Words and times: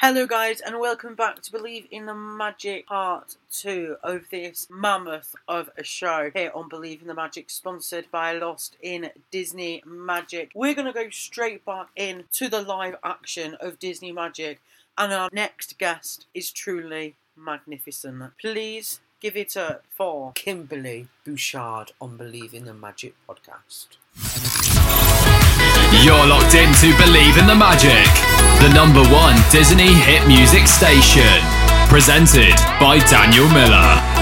Hello, 0.00 0.26
guys, 0.26 0.60
and 0.60 0.78
welcome 0.78 1.14
back 1.14 1.40
to 1.40 1.50
Believe 1.50 1.86
in 1.90 2.04
the 2.04 2.14
Magic 2.14 2.86
Part 2.86 3.36
2 3.50 3.96
of 4.02 4.28
this 4.30 4.68
mammoth 4.70 5.34
of 5.48 5.70
a 5.78 5.82
show 5.82 6.30
here 6.34 6.52
on 6.54 6.68
Believe 6.68 7.00
in 7.00 7.08
the 7.08 7.14
Magic, 7.14 7.48
sponsored 7.48 8.04
by 8.10 8.34
Lost 8.34 8.76
in 8.82 9.08
Disney 9.30 9.82
Magic. 9.86 10.50
We're 10.54 10.74
going 10.74 10.86
to 10.86 10.92
go 10.92 11.08
straight 11.08 11.64
back 11.64 11.88
in 11.96 12.24
to 12.32 12.46
the 12.46 12.60
live 12.60 12.96
action 13.02 13.56
of 13.58 13.78
Disney 13.78 14.12
Magic, 14.12 14.60
and 14.98 15.14
our 15.14 15.30
next 15.32 15.78
guest 15.78 16.26
is 16.34 16.50
truly 16.50 17.16
magnificent. 17.34 18.22
Please 18.38 19.00
give 19.18 19.34
it 19.34 19.56
up 19.56 19.82
for 19.88 20.32
Kimberly 20.34 21.08
Bouchard 21.24 21.92
on 22.02 22.18
Believe 22.18 22.52
in 22.52 22.66
the 22.66 22.74
Magic 22.74 23.14
podcast. 23.26 23.86
You're 26.06 26.28
locked 26.28 26.54
in 26.54 26.72
to 26.74 26.96
Believe 27.04 27.36
in 27.36 27.48
the 27.48 27.54
Magic, 27.56 28.06
the 28.62 28.72
number 28.72 29.02
one 29.12 29.34
Disney 29.50 29.92
hit 29.92 30.24
music 30.28 30.68
station. 30.68 31.42
Presented 31.88 32.54
by 32.78 33.00
Daniel 33.10 33.48
Miller. 33.48 34.15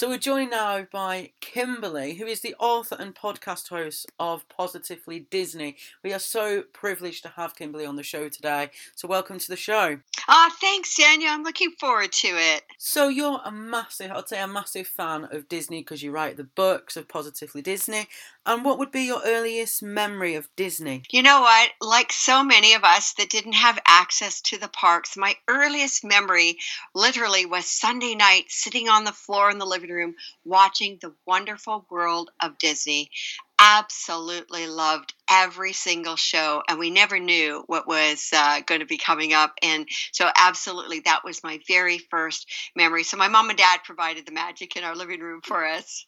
So 0.00 0.08
we're 0.08 0.16
joined 0.16 0.52
now 0.52 0.86
by 0.90 1.32
Kimberly, 1.42 2.14
who 2.14 2.24
is 2.24 2.40
the 2.40 2.54
author 2.58 2.96
and 2.98 3.14
podcast 3.14 3.68
host 3.68 4.10
of 4.18 4.48
Positively 4.48 5.26
Disney. 5.30 5.76
We 6.02 6.14
are 6.14 6.18
so 6.18 6.62
privileged 6.72 7.22
to 7.24 7.28
have 7.28 7.54
Kimberly 7.54 7.84
on 7.84 7.96
the 7.96 8.02
show 8.02 8.30
today. 8.30 8.70
So 8.94 9.06
welcome 9.06 9.38
to 9.38 9.48
the 9.48 9.56
show. 9.56 9.98
Ah, 10.26 10.50
thanks, 10.58 10.96
Daniel. 10.96 11.30
I'm 11.30 11.42
looking 11.42 11.72
forward 11.72 12.12
to 12.12 12.28
it. 12.28 12.62
So 12.78 13.08
you're 13.08 13.42
a 13.44 13.52
massive, 13.52 14.10
I'd 14.10 14.26
say 14.26 14.40
a 14.40 14.48
massive 14.48 14.86
fan 14.86 15.28
of 15.30 15.50
Disney 15.50 15.80
because 15.80 16.02
you 16.02 16.12
write 16.12 16.38
the 16.38 16.44
books 16.44 16.96
of 16.96 17.06
Positively 17.06 17.60
Disney. 17.60 18.08
And 18.46 18.64
what 18.64 18.78
would 18.78 18.90
be 18.90 19.02
your 19.02 19.20
earliest 19.22 19.82
memory 19.82 20.34
of 20.34 20.48
Disney? 20.56 21.02
You 21.10 21.22
know 21.22 21.42
what? 21.42 21.70
Like 21.82 22.10
so 22.10 22.42
many 22.42 22.72
of 22.72 22.84
us 22.84 23.12
that 23.18 23.28
didn't 23.28 23.52
have 23.52 23.78
access 23.86 24.40
to 24.42 24.58
the 24.58 24.68
parks, 24.68 25.14
my 25.14 25.34
earliest 25.46 26.04
memory 26.04 26.56
literally 26.94 27.44
was 27.44 27.66
Sunday 27.66 28.14
night 28.14 28.44
sitting 28.48 28.88
on 28.88 29.04
the 29.04 29.12
floor 29.12 29.50
in 29.50 29.58
the 29.58 29.66
living 29.66 29.89
room 29.90 30.14
watching 30.44 30.98
the 31.00 31.14
wonderful 31.26 31.86
world 31.90 32.30
of 32.42 32.58
Disney. 32.58 33.10
Absolutely 33.58 34.66
loved 34.66 35.12
every 35.30 35.72
single 35.72 36.16
show, 36.16 36.62
and 36.68 36.78
we 36.78 36.90
never 36.90 37.18
knew 37.18 37.62
what 37.66 37.86
was 37.86 38.30
uh, 38.34 38.60
going 38.66 38.80
to 38.80 38.86
be 38.86 38.96
coming 38.96 39.32
up. 39.32 39.54
And 39.62 39.86
so, 40.12 40.30
absolutely, 40.36 41.00
that 41.00 41.24
was 41.24 41.44
my 41.44 41.60
very 41.68 41.98
first 41.98 42.50
memory. 42.74 43.04
So, 43.04 43.16
my 43.16 43.28
mom 43.28 43.50
and 43.50 43.58
dad 43.58 43.80
provided 43.84 44.26
the 44.26 44.32
magic 44.32 44.76
in 44.76 44.84
our 44.84 44.96
living 44.96 45.20
room 45.20 45.40
for 45.44 45.66
us. 45.66 46.06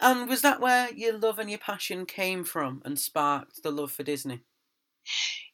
And 0.00 0.28
was 0.28 0.42
that 0.42 0.60
where 0.60 0.92
your 0.92 1.16
love 1.16 1.38
and 1.38 1.48
your 1.48 1.58
passion 1.58 2.06
came 2.06 2.44
from 2.44 2.82
and 2.84 2.98
sparked 2.98 3.62
the 3.62 3.70
love 3.70 3.92
for 3.92 4.02
Disney? 4.02 4.42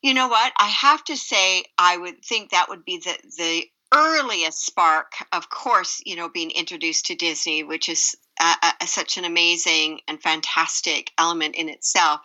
You 0.03 0.14
know 0.14 0.28
what? 0.28 0.53
I 0.58 0.67
have 0.69 1.05
to 1.05 1.17
say, 1.17 1.64
I 1.78 1.97
would 1.97 2.25
think 2.25 2.50
that 2.50 2.69
would 2.69 2.84
be 2.84 2.98
the 2.98 3.17
the 3.39 3.67
earliest 3.93 4.65
spark. 4.65 5.12
Of 5.33 5.51
course, 5.51 6.01
you 6.05 6.17
know, 6.17 6.29
being 6.29 6.51
introduced 6.51 7.07
to 7.07 7.15
Disney, 7.15 7.62
which 7.62 7.89
is 7.89 8.17
uh, 8.41 8.55
uh, 8.62 8.87
such 8.87 9.19
an 9.19 9.25
amazing 9.25 10.01
and 10.09 10.21
fantastic 10.21 11.12
element 11.19 11.55
in 11.55 11.69
itself. 11.69 12.20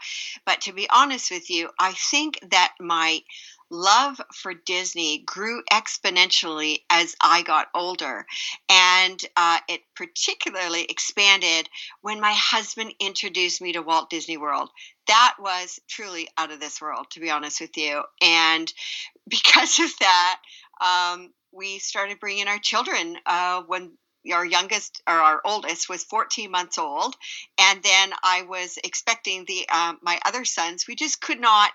But 0.45 0.61
to 0.61 0.73
be 0.73 0.89
honest 0.89 1.31
with 1.31 1.49
you, 1.49 1.69
I 1.79 1.93
think 1.93 2.39
that 2.49 2.73
my 2.79 3.21
love 3.69 4.19
for 4.33 4.53
Disney 4.53 5.19
grew 5.19 5.61
exponentially 5.71 6.79
as 6.89 7.15
I 7.21 7.43
got 7.43 7.67
older. 7.75 8.25
And 8.69 9.21
uh, 9.35 9.59
it 9.67 9.81
particularly 9.95 10.83
expanded 10.83 11.69
when 12.01 12.21
my 12.21 12.33
husband 12.33 12.93
introduced 12.99 13.61
me 13.61 13.73
to 13.73 13.81
Walt 13.81 14.09
Disney 14.09 14.37
World. 14.37 14.69
That 15.07 15.35
was 15.39 15.79
truly 15.87 16.27
out 16.37 16.51
of 16.51 16.59
this 16.59 16.81
world, 16.81 17.07
to 17.11 17.19
be 17.19 17.29
honest 17.29 17.61
with 17.61 17.77
you. 17.77 18.03
And 18.21 18.71
because 19.27 19.79
of 19.79 19.91
that, 19.99 20.39
um, 20.81 21.33
we 21.57 21.79
started 21.79 22.19
bringing 22.19 22.47
our 22.47 22.59
children 22.59 23.17
uh, 23.25 23.63
when 23.67 23.91
our 24.31 24.45
youngest 24.45 25.01
or 25.07 25.13
our 25.13 25.41
oldest 25.43 25.89
was 25.89 26.03
14 26.03 26.51
months 26.51 26.77
old 26.77 27.15
and 27.57 27.81
then 27.81 28.11
i 28.23 28.43
was 28.43 28.77
expecting 28.83 29.45
the 29.45 29.67
um, 29.69 29.97
my 30.01 30.19
other 30.25 30.43
sons 30.43 30.85
we 30.87 30.95
just 30.95 31.21
could 31.21 31.39
not 31.39 31.71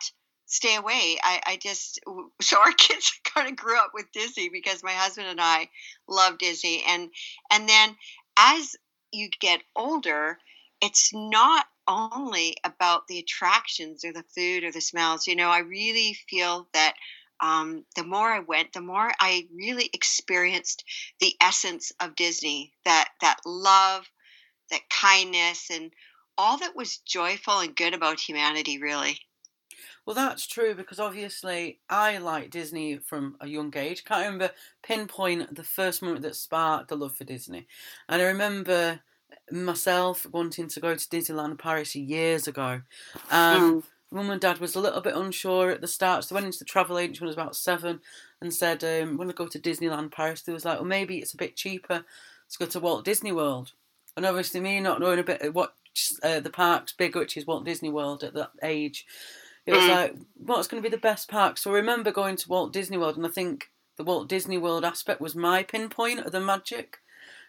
stay 0.52 0.76
away. 0.76 1.18
I, 1.22 1.40
I 1.46 1.56
just 1.56 1.98
so 2.40 2.58
our 2.58 2.72
kids 2.72 3.18
kind 3.34 3.48
of 3.48 3.56
grew 3.56 3.76
up 3.76 3.92
with 3.94 4.12
Disney 4.12 4.48
because 4.50 4.84
my 4.84 4.92
husband 4.92 5.28
and 5.28 5.40
I 5.40 5.68
love 6.06 6.38
Disney, 6.38 6.84
and 6.86 7.10
and 7.50 7.68
then 7.68 7.96
as 8.36 8.76
you 9.12 9.28
get 9.40 9.62
older, 9.74 10.38
it's 10.80 11.10
not 11.12 11.66
only 11.88 12.56
about 12.64 13.08
the 13.08 13.18
attractions 13.18 14.04
or 14.04 14.12
the 14.12 14.24
food 14.34 14.64
or 14.64 14.70
the 14.72 14.80
smells. 14.80 15.26
You 15.26 15.36
know, 15.36 15.50
I 15.50 15.58
really 15.60 16.16
feel 16.28 16.68
that 16.74 16.94
um, 17.42 17.84
the 17.96 18.04
more 18.04 18.30
I 18.30 18.38
went, 18.38 18.72
the 18.72 18.80
more 18.80 19.10
I 19.20 19.48
really 19.54 19.90
experienced 19.92 20.84
the 21.20 21.34
essence 21.40 21.92
of 22.00 22.14
Disney. 22.14 22.72
That 22.84 23.08
that 23.20 23.38
love, 23.44 24.08
that 24.70 24.88
kindness, 24.88 25.68
and 25.70 25.92
all 26.38 26.56
that 26.58 26.76
was 26.76 26.98
joyful 26.98 27.58
and 27.58 27.76
good 27.76 27.94
about 27.94 28.20
humanity. 28.20 28.78
Really. 28.78 29.18
Well, 30.06 30.16
that's 30.16 30.46
true 30.46 30.74
because 30.74 30.98
obviously 30.98 31.80
I 31.88 32.18
like 32.18 32.50
Disney 32.50 32.96
from 32.96 33.36
a 33.40 33.46
young 33.46 33.72
age. 33.76 34.04
Can't 34.04 34.24
remember 34.24 34.50
pinpoint 34.82 35.54
the 35.54 35.62
first 35.62 36.02
moment 36.02 36.22
that 36.22 36.36
sparked 36.36 36.88
the 36.88 36.96
love 36.96 37.16
for 37.16 37.24
Disney, 37.24 37.66
and 38.08 38.22
I 38.22 38.26
remember 38.26 39.00
myself 39.50 40.26
wanting 40.30 40.68
to 40.68 40.80
go 40.80 40.94
to 40.94 41.08
Disneyland 41.08 41.58
Paris 41.58 41.96
years 41.96 42.46
ago. 42.46 42.82
Um, 43.30 43.82
mm. 43.82 43.84
Mum 44.12 44.30
and 44.30 44.40
Dad 44.40 44.58
was 44.58 44.74
a 44.74 44.80
little 44.80 45.00
bit 45.00 45.16
unsure 45.16 45.70
at 45.70 45.80
the 45.80 45.88
start, 45.88 46.24
so 46.24 46.34
they 46.34 46.36
went 46.36 46.46
into 46.46 46.58
the 46.58 46.64
travel 46.64 46.98
agent 46.98 47.20
when 47.20 47.28
I 47.28 47.30
was 47.30 47.36
about 47.36 47.56
seven 47.56 48.00
and 48.40 48.52
said, 48.52 48.84
um, 48.84 49.10
"I'm 49.10 49.16
going 49.16 49.28
to 49.28 49.34
go 49.34 49.46
to 49.46 49.58
Disneyland 49.58 50.12
Paris." 50.12 50.42
They 50.42 50.52
was 50.52 50.64
like, 50.64 50.78
"Well, 50.78 50.86
maybe 50.86 51.18
it's 51.18 51.34
a 51.34 51.38
bit 51.38 51.56
cheaper 51.56 52.04
to 52.50 52.58
go 52.58 52.66
to 52.66 52.80
Walt 52.80 53.04
Disney 53.04 53.32
World." 53.32 53.72
And 54.16 54.26
obviously, 54.26 54.60
me 54.60 54.80
not 54.80 55.00
knowing 55.00 55.18
a 55.18 55.24
bit 55.24 55.54
what 55.54 55.74
uh, 56.22 56.40
the 56.40 56.50
park's 56.50 56.92
big, 56.92 57.16
which 57.16 57.36
is 57.36 57.46
Walt 57.46 57.64
Disney 57.64 57.90
World 57.90 58.22
at 58.22 58.34
that 58.34 58.50
age, 58.62 59.06
it 59.66 59.72
was 59.72 59.82
mm. 59.82 59.88
like, 59.88 60.16
what's 60.34 60.66
going 60.66 60.82
to 60.82 60.88
be 60.88 60.94
the 60.94 61.00
best 61.00 61.30
park? 61.30 61.56
So 61.56 61.70
I 61.70 61.74
remember 61.74 62.10
going 62.10 62.36
to 62.36 62.48
Walt 62.48 62.72
Disney 62.72 62.98
World, 62.98 63.16
and 63.16 63.26
I 63.26 63.30
think 63.30 63.70
the 63.96 64.04
Walt 64.04 64.28
Disney 64.28 64.58
World 64.58 64.84
aspect 64.84 65.20
was 65.20 65.34
my 65.34 65.62
pinpoint 65.62 66.20
of 66.20 66.32
the 66.32 66.40
magic 66.40 66.98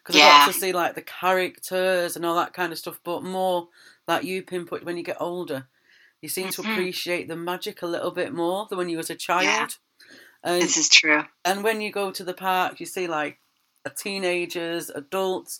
because 0.04 0.20
yeah. 0.20 0.26
I 0.26 0.46
got 0.46 0.54
to 0.54 0.60
see 0.60 0.74
like 0.74 0.96
the 0.96 1.02
characters 1.02 2.16
and 2.16 2.26
all 2.26 2.36
that 2.36 2.54
kind 2.54 2.72
of 2.72 2.78
stuff. 2.78 3.00
But 3.04 3.24
more 3.24 3.70
like 4.08 4.24
you 4.24 4.44
pinpoint 4.44 4.86
when 4.86 4.98
you 4.98 5.04
get 5.04 5.18
older, 5.20 5.68
you 6.24 6.30
seem 6.30 6.48
mm-hmm. 6.48 6.62
to 6.62 6.72
appreciate 6.72 7.28
the 7.28 7.36
magic 7.36 7.82
a 7.82 7.86
little 7.86 8.10
bit 8.10 8.34
more 8.34 8.66
than 8.70 8.78
when 8.78 8.88
you 8.88 8.96
was 8.96 9.10
a 9.10 9.16
child. 9.16 9.44
Yeah. 9.44 9.68
And, 10.42 10.62
this 10.62 10.78
is 10.78 10.88
true. 10.88 11.24
And 11.44 11.64
when 11.66 11.82
you 11.82 11.92
go 11.92 12.12
to 12.12 12.24
the 12.24 12.34
park, 12.34 12.80
you 12.80 12.86
see 12.86 13.08
like 13.08 13.40
teenagers, 13.98 14.90
adults, 14.90 15.60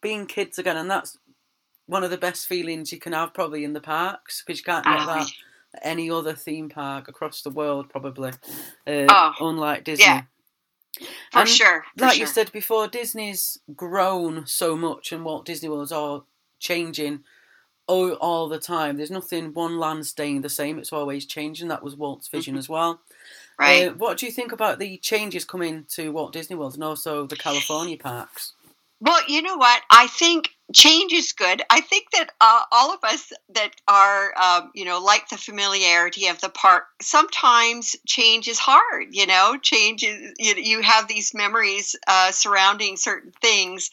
being 0.00 0.26
kids 0.26 0.60
again, 0.60 0.76
and 0.76 0.88
that's 0.88 1.18
one 1.86 2.04
of 2.04 2.10
the 2.10 2.16
best 2.16 2.46
feelings 2.46 2.92
you 2.92 3.00
can 3.00 3.12
have 3.12 3.34
probably 3.34 3.64
in 3.64 3.72
the 3.72 3.80
parks 3.80 4.44
because 4.46 4.60
you 4.60 4.64
can't 4.64 4.84
get 4.84 5.06
that 5.06 5.28
any 5.82 6.08
other 6.08 6.34
theme 6.34 6.68
park 6.68 7.08
across 7.08 7.42
the 7.42 7.50
world, 7.50 7.88
probably. 7.88 8.30
Uh, 8.86 9.06
oh, 9.08 9.32
unlike 9.40 9.82
Disney. 9.82 10.04
Yeah. 10.04 10.22
For 11.32 11.40
and 11.40 11.48
sure. 11.48 11.84
For 11.98 12.04
like 12.04 12.14
sure. 12.14 12.20
you 12.20 12.26
said 12.26 12.52
before, 12.52 12.86
Disney's 12.86 13.58
grown 13.74 14.46
so 14.46 14.76
much, 14.76 15.10
and 15.10 15.24
Walt 15.24 15.46
Disney 15.46 15.68
World's 15.68 15.90
all 15.90 16.26
changing 16.60 17.24
all, 17.90 18.12
all 18.14 18.48
the 18.48 18.58
time. 18.58 18.96
There's 18.96 19.10
nothing 19.10 19.52
one 19.52 19.78
land 19.78 20.06
staying 20.06 20.42
the 20.42 20.48
same. 20.48 20.78
It's 20.78 20.92
always 20.92 21.26
changing. 21.26 21.68
That 21.68 21.82
was 21.82 21.96
Walt's 21.96 22.28
vision 22.28 22.54
mm-hmm. 22.54 22.58
as 22.60 22.68
well. 22.68 23.00
Right. 23.58 23.88
Uh, 23.88 23.94
what 23.94 24.16
do 24.16 24.26
you 24.26 24.32
think 24.32 24.52
about 24.52 24.78
the 24.78 24.96
changes 24.98 25.44
coming 25.44 25.84
to 25.90 26.12
Walt 26.12 26.32
Disney 26.32 26.56
World 26.56 26.74
and 26.74 26.84
also 26.84 27.26
the 27.26 27.36
California 27.36 27.98
parks? 27.98 28.54
Well, 29.00 29.20
you 29.28 29.42
know 29.42 29.56
what? 29.56 29.82
I 29.90 30.06
think 30.06 30.50
change 30.72 31.12
is 31.12 31.32
good. 31.32 31.62
I 31.70 31.80
think 31.80 32.10
that 32.12 32.30
uh, 32.40 32.62
all 32.72 32.92
of 32.92 33.02
us 33.04 33.32
that 33.54 33.70
are, 33.88 34.32
um, 34.38 34.70
you 34.74 34.84
know, 34.84 35.00
like 35.00 35.28
the 35.28 35.36
familiarity 35.36 36.28
of 36.28 36.40
the 36.40 36.48
park, 36.48 36.84
sometimes 37.00 37.96
change 38.06 38.48
is 38.48 38.58
hard. 38.58 39.08
You 39.10 39.26
know, 39.26 39.56
change 39.60 40.04
is, 40.04 40.32
you, 40.38 40.54
you 40.56 40.82
have 40.82 41.08
these 41.08 41.34
memories 41.34 41.96
uh, 42.06 42.30
surrounding 42.32 42.96
certain 42.96 43.32
things. 43.40 43.90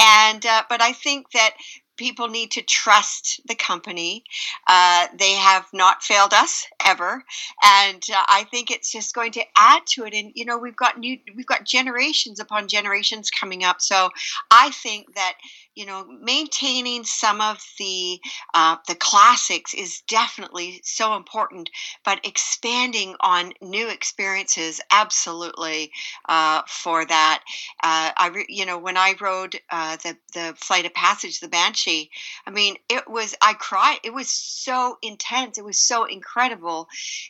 And, 0.00 0.44
uh, 0.44 0.62
but 0.68 0.82
I 0.82 0.92
think 0.92 1.30
that 1.32 1.54
people 1.96 2.28
need 2.28 2.50
to 2.52 2.62
trust 2.62 3.40
the 3.46 3.54
company. 3.54 4.24
Uh, 4.66 5.06
they 5.18 5.32
have 5.32 5.66
not 5.72 6.02
failed 6.02 6.32
us 6.32 6.66
ever, 6.84 7.24
and 7.64 8.02
uh, 8.12 8.22
I 8.28 8.46
think 8.50 8.70
it's 8.70 8.92
just 8.92 9.14
going 9.14 9.32
to 9.32 9.44
add 9.56 9.86
to 9.86 10.04
it. 10.04 10.14
And 10.14 10.32
you 10.34 10.44
know, 10.44 10.58
we've 10.58 10.76
got 10.76 10.98
new, 10.98 11.18
we've 11.34 11.46
got 11.46 11.64
generations 11.64 12.40
upon 12.40 12.68
generations 12.68 13.30
coming 13.30 13.64
up. 13.64 13.80
So 13.80 14.10
I 14.50 14.70
think 14.70 15.14
that 15.14 15.34
you 15.76 15.84
know, 15.84 16.06
maintaining 16.22 17.04
some 17.04 17.40
of 17.42 17.62
the 17.78 18.18
uh, 18.54 18.76
the 18.88 18.94
classics 18.94 19.74
is 19.74 20.00
definitely 20.08 20.80
so 20.82 21.14
important, 21.14 21.68
but 22.02 22.24
expanding 22.24 23.14
on 23.20 23.52
new 23.60 23.88
experiences 23.88 24.80
absolutely 24.90 25.92
uh, 26.30 26.62
for 26.66 27.04
that. 27.04 27.42
Uh, 27.82 28.10
I, 28.16 28.30
re- 28.34 28.46
you 28.48 28.64
know, 28.64 28.78
when 28.78 28.96
I 28.96 29.14
rode 29.20 29.60
uh, 29.70 29.96
the 29.96 30.16
the 30.32 30.54
Flight 30.56 30.86
of 30.86 30.94
Passage, 30.94 31.40
the 31.40 31.48
Banshee, 31.48 32.10
I 32.46 32.50
mean, 32.50 32.76
it 32.88 33.08
was 33.08 33.34
I 33.42 33.52
cried. 33.52 33.98
It 34.02 34.14
was 34.14 34.30
so 34.30 34.96
intense. 35.02 35.58
It 35.58 35.64
was 35.64 35.78
so 35.78 36.04
incredible. 36.04 36.88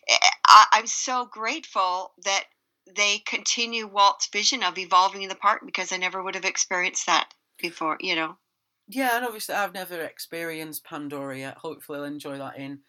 Eh, 0.09 0.17
I, 0.47 0.67
I'm 0.73 0.87
so 0.87 1.27
grateful 1.27 2.13
that 2.25 2.45
they 2.95 3.19
continue 3.27 3.89
Walt's 3.89 4.29
vision 4.29 4.63
of 4.63 4.79
evolving 4.79 5.27
the 5.27 5.35
park 5.35 5.63
because 5.67 5.93
I 5.93 5.97
never 5.97 6.23
would 6.23 6.37
have 6.37 6.45
experienced 6.45 7.07
that 7.07 7.29
before, 7.59 7.97
you 8.01 8.15
know. 8.15 8.37
Yeah, 8.89 9.17
and 9.17 9.25
obviously 9.25 9.55
I've 9.55 9.75
never 9.75 10.01
experienced 10.01 10.85
Pandora 10.85 11.39
yet. 11.39 11.57
Hopefully 11.57 11.99
I'll 11.99 12.05
enjoy 12.05 12.39
that 12.39 12.59
in 12.59 12.81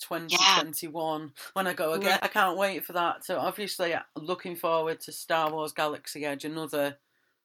2021 0.00 1.20
yeah. 1.22 1.28
when 1.54 1.66
I 1.66 1.72
go 1.72 1.94
again. 1.94 2.10
Yeah. 2.10 2.18
I 2.22 2.28
can't 2.28 2.58
wait 2.58 2.84
for 2.84 2.92
that. 2.92 3.24
So 3.24 3.38
obviously 3.38 3.94
looking 4.16 4.56
forward 4.56 5.00
to 5.00 5.12
Star 5.12 5.50
Wars 5.50 5.72
Galaxy 5.72 6.24
Edge, 6.24 6.44
another 6.44 6.98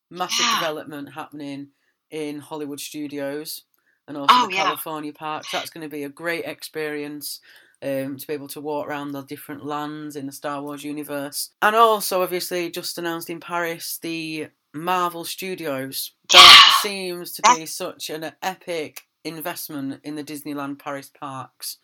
massive 0.09 0.45
yeah. 0.45 0.59
development 0.59 1.13
happening 1.13 1.69
in 2.09 2.39
Hollywood 2.39 2.81
studios 2.81 3.63
and 4.07 4.17
also 4.17 4.33
oh, 4.35 4.47
the 4.47 4.55
California 4.55 5.13
parks. 5.13 5.51
That's 5.51 5.69
going 5.69 5.89
to 5.89 5.95
be 5.95 6.03
a 6.03 6.09
great 6.09 6.45
experience. 6.45 7.39
Um, 7.83 8.17
to 8.17 8.27
be 8.27 8.33
able 8.33 8.47
to 8.49 8.61
walk 8.61 8.87
around 8.87 9.11
the 9.11 9.23
different 9.23 9.65
lands 9.65 10.15
in 10.15 10.27
the 10.27 10.31
Star 10.31 10.61
Wars 10.61 10.83
universe. 10.83 11.49
And 11.63 11.75
also, 11.75 12.21
obviously, 12.21 12.69
just 12.69 12.99
announced 12.99 13.27
in 13.27 13.39
Paris 13.39 13.97
the 13.99 14.49
Marvel 14.71 15.25
Studios. 15.25 16.11
That 16.31 16.70
seems 16.81 17.33
to 17.33 17.55
be 17.55 17.65
such 17.65 18.09
an 18.09 18.31
epic 18.41 19.03
investment 19.23 20.01
in 20.03 20.15
the 20.15 20.23
Disneyland 20.23 20.79
Paris 20.79 21.09
parks. 21.09 21.77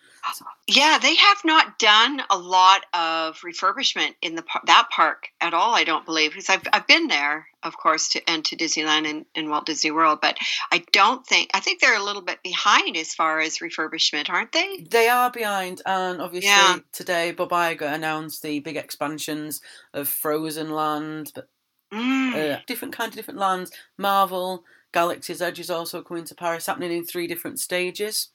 Yeah, 0.67 0.97
they 1.01 1.15
have 1.15 1.37
not 1.45 1.79
done 1.79 2.21
a 2.29 2.37
lot 2.37 2.85
of 2.93 3.39
refurbishment 3.41 4.15
in 4.21 4.35
the 4.35 4.43
that 4.65 4.89
park 4.93 5.27
at 5.39 5.53
all. 5.53 5.73
I 5.73 5.83
don't 5.83 6.05
believe 6.05 6.31
because 6.31 6.49
I've 6.49 6.63
I've 6.73 6.87
been 6.87 7.07
there, 7.07 7.47
of 7.63 7.77
course, 7.77 8.09
to 8.09 8.29
and 8.29 8.43
to 8.45 8.57
Disneyland 8.57 9.09
and, 9.09 9.25
and 9.35 9.49
Walt 9.49 9.65
Disney 9.65 9.91
World, 9.91 10.19
but 10.21 10.37
I 10.71 10.83
don't 10.91 11.25
think 11.25 11.51
I 11.53 11.59
think 11.59 11.79
they're 11.79 11.97
a 11.97 12.03
little 12.03 12.23
bit 12.23 12.43
behind 12.43 12.97
as 12.97 13.13
far 13.13 13.39
as 13.39 13.59
refurbishment, 13.59 14.29
aren't 14.29 14.51
they? 14.51 14.85
They 14.89 15.07
are 15.07 15.31
behind, 15.31 15.81
and 15.85 16.21
obviously 16.21 16.49
yeah. 16.49 16.77
today 16.91 17.31
Bob 17.31 17.51
Iger 17.51 17.93
announced 17.93 18.41
the 18.41 18.59
big 18.59 18.75
expansions 18.75 19.61
of 19.93 20.09
Frozen 20.09 20.71
Land, 20.71 21.31
but 21.33 21.47
mm. 21.93 22.55
uh, 22.55 22.59
different 22.67 22.95
kind 22.95 23.09
of 23.09 23.15
different 23.15 23.39
lands, 23.39 23.71
Marvel. 23.97 24.63
Galaxy's 24.97 25.43
Edge 25.43 25.59
is 25.59 25.69
also 25.69 26.01
coming 26.01 26.23
to 26.23 26.33
Paris, 26.33 26.65
happening 26.65 26.91
in 26.91 27.05
three 27.05 27.27
different 27.27 27.59
stages, 27.59 28.29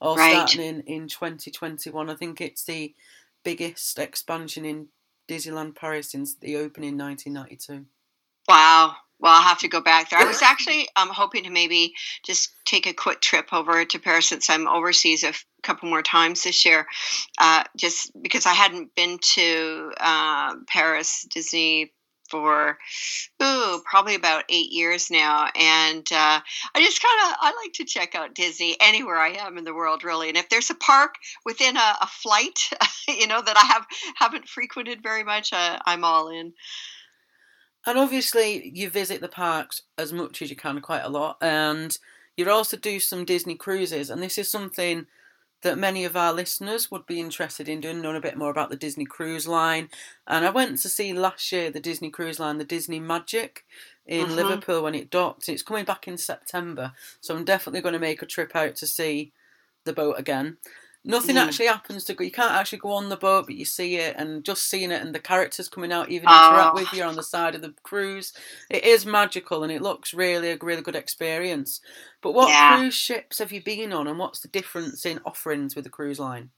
all 0.00 0.16
right. 0.16 0.32
starting 0.32 0.62
in, 0.62 0.80
in 0.80 1.06
2021. 1.06 2.10
I 2.10 2.14
think 2.16 2.40
it's 2.40 2.64
the 2.64 2.92
biggest 3.44 4.00
expansion 4.00 4.64
in 4.64 4.88
Disneyland 5.28 5.76
Paris 5.76 6.10
since 6.10 6.34
the 6.34 6.56
opening 6.56 6.94
in 6.94 6.98
1992. 6.98 7.86
Wow. 8.48 8.96
Well, 9.20 9.32
I'll 9.32 9.42
have 9.42 9.60
to 9.60 9.68
go 9.68 9.80
back 9.80 10.10
there. 10.10 10.18
I 10.18 10.24
was 10.24 10.42
actually 10.42 10.88
um, 10.96 11.08
hoping 11.08 11.44
to 11.44 11.50
maybe 11.50 11.94
just 12.26 12.52
take 12.64 12.88
a 12.88 12.92
quick 12.92 13.20
trip 13.20 13.52
over 13.52 13.84
to 13.84 13.98
Paris 14.00 14.28
since 14.28 14.50
I'm 14.50 14.66
overseas 14.66 15.22
a 15.22 15.28
f- 15.28 15.44
couple 15.62 15.88
more 15.88 16.02
times 16.02 16.42
this 16.42 16.64
year, 16.64 16.84
uh, 17.38 17.62
just 17.76 18.10
because 18.20 18.44
I 18.44 18.54
hadn't 18.54 18.92
been 18.96 19.18
to 19.34 19.92
uh, 20.00 20.54
Paris 20.66 21.28
Disney 21.32 21.92
for 22.28 22.78
ooh 23.42 23.82
probably 23.84 24.14
about 24.14 24.44
eight 24.48 24.70
years 24.72 25.10
now. 25.10 25.48
And 25.54 26.06
uh, 26.12 26.40
i 26.74 26.80
just 26.80 27.02
kind 27.02 27.30
of 27.30 27.36
i 27.40 27.52
like 27.62 27.72
to 27.74 27.84
check 27.84 28.14
out 28.14 28.34
disney 28.34 28.76
anywhere 28.80 29.16
i 29.16 29.30
am 29.30 29.58
in 29.58 29.64
the 29.64 29.74
world 29.74 30.04
really. 30.04 30.28
And 30.28 30.36
if 30.36 30.48
there's 30.48 30.70
a 30.70 30.74
park 30.74 31.14
within 31.44 31.76
a, 31.76 31.96
a 32.02 32.06
flight 32.06 32.60
you 33.08 33.26
know 33.26 33.42
that 33.42 33.56
i 33.56 33.66
have 33.66 33.86
haven't 34.16 34.48
frequented 34.48 35.02
very 35.02 35.24
much 35.24 35.52
uh, 35.52 35.78
i'm 35.86 36.04
all 36.04 36.28
in. 36.28 36.52
And 37.86 37.98
obviously 37.98 38.70
you 38.74 38.90
visit 38.90 39.20
the 39.20 39.28
parks 39.28 39.82
as 39.96 40.12
much 40.12 40.42
as 40.42 40.50
you 40.50 40.56
can 40.56 40.80
quite 40.80 41.04
a 41.04 41.08
lot. 41.08 41.38
And 41.40 41.96
you 42.36 42.48
also 42.50 42.76
do 42.76 43.00
some 43.00 43.24
disney 43.24 43.54
cruises. 43.54 44.10
And 44.10 44.22
this 44.22 44.36
is 44.36 44.48
something 44.48 45.06
that 45.62 45.78
many 45.78 46.04
of 46.04 46.16
our 46.16 46.32
listeners 46.32 46.90
would 46.90 47.06
be 47.06 47.20
interested 47.20 47.68
in 47.68 47.80
doing, 47.80 48.00
knowing 48.00 48.16
a 48.16 48.20
bit 48.20 48.36
more 48.36 48.50
about 48.50 48.70
the 48.70 48.76
Disney 48.76 49.04
Cruise 49.04 49.48
Line. 49.48 49.88
And 50.26 50.44
I 50.44 50.50
went 50.50 50.78
to 50.78 50.88
see 50.88 51.12
last 51.12 51.50
year 51.50 51.70
the 51.70 51.80
Disney 51.80 52.10
Cruise 52.10 52.38
Line, 52.38 52.58
the 52.58 52.64
Disney 52.64 53.00
Magic 53.00 53.64
in 54.06 54.26
uh-huh. 54.26 54.34
Liverpool 54.34 54.82
when 54.82 54.94
it 54.94 55.10
docked. 55.10 55.48
It's 55.48 55.62
coming 55.62 55.84
back 55.84 56.06
in 56.06 56.16
September, 56.16 56.92
so 57.20 57.34
I'm 57.34 57.44
definitely 57.44 57.80
going 57.80 57.94
to 57.94 57.98
make 57.98 58.22
a 58.22 58.26
trip 58.26 58.54
out 58.54 58.76
to 58.76 58.86
see 58.86 59.32
the 59.84 59.92
boat 59.92 60.16
again. 60.18 60.58
Nothing 61.04 61.36
mm. 61.36 61.46
actually 61.46 61.66
happens 61.66 62.04
to 62.04 62.14
go. 62.14 62.24
You 62.24 62.30
can't 62.30 62.52
actually 62.52 62.80
go 62.80 62.90
on 62.90 63.08
the 63.08 63.16
boat, 63.16 63.46
but 63.46 63.54
you 63.54 63.64
see 63.64 63.96
it, 63.96 64.16
and 64.18 64.44
just 64.44 64.68
seeing 64.68 64.90
it, 64.90 65.00
and 65.00 65.14
the 65.14 65.20
characters 65.20 65.68
coming 65.68 65.92
out, 65.92 66.10
even 66.10 66.28
interact 66.28 66.74
with 66.74 66.92
you 66.92 67.02
on 67.04 67.16
the 67.16 67.22
side 67.22 67.54
of 67.54 67.62
the 67.62 67.74
cruise. 67.82 68.32
It 68.68 68.84
is 68.84 69.06
magical, 69.06 69.62
and 69.62 69.72
it 69.72 69.80
looks 69.80 70.12
really 70.12 70.50
a 70.50 70.58
really 70.60 70.82
good 70.82 70.96
experience. 70.96 71.80
But 72.20 72.34
what 72.34 72.48
yeah. 72.48 72.76
cruise 72.76 72.94
ships 72.94 73.38
have 73.38 73.52
you 73.52 73.62
been 73.62 73.92
on, 73.92 74.08
and 74.08 74.18
what's 74.18 74.40
the 74.40 74.48
difference 74.48 75.06
in 75.06 75.20
offerings 75.24 75.74
with 75.74 75.84
the 75.84 75.90
cruise 75.90 76.18
line? 76.18 76.50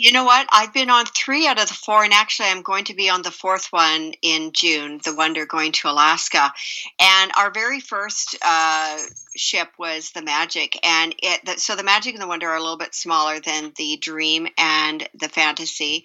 You 0.00 0.12
know 0.12 0.22
what? 0.22 0.46
I've 0.52 0.72
been 0.72 0.90
on 0.90 1.06
three 1.06 1.48
out 1.48 1.60
of 1.60 1.66
the 1.66 1.74
four, 1.74 2.04
and 2.04 2.12
actually, 2.12 2.46
I'm 2.50 2.62
going 2.62 2.84
to 2.84 2.94
be 2.94 3.10
on 3.10 3.22
the 3.22 3.32
fourth 3.32 3.66
one 3.72 4.12
in 4.22 4.52
June. 4.52 5.00
The 5.02 5.12
Wonder 5.12 5.44
going 5.44 5.72
to 5.72 5.88
Alaska, 5.88 6.52
and 7.00 7.32
our 7.36 7.50
very 7.50 7.80
first 7.80 8.36
uh, 8.40 8.96
ship 9.36 9.70
was 9.76 10.12
the 10.12 10.22
Magic, 10.22 10.78
and 10.86 11.16
it. 11.18 11.44
The, 11.44 11.58
so 11.58 11.74
the 11.74 11.82
Magic 11.82 12.14
and 12.14 12.22
the 12.22 12.28
Wonder 12.28 12.48
are 12.48 12.56
a 12.56 12.62
little 12.62 12.76
bit 12.76 12.94
smaller 12.94 13.40
than 13.40 13.72
the 13.74 13.96
Dream 13.96 14.46
and 14.56 15.08
the 15.14 15.28
Fantasy. 15.28 16.04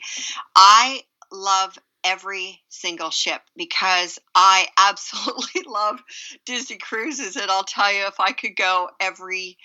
I 0.55 1.03
love 1.31 1.77
every 2.03 2.63
single 2.69 3.11
ship 3.11 3.43
because 3.55 4.17
I 4.33 4.69
absolutely 4.77 5.61
love 5.67 6.01
Disney 6.47 6.77
cruises, 6.77 7.35
and 7.35 7.51
I'll 7.51 7.63
tell 7.63 7.93
you, 7.93 8.07
if 8.07 8.19
I 8.19 8.31
could 8.31 8.55
go 8.55 8.89
every 8.99 9.59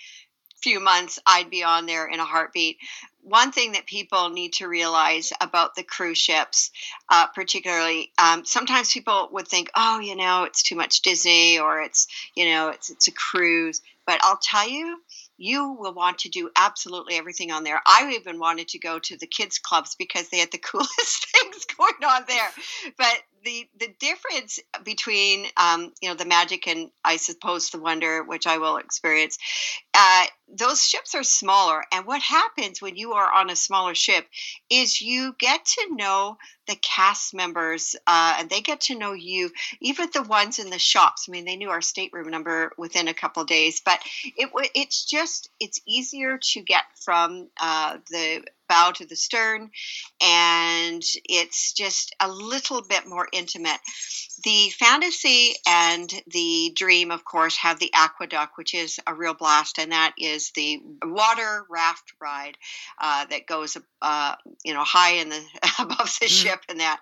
few 0.61 0.79
months, 0.79 1.19
I'd 1.25 1.49
be 1.49 1.63
on 1.63 1.85
there 1.85 2.07
in 2.07 2.19
a 2.19 2.25
heartbeat. 2.25 2.77
One 3.21 3.51
thing 3.51 3.73
that 3.73 3.85
people 3.85 4.29
need 4.29 4.53
to 4.53 4.67
realize 4.67 5.31
about 5.41 5.75
the 5.75 5.83
cruise 5.83 6.17
ships, 6.17 6.71
uh, 7.09 7.27
particularly, 7.27 8.11
um, 8.17 8.45
sometimes 8.45 8.91
people 8.91 9.29
would 9.31 9.47
think, 9.47 9.69
oh, 9.75 9.99
you 9.99 10.15
know, 10.15 10.43
it's 10.43 10.63
too 10.63 10.75
much 10.75 11.01
Disney 11.01 11.59
or 11.59 11.81
it's, 11.81 12.07
you 12.35 12.45
know, 12.45 12.69
it's 12.69 12.89
it's 12.89 13.07
a 13.07 13.11
cruise. 13.11 13.81
But 14.05 14.19
I'll 14.23 14.39
tell 14.41 14.67
you, 14.67 14.99
you 15.37 15.71
will 15.71 15.93
want 15.93 16.19
to 16.19 16.29
do 16.29 16.49
absolutely 16.57 17.15
everything 17.15 17.51
on 17.51 17.63
there. 17.63 17.81
I 17.85 18.11
even 18.19 18.39
wanted 18.39 18.67
to 18.69 18.79
go 18.79 18.99
to 18.99 19.17
the 19.17 19.27
kids 19.27 19.57
clubs 19.57 19.95
because 19.95 20.29
they 20.29 20.39
had 20.39 20.51
the 20.51 20.57
coolest 20.71 21.27
things 21.31 21.65
going 21.65 22.03
on 22.03 22.23
there. 22.27 22.49
But 22.97 23.21
the 23.43 23.67
the 23.79 23.87
difference 23.99 24.59
between 24.83 25.45
um, 25.55 25.93
you 26.01 26.09
know 26.09 26.15
the 26.15 26.25
magic 26.25 26.67
and 26.67 26.89
I 27.05 27.17
suppose 27.17 27.69
the 27.69 27.79
wonder, 27.79 28.23
which 28.23 28.47
I 28.47 28.57
will 28.57 28.77
experience, 28.77 29.37
uh, 30.01 30.25
those 30.47 30.81
ships 30.81 31.13
are 31.13 31.23
smaller. 31.23 31.83
And 31.91 32.05
what 32.05 32.21
happens 32.21 32.81
when 32.81 32.95
you 32.95 33.13
are 33.13 33.29
on 33.31 33.49
a 33.49 33.55
smaller 33.55 33.93
ship 33.93 34.25
is 34.69 35.01
you 35.01 35.35
get 35.37 35.65
to 35.65 35.93
know 35.93 36.37
the 36.67 36.75
cast 36.75 37.33
members, 37.33 37.95
uh, 38.07 38.37
and 38.39 38.49
they 38.49 38.61
get 38.61 38.81
to 38.81 38.97
know 38.97 39.11
you. 39.11 39.51
Even 39.81 40.09
the 40.13 40.23
ones 40.23 40.57
in 40.57 40.69
the 40.69 40.79
shops. 40.79 41.25
I 41.27 41.31
mean, 41.31 41.43
they 41.43 41.57
knew 41.57 41.69
our 41.69 41.81
stateroom 41.81 42.29
number 42.29 42.71
within 42.77 43.09
a 43.09 43.13
couple 43.13 43.43
days. 43.43 43.81
But 43.83 43.99
it 44.23 44.49
it's 44.73 45.03
just 45.05 45.49
it's 45.59 45.81
easier 45.85 46.39
to 46.53 46.61
get 46.61 46.83
from 47.03 47.49
uh, 47.59 47.97
the 48.09 48.43
bow 48.69 48.91
to 48.91 49.05
the 49.05 49.15
stern, 49.15 49.71
and 50.21 51.03
it's 51.27 51.73
just 51.73 52.15
a 52.19 52.29
little 52.29 52.83
bit 52.83 53.07
more 53.07 53.27
intimate. 53.33 53.79
The 54.43 54.69
fantasy 54.69 55.55
and 55.67 56.09
the 56.27 56.71
dream, 56.75 57.11
of 57.11 57.25
course, 57.25 57.57
have 57.57 57.79
the 57.79 57.91
AquaDuck, 57.93 58.49
which 58.55 58.73
is 58.75 58.99
a 59.07 59.13
real 59.13 59.33
blast, 59.33 59.79
and 59.79 59.88
that 59.91 60.13
is 60.17 60.51
the 60.51 60.81
water 61.03 61.65
raft 61.69 62.13
ride 62.21 62.57
uh, 62.99 63.25
that 63.25 63.47
goes, 63.47 63.77
uh, 64.01 64.35
you 64.63 64.73
know, 64.73 64.83
high 64.83 65.13
in 65.13 65.29
the 65.29 65.41
above 65.79 66.17
the 66.19 66.27
mm. 66.27 66.29
ship, 66.29 66.61
and 66.69 66.79
that 66.79 66.99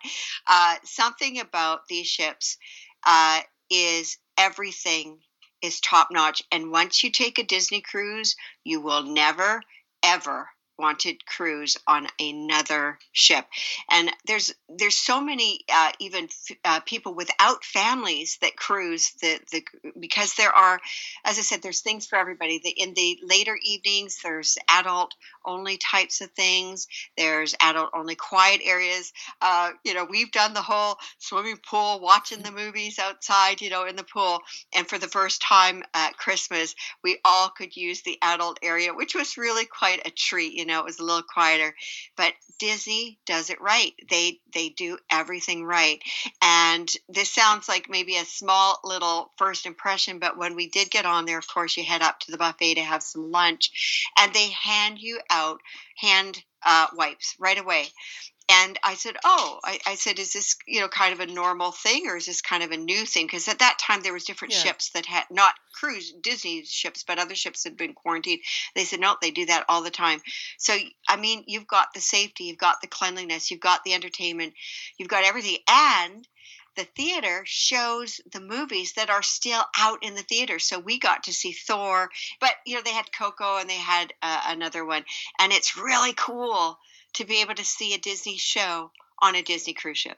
uh, 0.47 0.75
something 0.83 1.39
about 1.39 1.87
these 1.87 2.07
ships 2.07 2.57
uh, 3.05 3.41
is 3.69 4.17
everything 4.37 5.19
is 5.61 5.79
top 5.79 6.09
notch. 6.11 6.41
And 6.51 6.71
once 6.71 7.03
you 7.03 7.11
take 7.11 7.39
a 7.39 7.43
Disney 7.43 7.81
cruise, 7.81 8.35
you 8.63 8.81
will 8.81 9.03
never 9.03 9.61
ever 10.03 10.49
wanted 10.77 11.25
cruise 11.25 11.77
on 11.87 12.07
another 12.19 12.99
ship. 13.11 13.45
And 13.89 14.11
there's 14.25 14.53
there's 14.69 14.95
so 14.95 15.21
many 15.21 15.61
uh, 15.71 15.91
even 15.99 16.29
uh, 16.63 16.79
people 16.81 17.13
without 17.13 17.63
families 17.63 18.37
that 18.41 18.55
cruise 18.55 19.11
the, 19.21 19.39
the 19.51 19.63
because 19.99 20.35
there 20.35 20.51
are 20.51 20.79
as 21.25 21.37
i 21.39 21.41
said 21.41 21.61
there's 21.61 21.81
things 21.81 22.05
for 22.05 22.17
everybody. 22.17 22.59
The, 22.63 22.69
in 22.69 22.93
the 22.93 23.19
later 23.23 23.57
evenings 23.61 24.19
there's 24.23 24.57
adult 24.69 25.13
only 25.45 25.77
types 25.77 26.21
of 26.21 26.31
things. 26.31 26.87
There's 27.17 27.55
adult 27.61 27.91
only 27.93 28.15
quiet 28.15 28.61
areas. 28.63 29.13
Uh, 29.41 29.71
you 29.83 29.93
know 29.93 30.05
we've 30.09 30.31
done 30.31 30.53
the 30.53 30.61
whole 30.61 30.97
swimming 31.17 31.57
pool 31.57 31.99
watching 32.01 32.43
the 32.43 32.51
movies 32.51 32.99
outside 32.99 33.61
you 33.61 33.69
know 33.69 33.85
in 33.85 33.95
the 33.95 34.03
pool. 34.03 34.39
And 34.73 34.87
for 34.87 34.97
the 34.97 35.07
first 35.07 35.41
time 35.41 35.83
at 35.93 36.17
christmas 36.17 36.75
we 37.03 37.19
all 37.25 37.49
could 37.49 37.75
use 37.75 38.01
the 38.01 38.17
adult 38.21 38.59
area 38.61 38.93
which 38.93 39.15
was 39.15 39.37
really 39.37 39.65
quite 39.65 40.05
a 40.05 40.11
treat 40.11 40.53
you 40.53 40.65
know, 40.67 40.79
it 40.79 40.85
was 40.85 40.99
a 40.99 41.03
little 41.03 41.23
quieter. 41.23 41.73
But 42.15 42.33
Disney 42.59 43.19
does 43.25 43.49
it 43.49 43.61
right. 43.61 43.93
They 44.09 44.39
they 44.53 44.69
do 44.69 44.97
everything 45.11 45.63
right. 45.63 46.01
And 46.41 46.89
this 47.09 47.31
sounds 47.31 47.67
like 47.67 47.89
maybe 47.89 48.17
a 48.17 48.25
small 48.25 48.79
little 48.83 49.31
first 49.37 49.65
impression, 49.65 50.19
but 50.19 50.37
when 50.37 50.55
we 50.55 50.69
did 50.69 50.91
get 50.91 51.05
on 51.05 51.25
there, 51.25 51.37
of 51.37 51.47
course, 51.47 51.77
you 51.77 51.83
head 51.83 52.01
up 52.01 52.19
to 52.21 52.31
the 52.31 52.37
buffet 52.37 52.75
to 52.75 52.81
have 52.81 53.03
some 53.03 53.31
lunch, 53.31 54.05
and 54.19 54.33
they 54.33 54.49
hand 54.49 54.99
you 54.99 55.19
out 55.29 55.61
hand 55.97 56.43
uh, 56.65 56.87
wipes 56.95 57.35
right 57.39 57.57
away. 57.59 57.87
And 58.49 58.79
I 58.81 58.93
said, 58.93 59.17
"Oh, 59.25 59.59
I, 59.61 59.79
I, 59.85 59.95
said, 59.95 60.19
is 60.19 60.31
this 60.31 60.55
you 60.65 60.79
know 60.79 60.87
kind 60.87 61.13
of 61.13 61.19
a 61.19 61.31
normal 61.31 61.71
thing, 61.71 62.07
or 62.07 62.15
is 62.15 62.27
this 62.27 62.41
kind 62.41 62.63
of 62.63 62.71
a 62.71 62.77
new 62.77 63.05
thing? 63.05 63.25
Because 63.25 63.47
at 63.49 63.59
that 63.59 63.77
time 63.77 64.01
there 64.01 64.13
was 64.13 64.23
different 64.23 64.53
yeah. 64.53 64.61
ships 64.61 64.89
that 64.91 65.05
had 65.05 65.25
not 65.29 65.53
cruise 65.73 66.13
Disney 66.13 66.63
ships, 66.63 67.03
but 67.03 67.19
other 67.19 67.35
ships 67.35 67.65
had 67.65 67.75
been 67.75 67.93
quarantined. 67.93 68.41
They 68.73 68.85
said, 68.85 69.01
no, 69.01 69.17
they 69.21 69.31
do 69.31 69.45
that 69.47 69.65
all 69.67 69.83
the 69.83 69.91
time. 69.91 70.21
So 70.57 70.77
I 71.09 71.17
mean, 71.17 71.43
you've 71.47 71.67
got 71.67 71.93
the 71.93 71.99
safety, 71.99 72.45
you've 72.45 72.57
got 72.57 72.79
the 72.81 72.87
cleanliness, 72.87 73.51
you've 73.51 73.59
got 73.59 73.83
the 73.83 73.93
entertainment, 73.93 74.53
you've 74.97 75.09
got 75.09 75.25
everything, 75.25 75.57
and 75.67 76.27
the 76.77 76.85
theater 76.85 77.43
shows 77.45 78.21
the 78.31 78.39
movies 78.39 78.93
that 78.93 79.09
are 79.09 79.23
still 79.23 79.63
out 79.77 80.03
in 80.03 80.13
the 80.13 80.21
theater. 80.21 80.59
So 80.59 80.79
we 80.79 80.99
got 80.99 81.23
to 81.23 81.33
see 81.33 81.51
Thor, 81.51 82.09
but 82.39 82.51
you 82.65 82.75
know 82.75 82.81
they 82.81 82.93
had 82.93 83.11
Coco 83.11 83.57
and 83.57 83.69
they 83.69 83.73
had 83.73 84.13
uh, 84.21 84.43
another 84.47 84.85
one, 84.85 85.03
and 85.39 85.51
it's 85.51 85.75
really 85.75 86.13
cool 86.13 86.77
to 87.17 87.25
be 87.25 87.41
able 87.41 87.55
to 87.55 87.65
see 87.65 87.93
a 87.93 87.97
Disney 87.97 88.37
show 88.37 88.91
on 89.21 89.35
a 89.35 89.41
Disney 89.41 89.73
cruise 89.73 89.97
ship. 89.97 90.17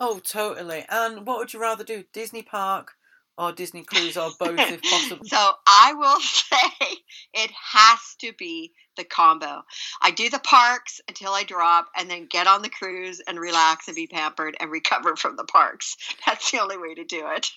Oh, 0.00 0.18
totally. 0.18 0.84
And 0.88 1.24
what 1.26 1.38
would 1.38 1.52
you 1.54 1.60
rather 1.60 1.84
do, 1.84 2.04
Disney 2.12 2.42
Park 2.42 2.92
or 3.38 3.52
Disney 3.52 3.84
Cruise 3.84 4.16
or 4.16 4.30
both 4.38 4.58
if 4.58 4.82
possible? 4.90 5.24
so 5.24 5.50
I 5.66 5.94
will 5.94 6.20
say 6.20 6.96
it 7.32 7.50
has 7.72 8.00
to 8.20 8.32
be 8.38 8.72
the 8.96 9.04
combo. 9.04 9.62
I 10.02 10.10
do 10.10 10.28
the 10.28 10.38
parks 10.38 11.00
until 11.06 11.32
I 11.32 11.44
drop 11.44 11.88
and 11.96 12.10
then 12.10 12.26
get 12.30 12.46
on 12.46 12.62
the 12.62 12.68
cruise 12.68 13.20
and 13.28 13.38
relax 13.38 13.88
and 13.88 13.94
be 13.94 14.06
pampered 14.06 14.56
and 14.58 14.70
recover 14.70 15.16
from 15.16 15.36
the 15.36 15.44
parks. 15.44 15.96
That's 16.26 16.50
the 16.50 16.60
only 16.60 16.78
way 16.78 16.94
to 16.94 17.04
do 17.04 17.24
it. 17.28 17.50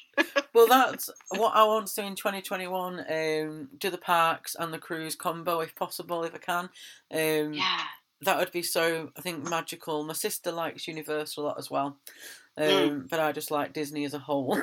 well, 0.53 0.67
that's 0.67 1.09
what 1.29 1.55
I 1.55 1.63
want 1.63 1.87
to 1.87 2.01
do 2.01 2.07
in 2.07 2.15
2021. 2.15 2.99
Um, 2.99 3.69
do 3.77 3.89
the 3.89 3.97
parks 3.97 4.55
and 4.59 4.73
the 4.73 4.77
cruise 4.77 5.15
combo 5.15 5.61
if 5.61 5.75
possible, 5.75 6.23
if 6.23 6.35
I 6.35 6.39
can. 6.39 6.69
Um, 7.11 7.53
yeah. 7.53 7.83
That 8.21 8.37
would 8.37 8.51
be 8.51 8.61
so, 8.61 9.11
I 9.17 9.21
think, 9.21 9.49
magical. 9.49 10.03
My 10.03 10.13
sister 10.13 10.51
likes 10.51 10.87
Universal 10.87 11.43
a 11.43 11.47
lot 11.47 11.59
as 11.59 11.71
well. 11.71 11.97
Mm. 12.59 12.83
Um, 12.83 12.89
mm. 12.89 13.09
But 13.09 13.19
I 13.19 13.31
just 13.31 13.51
like 13.51 13.73
Disney 13.73 14.05
as 14.05 14.13
a 14.13 14.19
whole. 14.19 14.59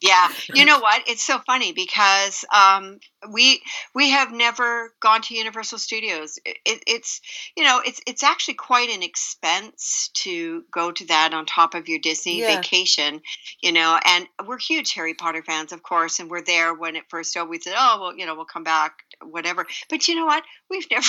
yeah, 0.00 0.28
you 0.52 0.64
know 0.64 0.78
what? 0.80 1.02
It's 1.06 1.24
so 1.24 1.38
funny 1.46 1.72
because 1.72 2.44
um, 2.54 2.98
we 3.30 3.62
we 3.94 4.10
have 4.10 4.32
never 4.32 4.92
gone 5.00 5.22
to 5.22 5.34
Universal 5.34 5.78
Studios. 5.78 6.38
It, 6.44 6.58
it, 6.64 6.82
it's 6.86 7.20
you 7.56 7.64
know 7.64 7.80
it's 7.84 8.00
it's 8.06 8.22
actually 8.22 8.54
quite 8.54 8.90
an 8.90 9.02
expense 9.02 10.10
to 10.14 10.64
go 10.72 10.90
to 10.90 11.06
that 11.06 11.34
on 11.34 11.46
top 11.46 11.74
of 11.74 11.88
your 11.88 12.00
Disney 12.00 12.40
yeah. 12.40 12.56
vacation. 12.56 13.20
You 13.62 13.72
know, 13.72 13.98
and 14.04 14.26
we're 14.46 14.58
huge 14.58 14.92
Harry 14.94 15.14
Potter 15.14 15.42
fans, 15.42 15.72
of 15.72 15.82
course, 15.82 16.18
and 16.18 16.30
we're 16.30 16.42
there 16.42 16.74
when 16.74 16.96
it 16.96 17.04
first 17.08 17.36
opened. 17.36 17.50
We 17.50 17.60
said, 17.60 17.74
oh 17.76 17.98
well, 18.00 18.16
you 18.16 18.26
know, 18.26 18.34
we'll 18.34 18.44
come 18.44 18.64
back 18.64 19.04
whatever. 19.22 19.66
But 19.88 20.08
you 20.08 20.14
know 20.14 20.26
what? 20.26 20.42
We've 20.70 20.86
never 20.90 21.06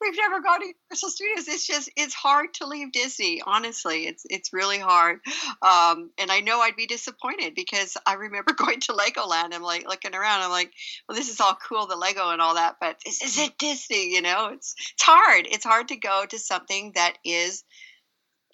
we've 0.00 0.16
never 0.16 0.40
gone 0.40 0.60
to 0.60 0.66
Universal 0.66 1.10
Studios. 1.10 1.48
It's 1.48 1.66
just 1.66 1.90
it's 1.96 2.14
hard 2.14 2.54
to 2.54 2.66
leave 2.66 2.92
Disney. 2.92 3.42
Honestly, 3.44 4.06
it's 4.06 4.24
it's 4.28 4.52
really 4.52 4.78
hard. 4.78 5.20
Um, 5.60 6.10
and 6.18 6.30
I 6.30 6.40
know 6.40 6.60
I'd 6.60 6.76
be 6.76 6.86
disappointed 6.86 7.54
because 7.54 7.96
I 8.06 8.14
remember 8.14 8.52
going 8.56 8.80
to 8.80 8.92
Legoland. 8.92 9.54
I'm 9.54 9.62
like 9.62 9.86
looking 9.88 10.14
around. 10.14 10.42
I'm 10.42 10.50
like, 10.50 10.72
well, 11.08 11.16
this 11.16 11.30
is 11.30 11.40
all 11.40 11.56
cool, 11.68 11.86
the 11.86 11.96
Lego 11.96 12.30
and 12.30 12.40
all 12.40 12.54
that, 12.54 12.76
but 12.80 12.96
this 13.04 13.22
isn't 13.22 13.58
Disney. 13.58 14.12
You 14.12 14.22
know, 14.22 14.50
it's 14.52 14.74
it's 14.94 15.02
hard. 15.02 15.46
It's 15.50 15.64
hard 15.64 15.88
to 15.88 15.96
go 15.96 16.24
to 16.28 16.38
something 16.38 16.92
that 16.94 17.18
is 17.24 17.64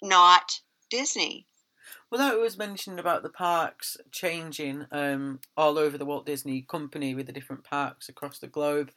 not 0.01 0.59
Disney. 0.89 1.45
Well, 2.11 2.19
that 2.19 2.39
was 2.39 2.57
mentioned 2.57 2.99
about 2.99 3.21
the 3.21 3.29
parks 3.29 3.97
changing 4.11 4.87
um, 4.91 5.39
all 5.55 5.77
over 5.77 5.97
the 5.97 6.05
Walt 6.05 6.25
Disney 6.25 6.63
Company 6.63 7.13
with 7.13 7.27
the 7.27 7.33
different 7.33 7.63
parks 7.63 8.09
across 8.09 8.39
the 8.39 8.47
globe. 8.47 8.91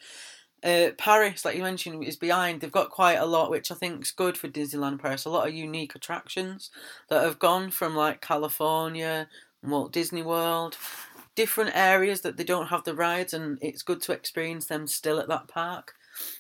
Uh, 0.64 0.90
Paris, 0.96 1.44
like 1.44 1.56
you 1.56 1.62
mentioned, 1.62 2.04
is 2.04 2.16
behind. 2.16 2.60
They've 2.60 2.70
got 2.70 2.90
quite 2.90 3.18
a 3.18 3.26
lot, 3.26 3.50
which 3.50 3.70
I 3.70 3.74
think 3.74 4.02
is 4.02 4.12
good 4.12 4.38
for 4.38 4.48
Disneyland 4.48 5.00
Paris. 5.00 5.24
A 5.24 5.30
lot 5.30 5.48
of 5.48 5.54
unique 5.54 5.94
attractions 5.94 6.70
that 7.08 7.22
have 7.22 7.38
gone 7.38 7.70
from 7.70 7.96
like 7.96 8.20
California, 8.20 9.28
Walt 9.62 9.92
Disney 9.92 10.22
World, 10.22 10.78
different 11.34 11.72
areas 11.74 12.20
that 12.22 12.36
they 12.36 12.44
don't 12.44 12.68
have 12.68 12.84
the 12.84 12.94
rides, 12.94 13.34
and 13.34 13.58
it's 13.60 13.82
good 13.82 14.00
to 14.02 14.12
experience 14.12 14.66
them 14.66 14.86
still 14.86 15.18
at 15.18 15.28
that 15.28 15.48
park. 15.48 15.94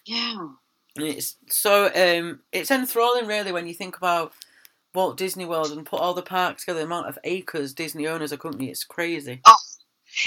Yeah, 0.06 0.48
and 0.96 1.06
it's 1.06 1.36
so 1.48 1.86
um, 1.86 2.40
it's 2.52 2.70
enthralling, 2.70 3.26
really, 3.26 3.52
when 3.52 3.66
you 3.66 3.74
think 3.74 3.96
about 3.96 4.32
Walt 4.94 5.16
Disney 5.16 5.46
World 5.46 5.72
and 5.72 5.86
put 5.86 6.00
all 6.00 6.14
the 6.14 6.22
parks 6.22 6.62
together, 6.62 6.80
the 6.80 6.86
amount 6.86 7.08
of 7.08 7.18
acres 7.24 7.72
Disney 7.72 8.06
owns 8.06 8.22
as 8.22 8.32
a 8.32 8.38
company, 8.38 8.70
it's 8.70 8.84
crazy. 8.84 9.40
Oh, 9.46 9.56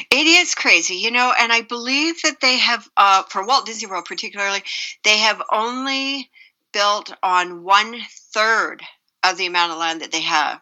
it 0.10 0.27
is 0.27 0.55
crazy, 0.55 0.95
you 0.95 1.12
know, 1.12 1.34
and 1.39 1.51
I 1.51 1.62
believe 1.62 2.22
that 2.24 2.41
they 2.41 2.57
have, 2.57 2.89
uh, 2.98 3.24
for 3.24 3.45
Walt 3.45 3.65
Disney 3.65 3.88
World 3.88 4.05
particularly, 4.05 4.63
they 5.03 5.19
have 5.19 5.41
only 5.51 6.29
built 6.74 7.13
on 7.22 7.63
one 7.63 8.01
third 8.34 8.81
of 9.24 9.38
the 9.38 9.45
amount 9.45 9.72
of 9.72 9.77
land 9.77 10.01
that 10.01 10.12
they 10.12 10.22
have. 10.22 10.60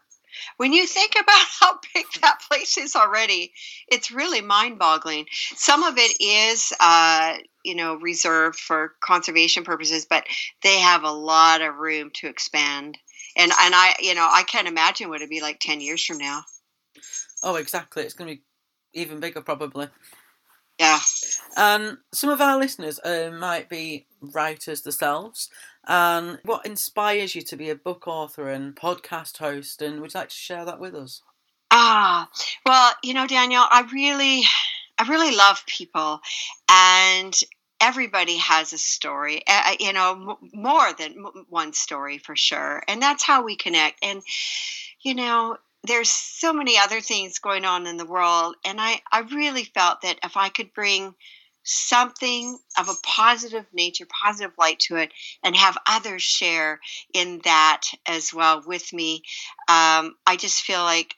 When 0.58 0.74
you 0.74 0.86
think 0.86 1.14
about 1.20 1.46
how 1.60 1.80
big 1.94 2.06
that 2.22 2.42
place 2.50 2.78
is 2.78 2.96
already, 2.96 3.54
it's 3.88 4.12
really 4.12 4.42
mind 4.42 4.80
boggling. 4.80 5.28
Some 5.56 5.84
of 5.84 5.98
it 5.98 6.18
is, 6.20 6.74
uh, 6.80 7.38
you 7.64 7.76
know, 7.76 7.96
reserved 7.96 8.60
for 8.60 8.94
conservation 9.00 9.64
purposes, 9.64 10.06
but 10.06 10.26
they 10.62 10.80
have 10.80 11.04
a 11.04 11.12
lot 11.12 11.62
of 11.62 11.76
room 11.76 12.12
to 12.16 12.28
expand 12.28 12.98
and 13.36 13.52
and 13.52 13.76
I 13.76 13.96
you 14.00 14.16
know 14.16 14.28
I 14.30 14.44
can't 14.44 14.68
imagine 14.68 15.10
what 15.10 15.18
it'd 15.18 15.30
be 15.30 15.42
like 15.42 15.60
ten 15.60 15.82
years 15.82 16.04
from 16.04 16.18
now. 16.18 16.44
Oh, 17.44 17.56
exactly. 17.56 18.04
It's 18.04 18.14
going 18.14 18.30
to 18.30 18.36
be 18.38 18.44
even 18.94 19.20
bigger, 19.20 19.42
probably. 19.42 19.90
Yeah. 20.80 21.00
And 21.58 21.98
some 22.14 22.30
of 22.30 22.42
our 22.42 22.58
listeners 22.58 23.00
uh, 23.00 23.32
might 23.38 23.70
be 23.70 24.08
writers 24.22 24.82
themselves. 24.82 25.50
And 25.86 26.40
what 26.44 26.66
inspires 26.66 27.36
you 27.36 27.42
to 27.42 27.58
be 27.58 27.70
a 27.70 27.76
book 27.76 28.08
author 28.08 28.50
and 28.50 28.76
podcast 28.76 29.38
host? 29.38 29.82
And 29.82 30.00
would 30.00 30.14
you 30.14 30.20
like 30.20 30.30
to 30.30 30.36
share 30.36 30.64
that 30.66 30.80
with 30.80 30.96
us? 30.96 31.22
Ah, 31.72 32.30
well, 32.66 32.94
you 33.04 33.14
know, 33.14 33.28
Daniel, 33.28 33.64
I 33.70 33.86
really, 33.92 34.44
I 34.98 35.10
really 35.10 35.36
love 35.36 35.64
people, 35.66 36.22
and 36.70 37.38
everybody 37.84 38.38
has 38.38 38.72
a 38.72 38.78
story, 38.78 39.42
uh, 39.46 39.76
you 39.80 39.92
know, 39.92 40.38
m- 40.42 40.50
more 40.54 40.94
than 40.94 41.12
m- 41.18 41.46
one 41.50 41.74
story 41.74 42.18
for 42.18 42.36
sure. 42.36 42.82
And 42.88 43.02
that's 43.02 43.24
how 43.24 43.44
we 43.44 43.58
connect. 43.58 44.00
And, 44.04 44.24
you 45.02 45.14
know, 45.14 45.58
there's 45.84 46.10
so 46.10 46.54
many 46.54 46.78
other 46.78 47.02
things 47.02 47.40
going 47.40 47.66
on 47.66 47.86
in 47.86 47.98
the 47.98 48.06
world. 48.06 48.56
And 48.66 48.80
I, 48.80 49.02
I 49.12 49.20
really 49.20 49.66
felt 49.66 50.02
that 50.04 50.18
if 50.24 50.38
I 50.38 50.48
could 50.48 50.74
bring 50.74 51.14
something 51.64 52.58
of 52.80 52.88
a 52.88 52.94
positive 53.04 53.66
nature, 53.74 54.06
positive 54.24 54.54
light 54.58 54.80
to 54.80 54.96
it, 54.96 55.12
and 55.44 55.56
have 55.56 55.78
others 55.88 56.24
share 56.24 56.80
in 57.14 57.42
that 57.44 57.82
as 58.08 58.34
well 58.34 58.64
with 58.66 58.94
me, 58.94 59.24
um, 59.68 60.16
I 60.26 60.38
just 60.38 60.62
feel 60.62 60.84
like 60.84 61.16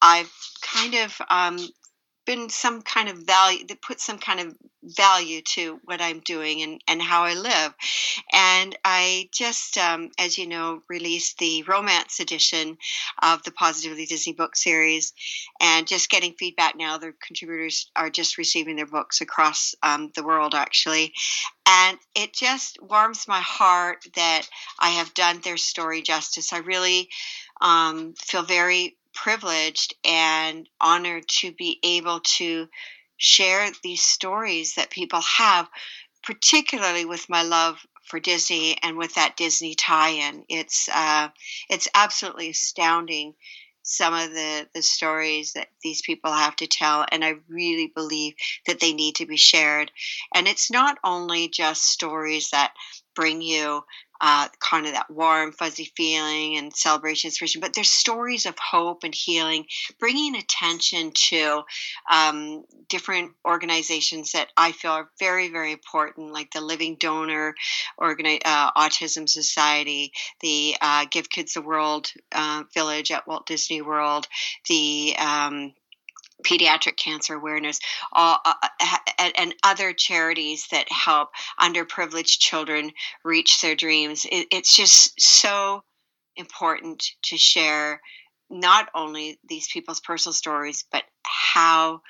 I've 0.00 0.32
kind 0.62 0.94
of 0.94 1.20
um, 1.28 1.58
been 2.24 2.48
some 2.48 2.82
kind 2.82 3.08
of 3.08 3.18
value 3.18 3.66
that 3.66 3.82
put 3.82 4.00
some 4.00 4.18
kind 4.18 4.40
of 4.40 4.56
value 4.82 5.40
to 5.40 5.80
what 5.84 6.00
I'm 6.00 6.20
doing 6.20 6.62
and, 6.62 6.80
and 6.86 7.00
how 7.00 7.24
I 7.24 7.34
live. 7.34 7.74
And 8.32 8.76
I 8.84 9.28
just, 9.32 9.78
um, 9.78 10.10
as 10.18 10.36
you 10.36 10.46
know, 10.46 10.82
released 10.88 11.38
the 11.38 11.62
romance 11.62 12.20
edition 12.20 12.76
of 13.22 13.42
the 13.42 13.50
Positively 13.50 14.06
Disney 14.06 14.32
book 14.32 14.56
series 14.56 15.12
and 15.60 15.86
just 15.86 16.10
getting 16.10 16.34
feedback 16.34 16.76
now. 16.76 16.98
The 16.98 17.14
contributors 17.20 17.90
are 17.96 18.10
just 18.10 18.38
receiving 18.38 18.76
their 18.76 18.86
books 18.86 19.20
across 19.20 19.74
um, 19.82 20.10
the 20.14 20.24
world, 20.24 20.54
actually. 20.54 21.12
And 21.66 21.98
it 22.14 22.34
just 22.34 22.78
warms 22.82 23.26
my 23.26 23.40
heart 23.40 24.06
that 24.16 24.42
I 24.78 24.90
have 24.90 25.14
done 25.14 25.40
their 25.40 25.56
story 25.56 26.02
justice. 26.02 26.52
I 26.52 26.58
really 26.58 27.08
um, 27.60 28.14
feel 28.18 28.42
very 28.42 28.96
privileged 29.14 29.94
and 30.04 30.68
honored 30.80 31.26
to 31.28 31.52
be 31.52 31.78
able 31.82 32.20
to 32.20 32.68
share 33.16 33.70
these 33.82 34.02
stories 34.02 34.74
that 34.74 34.90
people 34.90 35.20
have, 35.20 35.68
particularly 36.22 37.04
with 37.04 37.28
my 37.28 37.42
love 37.42 37.78
for 38.04 38.20
Disney 38.20 38.76
and 38.82 38.96
with 38.96 39.14
that 39.14 39.36
Disney 39.36 39.74
tie-in. 39.74 40.44
It's 40.48 40.88
uh, 40.92 41.28
it's 41.70 41.88
absolutely 41.94 42.50
astounding 42.50 43.34
some 43.82 44.14
of 44.14 44.30
the 44.30 44.66
the 44.74 44.82
stories 44.82 45.52
that 45.52 45.68
these 45.82 46.02
people 46.02 46.32
have 46.32 46.56
to 46.56 46.66
tell, 46.66 47.06
and 47.10 47.24
I 47.24 47.34
really 47.48 47.92
believe 47.94 48.34
that 48.66 48.80
they 48.80 48.92
need 48.92 49.16
to 49.16 49.26
be 49.26 49.36
shared. 49.36 49.90
And 50.34 50.48
it's 50.48 50.70
not 50.70 50.98
only 51.04 51.48
just 51.48 51.84
stories 51.84 52.50
that 52.50 52.72
bring 53.14 53.42
you 53.42 53.84
uh, 54.20 54.48
kind 54.58 54.86
of 54.86 54.92
that 54.92 55.10
warm, 55.10 55.52
fuzzy 55.52 55.92
feeling 55.96 56.56
and 56.56 56.74
celebration, 56.74 57.28
inspiration. 57.28 57.60
But 57.60 57.74
there's 57.74 57.90
stories 57.90 58.46
of 58.46 58.54
hope 58.58 59.04
and 59.04 59.14
healing, 59.14 59.66
bringing 59.98 60.36
attention 60.36 61.12
to 61.28 61.62
um, 62.10 62.64
different 62.88 63.32
organizations 63.44 64.32
that 64.32 64.48
I 64.56 64.72
feel 64.72 64.92
are 64.92 65.10
very, 65.18 65.50
very 65.50 65.72
important, 65.72 66.32
like 66.32 66.50
the 66.52 66.60
Living 66.60 66.96
Donor 66.98 67.54
Organi- 68.00 68.40
uh, 68.44 68.72
Autism 68.72 69.28
Society, 69.28 70.12
the 70.40 70.76
uh, 70.80 71.06
Give 71.10 71.28
Kids 71.28 71.54
the 71.54 71.62
World 71.62 72.10
uh, 72.34 72.62
Village 72.72 73.10
at 73.10 73.26
Walt 73.26 73.46
Disney 73.46 73.82
World, 73.82 74.26
the 74.68 75.16
um, 75.18 75.74
pediatric 76.44 76.96
cancer 76.96 77.34
awareness 77.34 77.80
uh, 78.12 78.36
uh, 78.44 78.68
and 79.36 79.54
other 79.64 79.92
charities 79.92 80.66
that 80.70 80.90
help 80.90 81.30
underprivileged 81.60 82.38
children 82.38 82.92
reach 83.24 83.60
their 83.60 83.74
dreams. 83.74 84.26
It, 84.30 84.48
it's 84.50 84.76
just 84.76 85.20
so 85.20 85.82
important 86.36 87.04
to 87.24 87.36
share 87.36 88.00
not 88.50 88.88
only 88.94 89.38
these 89.48 89.68
people's 89.68 90.00
personal 90.00 90.34
stories 90.34 90.84
but 90.92 91.04
how 91.24 92.02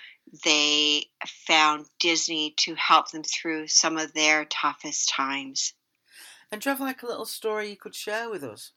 they 0.44 1.04
found 1.46 1.86
disney 2.00 2.54
to 2.56 2.74
help 2.74 3.10
them 3.10 3.22
through 3.22 3.68
some 3.68 3.98
of 3.98 4.12
their 4.14 4.44
toughest 4.46 5.08
times. 5.10 5.74
And 6.50 6.60
do 6.60 6.68
you 6.68 6.72
have 6.72 6.80
like 6.80 7.02
a 7.02 7.06
little 7.06 7.26
story 7.26 7.70
you 7.70 7.76
could 7.76 7.94
share 7.94 8.30
with 8.30 8.42
us 8.42 8.72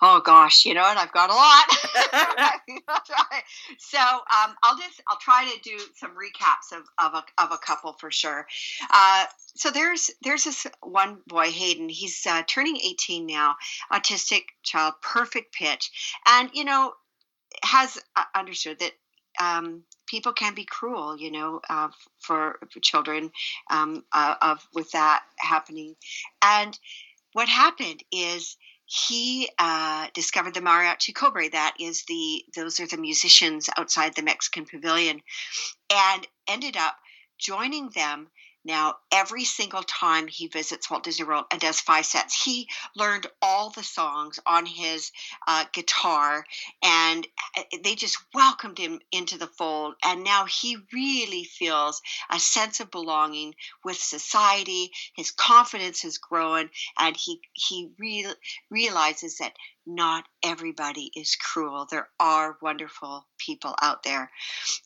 Oh 0.00 0.20
gosh, 0.24 0.64
you 0.64 0.74
know 0.74 0.82
what? 0.82 0.96
I've 0.96 1.12
got 1.12 1.30
a 1.30 1.34
lot. 1.34 1.66
so 3.78 3.98
um, 3.98 4.54
I'll 4.62 4.76
just 4.78 5.02
I'll 5.08 5.18
try 5.18 5.44
to 5.44 5.60
do 5.60 5.78
some 5.96 6.12
recaps 6.12 6.76
of 6.76 6.84
of 6.98 7.14
a, 7.14 7.42
of 7.42 7.52
a 7.52 7.58
couple 7.58 7.92
for 7.94 8.10
sure. 8.10 8.46
Uh, 8.92 9.26
so 9.56 9.70
there's 9.70 10.10
there's 10.22 10.44
this 10.44 10.66
one 10.82 11.18
boy 11.26 11.50
Hayden. 11.50 11.88
He's 11.88 12.26
uh, 12.26 12.42
turning 12.46 12.76
18 12.76 13.26
now, 13.26 13.56
autistic 13.92 14.42
child, 14.62 14.94
perfect 15.02 15.54
pitch, 15.54 16.20
and 16.26 16.50
you 16.52 16.64
know 16.64 16.92
has 17.62 17.98
uh, 18.16 18.24
understood 18.34 18.78
that 18.80 18.92
um, 19.40 19.82
people 20.06 20.32
can 20.32 20.54
be 20.54 20.64
cruel, 20.64 21.16
you 21.16 21.30
know, 21.30 21.60
uh, 21.68 21.88
for, 22.20 22.58
for, 22.70 22.80
children 22.80 23.30
um, 23.70 24.04
uh, 24.12 24.34
of 24.40 24.66
with 24.74 24.90
that 24.92 25.24
happening. 25.38 25.96
And 26.42 26.78
what 27.32 27.48
happened 27.48 28.02
is 28.12 28.56
he 28.86 29.48
uh, 29.58 30.08
discovered 30.14 30.54
the 30.54 30.60
mariachi 30.60 31.14
cobre. 31.14 31.48
That 31.48 31.74
is 31.80 32.04
the 32.04 32.44
those 32.54 32.80
are 32.80 32.86
the 32.86 32.96
musicians 32.96 33.68
outside 33.76 34.14
the 34.14 34.22
Mexican 34.22 34.66
pavilion, 34.66 35.20
and 35.90 36.26
ended 36.48 36.76
up 36.76 36.96
joining 37.38 37.90
them 37.90 38.28
now, 38.64 38.96
every 39.12 39.44
single 39.44 39.82
time 39.82 40.26
he 40.26 40.46
visits 40.46 40.90
Walt 40.90 41.04
Disney 41.04 41.26
World 41.26 41.44
and 41.50 41.60
does 41.60 41.80
five 41.80 42.06
sets, 42.06 42.42
he 42.42 42.68
learned 42.96 43.26
all 43.42 43.68
the 43.68 43.82
songs 43.82 44.40
on 44.46 44.64
his 44.64 45.12
uh, 45.46 45.66
guitar, 45.74 46.46
and 46.82 47.26
uh, 47.58 47.62
they 47.82 47.94
just 47.94 48.16
welcomed 48.32 48.78
him 48.78 49.00
into 49.12 49.36
the 49.36 49.46
fold. 49.46 49.96
And 50.02 50.24
now 50.24 50.46
he 50.46 50.78
really 50.94 51.44
feels 51.44 52.00
a 52.30 52.40
sense 52.40 52.80
of 52.80 52.90
belonging 52.90 53.54
with 53.84 53.98
society. 53.98 54.92
His 55.14 55.30
confidence 55.30 56.00
has 56.00 56.16
grown, 56.16 56.70
and 56.98 57.14
he 57.14 57.42
he 57.52 57.90
re- 57.98 58.34
realizes 58.70 59.38
that 59.38 59.52
not 59.86 60.24
everybody 60.42 61.10
is 61.14 61.36
cruel. 61.36 61.86
There 61.90 62.08
are 62.18 62.56
wonderful 62.62 63.26
people 63.38 63.74
out 63.82 64.02
there. 64.02 64.30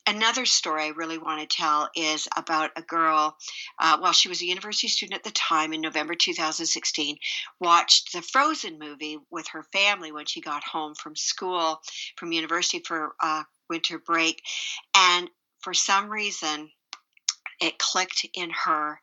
Another 0.07 0.45
story 0.45 0.85
I 0.85 0.89
really 0.89 1.19
want 1.19 1.41
to 1.41 1.57
tell 1.57 1.89
is 1.95 2.29
about 2.37 2.71
a 2.77 2.83
girl, 2.83 3.37
uh, 3.79 3.99
well, 4.01 4.13
she 4.13 4.29
was 4.29 4.43
a 4.43 4.47
university 4.47 4.89
student 4.89 5.17
at 5.17 5.25
the 5.25 5.31
time 5.31 5.73
in 5.73 5.81
November 5.81 6.15
2016, 6.15 7.17
watched 7.61 8.13
the 8.13 8.23
Frozen 8.23 8.79
movie 8.79 9.19
with 9.31 9.49
her 9.49 9.65
family 9.73 10.13
when 10.13 10.27
she 10.27 10.41
got 10.41 10.65
home 10.65 10.95
from 10.95 11.15
school, 11.15 11.81
from 12.17 12.33
university 12.33 12.83
for 12.87 13.15
uh, 13.23 13.45
winter 13.71 13.99
break. 13.99 14.43
And 14.97 15.31
for 15.61 15.75
some 15.75 16.09
reason, 16.09 16.71
it 17.61 17.79
clicked 17.79 18.27
in 18.35 18.51
her 18.51 19.01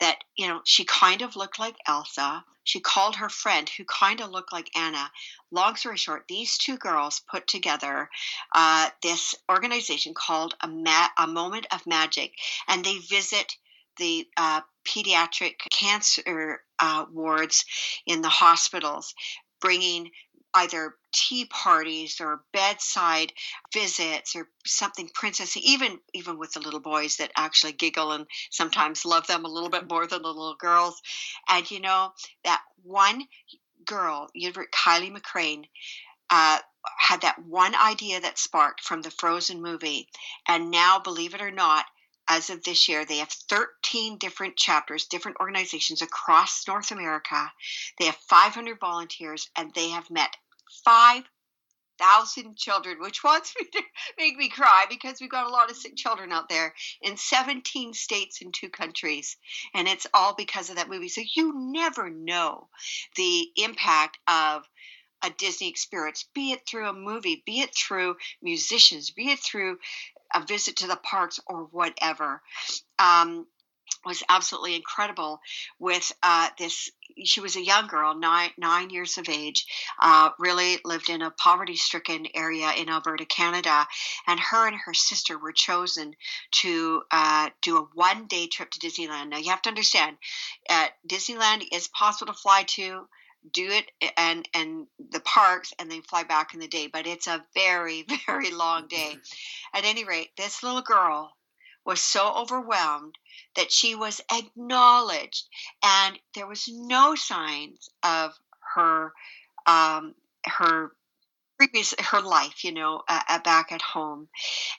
that, 0.00 0.18
you 0.36 0.48
know, 0.48 0.60
she 0.64 0.84
kind 0.84 1.22
of 1.22 1.36
looked 1.36 1.58
like 1.58 1.76
Elsa 1.86 2.44
she 2.68 2.80
called 2.80 3.16
her 3.16 3.30
friend 3.30 3.66
who 3.66 3.84
kind 3.86 4.20
of 4.20 4.30
looked 4.30 4.52
like 4.52 4.76
Anna. 4.76 5.10
Long 5.50 5.74
story 5.76 5.96
short, 5.96 6.26
these 6.28 6.58
two 6.58 6.76
girls 6.76 7.22
put 7.26 7.46
together 7.46 8.10
uh, 8.54 8.90
this 9.02 9.34
organization 9.50 10.12
called 10.12 10.54
a, 10.60 10.68
Ma- 10.68 11.08
a 11.16 11.26
Moment 11.26 11.66
of 11.72 11.86
Magic, 11.86 12.34
and 12.68 12.84
they 12.84 12.98
visit 12.98 13.56
the 13.96 14.28
uh, 14.36 14.60
pediatric 14.86 15.54
cancer 15.70 16.60
uh, 16.78 17.06
wards 17.10 17.64
in 18.06 18.20
the 18.20 18.28
hospitals, 18.28 19.14
bringing 19.62 20.10
either 20.54 20.94
tea 21.12 21.46
parties 21.46 22.20
or 22.20 22.42
bedside 22.52 23.32
visits 23.72 24.36
or 24.36 24.48
something 24.66 25.08
princessy 25.08 25.60
even 25.62 25.98
even 26.14 26.38
with 26.38 26.52
the 26.52 26.60
little 26.60 26.80
boys 26.80 27.16
that 27.16 27.32
actually 27.36 27.72
giggle 27.72 28.12
and 28.12 28.26
sometimes 28.50 29.04
love 29.04 29.26
them 29.26 29.44
a 29.44 29.48
little 29.48 29.70
bit 29.70 29.88
more 29.88 30.06
than 30.06 30.22
the 30.22 30.28
little 30.28 30.56
girls 30.58 31.00
and 31.48 31.70
you 31.70 31.80
know 31.80 32.12
that 32.44 32.62
one 32.82 33.22
girl 33.86 34.28
kylie 34.36 35.14
mccrane 35.14 35.64
uh, 36.30 36.58
had 36.98 37.22
that 37.22 37.38
one 37.46 37.74
idea 37.74 38.20
that 38.20 38.38
sparked 38.38 38.82
from 38.82 39.00
the 39.00 39.10
frozen 39.10 39.62
movie 39.62 40.08
and 40.46 40.70
now 40.70 40.98
believe 40.98 41.34
it 41.34 41.40
or 41.40 41.50
not 41.50 41.86
as 42.28 42.50
of 42.50 42.62
this 42.62 42.88
year, 42.88 43.04
they 43.04 43.18
have 43.18 43.30
13 43.30 44.18
different 44.18 44.56
chapters, 44.56 45.06
different 45.06 45.38
organizations 45.40 46.02
across 46.02 46.68
North 46.68 46.90
America. 46.90 47.50
They 47.98 48.04
have 48.04 48.16
500 48.16 48.78
volunteers, 48.78 49.48
and 49.56 49.72
they 49.74 49.88
have 49.88 50.10
met 50.10 50.36
5,000 50.84 52.56
children, 52.56 52.98
which 53.00 53.22
wants 53.24 53.54
me 53.58 53.66
to 53.72 53.82
make 54.18 54.36
me 54.36 54.48
cry 54.48 54.86
because 54.88 55.20
we've 55.20 55.30
got 55.30 55.46
a 55.46 55.52
lot 55.52 55.70
of 55.70 55.76
sick 55.76 55.96
children 55.96 56.32
out 56.32 56.48
there 56.48 56.74
in 57.02 57.16
17 57.16 57.94
states 57.94 58.42
and 58.42 58.52
two 58.52 58.68
countries. 58.68 59.36
And 59.74 59.88
it's 59.88 60.06
all 60.14 60.34
because 60.34 60.70
of 60.70 60.76
that 60.76 60.88
movie. 60.88 61.08
So 61.08 61.22
you 61.34 61.52
never 61.56 62.10
know 62.10 62.68
the 63.16 63.48
impact 63.56 64.18
of 64.26 64.64
a 65.22 65.30
Disney 65.30 65.68
experience, 65.68 66.24
be 66.34 66.52
it 66.52 66.66
through 66.66 66.88
a 66.88 66.92
movie, 66.92 67.42
be 67.44 67.60
it 67.60 67.74
through 67.74 68.16
musicians, 68.42 69.10
be 69.10 69.30
it 69.30 69.40
through 69.40 69.78
a 70.34 70.44
visit 70.44 70.76
to 70.76 70.86
the 70.86 70.96
parks 70.96 71.40
or 71.46 71.64
whatever. 71.64 72.42
Um, 72.98 73.46
was 74.04 74.22
absolutely 74.28 74.74
incredible 74.74 75.40
with 75.78 76.12
uh, 76.22 76.48
this 76.58 76.90
she 77.24 77.40
was 77.40 77.56
a 77.56 77.64
young 77.64 77.86
girl 77.86 78.14
nine 78.14 78.50
nine 78.58 78.90
years 78.90 79.18
of 79.18 79.28
age 79.28 79.66
uh, 80.00 80.30
really 80.38 80.78
lived 80.84 81.10
in 81.10 81.22
a 81.22 81.30
poverty 81.30 81.76
stricken 81.76 82.26
area 82.34 82.70
in 82.76 82.88
alberta 82.88 83.24
canada 83.24 83.86
and 84.26 84.38
her 84.38 84.66
and 84.66 84.76
her 84.76 84.94
sister 84.94 85.38
were 85.38 85.52
chosen 85.52 86.14
to 86.50 87.02
uh, 87.10 87.50
do 87.62 87.78
a 87.78 87.86
one 87.94 88.26
day 88.26 88.46
trip 88.46 88.70
to 88.70 88.80
disneyland. 88.80 89.30
Now 89.30 89.38
you 89.38 89.50
have 89.50 89.62
to 89.62 89.70
understand 89.70 90.16
uh, 90.68 90.88
disneyland 91.06 91.64
is 91.72 91.88
possible 91.88 92.32
to 92.32 92.38
fly 92.38 92.64
to 92.68 93.08
do 93.52 93.68
it 93.70 93.90
and 94.16 94.48
and 94.54 94.86
the 95.10 95.20
parks 95.20 95.72
and 95.78 95.90
then 95.90 96.02
fly 96.02 96.24
back 96.24 96.54
in 96.54 96.60
the 96.60 96.68
day 96.68 96.88
but 96.92 97.06
it's 97.06 97.26
a 97.26 97.44
very 97.54 98.04
very 98.26 98.50
long 98.50 98.86
day. 98.88 99.16
At 99.74 99.84
any 99.84 100.04
rate 100.04 100.30
this 100.36 100.62
little 100.62 100.82
girl 100.82 101.32
was 101.88 102.02
so 102.02 102.34
overwhelmed 102.34 103.16
that 103.56 103.72
she 103.72 103.94
was 103.94 104.20
acknowledged 104.30 105.48
and 105.82 106.18
there 106.34 106.46
was 106.46 106.68
no 106.68 107.14
signs 107.14 107.88
of 108.02 108.38
her 108.74 109.14
um, 109.66 110.14
her 110.44 110.92
previous 111.56 111.94
her 111.98 112.20
life 112.20 112.62
you 112.62 112.72
know 112.72 113.02
uh, 113.08 113.38
back 113.38 113.72
at 113.72 113.80
home. 113.80 114.28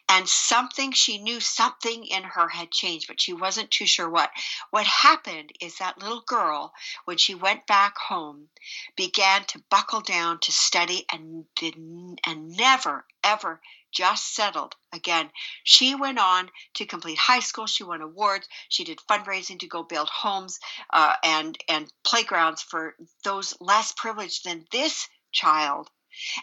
And 0.08 0.30
something 0.30 0.92
she 0.92 1.18
knew 1.18 1.40
something 1.40 2.06
in 2.06 2.22
her 2.22 2.48
had 2.48 2.70
changed 2.70 3.08
but 3.08 3.20
she 3.20 3.34
wasn't 3.34 3.72
too 3.72 3.88
sure 3.88 4.10
what. 4.10 4.30
What 4.70 4.86
happened 4.86 5.52
is 5.60 5.80
that 5.80 5.98
little 5.98 6.22
girl 6.22 6.74
when 7.06 7.18
she 7.18 7.34
went 7.34 7.66
back 7.66 7.98
home 7.98 8.50
began 8.96 9.46
to 9.46 9.64
buckle 9.72 10.02
down 10.02 10.40
to 10.42 10.52
study 10.52 11.06
and 11.12 11.46
did 11.56 11.76
and 11.76 12.56
never 12.56 13.08
ever 13.24 13.62
just 13.92 14.36
settled. 14.36 14.76
Again 14.94 15.30
she 15.64 15.96
went 15.96 16.20
on 16.20 16.50
to 16.76 16.86
complete 16.86 17.18
high 17.18 17.40
school. 17.40 17.68
She 17.68 17.84
won 17.84 18.02
awards. 18.02 18.48
She 18.70 18.84
did 18.84 19.00
fundraising 19.10 19.60
to 19.60 19.68
go 19.68 19.84
build 19.84 20.10
homes 20.10 20.60
uh, 20.92 21.16
and 21.24 21.58
and 21.68 21.92
playgrounds 22.04 22.62
for 22.62 22.96
those 23.24 23.56
less 23.60 23.92
privileged 23.94 24.46
than 24.46 24.66
this 24.72 25.08
child. 25.32 25.90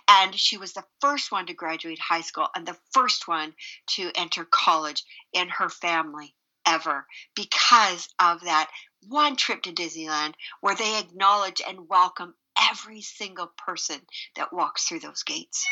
And 0.09 0.35
she 0.35 0.57
was 0.57 0.73
the 0.73 0.85
first 1.01 1.33
one 1.33 1.47
to 1.47 1.55
graduate 1.55 1.99
high 1.99 2.21
school 2.21 2.49
and 2.55 2.67
the 2.67 2.79
first 2.93 3.29
one 3.29 3.55
to 3.89 4.11
enter 4.15 4.45
college 4.45 5.05
in 5.33 5.49
her 5.49 5.69
family 5.69 6.35
ever 6.67 7.07
because 7.35 8.09
of 8.19 8.41
that 8.43 8.71
one 9.09 9.37
trip 9.37 9.63
to 9.63 9.73
Disneyland 9.73 10.35
where 10.61 10.75
they 10.75 10.99
acknowledge 10.99 11.63
and 11.67 11.89
welcome 11.89 12.35
every 12.71 13.03
single 13.03 13.53
person 13.59 14.01
that 14.37 14.53
walks 14.53 14.85
through 14.85 15.01
those 15.01 15.23
gates. 15.23 15.67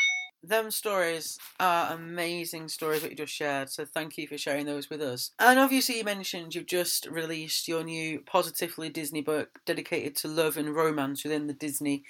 Them 0.47 0.69
stories 0.69 1.39
are 1.59 1.91
amazing 1.93 2.67
stories 2.67 3.01
that 3.01 3.09
you 3.09 3.17
just 3.17 3.33
shared, 3.33 3.71
so 3.71 3.83
thank 3.83 4.15
you 4.17 4.27
for 4.27 4.37
sharing 4.37 4.67
those 4.67 4.91
with 4.91 5.01
us. 5.01 5.31
And 5.39 5.57
obviously, 5.57 5.97
you 5.97 6.03
mentioned 6.03 6.53
you've 6.53 6.67
just 6.67 7.07
released 7.07 7.67
your 7.67 7.83
new 7.83 8.19
Positively 8.19 8.89
Disney 8.89 9.21
book 9.21 9.59
dedicated 9.65 10.15
to 10.17 10.27
love 10.27 10.55
and 10.55 10.75
romance 10.75 11.23
within 11.23 11.47
the 11.47 11.53
Disney 11.53 12.03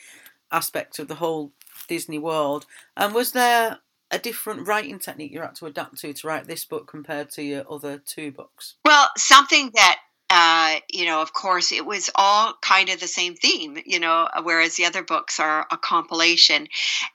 aspect 0.51 0.99
of 0.99 1.07
the 1.07 1.15
whole 1.15 1.53
Disney 1.87 2.19
World. 2.19 2.65
And 2.97 3.15
was 3.15 3.31
there 3.31 3.79
a 4.11 4.19
different 4.19 4.67
writing 4.67 4.99
technique 4.99 5.31
you 5.31 5.41
had 5.41 5.55
to 5.55 5.65
adapt 5.65 5.99
to 5.99 6.13
to 6.13 6.27
write 6.27 6.45
this 6.45 6.65
book 6.65 6.87
compared 6.87 7.29
to 7.31 7.43
your 7.43 7.63
other 7.71 8.01
two 8.05 8.31
books? 8.31 8.75
Well, 8.83 9.07
something 9.17 9.71
that 9.75 9.99
uh, 10.29 10.77
you 10.91 11.05
know, 11.05 11.21
of 11.21 11.33
course, 11.33 11.71
it 11.71 11.85
was 11.85 12.09
all 12.15 12.53
kind 12.61 12.89
of 12.89 12.99
the 12.99 13.07
same 13.07 13.35
theme, 13.35 13.77
you 13.85 13.99
know, 13.99 14.27
whereas 14.43 14.75
the 14.75 14.85
other 14.85 15.03
books 15.03 15.39
are 15.39 15.67
a 15.71 15.77
compilation. 15.77 16.67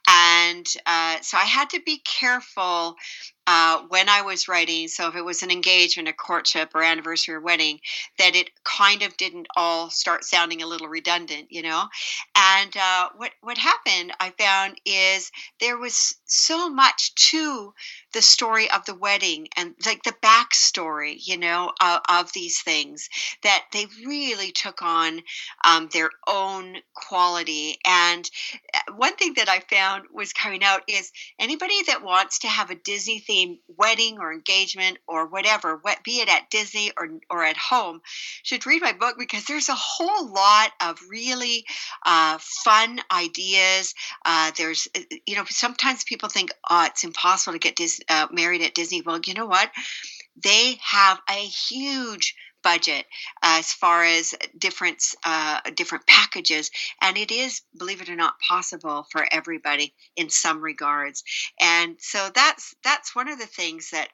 And 0.07 0.65
uh, 0.85 1.17
so 1.21 1.37
I 1.37 1.43
had 1.43 1.69
to 1.71 1.81
be 1.85 2.01
careful 2.05 2.95
uh, 3.47 3.81
when 3.89 4.07
I 4.07 4.21
was 4.21 4.47
writing, 4.47 4.87
so 4.87 5.07
if 5.07 5.15
it 5.15 5.25
was 5.25 5.41
an 5.41 5.51
engagement, 5.51 6.07
a 6.07 6.13
courtship, 6.13 6.73
or 6.75 6.83
anniversary 6.83 7.35
or 7.35 7.41
wedding, 7.41 7.79
that 8.17 8.35
it 8.35 8.51
kind 8.63 9.01
of 9.01 9.17
didn't 9.17 9.47
all 9.57 9.89
start 9.89 10.23
sounding 10.23 10.61
a 10.61 10.67
little 10.67 10.87
redundant, 10.87 11.47
you 11.49 11.63
know. 11.63 11.85
And 12.35 12.77
uh, 12.77 13.09
what 13.17 13.31
what 13.41 13.57
happened, 13.57 14.13
I 14.19 14.29
found, 14.37 14.79
is 14.85 15.31
there 15.59 15.77
was 15.77 16.15
so 16.31 16.69
much 16.69 17.13
to 17.15 17.73
the 18.13 18.21
story 18.21 18.69
of 18.69 18.85
the 18.85 18.95
wedding 18.95 19.47
and 19.57 19.73
like 19.85 20.03
the 20.03 20.15
backstory, 20.21 21.15
you 21.17 21.37
know, 21.37 21.71
of, 21.81 22.31
these 22.33 22.61
things 22.61 23.09
that 23.41 23.65
they 23.73 23.87
really 24.05 24.51
took 24.51 24.81
on 24.81 25.21
um, 25.65 25.89
their 25.91 26.09
own 26.27 26.77
quality. 26.93 27.77
And 27.85 28.29
uh, 28.73 28.93
one 28.95 29.15
thing 29.15 29.33
that 29.37 29.49
I 29.49 29.59
found 29.59 30.05
was 30.13 30.33
coming 30.33 30.63
out 30.63 30.83
is 30.87 31.11
anybody 31.39 31.81
that 31.87 32.03
wants 32.03 32.39
to 32.39 32.47
have 32.47 32.69
a 32.69 32.75
Disney 32.75 33.23
themed 33.27 33.57
wedding 33.75 34.19
or 34.19 34.31
engagement 34.31 34.99
or 35.07 35.27
whatever, 35.27 35.81
be 36.03 36.21
it 36.21 36.29
at 36.29 36.49
Disney 36.51 36.91
or, 36.95 37.09
or 37.29 37.43
at 37.43 37.57
home, 37.57 38.01
should 38.43 38.65
read 38.65 38.81
my 38.81 38.93
book 38.93 39.15
because 39.17 39.45
there's 39.45 39.69
a 39.69 39.75
whole 39.75 40.31
lot 40.31 40.71
of 40.79 40.99
really 41.09 41.65
uh, 42.05 42.37
fun 42.39 43.01
ideas. 43.11 43.95
Uh, 44.23 44.51
there's, 44.57 44.87
uh, 44.95 45.01
you 45.25 45.35
know, 45.35 45.43
sometimes 45.49 46.03
people 46.03 46.20
think, 46.29 46.51
oh, 46.69 46.85
it's 46.85 47.03
impossible 47.03 47.53
to 47.53 47.59
get 47.59 47.75
Dis- 47.75 48.01
uh, 48.09 48.27
married 48.31 48.61
at 48.61 48.73
Disney. 48.73 49.01
Well, 49.01 49.19
you 49.25 49.33
know 49.33 49.45
what? 49.45 49.71
They 50.41 50.77
have 50.81 51.19
a 51.29 51.33
huge 51.33 52.35
budget 52.63 53.05
as 53.41 53.73
far 53.73 54.03
as 54.03 54.35
different 54.57 55.03
uh, 55.25 55.59
different 55.75 56.05
packages, 56.07 56.71
and 57.01 57.17
it 57.17 57.31
is, 57.31 57.61
believe 57.77 58.01
it 58.01 58.09
or 58.09 58.15
not, 58.15 58.39
possible 58.39 59.05
for 59.11 59.25
everybody 59.31 59.93
in 60.15 60.29
some 60.29 60.61
regards. 60.61 61.23
And 61.59 61.95
so 61.99 62.29
that's 62.33 62.75
that's 62.83 63.15
one 63.15 63.27
of 63.27 63.39
the 63.39 63.47
things 63.47 63.89
that 63.91 64.07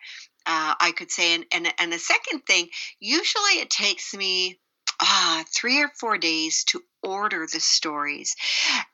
uh, 0.46 0.76
I 0.80 0.94
could 0.96 1.12
say. 1.12 1.36
And, 1.36 1.46
and 1.52 1.68
and 1.78 1.92
the 1.92 2.00
second 2.00 2.46
thing, 2.46 2.70
usually 3.00 3.60
it 3.60 3.70
takes 3.70 4.14
me 4.14 4.60
ah, 5.00 5.44
three 5.50 5.82
or 5.82 5.90
four 5.90 6.18
days 6.18 6.64
to 6.66 6.84
order 7.04 7.48
the 7.52 7.60
stories. 7.60 8.36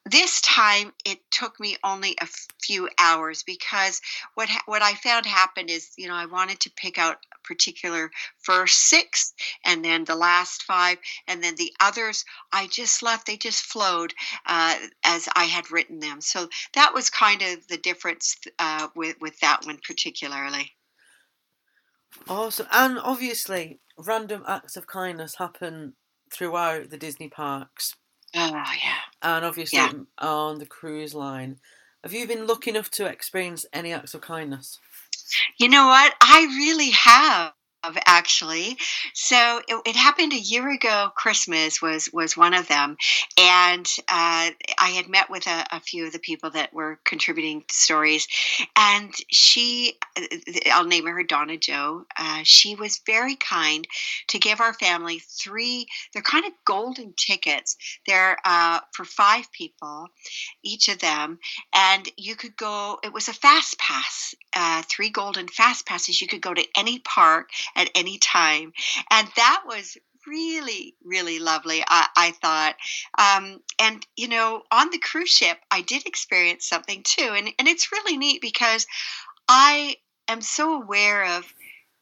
This 0.05 0.41
time 0.41 0.93
it 1.05 1.19
took 1.31 1.59
me 1.59 1.77
only 1.83 2.15
a 2.19 2.27
few 2.61 2.89
hours 2.99 3.43
because 3.43 4.01
what 4.35 4.49
ha- 4.49 4.63
what 4.65 4.81
I 4.81 4.93
found 4.93 5.25
happened 5.25 5.69
is, 5.69 5.91
you 5.97 6.07
know, 6.07 6.15
I 6.15 6.25
wanted 6.25 6.59
to 6.61 6.71
pick 6.71 6.97
out 6.97 7.17
a 7.33 7.47
particular 7.47 8.11
first 8.39 8.77
six 8.89 9.33
and 9.65 9.83
then 9.83 10.03
the 10.03 10.15
last 10.15 10.63
five 10.63 10.97
and 11.27 11.43
then 11.43 11.55
the 11.55 11.73
others 11.79 12.25
I 12.51 12.67
just 12.67 13.01
left 13.01 13.25
they 13.25 13.37
just 13.37 13.63
flowed 13.63 14.13
uh, 14.45 14.77
as 15.03 15.27
I 15.35 15.45
had 15.45 15.71
written 15.71 15.99
them. 15.99 16.21
So 16.21 16.49
that 16.73 16.93
was 16.93 17.09
kind 17.09 17.41
of 17.41 17.67
the 17.67 17.77
difference 17.77 18.37
uh, 18.59 18.89
with 18.95 19.19
with 19.21 19.39
that 19.39 19.65
one 19.65 19.79
particularly. 19.85 20.75
Awesome. 22.27 22.67
And 22.71 22.99
obviously, 22.99 23.79
random 23.97 24.43
acts 24.47 24.77
of 24.77 24.87
kindness 24.87 25.35
happen 25.35 25.93
throughout 26.31 26.89
the 26.89 26.97
Disney 26.97 27.29
parks. 27.29 27.95
Oh, 28.35 28.49
yeah. 28.49 28.99
And 29.21 29.45
obviously 29.45 29.79
Yeah. 29.79 29.91
on 30.17 30.59
the 30.59 30.65
cruise 30.65 31.13
line. 31.13 31.59
Have 32.03 32.13
you 32.13 32.27
been 32.27 32.47
lucky 32.47 32.71
enough 32.71 32.89
to 32.91 33.05
experience 33.05 33.65
any 33.71 33.93
acts 33.93 34.13
of 34.13 34.21
kindness? 34.21 34.79
You 35.57 35.69
know 35.69 35.87
what? 35.87 36.13
I 36.21 36.45
really 36.57 36.89
have 36.91 37.53
actually. 38.05 38.77
So 39.13 39.61
it, 39.67 39.81
it 39.85 39.95
happened 39.95 40.33
a 40.33 40.37
year 40.37 40.69
ago. 40.71 41.09
Christmas 41.15 41.81
was 41.81 42.09
was 42.13 42.37
one 42.37 42.53
of 42.53 42.67
them, 42.67 42.97
and 43.39 43.85
uh, 44.07 44.51
I 44.77 44.89
had 44.95 45.09
met 45.09 45.29
with 45.29 45.47
a, 45.47 45.65
a 45.71 45.79
few 45.79 46.05
of 46.05 46.13
the 46.13 46.19
people 46.19 46.51
that 46.51 46.73
were 46.73 46.99
contributing 47.03 47.63
stories, 47.69 48.27
and 48.75 49.13
she, 49.31 49.97
I'll 50.71 50.85
name 50.85 51.05
her 51.05 51.23
Donna 51.23 51.57
Joe. 51.57 52.05
Uh, 52.17 52.41
she 52.43 52.75
was 52.75 53.01
very 53.05 53.35
kind 53.35 53.87
to 54.27 54.39
give 54.39 54.61
our 54.61 54.73
family 54.73 55.19
three. 55.19 55.87
They're 56.13 56.21
kind 56.21 56.45
of 56.45 56.51
golden 56.65 57.13
tickets. 57.17 57.77
They're 58.07 58.37
uh, 58.45 58.79
for 58.93 59.05
five 59.05 59.51
people, 59.51 60.07
each 60.63 60.89
of 60.89 60.99
them, 60.99 61.39
and 61.73 62.07
you 62.17 62.35
could 62.35 62.55
go. 62.55 62.99
It 63.03 63.13
was 63.13 63.27
a 63.27 63.33
fast 63.33 63.77
pass, 63.77 64.35
uh, 64.55 64.83
three 64.89 65.09
golden 65.09 65.47
fast 65.47 65.85
passes. 65.85 66.21
You 66.21 66.27
could 66.27 66.41
go 66.41 66.53
to 66.53 66.65
any 66.77 66.99
park 66.99 67.49
at 67.75 67.89
any 67.95 68.17
time. 68.17 68.73
And 69.09 69.27
that 69.35 69.63
was 69.65 69.97
really, 70.25 70.95
really 71.03 71.39
lovely, 71.39 71.83
I, 71.87 72.07
I 72.15 72.31
thought. 72.31 72.75
Um, 73.17 73.59
and, 73.79 74.05
you 74.15 74.27
know, 74.27 74.63
on 74.71 74.89
the 74.89 74.99
cruise 74.99 75.29
ship, 75.29 75.57
I 75.69 75.81
did 75.81 76.05
experience 76.05 76.65
something 76.67 77.03
too. 77.03 77.33
And, 77.35 77.49
and 77.59 77.67
it's 77.67 77.91
really 77.91 78.17
neat 78.17 78.41
because 78.41 78.85
I 79.47 79.97
am 80.27 80.41
so 80.41 80.81
aware 80.81 81.37
of 81.37 81.53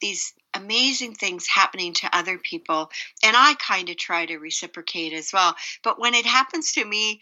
these 0.01 0.33
amazing 0.53 1.13
things 1.13 1.47
happening 1.47 1.93
to 1.93 2.15
other 2.15 2.37
people. 2.37 2.91
And 3.23 3.35
I 3.37 3.53
kind 3.55 3.89
of 3.89 3.97
try 3.97 4.25
to 4.25 4.37
reciprocate 4.37 5.13
as 5.13 5.31
well. 5.31 5.55
But 5.83 5.99
when 5.99 6.13
it 6.13 6.25
happens 6.25 6.73
to 6.73 6.85
me, 6.85 7.21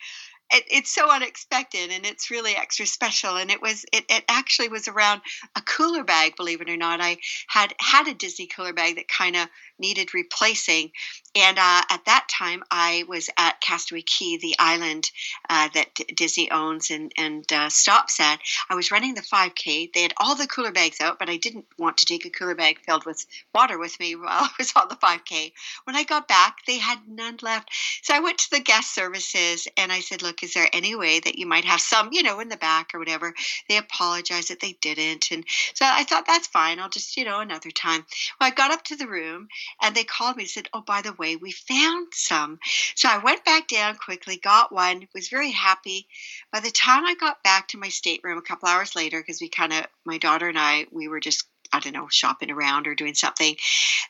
it, 0.51 0.63
it's 0.69 0.93
so 0.93 1.12
unexpected 1.12 1.91
and 1.91 2.05
it's 2.05 2.31
really 2.31 2.55
extra 2.55 2.85
special 2.85 3.38
and 3.38 3.51
it 3.51 3.62
was 3.62 3.85
it, 3.93 4.05
it 4.09 4.23
actually 4.27 4.69
was 4.69 4.88
around 4.88 5.21
a 5.55 5.62
cooler 5.62 6.03
bag 6.03 6.35
believe 6.35 6.62
it 6.62 6.69
or 6.69 6.77
not. 6.77 7.01
I 7.01 7.17
had 7.47 7.73
had 7.79 8.07
a 8.07 8.13
disney 8.13 8.47
cooler 8.47 8.73
bag 8.73 8.95
that 8.95 9.07
kind 9.07 9.35
of 9.35 9.47
needed 9.80 10.13
replacing 10.13 10.92
and 11.36 11.58
uh, 11.58 11.82
at 11.89 12.06
that 12.06 12.28
time 12.30 12.63
i 12.72 13.04
was 13.08 13.30
at 13.38 13.62
castaway 13.62 14.02
Cay, 14.02 14.38
the 14.38 14.56
island 14.60 15.12
uh, 15.50 15.70
that 15.74 15.94
D- 15.96 16.06
disney 16.15 16.50
owns 16.52 16.89
and, 16.89 17.12
and 17.18 17.52
uh, 17.52 17.70
stops 17.70 18.20
at 18.20 18.39
i 18.70 18.76
was 18.76 18.92
running 18.92 19.13
the 19.13 19.22
5k 19.22 19.92
they 19.94 20.02
had 20.02 20.13
all 20.18 20.36
the 20.36 20.48
cooler 20.48 20.72
bags 20.72 21.02
out 21.02 21.20
but 21.20 21.30
i 21.30 21.38
didn't 21.38 21.65
want 21.78 21.98
to 21.98 22.06
take 22.06 22.26
a 22.26 22.30
cooler 22.30 22.56
bag 22.56 22.80
filled 22.80 23.06
with 23.06 23.26
water 23.54 23.78
with 23.78 24.00
me 24.00 24.15
while 24.15 24.28
i 24.28 24.50
was 24.58 24.74
on 24.76 24.88
the 24.89 24.96
5k 24.96 25.52
when 25.86 25.96
i 25.96 26.04
got 26.04 26.28
back 26.28 26.58
they 26.65 26.78
had 26.78 27.00
none 27.08 27.38
left 27.42 27.70
so 28.02 28.13
i 28.13 28.20
went 28.20 28.38
to 28.38 28.50
the 28.52 28.60
guest 28.60 28.94
services 28.94 29.68
and 29.78 29.92
i 29.92 30.00
said 30.00 30.22
look 30.22 30.44
is 30.44 30.54
there 30.54 30.68
any 30.74 30.96
way 30.96 31.20
that 31.20 31.38
you 31.38 31.46
might 31.46 31.65
have 31.65 31.82
some, 31.82 32.10
you 32.12 32.24
know, 32.24 32.39
in 32.39 32.50
the 32.50 32.58
back 32.58 32.94
or 32.94 33.00
whatever? 33.00 33.34
They 33.68 33.78
apologized 33.78 34.50
that 34.50 34.60
they 34.60 34.74
didn't. 34.82 35.32
And 35.32 35.46
so 35.74 35.86
I 35.86 36.04
thought, 36.04 36.26
that's 36.26 36.48
fine. 36.48 36.80
I'll 36.80 36.89
just, 36.89 37.18
you 37.18 37.26
know, 37.26 37.39
another 37.39 37.72
time. 37.72 38.06
Well, 38.39 38.50
I 38.50 38.52
got 38.52 38.72
up 38.72 38.84
to 38.86 38.96
the 38.96 39.08
room 39.08 39.48
and 39.82 39.95
they 39.95 40.03
called 40.03 40.38
me 40.38 40.43
and 40.43 40.49
said, 40.49 40.69
oh, 40.73 40.82
by 40.82 41.01
the 41.01 41.13
way, 41.13 41.36
we 41.36 41.51
found 41.51 42.08
some. 42.13 42.60
So 42.95 43.10
I 43.10 43.17
went 43.17 43.45
back 43.45 43.67
down 43.67 43.95
quickly, 43.95 44.38
got 44.38 44.71
one, 44.71 45.08
was 45.13 45.29
very 45.29 45.51
happy. 45.51 46.08
By 46.51 46.60
the 46.60 46.71
time 46.71 47.05
I 47.05 47.15
got 47.15 47.43
back 47.43 47.69
to 47.69 47.77
my 47.77 47.89
stateroom 47.89 48.38
a 48.38 48.41
couple 48.41 48.69
hours 48.69 48.95
later, 48.95 49.19
because 49.19 49.41
we 49.41 49.49
kind 49.49 49.73
of, 49.73 49.86
my 50.05 50.17
daughter 50.17 50.47
and 50.47 50.60
I, 50.60 50.86
we 50.91 51.08
were 51.08 51.19
just 51.19 51.45
I 51.71 51.79
don't 51.79 51.93
know, 51.93 52.08
shopping 52.10 52.49
around 52.49 52.88
or 52.88 52.95
doing 52.95 53.13
something. 53.13 53.55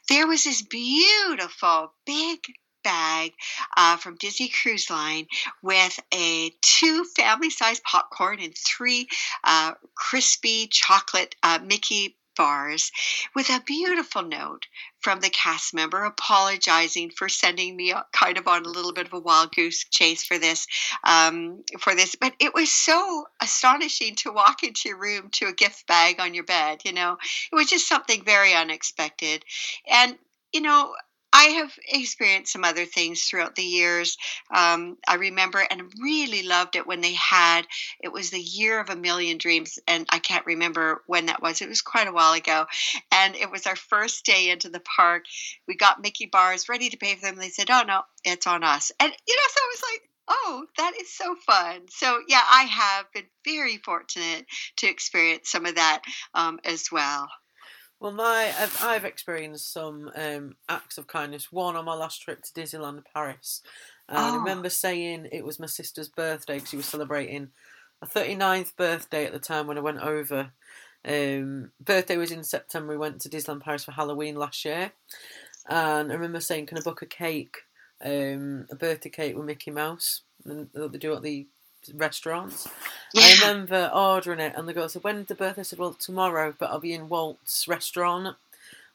There 0.07 0.27
was 0.27 0.45
this 0.45 0.61
beautiful 0.61 1.93
big 2.05 2.39
bag 2.83 3.33
uh, 3.75 3.97
from 3.97 4.15
Disney 4.15 4.49
Cruise 4.49 4.89
Line 4.89 5.27
with 5.61 5.99
a 6.13 6.51
two 6.61 7.03
family-sized 7.15 7.83
popcorn 7.83 8.39
and 8.39 8.55
three 8.55 9.07
uh, 9.43 9.73
crispy 9.95 10.67
chocolate 10.67 11.35
uh, 11.43 11.59
Mickey 11.63 12.15
bars 12.39 12.93
with 13.35 13.49
a 13.49 13.61
beautiful 13.65 14.23
note 14.23 14.65
from 15.01 15.19
the 15.19 15.29
cast 15.29 15.73
member 15.73 16.05
apologizing 16.05 17.09
for 17.09 17.27
sending 17.27 17.75
me 17.75 17.93
kind 18.13 18.37
of 18.37 18.47
on 18.47 18.65
a 18.65 18.69
little 18.69 18.93
bit 18.93 19.05
of 19.05 19.11
a 19.11 19.19
wild 19.19 19.53
goose 19.53 19.83
chase 19.91 20.23
for 20.23 20.39
this 20.39 20.65
um, 21.03 21.65
for 21.79 21.93
this. 21.95 22.15
But 22.15 22.33
it 22.39 22.53
was 22.53 22.71
so 22.71 23.25
astonishing 23.41 24.15
to 24.15 24.31
walk 24.31 24.63
into 24.63 24.87
your 24.87 24.97
room 24.97 25.29
to 25.33 25.47
a 25.47 25.53
gift 25.53 25.85
bag 25.85 26.21
on 26.21 26.33
your 26.33 26.45
bed 26.45 26.79
you 26.85 26.93
know? 26.93 27.17
It 27.51 27.55
was 27.55 27.69
just 27.69 27.89
something 27.89 28.23
very 28.23 28.53
unexpected. 28.53 29.43
And 29.91 30.17
you 30.53 30.61
know 30.61 30.95
I 31.31 31.43
have 31.45 31.71
experienced 31.87 32.53
some 32.53 32.63
other 32.63 32.85
things 32.85 33.23
throughout 33.23 33.55
the 33.55 33.63
years. 33.63 34.17
Um, 34.53 34.97
I 35.07 35.15
remember 35.15 35.65
and 35.69 35.93
really 36.01 36.43
loved 36.43 36.75
it 36.75 36.87
when 36.87 37.01
they 37.01 37.13
had 37.13 37.67
it 37.99 38.11
was 38.11 38.29
the 38.29 38.39
year 38.39 38.79
of 38.79 38.89
a 38.89 38.95
million 38.95 39.37
dreams, 39.37 39.79
and 39.87 40.05
I 40.09 40.19
can't 40.19 40.45
remember 40.45 41.03
when 41.07 41.27
that 41.27 41.41
was. 41.41 41.61
It 41.61 41.69
was 41.69 41.81
quite 41.81 42.07
a 42.07 42.11
while 42.11 42.33
ago, 42.33 42.65
and 43.11 43.35
it 43.35 43.51
was 43.51 43.67
our 43.67 43.75
first 43.75 44.25
day 44.25 44.49
into 44.49 44.69
the 44.69 44.79
park. 44.79 45.25
We 45.67 45.75
got 45.75 46.01
Mickey 46.01 46.25
bars 46.25 46.67
ready 46.69 46.89
to 46.89 46.97
pay 46.97 47.15
for 47.15 47.21
them. 47.21 47.35
They 47.37 47.49
said, 47.49 47.69
"Oh 47.69 47.83
no, 47.83 48.03
it's 48.23 48.47
on 48.47 48.63
us," 48.63 48.91
and 48.99 49.11
you 49.27 49.35
know, 49.35 49.43
so 49.49 49.59
I 49.61 49.69
was 49.71 49.83
like. 49.93 50.09
Oh, 50.31 50.65
that 50.77 50.93
is 51.01 51.11
so 51.11 51.35
fun. 51.47 51.87
So, 51.89 52.21
yeah, 52.27 52.43
I 52.47 52.61
have 52.65 53.11
been 53.11 53.25
very 53.43 53.77
fortunate 53.77 54.45
to 54.77 54.87
experience 54.87 55.49
some 55.49 55.65
of 55.65 55.73
that 55.73 56.03
um, 56.35 56.59
as 56.63 56.91
well. 56.91 57.27
Well, 57.99 58.11
my 58.13 58.53
I've, 58.57 58.81
I've 58.81 59.05
experienced 59.05 59.73
some 59.73 60.09
um, 60.15 60.55
acts 60.69 60.97
of 60.97 61.07
kindness. 61.07 61.51
One 61.51 61.75
on 61.75 61.85
my 61.85 61.95
last 61.95 62.21
trip 62.21 62.41
to 62.43 62.53
Disneyland 62.53 63.03
Paris. 63.13 63.61
And 64.07 64.17
I 64.17 64.29
Oh. 64.29 64.39
remember 64.39 64.69
saying 64.69 65.27
it 65.31 65.43
was 65.45 65.59
my 65.59 65.65
sister's 65.67 66.07
birthday 66.07 66.55
because 66.55 66.69
she 66.69 66.77
was 66.77 66.85
celebrating 66.85 67.51
a 68.01 68.05
39th 68.07 68.75
birthday 68.77 69.25
at 69.25 69.33
the 69.33 69.39
time 69.39 69.67
when 69.67 69.77
I 69.77 69.81
went 69.81 69.99
over. 69.99 70.51
Um, 71.05 71.71
birthday 71.79 72.17
was 72.17 72.31
in 72.31 72.43
September. 72.43 72.93
We 72.93 72.97
went 72.97 73.21
to 73.21 73.29
Disneyland 73.29 73.61
Paris 73.61 73.83
for 73.83 73.91
Halloween 73.91 74.35
last 74.35 74.63
year. 74.63 74.91
And 75.67 76.11
I 76.11 76.15
remember 76.15 76.39
saying, 76.39 76.67
Can 76.67 76.77
I 76.77 76.81
book 76.81 77.01
a 77.01 77.05
cake? 77.05 77.57
Um, 78.03 78.65
a 78.71 78.75
birthday 78.75 79.09
cake 79.09 79.35
with 79.35 79.45
Mickey 79.45 79.71
Mouse. 79.71 80.21
And 80.45 80.69
they 80.73 80.97
do 80.97 81.13
at 81.13 81.21
the 81.21 81.47
restaurants. 81.93 82.67
I 83.15 83.35
remember 83.41 83.91
ordering 83.93 84.39
it, 84.39 84.53
and 84.55 84.67
the 84.67 84.73
girl 84.73 84.89
said, 84.89 85.03
"When's 85.03 85.27
the 85.27 85.35
birthday?" 85.35 85.61
I 85.61 85.63
said, 85.63 85.79
"Well, 85.79 85.93
tomorrow, 85.93 86.53
but 86.57 86.69
I'll 86.69 86.79
be 86.79 86.93
in 86.93 87.09
Walt's 87.09 87.67
restaurant 87.67 88.37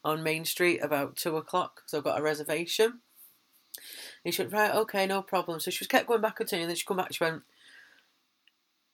on 0.05 0.23
Main 0.23 0.45
Street 0.45 0.81
about 0.81 1.17
two 1.17 1.37
o'clock, 1.37 1.83
so 1.87 1.99
I've 1.99 2.05
got 2.05 2.19
a 2.19 2.23
reservation." 2.23 3.01
And 4.25 4.35
she 4.35 4.43
went, 4.43 4.53
"Right, 4.53 4.75
okay, 4.75 5.07
no 5.07 5.23
problem." 5.23 5.61
So 5.61 5.71
she 5.71 5.83
was 5.83 5.89
kept 5.89 6.07
going 6.07 6.21
back 6.21 6.41
and 6.41 6.53
and 6.53 6.69
then 6.69 6.77
she 6.77 6.85
come 6.85 6.97
back. 6.99 7.13
She 7.13 7.25
went, 7.25 7.43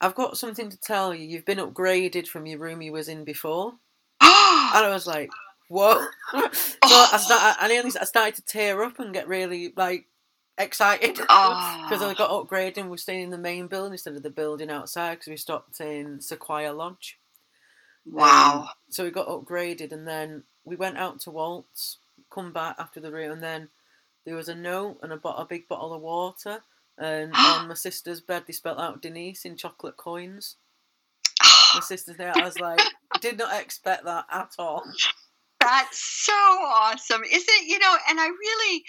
"I've 0.00 0.14
got 0.14 0.38
something 0.38 0.70
to 0.70 0.80
tell 0.80 1.14
you. 1.14 1.26
You've 1.26 1.44
been 1.44 1.58
upgraded 1.58 2.26
from 2.26 2.46
your 2.46 2.58
room 2.58 2.82
you 2.82 2.92
was 2.92 3.08
in 3.08 3.24
before." 3.24 3.74
And 4.72 4.86
I 4.86 4.90
was 4.90 5.06
like, 5.06 5.30
"Whoa!" 5.68 6.06
so 6.30 6.38
I 6.38 7.08
oh. 7.12 7.18
started, 7.18 7.56
I 7.60 8.00
I 8.00 8.04
started 8.04 8.36
to 8.36 8.42
tear 8.42 8.82
up 8.84 8.98
and 8.98 9.12
get 9.12 9.26
really 9.26 9.72
like 9.76 10.06
excited 10.60 11.14
because 11.16 11.28
I 12.02 12.10
Oh. 12.10 12.14
got 12.16 12.30
upgraded 12.30 12.78
and 12.78 12.90
we're 12.90 12.96
staying 12.96 13.24
in 13.24 13.30
the 13.30 13.38
main 13.38 13.66
building 13.66 13.92
instead 13.92 14.14
of 14.14 14.22
the 14.22 14.30
building 14.30 14.70
outside 14.70 15.14
because 15.16 15.28
we 15.28 15.36
stopped 15.36 15.80
in 15.80 16.20
Sequoia 16.20 16.72
Lodge. 16.72 17.18
wow. 18.06 18.62
Um, 18.62 18.68
so 18.90 19.04
we 19.04 19.10
got 19.10 19.28
upgraded 19.28 19.92
and 19.92 20.06
then 20.06 20.44
we 20.64 20.76
went 20.76 20.98
out 20.98 21.20
to 21.20 21.30
Walt's, 21.30 21.98
come 22.30 22.52
back 22.52 22.76
after 22.78 23.00
the 23.00 23.10
room, 23.12 23.32
and 23.32 23.42
then 23.42 23.68
there 24.24 24.36
was 24.36 24.48
a 24.48 24.54
note 24.54 24.98
and 25.02 25.12
a, 25.12 25.16
bo- 25.16 25.34
a 25.34 25.44
big 25.44 25.66
bottle 25.68 25.92
of 25.94 26.02
water. 26.02 26.62
And 26.98 27.32
on 27.36 27.68
my 27.68 27.74
sister's 27.74 28.20
bed, 28.20 28.44
they 28.46 28.52
spelled 28.52 28.78
out 28.78 29.02
Denise 29.02 29.44
in 29.44 29.56
chocolate 29.56 29.96
coins. 29.96 30.56
My 31.74 31.80
sister's 31.82 32.16
there. 32.16 32.32
I 32.36 32.44
was 32.44 32.58
like, 32.60 32.80
did 33.20 33.38
not 33.38 33.60
expect 33.60 34.04
that 34.04 34.26
at 34.30 34.52
all. 34.58 34.84
That's 35.60 36.00
so 36.24 36.32
awesome. 36.32 37.22
isn't 37.22 37.48
it, 37.48 37.68
you 37.68 37.78
know, 37.78 37.96
and 38.08 38.18
I 38.18 38.26
really, 38.28 38.84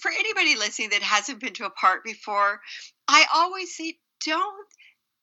for 0.00 0.10
anybody 0.10 0.56
listening 0.56 0.90
that 0.90 1.02
hasn't 1.02 1.40
been 1.40 1.52
to 1.54 1.66
a 1.66 1.70
park 1.70 2.02
before, 2.04 2.60
I 3.06 3.26
always 3.34 3.76
say 3.76 3.98
don't 4.24 4.66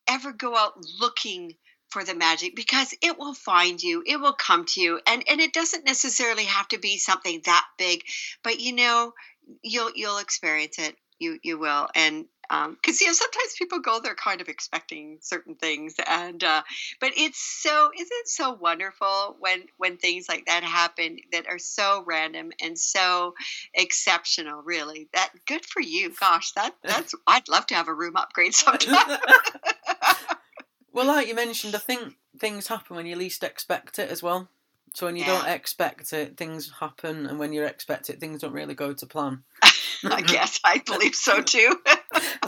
ever 0.07 0.31
go 0.31 0.55
out 0.55 0.73
looking 0.99 1.53
for 1.89 2.03
the 2.03 2.15
magic 2.15 2.55
because 2.55 2.93
it 3.01 3.19
will 3.19 3.35
find 3.35 3.81
you 3.81 4.03
it 4.05 4.19
will 4.19 4.33
come 4.33 4.65
to 4.65 4.81
you 4.81 4.99
and 5.05 5.23
and 5.29 5.39
it 5.39 5.53
doesn't 5.53 5.85
necessarily 5.85 6.45
have 6.45 6.67
to 6.67 6.79
be 6.79 6.97
something 6.97 7.39
that 7.45 7.63
big 7.77 8.01
but 8.43 8.59
you 8.59 8.73
know 8.73 9.13
you'll 9.61 9.91
you'll 9.93 10.17
experience 10.17 10.79
it 10.79 10.95
you 11.19 11.37
you 11.43 11.59
will 11.59 11.87
and 11.95 12.25
um 12.49 12.75
because 12.81 13.01
you 13.01 13.07
know 13.07 13.13
sometimes 13.13 13.53
people 13.57 13.79
go 13.79 13.99
there 13.99 14.15
kind 14.15 14.41
of 14.41 14.49
expecting 14.49 15.17
certain 15.21 15.55
things 15.55 15.95
and 16.07 16.43
uh 16.43 16.61
but 16.99 17.11
it's 17.15 17.39
so 17.39 17.89
isn't 17.95 18.07
it 18.11 18.27
so 18.27 18.53
wonderful 18.53 19.35
when 19.39 19.63
when 19.77 19.97
things 19.97 20.27
like 20.27 20.45
that 20.45 20.63
happen 20.63 21.17
that 21.31 21.47
are 21.47 21.59
so 21.59 22.03
random 22.05 22.51
and 22.61 22.77
so 22.77 23.33
exceptional 23.73 24.61
really? 24.61 25.07
That 25.13 25.31
good 25.45 25.65
for 25.65 25.81
you. 25.81 26.13
Gosh 26.19 26.51
that 26.53 26.75
that's 26.83 27.13
i'd 27.27 27.47
love 27.49 27.67
to 27.67 27.75
have 27.75 27.87
a 27.87 27.93
room 27.93 28.15
upgrade 28.15 28.53
sometime. 28.53 29.17
Well, 30.93 31.07
like 31.07 31.27
you 31.27 31.33
mentioned, 31.33 31.73
I 31.73 31.79
think 31.79 32.13
things 32.37 32.67
happen 32.67 32.95
when 32.95 33.07
you 33.07 33.15
least 33.15 33.43
expect 33.43 33.97
it 33.97 34.11
as 34.11 34.21
well. 34.21 34.47
So 34.93 35.07
when 35.07 35.15
you 35.15 35.25
don't 35.25 35.47
expect 35.47 36.13
it, 36.13 36.37
things 36.37 36.71
happen, 36.79 37.25
and 37.25 37.39
when 37.39 37.51
you 37.51 37.63
expect 37.63 38.11
it, 38.11 38.19
things 38.19 38.41
don't 38.41 38.53
really 38.53 38.75
go 38.75 38.93
to 38.93 39.05
plan. 39.07 39.43
i 40.05 40.21
guess 40.21 40.59
i 40.63 40.79
believe 40.79 41.15
so 41.15 41.41
too 41.41 41.79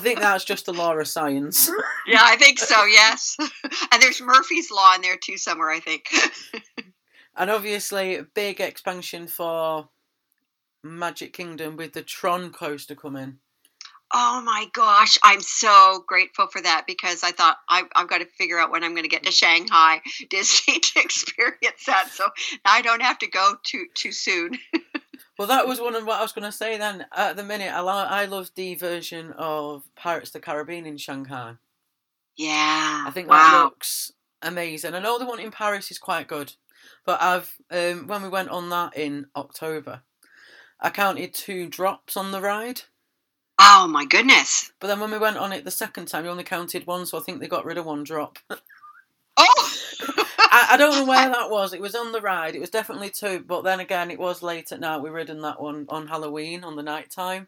think 0.06 0.20
that's 0.20 0.46
just 0.46 0.68
a 0.68 0.72
law 0.72 0.94
of 0.94 1.08
science. 1.08 1.70
yeah 2.08 2.22
i 2.22 2.36
think 2.38 2.60
so 2.60 2.86
yes 2.86 3.36
and 3.91 4.02
there's 4.02 4.22
murphy's 4.22 4.72
law 4.72 4.96
in 4.96 5.02
there 5.02 5.18
too 5.18 5.38
somewhere 5.38 5.70
i 5.70 5.80
think 5.80 6.06
And 7.38 7.52
obviously, 7.52 8.15
a 8.15 8.24
big 8.24 8.62
expansion 8.62 9.28
for 9.28 9.89
Magic 10.84 11.34
Kingdom 11.34 11.76
with 11.76 11.94
the 11.94 12.02
Tron 12.02 12.52
coaster 12.52 12.96
coming. 12.96 13.39
Oh 14.13 14.41
my 14.46 14.68
gosh, 14.72 15.18
I'm 15.24 15.41
so 15.41 16.04
grateful 16.08 16.48
for 16.48 16.62
that 16.62 16.86
because 16.88 17.24
I 17.24 17.32
thought 17.32 17.58
I've, 17.68 17.88
I've 17.94 18.08
got 18.08 18.20
to 18.20 18.26
figure 18.26 18.58
out 18.58 18.72
when 18.72 18.84
I'm 18.84 18.91
going 18.91 19.04
to 19.04 19.10
get 19.10 19.24
to 19.24 19.32
Shanghai 19.32 20.00
Disney 20.30 20.80
to 20.80 21.00
experience 21.02 21.86
that. 21.88 22.10
So 22.12 22.30
I 22.63 22.82
don't 22.82 23.02
have 23.02 23.18
to 23.20 23.28
go 23.28 23.56
too 23.63 23.88
too 23.96 24.13
soon. 24.13 24.52
Well, 25.38 25.48
that 25.50 25.67
was 25.67 25.82
one 25.82 25.95
of 25.95 26.06
what 26.06 26.19
I 26.19 26.21
was 26.21 26.32
going 26.32 26.45
to 26.45 26.52
say 26.52 26.78
then. 26.78 27.06
At 27.15 27.36
the 27.36 27.43
minute, 27.43 27.74
I, 27.74 27.82
lo- 27.82 28.08
I 28.10 28.26
love 28.26 28.52
the 28.56 28.76
version 28.76 29.34
of 29.38 29.84
Pirates 29.95 30.30
of 30.30 30.34
the 30.34 30.39
Caribbean 30.39 30.86
in 30.86 30.98
Shanghai. 30.98 31.56
Yeah, 32.38 33.04
I 33.08 33.12
think 33.13 33.30
wow. 33.30 33.38
that 33.38 33.63
looks 33.63 34.12
amazing. 34.41 34.93
I 34.93 35.00
know 35.00 35.19
the 35.19 35.26
one 35.26 35.39
in 35.39 35.52
Paris 35.52 35.91
is 35.91 35.98
quite 35.98 36.28
good, 36.28 36.54
but 37.06 37.21
I've 37.21 37.54
um, 37.71 38.08
when 38.08 38.24
we 38.24 38.30
went 38.30 38.50
on 38.50 38.69
that 38.69 38.98
in 38.98 39.28
October, 39.36 40.02
I 40.80 40.89
counted 40.89 41.34
two 41.34 41.67
drops 41.67 42.17
on 42.17 42.32
the 42.32 42.41
ride. 42.41 42.82
Oh 43.60 43.88
my 43.88 44.06
goodness. 44.06 44.71
But 44.80 44.88
then 44.88 45.00
when 45.00 45.12
we 45.12 45.17
went 45.17 45.38
on 45.38 45.54
it 45.54 45.63
the 45.63 45.71
second 45.71 46.08
time, 46.08 46.24
we 46.24 46.30
only 46.30 46.43
counted 46.43 46.86
one, 46.86 47.06
so 47.06 47.17
I 47.17 47.21
think 47.21 47.39
they 47.39 47.48
got 47.48 47.65
rid 47.65 47.78
of 47.78 47.86
one 47.86 48.04
drop. 48.04 48.38
Oh, 49.38 49.74
I, 50.38 50.67
I 50.71 50.78
don't 50.78 50.91
know 50.91 51.06
where 51.06 51.30
that 51.30 51.50
was. 51.50 51.74
It 51.74 51.82
was 51.82 51.95
on 51.95 52.12
the 52.12 52.21
ride. 52.21 52.56
It 52.56 52.62
was 52.62 52.69
definitely 52.69 53.10
two, 53.10 53.43
but 53.45 53.63
then 53.63 53.80
again, 53.80 54.12
it 54.12 54.19
was 54.19 54.43
late 54.43 54.71
at 54.71 54.80
night. 54.80 55.02
We 55.02 55.10
ridden 55.10 55.41
that 55.41 55.62
one 55.62 55.86
on 55.89 56.08
Halloween 56.08 56.63
on 56.63 56.76
the 56.76 56.84
night 56.84 57.12
time 57.12 57.48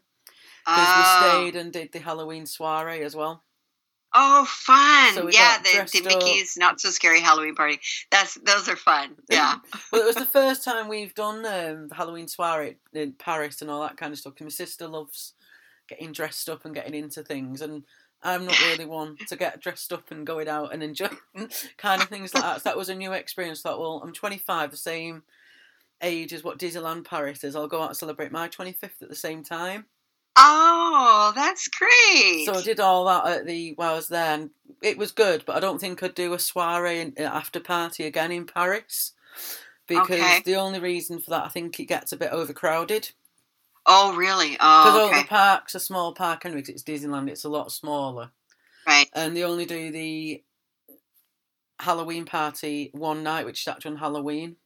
because 0.64 0.86
oh. 0.88 1.42
we 1.42 1.50
stayed 1.50 1.60
and 1.60 1.72
did 1.72 1.92
the 1.92 2.00
Halloween 2.00 2.46
soiree 2.46 3.02
as 3.02 3.16
well. 3.16 3.42
Oh, 4.14 4.46
fun! 4.48 5.14
So 5.14 5.26
we 5.26 5.32
yeah, 5.32 5.58
the, 5.58 5.86
the 5.92 6.08
up. 6.08 6.22
Mickey's 6.22 6.56
not 6.56 6.80
so 6.80 6.88
scary 6.90 7.20
Halloween 7.20 7.54
party. 7.54 7.78
That's 8.10 8.34
those 8.36 8.68
are 8.68 8.76
fun. 8.76 9.16
Yeah. 9.28 9.56
Well, 9.92 10.02
it 10.02 10.06
was 10.06 10.16
the 10.16 10.24
first 10.24 10.64
time 10.64 10.88
we've 10.88 11.14
done 11.14 11.38
um, 11.46 11.88
the 11.88 11.94
Halloween 11.94 12.28
soiree 12.28 12.76
in 12.92 13.12
Paris 13.12 13.60
and 13.62 13.70
all 13.70 13.82
that 13.82 13.96
kind 13.96 14.12
of 14.12 14.18
stuff. 14.18 14.34
'cause 14.34 14.44
my 14.44 14.50
sister 14.50 14.86
loves 14.86 15.34
getting 15.88 16.12
dressed 16.12 16.48
up 16.48 16.64
and 16.64 16.74
getting 16.74 16.94
into 16.94 17.22
things, 17.22 17.60
and 17.60 17.84
I'm 18.22 18.44
not 18.44 18.60
really 18.60 18.84
one 18.84 19.16
to 19.28 19.36
get 19.36 19.60
dressed 19.60 19.92
up 19.92 20.10
and 20.10 20.26
going 20.26 20.48
out 20.48 20.72
and 20.72 20.82
enjoy 20.82 21.08
kind 21.76 22.02
of 22.02 22.08
things 22.08 22.34
like 22.34 22.42
that. 22.42 22.56
So 22.62 22.68
that 22.68 22.76
was 22.76 22.88
a 22.88 22.94
new 22.94 23.12
experience. 23.12 23.60
Thought, 23.62 23.80
well, 23.80 24.00
I'm 24.02 24.12
25, 24.12 24.70
the 24.70 24.76
same 24.76 25.22
age 26.02 26.32
as 26.32 26.44
what 26.44 26.58
Disneyland 26.58 27.04
Paris 27.04 27.44
is. 27.44 27.54
I'll 27.56 27.68
go 27.68 27.82
out 27.82 27.90
and 27.90 27.96
celebrate 27.96 28.32
my 28.32 28.48
25th 28.48 29.02
at 29.02 29.08
the 29.08 29.14
same 29.14 29.42
time. 29.44 29.86
Oh, 30.36 31.32
that's 31.34 31.68
great. 31.68 32.46
So 32.46 32.54
I 32.54 32.62
did 32.62 32.78
all 32.80 33.04
that 33.06 33.26
at 33.40 33.46
the 33.46 33.72
while 33.74 33.92
I 33.92 33.96
was 33.96 34.08
there, 34.08 34.34
and 34.34 34.50
it 34.82 34.96
was 34.96 35.10
good. 35.10 35.42
But 35.44 35.56
I 35.56 35.60
don't 35.60 35.80
think 35.80 36.02
I'd 36.02 36.14
do 36.14 36.32
a 36.32 36.38
soiree 36.38 37.00
and 37.00 37.18
uh, 37.18 37.24
after 37.24 37.58
party 37.60 38.04
again 38.04 38.30
in 38.30 38.46
Paris 38.46 39.14
because 39.88 40.10
Okay. 40.10 40.42
the 40.44 40.56
only 40.56 40.78
reason 40.80 41.18
for 41.18 41.30
that 41.30 41.44
I 41.44 41.48
think 41.48 41.80
it 41.80 41.86
gets 41.86 42.12
a 42.12 42.16
bit 42.16 42.30
overcrowded. 42.32 43.10
Oh, 43.88 44.14
really? 44.16 44.56
Because 44.80 44.94
Oh, 44.94 44.96
all 44.96 45.14
the 45.14 45.22
parks 45.22 45.74
are 45.76 45.78
small 45.80 46.14
park 46.14 46.44
anyway, 46.44 46.62
'cause 46.62 46.68
it's 46.70 46.82
Disneyland, 46.82 47.28
it's 47.30 47.44
a 47.44 47.48
lot 47.48 47.70
smaller. 47.72 48.32
Right. 48.86 49.10
And 49.14 49.36
they 49.36 49.44
only 49.44 49.66
do 49.66 49.90
the 49.92 50.44
Halloween 51.80 52.24
party 52.24 52.90
one 52.94 53.24
night, 53.24 53.44
which 53.44 53.62
is 53.62 53.68
actually 53.68 53.92
on 53.92 53.96
Halloween. 53.98 54.58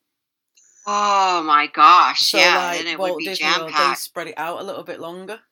Oh 0.87 1.43
my 1.45 1.67
gosh! 1.67 2.33
So 2.33 2.39
yeah, 2.39 2.51
like 2.51 2.79
and 2.79 2.89
it 2.89 2.99
Walt 2.99 3.15
would 3.15 3.17
be 3.17 3.31
jam 3.31 3.65
packed. 3.65 4.03
spread 4.03 4.29
it 4.29 4.39
out 4.39 4.61
a 4.61 4.65
little 4.65 4.83
bit 4.85 4.99
longer. 5.01 5.43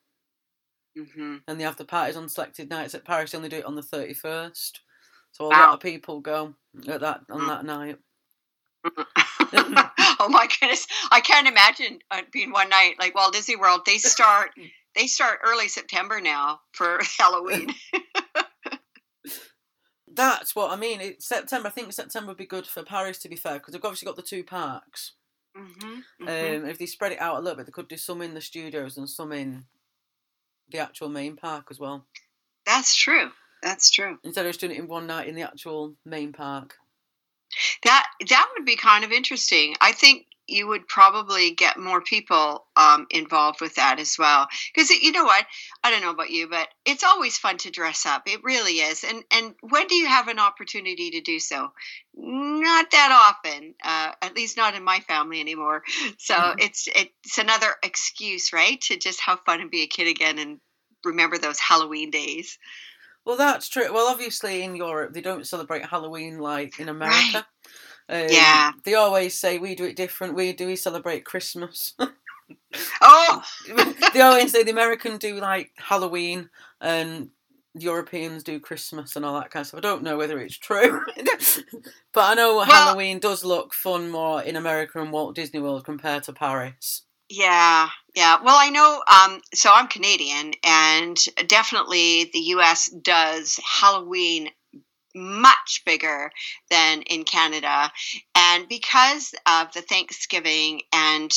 hmm 0.96 1.42
And 1.48 1.58
they 1.58 1.64
have 1.64 1.76
the 1.76 1.84
parties 1.84 2.16
on 2.16 2.28
selected 2.28 2.70
nights 2.70 2.94
at 2.94 3.04
Paris, 3.04 3.32
they 3.32 3.38
only 3.38 3.48
do 3.48 3.56
it 3.58 3.64
on 3.64 3.74
the 3.74 3.82
31st. 3.82 4.80
So 5.32 5.46
a 5.46 5.48
Wow. 5.50 5.56
lot 5.56 5.72
of 5.74 5.80
people 5.80 6.20
go 6.20 6.54
at 6.88 7.00
that 7.00 7.22
on 7.30 7.46
Mm. 7.46 7.48
that 7.48 7.64
night. 7.64 7.98
oh 10.20 10.28
my 10.28 10.48
goodness! 10.60 10.86
I 11.10 11.20
can't 11.20 11.48
imagine 11.48 11.98
uh, 12.10 12.22
being 12.32 12.52
one 12.52 12.68
night 12.68 12.96
like 12.98 13.14
Walt 13.14 13.32
Disney 13.32 13.56
World. 13.56 13.82
They 13.86 13.98
start 13.98 14.50
they 14.96 15.06
start 15.06 15.40
early 15.44 15.68
September 15.68 16.20
now 16.20 16.60
for 16.72 17.00
Halloween. 17.18 17.74
That's 20.12 20.56
what 20.56 20.70
I 20.72 20.76
mean. 20.76 21.00
It's 21.00 21.26
September. 21.26 21.68
I 21.68 21.70
think 21.70 21.92
September 21.92 22.28
would 22.28 22.36
be 22.36 22.46
good 22.46 22.66
for 22.66 22.82
Paris, 22.82 23.18
to 23.18 23.28
be 23.28 23.36
fair, 23.36 23.54
because 23.54 23.72
they've 23.72 23.84
obviously 23.84 24.06
got 24.06 24.16
the 24.16 24.22
two 24.22 24.42
parks. 24.42 25.12
hmm 25.56 26.00
Um, 26.20 26.66
if 26.66 26.78
they 26.78 26.86
spread 26.86 27.12
it 27.12 27.20
out 27.20 27.36
a 27.36 27.40
little 27.40 27.56
bit, 27.56 27.66
they 27.66 27.72
could 27.72 27.88
do 27.88 27.96
some 27.96 28.20
in 28.20 28.34
the 28.34 28.40
studios 28.40 28.96
and 28.96 29.08
some 29.08 29.32
in 29.32 29.64
the 30.68 30.78
actual 30.78 31.08
main 31.08 31.36
park 31.36 31.66
as 31.70 31.78
well. 31.78 32.06
That's 32.66 32.94
true. 32.94 33.30
That's 33.62 33.90
true. 33.90 34.18
Instead 34.24 34.46
of 34.46 34.50
just 34.50 34.60
doing 34.60 34.72
it 34.72 34.78
in 34.78 34.88
one 34.88 35.06
night 35.06 35.28
in 35.28 35.34
the 35.34 35.42
actual 35.42 35.94
main 36.04 36.32
park. 36.32 36.76
That 37.84 38.06
that 38.28 38.48
would 38.56 38.64
be 38.66 38.76
kind 38.76 39.04
of 39.04 39.12
interesting. 39.12 39.74
I 39.80 39.92
think 39.92 40.26
you 40.46 40.66
would 40.66 40.88
probably 40.88 41.52
get 41.52 41.78
more 41.78 42.00
people 42.00 42.66
um, 42.76 43.06
involved 43.10 43.60
with 43.60 43.76
that 43.76 44.00
as 44.00 44.16
well. 44.18 44.48
Because 44.74 44.90
you 44.90 45.12
know 45.12 45.24
what? 45.24 45.46
I 45.84 45.90
don't 45.90 46.02
know 46.02 46.10
about 46.10 46.30
you, 46.30 46.48
but 46.48 46.66
it's 46.84 47.04
always 47.04 47.38
fun 47.38 47.58
to 47.58 47.70
dress 47.70 48.04
up. 48.04 48.22
It 48.26 48.42
really 48.42 48.74
is. 48.80 49.04
And 49.04 49.22
and 49.30 49.54
when 49.62 49.86
do 49.86 49.94
you 49.94 50.08
have 50.08 50.28
an 50.28 50.38
opportunity 50.40 51.10
to 51.12 51.20
do 51.20 51.38
so? 51.38 51.72
Not 52.14 52.90
that 52.90 53.10
often. 53.12 53.74
Uh, 53.82 54.12
at 54.22 54.34
least 54.34 54.56
not 54.56 54.74
in 54.74 54.82
my 54.84 55.00
family 55.00 55.40
anymore. 55.40 55.82
So 56.18 56.34
Mhm. 56.34 56.54
it's 56.58 56.88
it's 56.94 57.38
another 57.38 57.76
excuse, 57.82 58.52
right, 58.52 58.80
to 58.82 58.96
just 58.96 59.20
have 59.22 59.40
fun 59.46 59.60
and 59.60 59.70
be 59.70 59.82
a 59.82 59.86
kid 59.86 60.08
again 60.08 60.38
and 60.38 60.60
remember 61.04 61.38
those 61.38 61.60
Halloween 61.60 62.10
days. 62.10 62.58
Well, 63.24 63.36
that's 63.36 63.68
true. 63.68 63.92
Well, 63.92 64.08
obviously 64.08 64.62
in 64.62 64.74
Europe 64.76 65.12
they 65.12 65.20
don't 65.20 65.46
celebrate 65.46 65.84
Halloween 65.84 66.38
like 66.38 66.80
in 66.80 66.88
America. 66.88 67.46
Um, 68.08 68.26
Yeah. 68.28 68.72
They 68.84 68.94
always 68.94 69.38
say 69.38 69.58
we 69.58 69.74
do 69.74 69.84
it 69.84 69.96
different. 69.96 70.34
We 70.34 70.52
do 70.52 70.66
we 70.66 70.76
celebrate 70.76 71.24
Christmas. 71.24 71.94
Oh, 73.00 73.42
they 74.14 74.20
always 74.20 74.50
say 74.50 74.64
the 74.64 74.72
American 74.72 75.16
do 75.18 75.38
like 75.38 75.70
Halloween 75.76 76.50
and 76.80 77.30
Europeans 77.74 78.42
do 78.42 78.58
Christmas 78.58 79.14
and 79.14 79.24
all 79.24 79.38
that 79.38 79.50
kind 79.52 79.60
of 79.62 79.68
stuff. 79.68 79.78
I 79.78 79.82
don't 79.82 80.02
know 80.02 80.16
whether 80.16 80.40
it's 80.40 80.58
true, 80.58 81.00
but 82.12 82.20
I 82.24 82.34
know 82.34 82.56
Well- 82.56 82.64
Halloween 82.64 83.20
does 83.20 83.44
look 83.44 83.72
fun 83.74 84.10
more 84.10 84.42
in 84.42 84.56
America 84.56 85.00
and 85.00 85.12
Walt 85.12 85.36
Disney 85.36 85.60
World 85.60 85.84
compared 85.84 86.24
to 86.24 86.32
Paris. 86.32 87.02
Yeah, 87.30 87.88
yeah. 88.16 88.42
Well, 88.42 88.56
I 88.58 88.70
know. 88.70 89.02
Um, 89.10 89.40
so 89.54 89.70
I'm 89.72 89.86
Canadian, 89.86 90.52
and 90.64 91.16
definitely 91.46 92.28
the 92.32 92.40
U.S. 92.56 92.88
does 92.90 93.58
Halloween 93.64 94.50
much 95.14 95.82
bigger 95.86 96.30
than 96.70 97.02
in 97.02 97.24
Canada, 97.24 97.92
and 98.34 98.68
because 98.68 99.34
of 99.46 99.72
the 99.72 99.82
Thanksgiving 99.82 100.82
and 100.92 101.32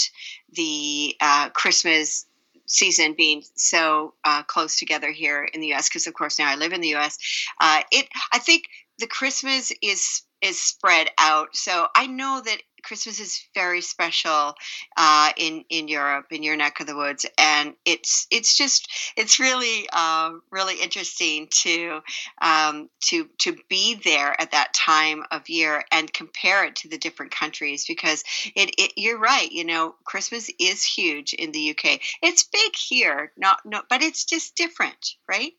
the 0.53 1.15
uh, 1.21 1.49
Christmas 1.51 2.25
season 2.67 3.13
being 3.15 3.43
so 3.56 4.13
uh, 4.25 4.43
close 4.43 4.77
together 4.77 5.12
here 5.12 5.43
in 5.53 5.62
the 5.62 5.67
U.S. 5.67 5.89
Because 5.89 6.08
of 6.08 6.15
course 6.15 6.39
now 6.39 6.49
I 6.49 6.56
live 6.56 6.73
in 6.73 6.82
the 6.82 6.89
U.S. 6.89 7.17
Uh, 7.62 7.82
it 7.91 8.08
I 8.34 8.39
think 8.39 8.65
the 8.99 9.08
Christmas 9.08 9.71
is 9.82 10.23
is 10.41 10.62
spread 10.62 11.10
out. 11.19 11.56
So 11.56 11.88
I 11.95 12.08
know 12.08 12.41
that 12.45 12.58
Christmas 12.84 13.19
is 13.19 13.43
very 13.54 13.82
special 13.82 14.54
uh, 14.98 15.32
in 15.38 15.63
in 15.69 15.88
Europe, 15.88 16.28
in 16.32 16.43
your 16.43 16.56
neck 16.56 16.80
of 16.80 16.88
the 16.88 16.96
woods, 16.96 17.26
and 17.38 17.74
it's 17.86 18.28
it's 18.30 18.56
just 18.58 18.89
it's 19.15 19.39
really 19.39 19.88
uh, 19.91 20.32
really 20.52 20.76
interesting 20.82 21.48
to 21.52 22.02
um, 22.41 22.89
to 23.06 23.30
to 23.39 23.56
be 23.69 23.96
there 24.04 24.39
at 24.39 24.52
that 24.52 24.74
time 24.74 25.24
of 25.32 25.50
year 25.50 25.84
and 25.91 26.13
compare 26.13 26.65
it 26.65 26.76
to 26.78 26.89
the 26.89 26.98
different 26.98 27.32
countries 27.32 27.86
because 27.88 28.24
it, 28.56 28.76
it 28.78 28.93
you're 28.98 29.19
right. 29.19 29.52
You 29.52 29.65
know, 29.65 29.96
Christmas 30.04 30.50
is 30.60 30.84
huge 30.84 31.34
in 31.34 31.52
the 31.52 31.72
UK. 31.72 32.00
It's 32.22 32.43
big 32.43 32.76
here, 32.76 33.32
not 33.38 33.60
no, 33.65 33.82
but 33.89 34.02
it's 34.02 34.26
just 34.26 34.56
different, 34.56 35.15
right? 35.28 35.54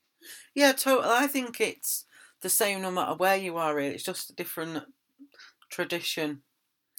Yeah, 0.54 0.72
totally. 0.72 1.14
I 1.14 1.26
think 1.26 1.60
it's 1.60 2.04
the 2.42 2.50
same 2.50 2.82
no 2.82 2.90
matter 2.90 3.14
where 3.14 3.36
you 3.36 3.56
are. 3.56 3.74
Really, 3.74 3.94
it's 3.94 4.04
just 4.04 4.30
a 4.30 4.34
different 4.34 4.84
tradition. 5.70 6.42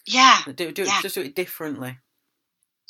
Yeah. 0.05 0.41
Do 0.45 0.71
do 0.71 0.83
it 0.83 0.87
Yeah. 0.87 1.01
just 1.01 1.15
do 1.15 1.21
it 1.21 1.35
differently. 1.35 1.97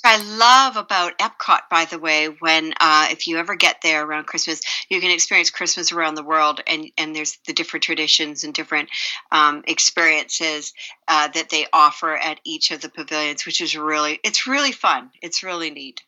I 0.03 0.17
love 0.17 0.77
about 0.77 1.17
Epcot, 1.17 1.61
by 1.71 1.85
the 1.85 1.97
way, 1.97 2.27
when 2.27 2.73
uh, 2.79 3.07
if 3.09 3.25
you 3.25 3.37
ever 3.37 3.55
get 3.55 3.77
there 3.81 4.05
around 4.05 4.27
Christmas, 4.27 4.61
you 4.87 5.01
can 5.01 5.09
experience 5.09 5.49
Christmas 5.49 5.91
around 5.91 6.13
the 6.13 6.23
world, 6.23 6.61
and 6.67 6.91
and 6.97 7.15
there's 7.15 7.39
the 7.47 7.53
different 7.53 7.83
traditions 7.83 8.43
and 8.43 8.53
different 8.53 8.89
um, 9.31 9.63
experiences 9.67 10.73
uh, 11.07 11.29
that 11.29 11.49
they 11.49 11.65
offer 11.73 12.15
at 12.15 12.39
each 12.43 12.69
of 12.69 12.81
the 12.81 12.89
pavilions, 12.89 13.45
which 13.47 13.61
is 13.61 13.75
really 13.75 14.19
it's 14.23 14.45
really 14.45 14.71
fun. 14.71 15.09
It's 15.23 15.41
really 15.41 15.71
neat. 15.71 16.03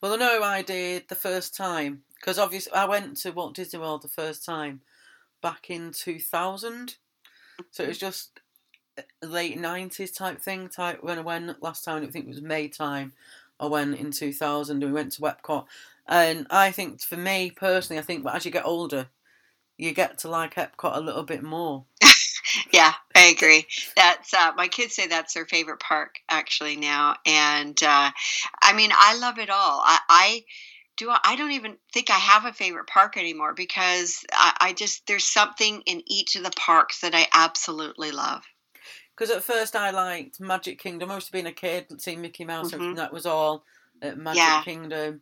Well, 0.00 0.12
I 0.12 0.16
know 0.16 0.42
I 0.42 0.62
did 0.62 1.08
the 1.08 1.16
first 1.16 1.56
time 1.56 2.02
because 2.20 2.38
obviously 2.38 2.72
I 2.72 2.84
went 2.84 3.16
to 3.18 3.32
Walt 3.32 3.54
Disney 3.56 3.80
World 3.80 4.02
the 4.02 4.08
first 4.08 4.44
time 4.44 4.82
back 5.42 5.70
in 5.70 5.90
two 5.90 6.20
thousand, 6.20 6.98
so 7.72 7.82
it 7.82 7.88
was 7.88 7.98
just 7.98 8.38
late 9.22 9.58
nineties 9.58 10.12
type 10.12 10.40
thing. 10.40 10.68
Type 10.68 11.02
when 11.02 11.22
went 11.24 11.62
last 11.62 11.84
time, 11.84 12.02
I 12.02 12.06
think 12.06 12.26
it 12.26 12.28
was 12.28 12.42
May 12.42 12.68
time. 12.68 13.12
I 13.58 13.66
went 13.66 13.98
in 13.98 14.10
two 14.10 14.32
thousand, 14.32 14.82
and 14.82 14.92
we 14.92 14.94
went 14.94 15.12
to 15.12 15.22
Epcot. 15.22 15.66
And 16.06 16.46
I 16.50 16.72
think 16.72 17.00
for 17.00 17.16
me 17.16 17.50
personally, 17.50 17.98
I 17.98 18.02
think 18.02 18.26
as 18.26 18.44
you 18.44 18.50
get 18.50 18.64
older, 18.64 19.08
you 19.76 19.92
get 19.92 20.18
to 20.18 20.28
like 20.28 20.54
Epcot 20.54 20.96
a 20.96 21.00
little 21.00 21.24
bit 21.24 21.42
more. 21.42 21.84
Yeah, 22.72 22.92
I 23.14 23.26
agree. 23.26 23.66
That's 23.96 24.32
uh, 24.34 24.52
my 24.56 24.68
kids 24.68 24.94
say 24.94 25.06
that's 25.06 25.34
their 25.34 25.46
favorite 25.46 25.80
park 25.80 26.18
actually 26.28 26.76
now, 26.76 27.16
and 27.26 27.80
uh, 27.82 28.10
I 28.62 28.72
mean 28.74 28.90
I 28.92 29.18
love 29.18 29.38
it 29.38 29.50
all. 29.50 29.80
I, 29.84 29.98
I 30.08 30.44
do. 30.96 31.10
I 31.10 31.36
don't 31.36 31.52
even 31.52 31.76
think 31.92 32.10
I 32.10 32.18
have 32.18 32.44
a 32.44 32.52
favorite 32.52 32.86
park 32.86 33.16
anymore 33.16 33.54
because 33.54 34.24
I, 34.32 34.56
I 34.60 34.72
just 34.72 35.06
there's 35.06 35.24
something 35.24 35.82
in 35.86 36.02
each 36.06 36.36
of 36.36 36.42
the 36.42 36.50
parks 36.50 37.00
that 37.00 37.14
I 37.14 37.26
absolutely 37.32 38.10
love. 38.10 38.42
Because 39.20 39.36
at 39.36 39.44
first 39.44 39.76
I 39.76 39.90
liked 39.90 40.40
Magic 40.40 40.78
Kingdom. 40.78 41.10
I 41.10 41.16
used 41.16 41.26
to 41.26 41.32
being 41.32 41.44
a 41.44 41.52
kid, 41.52 42.00
seeing 42.00 42.22
Mickey 42.22 42.46
Mouse, 42.46 42.70
Mhm. 42.70 42.72
everything 42.72 42.94
that 42.94 43.12
was 43.12 43.26
all 43.26 43.66
at 44.00 44.16
Magic 44.16 44.38
Yeah. 44.38 44.62
Kingdom. 44.62 45.20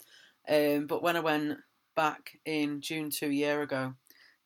Um, 0.48 0.86
but 0.86 1.02
when 1.02 1.16
I 1.16 1.20
went 1.20 1.58
back 1.96 2.38
in 2.44 2.80
June 2.80 3.10
two 3.10 3.32
year 3.32 3.60
ago, 3.62 3.94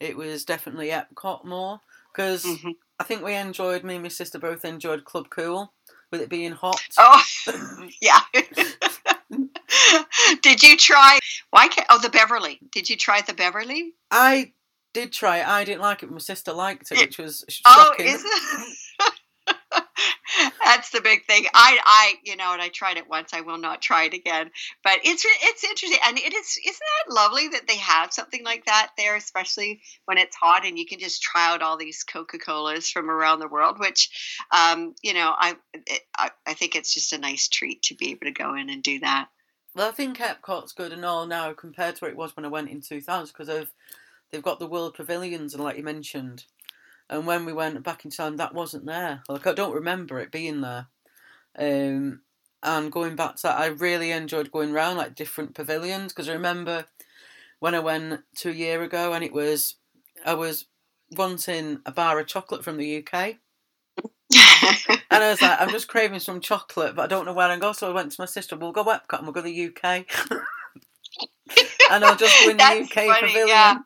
it 0.01 0.17
was 0.17 0.47
definitely 0.47 0.89
Epcot 0.89 1.45
more. 1.45 1.83
Because 2.11 2.47
Mhm. 2.47 2.77
I 2.99 3.05
think 3.05 3.23
we 3.23 3.35
enjoyed, 3.35 3.85
me 3.85 3.97
and 3.97 4.03
my 4.05 4.09
sister 4.09 4.39
both 4.39 4.65
enjoyed 4.65 5.05
Club 5.05 5.29
Cool, 5.29 5.75
with 6.11 6.23
it 6.23 6.31
being 6.31 6.53
hot. 6.53 6.81
Oh, 6.97 7.23
yeah. 8.01 8.23
Did 10.41 10.63
you 10.63 10.79
try? 10.79 11.19
Why 11.51 11.69
can't? 11.69 11.87
Oh, 11.91 11.99
the 11.99 12.09
Beverly. 12.09 12.59
Did 12.71 12.89
you 12.89 12.97
try 12.97 13.21
the 13.21 13.35
Beverly? 13.35 13.93
I 14.11 14.55
did 14.95 15.13
try 15.13 15.41
it. 15.41 15.47
I 15.47 15.65
didn't 15.65 15.83
like 15.83 16.03
it, 16.03 16.11
my 16.11 16.17
sister 16.21 16.55
liked 16.55 16.91
it, 16.91 16.99
which 16.99 17.19
was 17.19 17.45
Oh, 17.67 17.89
shocking. 17.91 18.07
is 18.07 18.23
it? 18.25 18.79
That's 20.65 20.91
the 20.91 21.01
big 21.01 21.25
thing. 21.27 21.47
I, 21.55 21.79
I, 21.85 22.15
you 22.25 22.37
know, 22.37 22.53
and 22.53 22.63
I 22.63 22.69
tried 22.69 22.97
it 22.97 23.09
once. 23.09 23.33
I 23.33 23.41
will 23.43 23.59
not 23.59 23.83
try 23.83 24.05
it 24.05 24.15
again. 24.15 24.51
But 24.83 25.01
it's 25.05 25.25
it's 25.25 25.65
interesting, 25.65 25.99
and 26.05 26.19
it 26.19 26.33
is. 26.33 26.59
Isn't 26.65 26.81
that 26.81 27.15
lovely 27.15 27.49
that 27.49 27.67
they 27.67 27.77
have 27.77 28.13
something 28.13 28.45
like 28.45 28.65
that 28.67 28.91
there, 28.97 29.17
especially 29.17 29.83
when 30.07 30.19
it's 30.19 30.37
hot 30.37 30.67
and 30.67 30.79
you 30.79 30.87
can 30.87 30.99
just 30.99 31.23
try 31.23 31.53
out 31.53 31.63
all 31.63 31.77
these 31.77 32.05
Coca 32.05 32.39
Colas 32.39 32.91
from 32.91 33.11
around 33.11 33.41
the 33.41 33.49
world. 33.49 33.79
Which, 33.79 34.11
um, 34.51 34.95
you 35.03 35.15
know, 35.15 35.35
I, 35.37 35.57
it, 35.75 36.03
I, 36.17 36.31
I 36.47 36.55
think 36.55 36.77
it's 36.77 36.95
just 36.95 37.13
a 37.13 37.19
nice 37.19 37.49
treat 37.49 37.83
to 37.85 37.95
be 37.95 38.11
able 38.11 38.27
to 38.27 38.33
go 38.33 38.55
in 38.55 38.71
and 38.71 38.83
do 38.83 39.01
that. 39.01 39.29
Well, 39.75 39.89
I 39.89 39.93
think 39.93 40.19
Epcot's 40.19 40.73
good 40.73 40.93
and 40.93 41.05
all 41.05 41.27
now 41.27 41.53
compared 41.55 41.97
to 41.97 42.05
what 42.05 42.11
it 42.11 42.17
was 42.17 42.37
when 42.37 42.45
I 42.45 42.49
went 42.49 42.69
in 42.69 42.83
2000 42.83 43.33
because 43.33 43.49
of 43.49 43.73
they've 44.31 44.43
got 44.43 44.59
the 44.59 44.67
World 44.67 44.95
Pavilions 44.95 45.55
and 45.55 45.63
like 45.63 45.77
you 45.77 45.83
mentioned. 45.83 46.45
And 47.13 47.27
when 47.27 47.45
we 47.45 47.53
went 47.53 47.83
back 47.83 48.05
in 48.05 48.11
time, 48.11 48.39
that 48.39 48.55
wasn't 48.55 48.87
there. 48.87 49.23
Like 49.29 49.47
I 49.47 49.53
don't 49.53 49.75
remember 49.75 50.19
it 50.19 50.33
being 50.33 50.63
there. 50.63 50.87
Um, 51.59 52.23
and 52.63 52.91
going 52.91 53.17
back 53.17 53.37
to 53.37 53.43
that, 53.45 53.59
I 53.59 53.67
really 53.67 54.11
enjoyed 54.11 54.51
going 54.51 54.73
around 54.73 54.97
like 54.97 55.15
different 55.15 55.55
pavilions 55.55 56.13
because 56.13 56.29
I 56.29 56.33
remember 56.33 56.87
when 57.61 57.75
I 57.75 57.81
went 57.81 58.23
two 58.35 58.53
year 58.53 58.83
ago 58.83 59.13
and 59.13 59.23
it 59.23 59.33
was 59.33 59.77
I 60.25 60.35
was 60.35 60.67
wanting 61.11 61.81
a 61.85 61.93
bar 61.93 62.19
of 62.19 62.27
chocolate 62.27 62.65
from 62.65 62.79
the 62.79 63.05
UK. 63.05 63.37
And 65.11 65.23
I 65.23 65.31
was 65.31 65.43
like, 65.43 65.61
I'm 65.61 65.69
just 65.69 65.89
craving 65.89 66.21
some 66.21 66.41
chocolate, 66.41 66.97
but 66.97 67.03
I 67.03 67.07
don't 67.07 67.27
know 67.27 67.35
where 67.35 67.49
to 67.49 67.61
go. 67.61 67.73
So 67.73 67.91
I 67.91 67.93
went 67.93 68.13
to 68.13 68.21
my 68.21 68.27
sister. 68.27 68.57
We'll 68.57 68.73
go 68.73 68.85
Epcot 68.85 69.19
and 69.19 69.25
we'll 69.25 69.35
go 69.35 69.43
to 69.43 69.45
the 69.45 69.67
UK. 69.67 69.85
and 71.91 72.03
I'll 72.03 72.17
just 72.17 72.43
go 72.43 72.51
in 72.51 72.57
the 72.57 72.65
UK 72.65 72.95
funny, 72.95 73.21
pavilion. 73.21 73.49
yeah. 73.49 73.79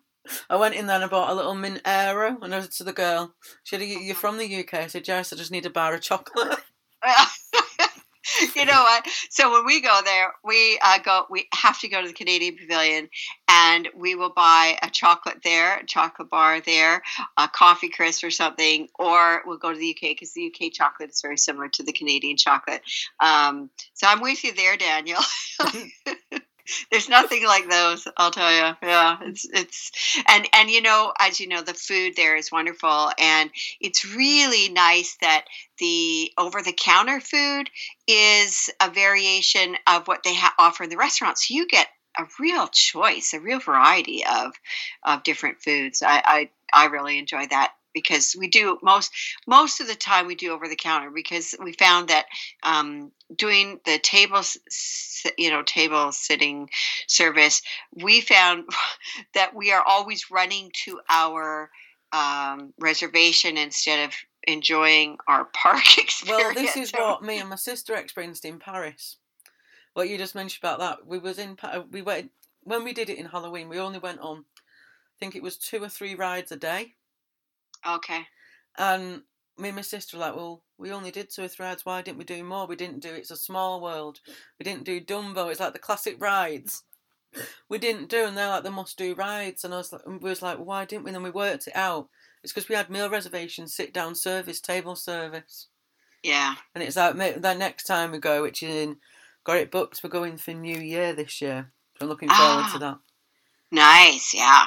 I 0.50 0.56
went 0.56 0.74
in 0.74 0.86
there 0.86 0.96
and 0.96 1.04
I 1.04 1.08
bought 1.08 1.30
a 1.30 1.34
little 1.34 1.54
mint 1.54 1.82
aero. 1.84 2.38
And 2.42 2.54
I 2.54 2.60
said 2.60 2.70
to 2.72 2.84
the 2.84 2.92
girl, 2.92 3.34
she 3.64 3.76
said, 3.76 3.82
"You- 3.86 3.98
You're 4.00 4.14
from 4.14 4.38
the 4.38 4.46
UK? 4.60 4.74
I 4.74 4.86
said, 4.86 5.06
Yes, 5.06 5.32
I 5.32 5.36
just 5.36 5.50
need 5.50 5.66
a 5.66 5.70
bar 5.70 5.94
of 5.94 6.00
chocolate. 6.02 6.58
you 8.56 8.64
know 8.64 8.82
what? 8.82 9.06
So 9.30 9.52
when 9.52 9.64
we 9.64 9.80
go 9.80 10.00
there, 10.04 10.32
we 10.44 10.78
uh, 10.84 10.98
go. 10.98 11.26
We 11.30 11.48
have 11.54 11.78
to 11.80 11.88
go 11.88 12.02
to 12.02 12.08
the 12.08 12.14
Canadian 12.14 12.56
Pavilion, 12.56 13.08
and 13.48 13.88
we 13.94 14.14
will 14.14 14.32
buy 14.34 14.78
a 14.82 14.90
chocolate 14.90 15.38
there, 15.44 15.78
a 15.78 15.86
chocolate 15.86 16.30
bar 16.30 16.60
there, 16.60 17.02
a 17.36 17.48
coffee 17.48 17.88
crisp 17.88 18.24
or 18.24 18.30
something, 18.30 18.88
or 18.98 19.42
we'll 19.46 19.58
go 19.58 19.72
to 19.72 19.78
the 19.78 19.90
UK 19.90 20.10
because 20.10 20.32
the 20.32 20.46
UK 20.52 20.72
chocolate 20.72 21.10
is 21.10 21.20
very 21.22 21.38
similar 21.38 21.68
to 21.68 21.82
the 21.82 21.92
Canadian 21.92 22.36
chocolate. 22.36 22.82
Um, 23.20 23.70
so 23.94 24.06
I'm 24.06 24.20
with 24.20 24.42
you 24.44 24.52
there, 24.52 24.76
Daniel. 24.76 25.20
There's 26.90 27.08
nothing 27.08 27.44
like 27.44 27.68
those, 27.68 28.06
I'll 28.16 28.30
tell 28.30 28.52
you. 28.52 28.76
Yeah, 28.82 29.18
it's 29.22 29.44
it's 29.44 29.90
and 30.28 30.48
and 30.52 30.70
you 30.70 30.82
know, 30.82 31.12
as 31.18 31.40
you 31.40 31.48
know, 31.48 31.62
the 31.62 31.74
food 31.74 32.14
there 32.16 32.36
is 32.36 32.52
wonderful, 32.52 33.10
and 33.18 33.50
it's 33.80 34.04
really 34.04 34.68
nice 34.68 35.16
that 35.20 35.44
the 35.78 36.32
over 36.38 36.62
the 36.62 36.72
counter 36.72 37.20
food 37.20 37.70
is 38.06 38.70
a 38.82 38.90
variation 38.90 39.76
of 39.86 40.08
what 40.08 40.22
they 40.22 40.34
ha- 40.34 40.54
offer 40.58 40.84
in 40.84 40.90
the 40.90 40.96
restaurants. 40.96 41.48
So 41.48 41.54
you 41.54 41.66
get 41.66 41.88
a 42.18 42.24
real 42.40 42.68
choice, 42.68 43.34
a 43.34 43.40
real 43.40 43.60
variety 43.60 44.24
of 44.24 44.52
of 45.04 45.22
different 45.22 45.62
foods. 45.62 46.02
I 46.02 46.22
I, 46.24 46.50
I 46.72 46.86
really 46.86 47.18
enjoy 47.18 47.46
that 47.50 47.72
because 47.96 48.36
we 48.38 48.46
do 48.46 48.78
most 48.82 49.10
most 49.46 49.80
of 49.80 49.88
the 49.88 49.94
time 49.94 50.26
we 50.26 50.34
do 50.34 50.52
over 50.52 50.68
the 50.68 50.76
counter 50.76 51.10
because 51.10 51.54
we 51.64 51.72
found 51.72 52.08
that 52.08 52.26
um, 52.62 53.10
doing 53.34 53.80
the 53.86 53.98
table 53.98 54.42
you 55.38 55.50
know 55.50 55.62
table 55.62 56.12
sitting 56.12 56.68
service 57.08 57.62
we 57.94 58.20
found 58.20 58.64
that 59.34 59.54
we 59.54 59.72
are 59.72 59.82
always 59.82 60.30
running 60.30 60.70
to 60.84 61.00
our 61.08 61.70
um, 62.12 62.74
reservation 62.78 63.56
instead 63.56 64.06
of 64.06 64.14
enjoying 64.46 65.16
our 65.26 65.44
park 65.54 65.98
experience. 65.98 66.54
well, 66.54 66.54
this 66.54 66.76
is 66.76 66.92
what 66.92 67.22
me 67.22 67.38
and 67.38 67.48
my 67.48 67.56
sister 67.56 67.94
experienced 67.94 68.44
in 68.44 68.58
Paris. 68.58 69.16
What 69.94 70.10
you 70.10 70.18
just 70.18 70.34
mentioned 70.34 70.62
about 70.62 70.80
that, 70.80 71.06
we 71.06 71.18
was 71.18 71.38
in 71.38 71.56
we 71.90 72.02
went 72.02 72.30
when 72.62 72.84
we 72.84 72.92
did 72.92 73.08
it 73.08 73.16
in 73.16 73.24
Halloween. 73.24 73.70
We 73.70 73.78
only 73.78 73.98
went 73.98 74.20
on, 74.20 74.44
I 74.58 75.16
think 75.18 75.34
it 75.34 75.42
was 75.42 75.56
two 75.56 75.82
or 75.82 75.88
three 75.88 76.14
rides 76.14 76.52
a 76.52 76.56
day. 76.56 76.95
Okay. 77.86 78.26
And 78.78 79.22
me 79.58 79.68
and 79.68 79.76
my 79.76 79.82
sister 79.82 80.16
were 80.16 80.22
like, 80.22 80.36
well, 80.36 80.62
we 80.78 80.90
only 80.92 81.10
did 81.10 81.30
two 81.30 81.44
or 81.44 81.48
three 81.48 81.64
rides. 81.66 81.84
Why 81.86 82.02
didn't 82.02 82.18
we 82.18 82.24
do 82.24 82.42
more? 82.44 82.66
We 82.66 82.76
didn't 82.76 83.00
do 83.00 83.10
It's 83.14 83.30
a 83.30 83.36
Small 83.36 83.80
World. 83.80 84.20
We 84.58 84.64
didn't 84.64 84.84
do 84.84 85.00
Dumbo. 85.00 85.50
It's 85.50 85.60
like 85.60 85.72
the 85.72 85.78
classic 85.78 86.16
rides. 86.20 86.82
we 87.68 87.78
didn't 87.78 88.08
do, 88.08 88.24
and 88.26 88.36
they're 88.36 88.48
like, 88.48 88.62
the 88.64 88.70
must 88.70 88.98
do 88.98 89.14
rides. 89.14 89.64
And 89.64 89.72
I 89.74 89.78
was 89.78 89.92
like, 89.92 90.06
we 90.06 90.18
was 90.30 90.42
like, 90.42 90.58
why 90.58 90.84
didn't 90.84 91.04
we? 91.04 91.10
And 91.10 91.16
then 91.16 91.22
we 91.22 91.30
worked 91.30 91.66
it 91.68 91.76
out. 91.76 92.08
It's 92.42 92.52
because 92.52 92.68
we 92.68 92.74
had 92.74 92.90
meal 92.90 93.10
reservations, 93.10 93.74
sit 93.74 93.92
down 93.92 94.14
service, 94.14 94.60
table 94.60 94.94
service. 94.96 95.68
Yeah. 96.22 96.54
And 96.74 96.84
it's 96.84 96.96
like, 96.96 97.16
the 97.16 97.54
next 97.54 97.84
time 97.84 98.12
we 98.12 98.18
go, 98.18 98.42
which 98.42 98.62
is 98.62 98.74
in, 98.74 98.96
got 99.44 99.56
it 99.56 99.70
booked, 99.70 100.00
we're 100.02 100.10
going 100.10 100.36
for 100.36 100.52
New 100.52 100.78
Year 100.78 101.12
this 101.12 101.40
year. 101.40 101.72
So 101.98 102.04
I'm 102.04 102.08
looking 102.08 102.28
forward 102.28 102.64
Ah. 102.66 102.70
to 102.72 102.78
that. 102.80 102.98
Nice, 103.72 104.32
yeah, 104.32 104.66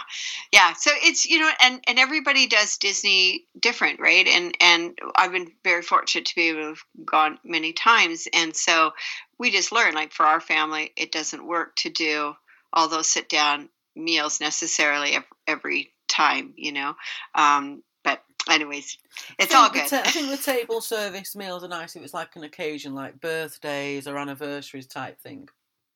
yeah. 0.52 0.74
So 0.74 0.92
it's 0.94 1.26
you 1.26 1.40
know, 1.40 1.50
and 1.62 1.82
and 1.88 1.98
everybody 1.98 2.48
does 2.48 2.78
Disney 2.78 3.46
different, 3.58 4.00
right? 4.02 4.28
And 4.28 4.56
and 4.60 4.98
I've 5.16 5.32
been 5.32 5.52
very 5.64 5.82
fortunate 5.82 6.26
to 6.26 6.36
be 6.36 6.50
able 6.50 6.62
to 6.62 6.68
have 6.68 6.84
gone 7.06 7.40
many 7.46 7.72
times, 7.72 8.28
and 8.34 8.54
so 8.54 8.92
we 9.38 9.52
just 9.52 9.72
learn. 9.72 9.94
Like 9.94 10.12
for 10.12 10.26
our 10.26 10.42
family, 10.42 10.92
it 10.98 11.14
doesn't 11.14 11.48
work 11.48 11.78
to 11.78 11.90
do 11.90 12.34
all 12.74 12.90
those 12.90 13.08
sit 13.08 13.30
down 13.30 13.70
meals 13.96 14.42
necessarily 14.42 15.18
every 15.48 15.94
time, 16.10 16.54
you 16.58 16.74
know. 16.74 16.94
Um, 17.36 17.84
but 18.04 18.22
anyways, 18.50 18.98
it's 19.38 19.56
all 19.56 19.70
good. 19.70 19.88
ta- 19.88 20.04
I 20.06 20.12
think 20.12 20.30
the 20.30 20.38
table 20.52 20.82
service 20.82 21.38
meals 21.38 21.64
are 21.64 21.70
nice 21.70 21.96
if 21.96 22.04
it's 22.04 22.14
like 22.14 22.36
an 22.36 22.44
occasion, 22.44 22.94
like 22.96 23.22
birthdays 23.22 24.08
or 24.08 24.18
anniversaries 24.18 24.88
type 24.88 25.22
thing. 25.22 25.48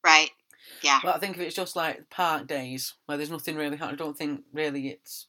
right? 0.05 0.29
Yeah. 0.81 0.99
But 1.03 1.15
I 1.15 1.19
think 1.19 1.35
if 1.35 1.41
it's 1.41 1.55
just 1.55 1.75
like 1.75 2.09
park 2.09 2.47
days 2.47 2.93
where 3.05 3.17
there's 3.17 3.31
nothing 3.31 3.55
really, 3.55 3.79
I 3.79 3.95
don't 3.95 4.17
think 4.17 4.43
really 4.53 4.89
it's 4.89 5.27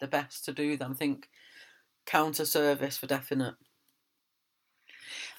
the 0.00 0.06
best 0.08 0.44
to 0.46 0.52
do 0.52 0.76
them. 0.76 0.92
I 0.92 0.94
think 0.94 1.28
counter 2.06 2.44
service 2.44 2.96
for 2.98 3.06
definite. 3.06 3.54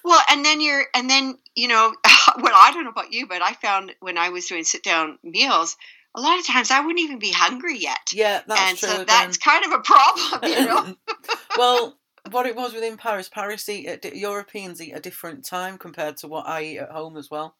Well, 0.04 0.22
and 0.30 0.44
then 0.44 0.60
you're, 0.60 0.86
and 0.94 1.10
then 1.10 1.38
you 1.56 1.68
know, 1.68 1.94
well, 2.38 2.54
I 2.56 2.72
don't 2.74 2.84
know 2.84 2.89
about 2.89 3.14
you, 3.14 3.28
but 3.28 3.41
I 3.41 3.54
found 3.54 3.96
when 4.00 4.18
I 4.18 4.30
was 4.30 4.48
doing 4.48 4.64
sit 4.64 4.84
down 4.84 5.18
meals, 5.24 5.78
a 6.16 6.22
lot 6.22 6.39
of 6.39 6.46
times 6.46 6.72
I 6.72 6.82
wouldn't 6.82 7.00
even 7.00 7.20
be 7.20 7.32
hungry 7.32 7.78
yet, 7.78 8.12
Yeah, 8.14 8.41
that's 8.46 8.62
and 8.62 8.78
true. 8.78 8.89
And 8.89 8.98
so 8.98 9.02
again. 9.04 9.06
that's 9.08 9.38
kind 9.38 9.66
of 9.66 9.72
a 9.72 9.80
problem, 9.80 10.52
you 10.52 10.66
know. 10.66 10.96
well, 11.58 11.98
what 12.32 12.46
it 12.46 12.56
was 12.56 12.74
within 12.74 12.98
Paris, 12.98 13.30
Paris 13.30 13.68
eat 13.70 13.88
at 13.88 14.16
Europeans 14.16 14.82
eat 14.82 14.91
a 14.91 15.00
different 15.00 15.46
time 15.46 15.78
compared 15.78 16.18
to 16.18 16.28
what 16.28 16.48
I 16.48 16.64
eat 16.64 16.78
at 16.80 16.91
home 16.91 17.18
as 17.18 17.32
well. 17.32 17.56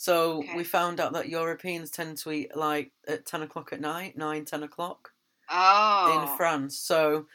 So 0.00 0.38
Okay. 0.38 0.56
we 0.56 0.64
found 0.64 0.98
out 0.98 1.12
that 1.12 1.28
Europeans 1.28 1.90
tend 1.90 2.16
to 2.18 2.32
eat 2.32 2.56
like 2.56 2.92
at 3.06 3.26
ten 3.26 3.42
o'clock 3.42 3.70
at 3.70 3.82
night, 3.82 4.16
nine, 4.16 4.46
ten 4.46 4.62
o'clock 4.62 5.12
oh, 5.50 6.22
in 6.22 6.38
France. 6.38 6.78
So 6.78 7.26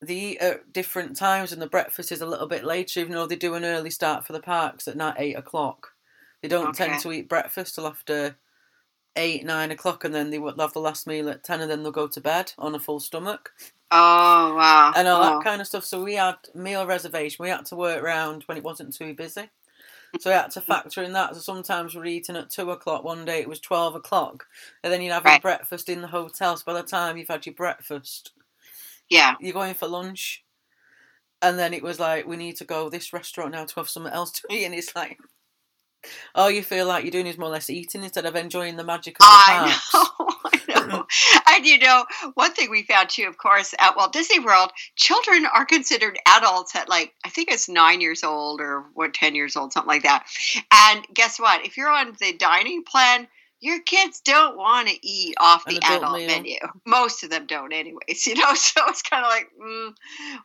they 0.00 0.14
eat 0.14 0.40
uh, 0.40 0.44
at 0.44 0.72
different 0.72 1.14
times, 1.14 1.52
and 1.52 1.60
the 1.60 1.66
breakfast 1.66 2.10
is 2.10 2.22
a 2.22 2.26
little 2.26 2.46
bit 2.48 2.64
later, 2.64 3.00
even 3.00 3.12
though 3.12 3.26
they 3.26 3.36
do 3.36 3.52
an 3.52 3.66
early 3.66 3.90
start 3.90 4.24
for 4.24 4.32
the 4.32 4.40
parks 4.40 4.88
at 4.88 4.96
night, 4.96 5.16
eight 5.18 5.36
o'clock. 5.36 5.92
They 6.40 6.48
don't 6.48 6.70
Okay. 6.70 6.86
tend 6.86 7.00
to 7.00 7.12
eat 7.12 7.28
breakfast 7.28 7.74
till 7.74 7.86
after 7.86 8.36
eight, 9.14 9.44
nine 9.44 9.70
o'clock, 9.70 10.04
and 10.04 10.14
then 10.14 10.30
they 10.30 10.38
will 10.38 10.56
have 10.58 10.72
the 10.72 10.80
last 10.80 11.06
meal 11.06 11.28
at 11.28 11.44
ten, 11.44 11.60
and 11.60 11.70
then 11.70 11.82
they'll 11.82 11.92
go 11.92 12.08
to 12.08 12.20
bed 12.20 12.54
on 12.56 12.74
a 12.74 12.80
full 12.80 12.98
stomach 12.98 13.52
oh, 13.90 14.54
wow, 14.56 14.92
and 14.96 15.06
all 15.06 15.22
oh. 15.22 15.22
that 15.22 15.44
kind 15.44 15.60
of 15.60 15.66
stuff. 15.66 15.84
So 15.84 16.02
we 16.02 16.14
had 16.14 16.36
meal 16.54 16.86
reservation. 16.86 17.42
We 17.42 17.50
had 17.50 17.66
to 17.66 17.76
work 17.76 18.02
around 18.02 18.44
when 18.44 18.56
it 18.56 18.64
wasn't 18.64 18.94
too 18.94 19.12
busy. 19.12 19.50
So 20.20 20.30
we 20.30 20.34
had 20.34 20.50
to 20.52 20.60
factor 20.60 21.02
in 21.02 21.12
that. 21.14 21.34
So 21.34 21.40
sometimes 21.40 21.94
we're 21.94 22.06
eating 22.06 22.36
at 22.36 22.50
two 22.50 22.70
o'clock. 22.70 23.04
One 23.04 23.24
day 23.24 23.40
it 23.40 23.48
was 23.48 23.60
twelve 23.60 23.94
o'clock, 23.94 24.46
and 24.82 24.92
then 24.92 25.02
you're 25.02 25.14
having 25.14 25.32
Right. 25.32 25.42
breakfast 25.42 25.88
in 25.88 26.00
the 26.02 26.08
hotel. 26.08 26.56
So 26.56 26.62
by 26.66 26.74
the 26.74 26.82
time 26.82 27.16
you've 27.16 27.28
had 27.28 27.46
your 27.46 27.54
breakfast, 27.54 28.32
yeah, 29.08 29.34
you're 29.40 29.52
going 29.52 29.74
for 29.74 29.88
lunch, 29.88 30.44
and 31.42 31.58
then 31.58 31.74
it 31.74 31.82
was 31.82 31.98
like 32.00 32.26
we 32.26 32.36
need 32.36 32.56
to 32.56 32.64
go 32.64 32.88
this 32.88 33.12
restaurant 33.12 33.52
now 33.52 33.64
to 33.64 33.74
have 33.76 33.88
something 33.88 34.12
else 34.12 34.30
to 34.32 34.42
eat, 34.50 34.64
and 34.64 34.74
it's 34.74 34.94
like. 34.96 35.18
All 36.34 36.50
you 36.50 36.62
feel 36.62 36.86
like 36.86 37.02
you're 37.04 37.10
doing 37.10 37.26
is 37.26 37.38
more 37.38 37.48
or 37.48 37.52
less 37.52 37.70
eating 37.70 38.02
instead 38.02 38.26
of 38.26 38.36
enjoying 38.36 38.76
the 38.76 38.84
magic 38.84 39.16
of 39.20 39.20
the 39.20 39.26
I 39.30 39.78
parks. 39.92 39.94
know, 39.94 40.28
I 40.74 40.86
know. 40.86 41.06
and 41.54 41.66
you 41.66 41.78
know, 41.78 42.04
one 42.34 42.52
thing 42.52 42.70
we 42.70 42.82
found 42.82 43.10
too, 43.10 43.26
of 43.28 43.38
course, 43.38 43.74
at 43.78 43.96
Walt 43.96 44.12
Disney 44.12 44.40
World, 44.40 44.70
children 44.96 45.46
are 45.46 45.64
considered 45.64 46.18
adults 46.26 46.74
at 46.74 46.88
like 46.88 47.12
I 47.24 47.28
think 47.28 47.50
it's 47.50 47.68
nine 47.68 48.00
years 48.00 48.24
old 48.24 48.60
or 48.60 48.84
what 48.94 49.14
ten 49.14 49.34
years 49.34 49.56
old, 49.56 49.72
something 49.72 49.88
like 49.88 50.02
that. 50.02 50.26
And 50.72 51.06
guess 51.12 51.38
what? 51.38 51.64
If 51.64 51.76
you're 51.76 51.90
on 51.90 52.14
the 52.20 52.32
dining 52.32 52.82
plan, 52.84 53.28
your 53.60 53.80
kids 53.80 54.20
don't 54.20 54.58
want 54.58 54.88
to 54.88 55.06
eat 55.06 55.34
off 55.40 55.64
the 55.64 55.78
adult 55.78 56.02
adult 56.02 56.26
menu. 56.26 56.58
Most 56.86 57.24
of 57.24 57.30
them 57.30 57.46
don't, 57.46 57.72
anyways. 57.72 58.26
You 58.26 58.34
know, 58.34 58.54
so 58.54 58.82
it's 58.88 59.02
kind 59.02 59.24
of 59.24 59.30
like, 59.30 59.48
mm, 59.60 59.94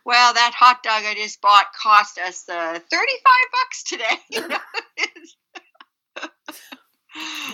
well, 0.04 0.32
that 0.34 0.52
hot 0.54 0.82
dog 0.82 1.02
I 1.04 1.14
just 1.14 1.40
bought 1.40 1.66
cost 1.74 2.18
us 2.18 2.48
uh, 2.48 2.78
thirty-five 2.78 3.46
bucks 3.52 3.82
today. 3.84 4.16
You 4.30 4.48
know? 4.48 4.58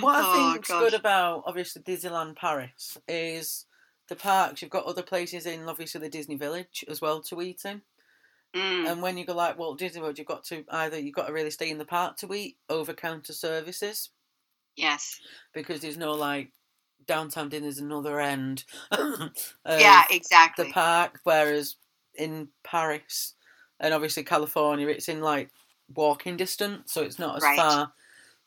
What 0.00 0.16
I 0.16 0.22
Oh, 0.24 0.52
think's 0.52 0.68
gosh. 0.68 0.80
good 0.80 0.94
about 0.94 1.44
obviously 1.46 1.82
Disneyland 1.82 2.36
Paris 2.36 2.96
is 3.09 3.66
the 4.09 4.16
parks. 4.16 4.61
You've 4.62 4.70
got 4.70 4.84
other 4.86 5.02
places 5.02 5.46
in, 5.46 5.68
obviously 5.68 6.00
the 6.00 6.09
Disney 6.09 6.36
Village 6.36 6.84
as 6.88 7.00
well 7.00 7.20
to 7.22 7.40
eat 7.42 7.64
in. 7.64 7.82
Mm, 8.54 8.90
And 8.90 9.02
when 9.02 9.16
you 9.18 9.24
go 9.24 9.34
like 9.34 9.59
Walt 9.59 9.78
Disney 9.78 10.00
World, 10.00 10.18
you've 10.18 10.26
got 10.26 10.44
to 10.44 10.64
either 10.70 10.98
you've 10.98 11.14
got 11.14 11.26
to 11.26 11.32
really 11.32 11.50
stay 11.50 11.70
in 11.70 11.78
the 11.78 11.84
park 11.84 12.16
to 12.18 12.32
eat 12.34 12.57
over 12.68 12.92
counter 12.94 13.32
services 13.32 14.11
yes. 14.76 15.20
because 15.52 15.80
there's 15.80 15.96
no 15.98 16.12
like 16.12 16.52
downtown 17.07 17.48
dinner's 17.48 17.78
another 17.78 18.20
end. 18.20 18.64
of 18.90 19.30
yeah, 19.66 20.04
exactly. 20.11 20.66
the 20.66 20.72
park, 20.72 21.20
whereas 21.24 21.76
in 22.14 22.48
Paris 22.64 23.34
and 23.80 23.92
obviously 23.92 24.22
California, 24.22 24.88
it's 24.88 25.09
in 25.09 25.20
like 25.20 25.50
walking 25.94 26.36
distance, 26.36 26.92
so 26.92 27.02
it's 27.02 27.18
not 27.18 27.36
as 27.36 27.42
Right. 27.42 27.57
far 27.57 27.92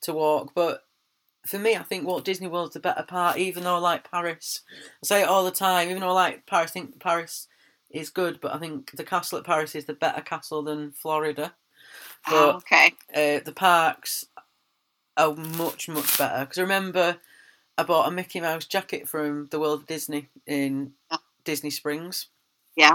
to 0.01 0.13
walk. 0.13 0.53
But 0.55 0.83
for 1.45 1.59
me, 1.59 1.75
I 1.75 1.83
think 1.83 2.05
Walt 2.05 2.25
Disney 2.25 2.47
World's 2.47 2.73
the 2.73 2.79
better 2.79 3.03
part, 3.03 3.37
even 3.37 3.63
though 3.63 3.75
I 3.75 3.79
like 3.79 4.09
Paris. 4.09 4.61
I 5.03 5.05
say 5.05 5.21
it 5.21 5.29
all 5.29 5.45
the 5.45 5.51
time, 5.51 5.89
even 5.89 6.01
though 6.01 6.09
I 6.09 6.13
like 6.13 6.45
Paris, 6.45 6.71
I 6.71 6.73
think 6.73 6.99
Paris 6.99 7.47
is 7.89 8.09
good, 8.09 8.39
but 8.41 8.53
I 8.53 8.59
think 8.59 8.91
the 8.91 9.03
castle 9.03 9.39
at 9.39 9.45
Paris 9.45 9.75
is 9.75 9.85
the 9.85 9.93
better 9.93 10.21
castle 10.21 10.61
than 10.61 10.91
Florida. 10.91 11.53
Oh, 12.27 12.57
okay. 12.57 12.93
uh, 13.15 13.43
the 13.43 13.53
parks 13.55 14.25
are 15.17 15.35
much, 15.35 15.87
much 15.89 16.17
better. 16.17 16.41
Because 16.41 16.57
I 16.57 16.61
remember 16.61 17.17
I 17.77 17.83
bought 17.83 18.07
a 18.07 18.11
Mickey 18.11 18.41
Mouse 18.41 18.65
jacket 18.65 19.07
from 19.07 19.47
the 19.51 19.59
World 19.59 19.81
of 19.81 19.87
Disney 19.87 20.27
in 20.45 20.93
Disney 21.45 21.69
Springs. 21.69 22.27
Yeah. 22.75 22.93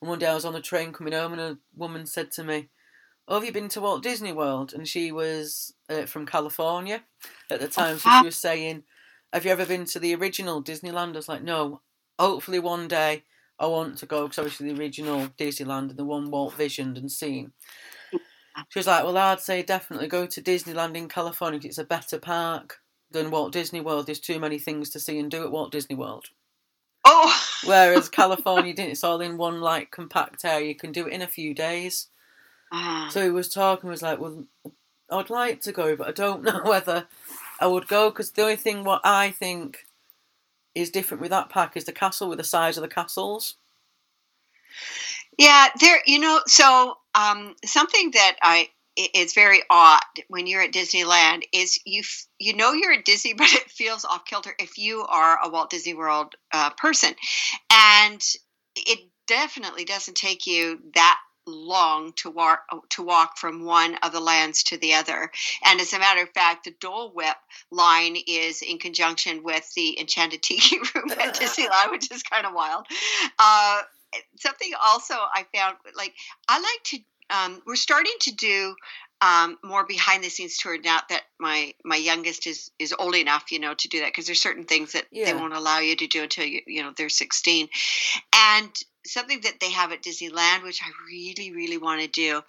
And 0.00 0.10
one 0.10 0.18
day 0.18 0.26
I 0.26 0.34
was 0.34 0.44
on 0.44 0.54
a 0.54 0.60
train 0.60 0.92
coming 0.92 1.12
home, 1.12 1.32
and 1.32 1.40
a 1.40 1.58
woman 1.76 2.06
said 2.06 2.30
to 2.32 2.44
me, 2.44 2.68
oh, 3.28 3.34
"Have 3.34 3.44
you 3.44 3.52
been 3.52 3.68
to 3.70 3.80
Walt 3.80 4.02
Disney 4.02 4.32
World?" 4.32 4.72
And 4.72 4.86
she 4.86 5.12
was 5.12 5.74
uh, 5.88 6.06
from 6.06 6.26
California 6.26 7.02
at 7.50 7.60
the 7.60 7.68
time, 7.68 7.98
so 7.98 8.10
she 8.18 8.26
was 8.26 8.36
saying, 8.36 8.84
"Have 9.32 9.44
you 9.44 9.50
ever 9.50 9.66
been 9.66 9.84
to 9.86 9.98
the 9.98 10.14
original 10.14 10.62
Disneyland?" 10.62 11.14
I 11.14 11.16
was 11.16 11.28
like, 11.28 11.42
"No. 11.42 11.80
Hopefully 12.18 12.60
one 12.60 12.86
day 12.86 13.24
I 13.58 13.66
want 13.66 13.98
to 13.98 14.06
go 14.06 14.22
because 14.22 14.38
obviously 14.38 14.72
the 14.72 14.80
original 14.80 15.26
Disneyland 15.38 15.90
and 15.90 15.96
the 15.96 16.04
one 16.04 16.30
Walt 16.30 16.54
visioned 16.54 16.96
and 16.96 17.10
seen." 17.10 17.52
She 18.68 18.78
was 18.78 18.86
like, 18.86 19.04
"Well, 19.04 19.18
I'd 19.18 19.40
say 19.40 19.62
definitely 19.62 20.06
go 20.08 20.26
to 20.26 20.42
Disneyland 20.42 20.96
in 20.96 21.08
California 21.08 21.60
it's 21.64 21.78
a 21.78 21.84
better 21.84 22.18
park 22.18 22.80
than 23.10 23.30
Walt 23.30 23.52
Disney 23.52 23.80
World. 23.80 24.06
There's 24.06 24.20
too 24.20 24.38
many 24.38 24.58
things 24.58 24.90
to 24.90 25.00
see 25.00 25.18
and 25.18 25.30
do 25.30 25.42
at 25.42 25.50
Walt 25.50 25.72
Disney 25.72 25.96
World." 25.96 26.26
Oh, 27.04 27.44
Whereas 27.64 28.08
California 28.10 28.74
didn't. 28.74 28.92
It's 28.92 29.04
all 29.04 29.20
in 29.20 29.36
one 29.36 29.60
like 29.60 29.90
compact 29.90 30.44
area. 30.44 30.68
You 30.68 30.74
can 30.74 30.92
do 30.92 31.06
it 31.06 31.12
in 31.12 31.22
a 31.22 31.28
few 31.28 31.54
days. 31.54 32.08
Ah, 32.76 33.08
So 33.12 33.22
he 33.22 33.30
was 33.30 33.48
talking. 33.48 33.88
Was 33.88 34.02
like, 34.02 34.18
well, 34.18 34.44
I'd 35.10 35.30
like 35.30 35.60
to 35.62 35.72
go, 35.72 35.96
but 35.96 36.08
I 36.08 36.12
don't 36.12 36.42
know 36.44 36.62
whether 36.64 37.06
I 37.60 37.66
would 37.68 37.86
go 37.88 38.10
because 38.10 38.32
the 38.32 38.42
only 38.42 38.56
thing 38.56 38.84
what 38.84 39.00
I 39.04 39.30
think 39.30 39.86
is 40.74 40.90
different 40.90 41.20
with 41.20 41.30
that 41.30 41.50
pack 41.50 41.76
is 41.76 41.84
the 41.84 41.92
castle 41.92 42.28
with 42.28 42.38
the 42.38 42.44
size 42.44 42.76
of 42.76 42.82
the 42.82 42.88
castles. 42.88 43.56
yeah. 45.38 45.68
There, 45.80 46.00
you 46.06 46.18
know. 46.18 46.40
So, 46.46 46.96
um, 47.14 47.54
something 47.64 48.10
that 48.12 48.36
I 48.42 48.68
it's 48.96 49.34
very 49.34 49.60
odd 49.70 50.00
when 50.28 50.46
you're 50.46 50.62
at 50.62 50.72
Disneyland 50.72 51.42
is 51.52 51.80
you 51.84 52.00
f- 52.00 52.26
you 52.38 52.54
know 52.54 52.72
you're 52.72 52.92
at 52.92 53.04
Disney, 53.04 53.34
but 53.38 53.52
it 53.52 53.70
feels 53.70 54.04
off 54.04 54.24
kilter 54.24 54.54
if 54.58 54.78
you 54.78 55.02
are 55.02 55.38
a 55.42 55.48
Walt 55.50 55.70
Disney 55.70 55.94
World 55.94 56.34
uh, 56.52 56.70
person, 56.70 57.14
and 57.70 58.20
it 58.76 59.00
definitely 59.26 59.84
doesn't 59.84 60.16
take 60.16 60.46
you 60.46 60.80
that 60.94 61.18
long 61.46 62.12
to 62.14 62.30
walk 62.30 62.60
to 62.90 63.02
walk 63.02 63.36
from 63.36 63.64
one 63.64 63.96
of 64.02 64.12
the 64.12 64.20
lands 64.20 64.62
to 64.64 64.78
the 64.78 64.94
other. 64.94 65.30
And 65.64 65.80
as 65.80 65.92
a 65.92 65.98
matter 65.98 66.22
of 66.22 66.30
fact, 66.30 66.64
the 66.64 66.74
Dole 66.80 67.12
Whip 67.12 67.36
line 67.70 68.16
is 68.26 68.62
in 68.62 68.78
conjunction 68.78 69.42
with 69.42 69.72
the 69.74 69.98
Enchanted 70.00 70.42
Tiki 70.42 70.78
Room 70.94 71.10
at 71.12 71.34
Disneyland, 71.40 71.90
which 71.90 72.10
is 72.10 72.22
kind 72.22 72.46
of 72.46 72.54
wild. 72.54 72.86
Uh, 73.38 73.82
something 74.38 74.70
also 74.84 75.14
I 75.14 75.46
found 75.54 75.76
like 75.96 76.14
I 76.48 76.58
like 76.58 76.82
to. 76.84 76.98
Um, 77.30 77.62
we're 77.66 77.76
starting 77.76 78.12
to 78.20 78.34
do 78.34 78.74
um, 79.22 79.56
more 79.64 79.86
behind 79.86 80.22
the 80.22 80.28
scenes 80.28 80.58
tour 80.58 80.78
now 80.78 81.00
that 81.08 81.22
my 81.38 81.72
my 81.84 81.96
youngest 81.96 82.46
is 82.46 82.70
is 82.78 82.94
old 82.98 83.14
enough, 83.14 83.50
you 83.50 83.58
know, 83.58 83.74
to 83.74 83.88
do 83.88 84.00
that 84.00 84.08
because 84.08 84.26
there's 84.26 84.42
certain 84.42 84.64
things 84.64 84.92
that 84.92 85.06
they 85.10 85.32
won't 85.32 85.54
allow 85.54 85.78
you 85.78 85.96
to 85.96 86.06
do 86.06 86.22
until 86.22 86.44
you 86.44 86.60
you 86.66 86.82
know 86.82 86.92
they're 86.96 87.08
16, 87.08 87.68
and 88.34 88.84
something 89.06 89.40
that 89.42 89.60
they 89.60 89.70
have 89.70 89.92
at 89.92 90.02
Disneyland, 90.02 90.62
which 90.62 90.80
I 90.82 90.90
really 91.06 91.52
really 91.52 91.78
want 91.78 92.00
to 92.02 92.08
do, 92.08 92.42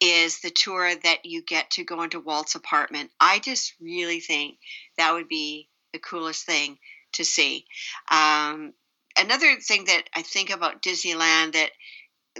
is 0.00 0.40
the 0.40 0.50
tour 0.50 0.94
that 0.94 1.24
you 1.24 1.42
get 1.42 1.70
to 1.72 1.84
go 1.84 2.02
into 2.02 2.20
Walt's 2.20 2.54
apartment. 2.54 3.10
I 3.20 3.38
just 3.38 3.74
really 3.80 4.20
think 4.20 4.58
that 4.96 5.12
would 5.12 5.28
be 5.28 5.68
the 5.92 5.98
coolest 5.98 6.44
thing 6.46 6.78
to 7.12 7.24
see. 7.24 7.66
Um, 8.10 8.72
another 9.18 9.56
thing 9.60 9.84
that 9.86 10.02
I 10.14 10.22
think 10.22 10.50
about 10.50 10.82
Disneyland 10.82 11.52
that 11.52 11.70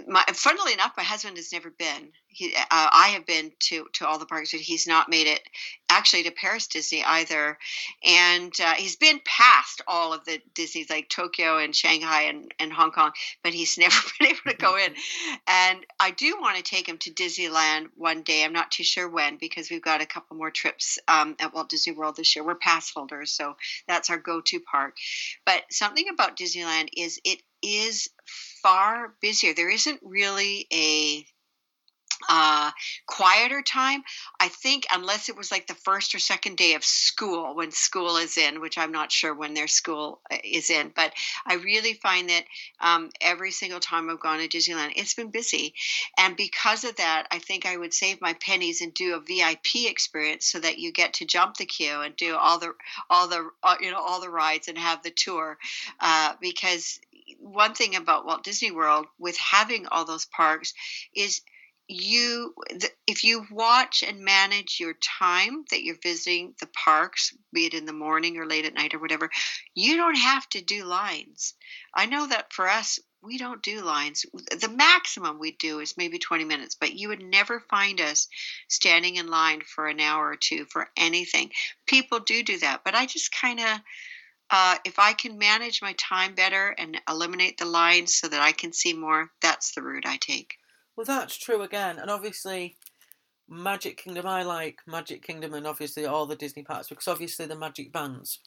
my, 0.07 0.23
funnily 0.33 0.73
enough, 0.73 0.93
my 0.97 1.03
husband 1.03 1.37
has 1.37 1.51
never 1.53 1.69
been. 1.69 2.09
He, 2.27 2.55
uh, 2.55 2.61
I 2.71 3.09
have 3.09 3.27
been 3.27 3.51
to 3.59 3.85
to 3.93 4.07
all 4.07 4.17
the 4.17 4.25
parks, 4.25 4.51
but 4.51 4.59
he's 4.59 4.87
not 4.87 5.07
made 5.07 5.27
it 5.27 5.41
actually 5.87 6.23
to 6.23 6.31
Paris 6.31 6.65
Disney 6.65 7.03
either. 7.03 7.59
And 8.03 8.51
uh, 8.59 8.73
he's 8.73 8.95
been 8.95 9.21
past 9.23 9.81
all 9.87 10.13
of 10.13 10.25
the 10.25 10.41
Disney's 10.55 10.89
like 10.89 11.09
Tokyo 11.09 11.59
and 11.59 11.75
Shanghai 11.75 12.23
and, 12.23 12.51
and 12.59 12.73
Hong 12.73 12.91
Kong, 12.91 13.11
but 13.43 13.53
he's 13.53 13.77
never 13.77 13.95
been 14.19 14.29
able 14.29 14.51
to 14.51 14.57
go 14.57 14.77
in. 14.77 14.93
And 15.45 15.85
I 15.99 16.11
do 16.11 16.37
want 16.39 16.57
to 16.57 16.63
take 16.63 16.87
him 16.87 16.97
to 16.99 17.11
Disneyland 17.11 17.87
one 17.95 18.23
day. 18.23 18.43
I'm 18.43 18.53
not 18.53 18.71
too 18.71 18.83
sure 18.83 19.09
when 19.09 19.37
because 19.37 19.69
we've 19.69 19.81
got 19.81 20.01
a 20.01 20.05
couple 20.05 20.37
more 20.37 20.51
trips 20.51 20.97
um, 21.07 21.35
at 21.39 21.53
Walt 21.53 21.69
Disney 21.69 21.93
World 21.93 22.15
this 22.15 22.35
year. 22.35 22.45
We're 22.45 22.55
pass 22.55 22.91
holders, 22.91 23.31
so 23.31 23.55
that's 23.87 24.09
our 24.09 24.17
go-to 24.17 24.59
park. 24.59 24.95
But 25.45 25.63
something 25.69 26.05
about 26.11 26.37
Disneyland 26.37 26.89
is 26.95 27.19
it 27.23 27.41
is 27.61 28.09
far 28.63 29.13
busier. 29.21 29.53
There 29.53 29.69
isn't 29.69 29.99
really 30.01 30.67
a 30.73 31.25
uh, 32.29 32.71
quieter 33.05 33.61
time. 33.61 34.03
I 34.39 34.47
think, 34.47 34.85
unless 34.91 35.29
it 35.29 35.35
was 35.35 35.51
like 35.51 35.67
the 35.67 35.73
first 35.73 36.15
or 36.15 36.19
second 36.19 36.57
day 36.57 36.73
of 36.73 36.83
school, 36.83 37.55
when 37.55 37.71
school 37.71 38.17
is 38.17 38.37
in, 38.37 38.61
which 38.61 38.77
I'm 38.77 38.91
not 38.91 39.11
sure 39.11 39.33
when 39.33 39.53
their 39.53 39.67
school 39.67 40.21
uh, 40.31 40.37
is 40.43 40.69
in, 40.69 40.91
but 40.95 41.13
I 41.45 41.55
really 41.55 41.93
find 41.93 42.29
that 42.29 42.45
um, 42.79 43.09
every 43.21 43.51
single 43.51 43.79
time 43.79 44.09
I've 44.09 44.19
gone 44.19 44.39
to 44.39 44.47
Disneyland, 44.47 44.93
it's 44.95 45.13
been 45.13 45.31
busy. 45.31 45.73
And 46.17 46.35
because 46.35 46.83
of 46.83 46.95
that, 46.97 47.27
I 47.31 47.39
think 47.39 47.65
I 47.65 47.77
would 47.77 47.93
save 47.93 48.21
my 48.21 48.33
pennies 48.33 48.81
and 48.81 48.93
do 48.93 49.15
a 49.15 49.19
VIP 49.19 49.89
experience 49.89 50.45
so 50.45 50.59
that 50.59 50.79
you 50.79 50.91
get 50.91 51.13
to 51.15 51.25
jump 51.25 51.57
the 51.57 51.65
queue 51.65 52.01
and 52.01 52.15
do 52.15 52.35
all 52.35 52.59
the 52.59 52.73
all 53.09 53.27
the 53.27 53.49
uh, 53.63 53.75
you 53.79 53.91
know 53.91 54.01
all 54.01 54.21
the 54.21 54.29
rides 54.29 54.67
and 54.67 54.77
have 54.77 55.03
the 55.03 55.11
tour 55.11 55.57
uh, 55.99 56.33
because 56.41 56.99
one 57.43 57.73
thing 57.73 57.95
about 57.95 58.25
Walt 58.25 58.43
Disney 58.43 58.71
World 58.71 59.05
with 59.19 59.37
having 59.37 59.85
all 59.87 60.05
those 60.05 60.25
parks 60.25 60.73
is 61.15 61.41
you 61.89 62.53
if 63.07 63.25
you 63.25 63.45
watch 63.51 64.03
and 64.07 64.23
manage 64.23 64.77
your 64.79 64.93
time 65.19 65.65
that 65.69 65.83
you're 65.83 65.97
visiting 66.01 66.55
the 66.61 66.67
parks 66.67 67.35
be 67.51 67.65
it 67.65 67.73
in 67.73 67.85
the 67.85 67.91
morning 67.91 68.37
or 68.37 68.45
late 68.45 68.63
at 68.63 68.73
night 68.73 68.93
or 68.93 68.99
whatever 68.99 69.29
you 69.75 69.97
don't 69.97 70.15
have 70.15 70.47
to 70.49 70.61
do 70.61 70.85
lines. 70.85 71.55
I 71.93 72.05
know 72.05 72.25
that 72.27 72.53
for 72.53 72.69
us 72.69 72.99
we 73.21 73.37
don't 73.37 73.61
do 73.61 73.81
lines. 73.81 74.25
The 74.33 74.69
maximum 74.69 75.39
we 75.39 75.51
do 75.51 75.79
is 75.79 75.97
maybe 75.97 76.19
20 76.19 76.45
minutes 76.45 76.75
but 76.79 76.93
you 76.93 77.09
would 77.09 77.21
never 77.21 77.59
find 77.59 77.99
us 77.99 78.29
standing 78.69 79.17
in 79.17 79.27
line 79.27 79.61
for 79.61 79.87
an 79.87 79.99
hour 79.99 80.29
or 80.29 80.37
two 80.37 80.65
for 80.65 80.89
anything. 80.95 81.51
People 81.85 82.19
do 82.19 82.43
do 82.43 82.59
that 82.59 82.81
but 82.85 82.95
i 82.95 83.05
just 83.05 83.33
kind 83.33 83.59
of 83.59 83.79
uh, 84.49 84.77
if 84.85 84.99
I 84.99 85.13
can 85.13 85.37
manage 85.37 85.81
my 85.81 85.93
time 85.93 86.35
better 86.35 86.75
and 86.77 86.99
eliminate 87.09 87.57
the 87.57 87.65
lines 87.65 88.13
so 88.13 88.27
that 88.27 88.41
I 88.41 88.51
can 88.51 88.73
see 88.73 88.93
more, 88.93 89.31
that's 89.41 89.73
the 89.73 89.81
route 89.81 90.05
I 90.05 90.17
take. 90.17 90.57
Well, 90.95 91.05
that's 91.05 91.37
true 91.37 91.61
again, 91.61 91.97
and 91.97 92.11
obviously, 92.11 92.75
Magic 93.49 93.97
Kingdom. 93.97 94.27
I 94.27 94.43
like 94.43 94.79
Magic 94.85 95.23
Kingdom, 95.25 95.53
and 95.53 95.65
obviously 95.65 96.05
all 96.05 96.25
the 96.25 96.35
Disney 96.35 96.63
parks 96.63 96.89
because 96.89 97.07
obviously 97.07 97.45
the 97.45 97.55
magic 97.55 97.91
bands. 97.91 98.39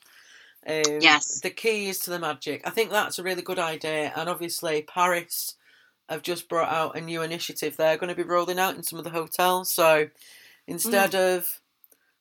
Um, 0.67 0.99
yes. 1.01 1.41
The 1.41 1.51
keys 1.51 2.01
to 2.01 2.11
the 2.11 2.19
magic. 2.19 2.63
I 2.65 2.71
think 2.71 2.91
that's 2.91 3.19
a 3.19 3.23
really 3.23 3.43
good 3.43 3.59
idea, 3.59 4.13
and 4.17 4.29
obviously 4.29 4.83
Paris 4.83 5.55
have 6.09 6.23
just 6.23 6.49
brought 6.49 6.73
out 6.73 6.97
a 6.97 7.01
new 7.01 7.23
initiative. 7.23 7.77
They're 7.77 7.97
going 7.97 8.15
to 8.15 8.15
be 8.15 8.29
rolling 8.29 8.59
out 8.59 8.77
in 8.77 8.83
some 8.83 8.99
of 8.99 9.05
the 9.05 9.11
hotels. 9.11 9.71
So 9.71 10.09
instead 10.67 11.13
mm. 11.13 11.37
of 11.37 11.61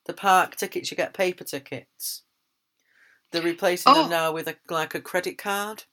the 0.06 0.14
park 0.14 0.56
tickets, 0.56 0.92
you 0.92 0.98
get 0.98 1.14
paper 1.14 1.44
tickets. 1.44 2.24
They're 3.32 3.42
replacing 3.42 3.92
oh. 3.92 4.02
them 4.02 4.10
now 4.10 4.32
with 4.32 4.48
a 4.48 4.56
like 4.70 4.96
a 4.96 5.02
credit 5.02 5.38
card. 5.38 5.84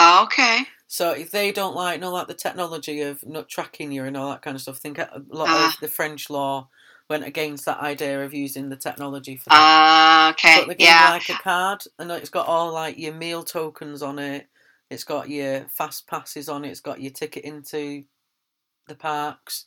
Okay. 0.00 0.60
So 0.86 1.10
if 1.12 1.30
they 1.30 1.52
don't 1.52 1.74
like, 1.74 2.00
know, 2.00 2.12
like 2.12 2.26
the 2.26 2.34
technology 2.34 3.00
of 3.00 3.26
not 3.26 3.48
tracking 3.48 3.92
you 3.92 4.04
and 4.04 4.16
all 4.16 4.30
that 4.30 4.42
kind 4.42 4.54
of 4.54 4.60
stuff, 4.60 4.78
think 4.78 4.98
a 4.98 5.22
lot 5.28 5.48
uh. 5.48 5.52
of 5.52 5.58
ah. 5.58 5.76
the 5.80 5.88
French 5.88 6.28
law 6.28 6.68
went 7.08 7.24
against 7.24 7.64
that 7.64 7.80
idea 7.80 8.24
of 8.24 8.34
using 8.34 8.68
the 8.68 8.76
technology 8.76 9.36
for 9.36 9.50
that. 9.50 10.28
Uh, 10.28 10.30
okay. 10.32 10.64
But 10.66 10.78
they 10.78 10.84
yeah. 10.84 11.10
like 11.10 11.28
a 11.28 11.34
card, 11.34 11.84
and 11.98 12.10
it's 12.10 12.30
got 12.30 12.46
all 12.46 12.72
like 12.72 12.98
your 12.98 13.14
meal 13.14 13.42
tokens 13.42 14.02
on 14.02 14.18
it. 14.18 14.48
It's 14.90 15.04
got 15.04 15.30
your 15.30 15.66
fast 15.68 16.06
passes 16.06 16.48
on 16.48 16.64
it. 16.64 16.70
It's 16.70 16.80
got 16.80 17.00
your 17.00 17.12
ticket 17.12 17.44
into 17.44 18.04
the 18.86 18.94
parks. 18.94 19.64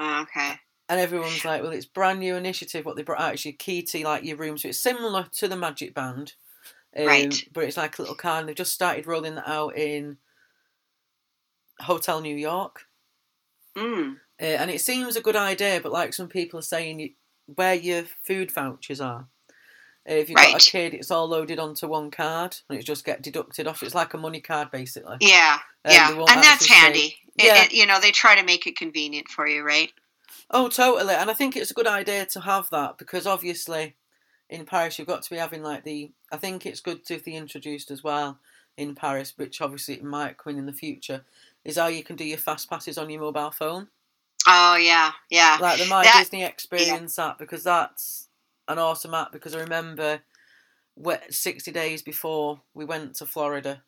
Okay 0.00 0.58
and 0.88 1.00
everyone's 1.00 1.44
like, 1.44 1.62
well, 1.62 1.72
it's 1.72 1.86
brand 1.86 2.20
new 2.20 2.36
initiative. 2.36 2.84
What 2.84 2.96
they 2.96 3.02
brought 3.02 3.20
out 3.20 3.34
is 3.34 3.44
your 3.44 3.54
key 3.54 3.82
to 3.82 4.04
like 4.04 4.24
your 4.24 4.36
room, 4.36 4.58
so 4.58 4.68
it's 4.68 4.80
similar 4.80 5.26
to 5.32 5.48
the 5.48 5.56
Magic 5.56 5.94
Band, 5.94 6.34
um, 6.96 7.06
right? 7.06 7.48
But 7.52 7.64
it's 7.64 7.76
like 7.76 7.98
a 7.98 8.02
little 8.02 8.16
car, 8.16 8.40
and 8.40 8.48
they've 8.48 8.56
just 8.56 8.74
started 8.74 9.06
rolling 9.06 9.36
that 9.36 9.48
out 9.48 9.76
in 9.76 10.18
Hotel 11.80 12.20
New 12.20 12.36
York. 12.36 12.86
Mm. 13.76 14.16
Uh, 14.40 14.44
and 14.44 14.70
it 14.70 14.80
seems 14.80 15.16
a 15.16 15.20
good 15.22 15.36
idea, 15.36 15.80
but 15.82 15.92
like 15.92 16.12
some 16.12 16.28
people 16.28 16.58
are 16.58 16.62
saying, 16.62 17.14
where 17.46 17.74
your 17.74 18.04
food 18.22 18.50
vouchers 18.50 19.00
are. 19.00 19.28
Uh, 20.08 20.14
if 20.14 20.28
you've 20.28 20.36
right. 20.36 20.52
got 20.52 20.66
a 20.66 20.70
kid, 20.70 20.92
it's 20.92 21.10
all 21.10 21.26
loaded 21.26 21.58
onto 21.58 21.88
one 21.88 22.10
card, 22.10 22.56
and 22.68 22.78
it 22.78 22.84
just 22.84 23.06
get 23.06 23.22
deducted 23.22 23.66
off. 23.66 23.82
It's 23.82 23.94
like 23.94 24.12
a 24.12 24.18
money 24.18 24.40
card, 24.40 24.70
basically. 24.70 25.16
Yeah, 25.20 25.58
um, 25.84 25.92
yeah, 25.92 26.10
and 26.10 26.42
that's 26.42 26.68
handy. 26.68 27.08
Say, 27.08 27.46
yeah. 27.46 27.62
It, 27.62 27.66
it, 27.66 27.74
you 27.74 27.86
know, 27.86 27.98
they 28.00 28.10
try 28.10 28.38
to 28.38 28.44
make 28.44 28.66
it 28.66 28.76
convenient 28.76 29.28
for 29.28 29.46
you, 29.46 29.64
right? 29.64 29.90
Oh, 30.50 30.68
totally. 30.68 31.14
And 31.14 31.30
I 31.30 31.34
think 31.34 31.56
it's 31.56 31.70
a 31.70 31.74
good 31.74 31.86
idea 31.86 32.26
to 32.26 32.40
have 32.40 32.68
that 32.70 32.98
because 32.98 33.26
obviously 33.26 33.96
in 34.48 34.66
Paris 34.66 34.98
you've 34.98 35.08
got 35.08 35.22
to 35.22 35.30
be 35.30 35.36
having 35.36 35.62
like 35.62 35.84
the. 35.84 36.12
I 36.32 36.36
think 36.36 36.66
it's 36.66 36.80
good 36.80 37.04
to 37.06 37.18
be 37.18 37.36
introduced 37.36 37.90
as 37.90 38.04
well 38.04 38.38
in 38.76 38.94
Paris, 38.94 39.34
which 39.36 39.60
obviously 39.60 39.94
it 39.94 40.04
might 40.04 40.38
come 40.38 40.54
in 40.54 40.58
in 40.58 40.66
the 40.66 40.72
future, 40.72 41.24
is 41.64 41.78
how 41.78 41.86
you 41.86 42.02
can 42.02 42.16
do 42.16 42.24
your 42.24 42.38
fast 42.38 42.68
passes 42.68 42.98
on 42.98 43.10
your 43.10 43.20
mobile 43.20 43.50
phone. 43.50 43.88
Oh 44.46 44.76
yeah, 44.76 45.12
yeah. 45.30 45.58
Like 45.60 45.78
the 45.78 45.86
My 45.86 46.04
that, 46.04 46.16
Disney 46.18 46.44
Experience 46.44 47.16
yeah. 47.16 47.28
app 47.28 47.38
because 47.38 47.64
that's 47.64 48.28
an 48.68 48.78
awesome 48.78 49.14
app 49.14 49.32
because 49.32 49.54
I 49.54 49.60
remember 49.60 50.20
sixty 51.30 51.70
days 51.70 52.02
before 52.02 52.60
we 52.74 52.84
went 52.84 53.14
to 53.16 53.26
Florida, 53.26 53.82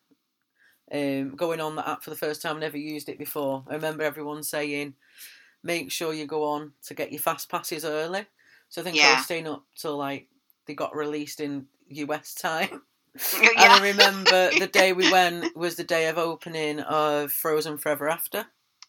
um, 0.91 1.35
going 1.35 1.61
on 1.61 1.75
the 1.75 1.87
app 1.87 2.03
for 2.03 2.09
the 2.09 2.15
first 2.15 2.41
time. 2.41 2.59
Never 2.59 2.77
used 2.77 3.09
it 3.09 3.19
before. 3.19 3.63
I 3.69 3.75
remember 3.75 4.03
everyone 4.03 4.43
saying 4.43 4.95
make 5.63 5.91
sure 5.91 6.13
you 6.13 6.25
go 6.25 6.43
on 6.43 6.73
to 6.85 6.93
get 6.93 7.11
your 7.11 7.21
fast 7.21 7.49
passes 7.49 7.85
early. 7.85 8.25
So 8.69 8.81
I 8.81 8.83
think 8.83 8.97
yeah. 8.97 9.09
I 9.09 9.15
was 9.15 9.25
staying 9.25 9.47
up 9.47 9.63
till 9.75 9.97
like 9.97 10.27
they 10.65 10.73
got 10.73 10.95
released 10.95 11.39
in 11.39 11.67
US 11.89 12.33
time. 12.33 12.69
Yeah. 12.71 12.77
and 13.57 13.71
I 13.71 13.81
remember 13.81 14.51
the 14.59 14.67
day 14.71 14.93
we 14.93 15.11
went 15.11 15.55
was 15.55 15.75
the 15.75 15.83
day 15.83 16.07
of 16.07 16.17
opening 16.17 16.81
of 16.81 17.31
Frozen 17.31 17.79
Forever 17.79 18.09
After. 18.09 18.45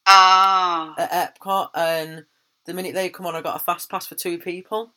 Ah. 0.07 0.95
At 0.99 1.37
Epcot, 1.41 1.71
and 1.75 2.25
the 2.64 2.75
minute 2.75 2.95
they 2.95 3.09
come 3.09 3.27
on, 3.27 3.35
I 3.35 3.43
got 3.43 3.57
a 3.57 3.64
fast 3.64 3.91
pass 3.91 4.07
for 4.07 4.14
two 4.14 4.39
people. 4.39 4.93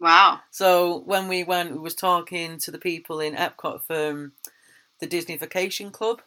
Wow. 0.00 0.40
So 0.50 1.02
when 1.06 1.28
we 1.28 1.44
went, 1.44 1.72
we 1.72 1.78
was 1.78 1.94
talking 1.94 2.58
to 2.58 2.70
the 2.70 2.78
people 2.78 3.20
in 3.20 3.34
Epcot 3.34 3.82
from 3.82 4.32
the 5.00 5.06
Disney 5.06 5.36
Vacation 5.36 5.90
Club. 5.90 6.20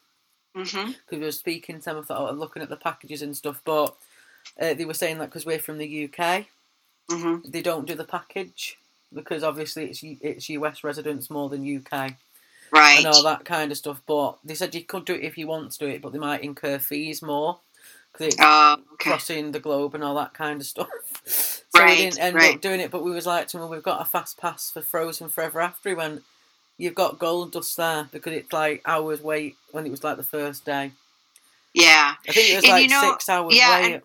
Mm-hmm. 0.56 0.94
we 1.12 1.20
were 1.20 1.32
speaking 1.32 1.78
to 1.80 1.86
them, 1.86 1.98
I 2.00 2.02
thought, 2.02 2.32
oh, 2.32 2.34
looking 2.34 2.64
at 2.64 2.70
the 2.70 2.78
packages 2.78 3.22
and 3.22 3.38
stuff, 3.38 3.62
but 3.64 3.96
uh, 4.60 4.74
they 4.74 4.86
were 4.86 4.94
saying 4.94 5.18
that 5.20 5.26
because 5.26 5.46
we're 5.46 5.60
from 5.60 5.78
the 5.78 6.06
UK, 6.06 6.46
mm-hmm. 7.10 7.38
they 7.50 7.62
don't 7.62 7.88
do 7.88 7.96
the 7.96 8.04
package 8.04 8.78
because 9.14 9.44
obviously 9.44 9.86
it's 9.86 10.02
it's 10.04 10.50
US 10.50 10.84
residents 10.84 11.30
more 11.30 11.50
than 11.50 11.78
UK, 11.78 12.14
right, 12.72 12.98
and 12.98 13.08
all 13.08 13.24
that 13.24 13.46
kind 13.46 13.72
of 13.72 13.78
stuff. 13.78 14.02
But 14.06 14.38
they 14.44 14.56
said 14.56 14.76
you 14.76 14.84
could 14.84 15.06
do 15.06 15.16
it 15.16 15.24
if 15.24 15.38
you 15.38 15.48
want 15.48 15.72
to 15.72 15.80
do 15.80 15.88
it, 15.88 16.02
but 16.02 16.12
they 16.12 16.20
might 16.20 16.44
incur 16.44 16.80
fees 16.80 17.22
more 17.22 17.60
because 18.18 18.34
it's 18.34 18.40
uh, 18.40 18.78
okay. 18.94 19.10
crossing 19.10 19.52
the 19.52 19.60
globe 19.60 19.96
and 19.96 20.04
all 20.04 20.16
that 20.16 20.34
kind 20.34 20.60
of 20.60 20.68
stuff. 20.68 20.90
so 21.26 21.62
right, 21.76 21.90
we 21.90 21.96
didn't 22.04 22.20
end 22.20 22.36
right. 22.36 22.56
up 22.56 22.62
doing 22.62 22.80
it, 22.80 22.92
but 22.92 23.04
we 23.04 23.12
was 23.12 23.26
like 23.26 23.48
to 23.50 23.58
him, 23.58 23.62
well, 23.62 23.70
we've 23.70 23.84
got 23.84 24.02
a 24.02 24.06
fast 24.06 24.38
pass 24.38 24.72
for 24.72 24.82
Frozen 24.82 25.30
Forever 25.30 25.62
After. 25.62 25.90
He 25.90 25.96
went, 25.96 26.24
you've 26.78 26.96
got 26.96 27.20
gold 27.20 27.52
dust 27.52 27.78
there 27.78 28.08
because 28.12 28.34
it's 28.34 28.52
like 28.52 28.82
hours 28.86 29.22
wait 29.22 29.56
when 29.72 29.86
it 29.86 29.92
was 29.92 30.04
like 30.04 30.18
the 30.18 30.24
first 30.24 30.66
day. 30.66 30.92
Yeah, 31.74 32.16
I 32.28 32.32
think 32.32 32.50
it 32.50 32.56
was 32.56 32.64
and 32.64 32.72
like 32.72 32.84
you 32.84 32.90
know, 32.90 33.12
six 33.12 33.30
hours 33.30 33.56
yeah, 33.56 33.82
wait. 33.82 34.02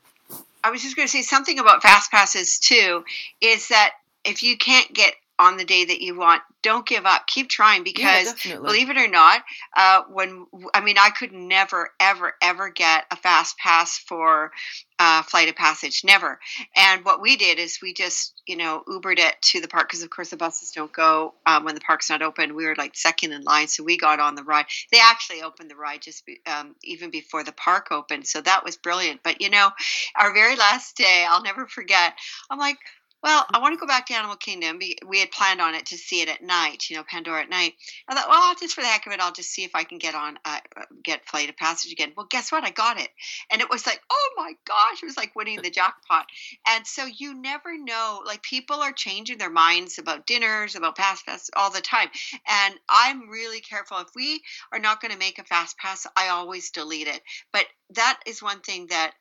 I 0.64 0.70
was 0.70 0.82
just 0.82 0.96
going 0.96 1.06
to 1.06 1.12
say 1.12 1.22
something 1.22 1.58
about 1.58 1.82
fast 1.82 2.10
passes 2.10 2.58
too. 2.58 3.04
Is 3.40 3.68
that 3.68 3.92
if 4.24 4.42
you 4.42 4.56
can't 4.56 4.92
get 4.92 5.14
on 5.42 5.56
the 5.56 5.64
day 5.64 5.84
that 5.84 6.00
you 6.00 6.16
want, 6.16 6.40
don't 6.62 6.86
give 6.86 7.04
up. 7.04 7.26
Keep 7.26 7.48
trying 7.48 7.82
because, 7.82 8.46
yeah, 8.46 8.56
believe 8.56 8.88
it 8.88 8.96
or 8.96 9.08
not, 9.08 9.42
uh, 9.76 10.02
when 10.08 10.46
I 10.72 10.80
mean, 10.80 10.96
I 10.98 11.10
could 11.10 11.32
never, 11.32 11.90
ever, 11.98 12.34
ever 12.40 12.70
get 12.70 13.04
a 13.10 13.16
fast 13.16 13.58
pass 13.58 13.98
for 13.98 14.52
uh, 15.00 15.22
Flight 15.24 15.48
of 15.48 15.56
Passage, 15.56 16.02
never. 16.04 16.38
And 16.76 17.04
what 17.04 17.20
we 17.20 17.36
did 17.36 17.58
is 17.58 17.80
we 17.82 17.92
just, 17.92 18.40
you 18.46 18.56
know, 18.56 18.84
Ubered 18.86 19.18
it 19.18 19.34
to 19.42 19.60
the 19.60 19.66
park 19.66 19.88
because, 19.88 20.04
of 20.04 20.10
course, 20.10 20.30
the 20.30 20.36
buses 20.36 20.70
don't 20.70 20.92
go 20.92 21.34
um, 21.44 21.64
when 21.64 21.74
the 21.74 21.80
park's 21.80 22.08
not 22.08 22.22
open. 22.22 22.54
We 22.54 22.66
were 22.66 22.76
like 22.78 22.94
second 22.94 23.32
in 23.32 23.42
line, 23.42 23.66
so 23.66 23.82
we 23.82 23.98
got 23.98 24.20
on 24.20 24.36
the 24.36 24.44
ride. 24.44 24.66
They 24.92 25.00
actually 25.00 25.42
opened 25.42 25.70
the 25.70 25.76
ride 25.76 26.02
just 26.02 26.24
be, 26.24 26.40
um, 26.46 26.76
even 26.84 27.10
before 27.10 27.42
the 27.42 27.52
park 27.52 27.88
opened, 27.90 28.28
so 28.28 28.40
that 28.42 28.64
was 28.64 28.76
brilliant. 28.76 29.24
But 29.24 29.40
you 29.40 29.50
know, 29.50 29.70
our 30.16 30.32
very 30.32 30.54
last 30.54 30.96
day, 30.96 31.26
I'll 31.28 31.42
never 31.42 31.66
forget. 31.66 32.14
I'm 32.48 32.58
like 32.58 32.78
Well, 33.22 33.46
I 33.54 33.60
want 33.60 33.72
to 33.74 33.78
go 33.78 33.86
back 33.86 34.06
to 34.06 34.14
Animal 34.14 34.34
Kingdom. 34.34 34.80
We 35.06 35.20
had 35.20 35.30
planned 35.30 35.60
on 35.60 35.76
it 35.76 35.86
to 35.86 35.96
see 35.96 36.22
it 36.22 36.28
at 36.28 36.42
night, 36.42 36.90
you 36.90 36.96
know, 36.96 37.04
Pandora 37.04 37.42
at 37.42 37.50
night. 37.50 37.74
I 38.08 38.14
thought, 38.14 38.28
well, 38.28 38.54
just 38.58 38.74
for 38.74 38.80
the 38.80 38.88
heck 38.88 39.06
of 39.06 39.12
it, 39.12 39.20
I'll 39.20 39.32
just 39.32 39.50
see 39.50 39.62
if 39.62 39.76
I 39.76 39.84
can 39.84 39.98
get 39.98 40.16
on, 40.16 40.38
uh, 40.44 40.58
get 41.04 41.28
Flight 41.28 41.48
of 41.48 41.56
Passage 41.56 41.92
again. 41.92 42.12
Well, 42.16 42.26
guess 42.28 42.50
what? 42.50 42.64
I 42.64 42.70
got 42.70 43.00
it, 43.00 43.08
and 43.50 43.60
it 43.60 43.70
was 43.70 43.86
like, 43.86 44.00
oh 44.10 44.30
my 44.36 44.54
gosh, 44.64 45.02
it 45.02 45.06
was 45.06 45.16
like 45.16 45.36
winning 45.36 45.62
the 45.62 45.70
jackpot. 45.70 46.26
And 46.66 46.84
so 46.84 47.04
you 47.04 47.34
never 47.34 47.78
know. 47.78 48.22
Like 48.26 48.42
people 48.42 48.76
are 48.76 48.92
changing 48.92 49.38
their 49.38 49.50
minds 49.50 49.98
about 49.98 50.26
dinners, 50.26 50.74
about 50.74 50.96
fast 50.96 51.24
pass 51.24 51.48
all 51.54 51.70
the 51.70 51.80
time, 51.80 52.08
and 52.48 52.74
I'm 52.88 53.30
really 53.30 53.60
careful. 53.60 53.98
If 53.98 54.08
we 54.16 54.42
are 54.72 54.80
not 54.80 55.00
going 55.00 55.12
to 55.12 55.18
make 55.18 55.38
a 55.38 55.44
fast 55.44 55.78
pass, 55.78 56.08
I 56.16 56.28
always 56.28 56.72
delete 56.72 57.06
it. 57.06 57.20
But 57.52 57.66
that 57.94 58.18
is 58.26 58.42
one 58.42 58.60
thing 58.60 58.88
that 58.88 59.12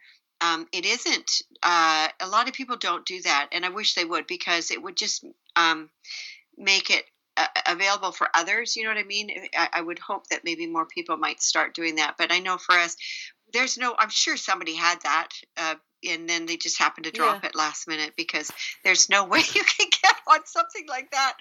um, 0.41 0.67
it 0.71 0.85
isn't. 0.85 1.43
Uh, 1.61 2.07
a 2.19 2.27
lot 2.27 2.47
of 2.47 2.53
people 2.53 2.75
don't 2.75 3.05
do 3.05 3.21
that, 3.21 3.49
and 3.51 3.65
I 3.65 3.69
wish 3.69 3.93
they 3.93 4.05
would 4.05 4.27
because 4.27 4.71
it 4.71 4.81
would 4.81 4.97
just 4.97 5.23
um, 5.55 5.89
make 6.57 6.89
it 6.89 7.05
uh, 7.37 7.47
available 7.67 8.11
for 8.11 8.27
others. 8.33 8.75
You 8.75 8.83
know 8.83 8.89
what 8.89 8.97
I 8.97 9.03
mean? 9.03 9.31
I, 9.55 9.69
I, 9.73 9.81
would 9.81 9.99
hope 9.99 10.27
that 10.27 10.43
maybe 10.43 10.67
more 10.67 10.85
people 10.85 11.17
might 11.17 11.41
start 11.41 11.75
doing 11.75 11.95
that. 11.95 12.15
But 12.17 12.31
I 12.31 12.39
know 12.39 12.57
for 12.57 12.75
us, 12.75 12.97
there's 13.53 13.77
no. 13.77 13.95
I'm 13.97 14.09
sure 14.09 14.35
somebody 14.35 14.75
had 14.75 14.99
that. 15.03 15.29
Uh, 15.55 15.75
and 16.09 16.27
then 16.27 16.47
they 16.47 16.57
just 16.57 16.79
happened 16.79 17.05
to 17.05 17.11
drop 17.11 17.43
yeah. 17.43 17.49
it 17.49 17.55
last 17.55 17.87
minute 17.87 18.13
because 18.17 18.51
there's 18.83 19.09
no 19.09 19.25
way 19.27 19.39
you 19.53 19.63
can 19.63 19.87
get 20.01 20.15
on 20.27 20.45
something 20.45 20.85
like 20.89 21.11
that 21.11 21.33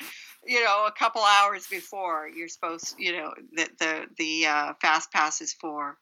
you 0.45 0.63
know 0.63 0.87
a 0.87 0.93
couple 0.93 1.23
hours 1.23 1.67
before 1.67 2.29
you're 2.29 2.49
supposed 2.49 2.95
you 2.99 3.13
know 3.13 3.33
the 3.53 3.69
the 3.79 4.07
the 4.19 4.47
uh, 4.47 4.73
fast 4.81 5.13
pass 5.13 5.41
is 5.41 5.53
for 5.53 5.97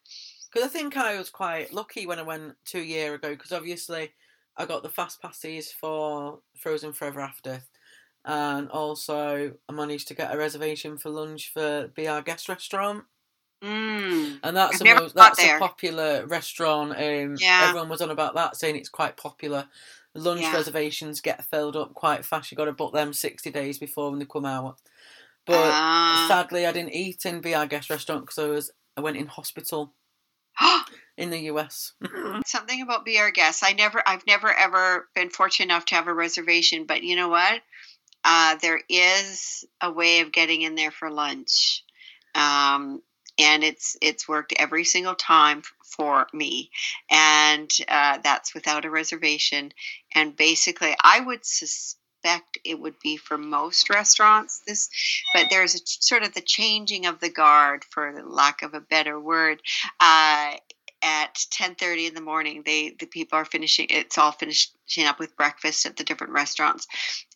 because 0.51 0.67
I 0.67 0.71
think 0.71 0.97
I 0.97 1.19
was 1.19 1.31
quite 1.31 1.73
lucky 1.73 2.07
when 2.07 2.19
I 2.19 2.23
went 2.23 2.55
two 2.65 2.81
year 2.83 3.15
ago. 3.15 3.31
Because 3.31 3.53
obviously, 3.53 4.13
I 4.57 4.67
got 4.67 4.83
the 4.83 4.89
fast 4.89 5.21
passes 5.21 5.73
for 5.73 6.41
Frozen 6.57 6.93
Forever 6.93 7.21
After, 7.21 7.63
and 8.25 8.69
also 8.71 9.53
I 9.69 9.73
managed 9.73 10.09
to 10.09 10.15
get 10.15 10.35
a 10.35 10.39
reservation 10.39 10.99
for 10.99 11.11
lunch 11.11 11.53
for 11.53 11.89
Be 11.95 12.09
Our 12.09 12.23
Guest 12.23 12.49
restaurant. 12.49 13.05
Mm, 13.63 14.39
and 14.45 14.57
that's 14.57 14.81
a 14.81 14.85
most, 14.85 15.15
that's 15.17 15.43
a 15.43 15.59
popular 15.59 16.25
restaurant. 16.27 16.93
Um, 16.93 17.37
yeah. 17.41 17.67
everyone 17.69 17.89
was 17.89 18.01
on 18.01 18.11
about 18.11 18.35
that, 18.35 18.57
saying 18.57 18.77
it's 18.77 18.89
quite 18.89 19.17
popular. 19.17 19.67
Lunch 20.15 20.43
yeah. 20.43 20.55
reservations 20.55 21.21
get 21.21 21.45
filled 21.45 21.77
up 21.77 21.95
quite 21.95 22.25
fast. 22.25 22.51
You 22.51 22.57
got 22.57 22.67
to 22.67 22.73
book 22.73 22.93
them 22.93 23.13
sixty 23.13 23.51
days 23.51 23.79
before 23.79 24.11
when 24.11 24.19
they 24.19 24.27
come 24.27 24.45
out. 24.45 24.79
But 25.45 25.71
uh, 25.73 26.29
sadly, 26.29 26.67
I 26.67 26.73
didn't 26.73 26.95
eat 26.95 27.25
in 27.25 27.41
Be 27.41 27.55
Our 27.55 27.67
Guest 27.67 27.91
restaurant 27.91 28.23
because 28.23 28.39
I 28.39 28.47
was 28.47 28.71
I 28.97 29.01
went 29.01 29.17
in 29.17 29.27
hospital 29.27 29.93
in 31.17 31.31
the 31.31 31.41
US. 31.53 31.93
Something 32.47 32.83
about 32.83 33.05
Be 33.05 33.19
Our 33.19 33.31
Guest. 33.31 33.63
I 33.65 33.73
never, 33.73 34.03
I've 34.07 34.27
never 34.27 34.53
ever 34.53 35.09
been 35.15 35.31
fortunate 35.31 35.67
enough 35.67 35.87
to 35.87 35.95
have 35.95 36.09
a 36.09 36.15
reservation, 36.15 36.85
but 36.85 37.03
you 37.03 37.17
know 37.17 37.29
what? 37.29 37.63
Uh, 38.25 38.57
there 38.57 38.81
is 38.89 39.65
a 39.81 39.91
way 39.91 40.21
of 40.21 40.33
getting 40.33 40.63
in 40.63 40.75
there 40.75 40.91
for 40.91 41.11
lunch, 41.11 41.85
um, 42.35 43.01
and 43.39 43.63
it's 43.63 43.97
it's 44.03 44.29
worked 44.29 44.53
every 44.59 44.85
single 44.85 45.15
time 45.15 45.63
for 45.85 46.27
me, 46.33 46.71
and 47.09 47.71
uh, 47.89 48.19
that's 48.19 48.55
without 48.55 48.85
a 48.85 48.91
reservation. 48.91 49.73
And 50.15 50.37
basically, 50.37 50.95
I 51.03 51.21
would 51.21 51.45
suspect 52.23 52.59
it 52.65 52.79
would 52.79 52.99
be 53.03 53.17
for 53.17 53.39
most 53.39 53.91
restaurants 53.91 54.63
this 54.67 54.89
but 55.35 55.47
there's 55.51 55.75
a, 55.75 55.79
sort 55.85 56.23
of 56.23 56.35
the 56.35 56.41
changing 56.41 57.07
of 57.07 57.21
the 57.21 57.31
guard 57.31 57.85
for 57.91 58.23
lack 58.25 58.63
of 58.63 58.75
a 58.75 58.81
better 58.81 59.19
word 59.21 59.61
uh, 60.01 60.55
at 61.03 61.35
10:30 61.53 62.09
in 62.09 62.15
the 62.15 62.21
morning 62.21 62.63
they 62.65 62.95
the 62.99 63.07
people 63.07 63.39
are 63.39 63.45
finishing 63.45 63.87
it's 63.91 64.19
all 64.19 64.33
finishing 64.33 65.07
up 65.07 65.19
with 65.19 65.37
breakfast 65.37 65.87
at 65.87 65.97
the 65.97 66.05
different 66.05 66.33
restaurants. 66.33 66.87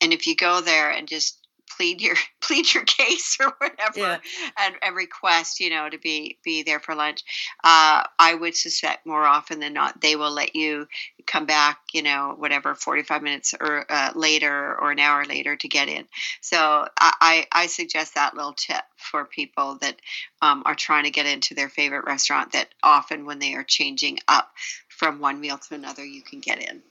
And 0.00 0.12
if 0.12 0.26
you 0.26 0.34
go 0.34 0.60
there 0.60 0.90
and 0.90 1.06
just 1.06 1.38
plead 1.76 2.00
your 2.00 2.16
plead 2.40 2.72
your 2.72 2.84
case 2.84 3.38
or 3.40 3.52
whatever 3.58 3.98
yeah. 3.98 4.18
and, 4.58 4.74
and 4.82 4.96
request 4.96 5.60
you 5.60 5.70
know 5.70 5.88
to 5.88 5.98
be 5.98 6.38
be 6.44 6.62
there 6.62 6.80
for 6.80 6.94
lunch. 6.94 7.22
Uh, 7.62 8.02
i 8.18 8.34
would 8.34 8.56
suspect 8.56 9.06
more 9.06 9.24
often 9.24 9.60
than 9.60 9.72
not 9.72 10.00
they 10.00 10.16
will 10.16 10.30
let 10.32 10.54
you 10.56 10.86
come 11.26 11.46
back 11.46 11.78
you 11.92 12.02
know 12.02 12.34
whatever 12.38 12.74
45 12.74 13.22
minutes 13.22 13.54
or 13.58 13.86
uh, 13.90 14.12
later 14.14 14.76
or 14.80 14.90
an 14.90 14.98
hour 14.98 15.24
later 15.24 15.56
to 15.56 15.68
get 15.68 15.88
in. 15.88 16.06
So 16.40 16.86
i 16.98 17.46
i 17.52 17.66
suggest 17.66 18.14
that 18.14 18.34
little 18.34 18.54
tip 18.54 18.82
for 18.96 19.24
people 19.24 19.78
that 19.80 19.96
um, 20.40 20.62
are 20.66 20.74
trying 20.74 21.04
to 21.04 21.10
get 21.10 21.26
into 21.26 21.54
their 21.54 21.68
favorite 21.68 22.04
restaurant 22.04 22.52
that 22.52 22.68
often 22.82 23.26
when 23.26 23.38
they 23.38 23.54
are 23.54 23.64
changing 23.64 24.18
up 24.28 24.50
from 24.88 25.20
one 25.20 25.40
meal 25.40 25.58
to 25.58 25.74
another 25.74 26.04
you 26.04 26.22
can 26.22 26.40
get 26.40 26.62
in 26.62 26.82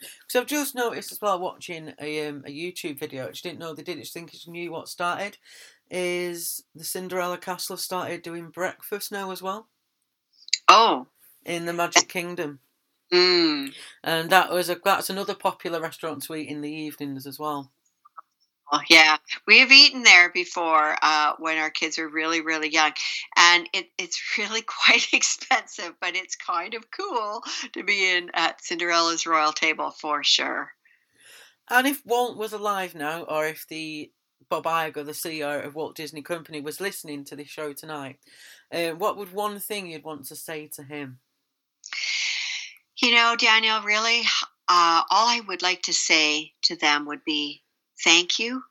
because 0.00 0.40
I've 0.40 0.46
just 0.46 0.74
noticed 0.74 1.12
as 1.12 1.20
well 1.20 1.38
watching 1.38 1.92
a 2.00 2.28
um, 2.28 2.42
a 2.46 2.50
YouTube 2.50 2.98
video, 2.98 3.26
which 3.26 3.44
I 3.44 3.50
didn't 3.50 3.60
know 3.60 3.74
they 3.74 3.82
did. 3.82 3.98
I 3.98 4.02
think 4.02 4.34
it's 4.34 4.48
new 4.48 4.72
what 4.72 4.88
started. 4.88 5.38
Is 5.90 6.64
the 6.74 6.84
Cinderella 6.84 7.38
Castle 7.38 7.76
started 7.76 8.22
doing 8.22 8.50
breakfast 8.50 9.10
now 9.10 9.30
as 9.30 9.42
well? 9.42 9.68
Oh, 10.68 11.08
in 11.44 11.66
the 11.66 11.72
Magic 11.72 12.08
Kingdom. 12.08 12.60
Mm. 13.12 13.74
And 14.04 14.30
that 14.30 14.52
was 14.52 14.70
a 14.70 14.80
that's 14.84 15.10
another 15.10 15.34
popular 15.34 15.80
restaurant 15.80 16.22
to 16.22 16.34
eat 16.34 16.48
in 16.48 16.60
the 16.60 16.72
evenings 16.72 17.26
as 17.26 17.38
well. 17.38 17.72
Oh, 18.72 18.80
yeah, 18.88 19.16
we 19.48 19.58
have 19.58 19.72
eaten 19.72 20.04
there 20.04 20.30
before 20.30 20.96
uh, 21.02 21.32
when 21.40 21.58
our 21.58 21.70
kids 21.70 21.98
were 21.98 22.08
really, 22.08 22.40
really 22.40 22.72
young, 22.72 22.92
and 23.36 23.68
it, 23.72 23.86
it's 23.98 24.20
really 24.38 24.62
quite 24.62 25.12
expensive, 25.12 25.94
but 26.00 26.14
it's 26.14 26.36
kind 26.36 26.74
of 26.74 26.90
cool 26.90 27.42
to 27.72 27.82
be 27.82 28.10
in 28.10 28.30
at 28.34 28.62
Cinderella's 28.64 29.26
royal 29.26 29.52
table 29.52 29.90
for 29.90 30.22
sure. 30.22 30.70
And 31.68 31.86
if 31.86 32.04
Walt 32.04 32.36
was 32.36 32.52
alive 32.52 32.94
now, 32.94 33.22
or 33.22 33.46
if 33.46 33.66
the 33.68 34.10
Bob 34.48 34.64
Iger, 34.64 35.04
the 35.04 35.12
CEO 35.12 35.64
of 35.64 35.74
Walt 35.74 35.96
Disney 35.96 36.22
Company, 36.22 36.60
was 36.60 36.80
listening 36.80 37.24
to 37.24 37.36
this 37.36 37.48
show 37.48 37.72
tonight, 37.72 38.18
uh, 38.72 38.90
what 38.90 39.16
would 39.16 39.32
one 39.32 39.58
thing 39.58 39.86
you'd 39.86 40.04
want 40.04 40.26
to 40.26 40.36
say 40.36 40.68
to 40.74 40.82
him? 40.82 41.18
You 43.00 43.14
know, 43.14 43.34
Daniel, 43.38 43.80
really, 43.82 44.22
uh, 44.68 45.02
all 45.10 45.28
I 45.28 45.40
would 45.46 45.62
like 45.62 45.82
to 45.82 45.92
say 45.92 46.52
to 46.62 46.76
them 46.76 47.06
would 47.06 47.24
be 47.24 47.62
thank 48.04 48.38
you. 48.38 48.62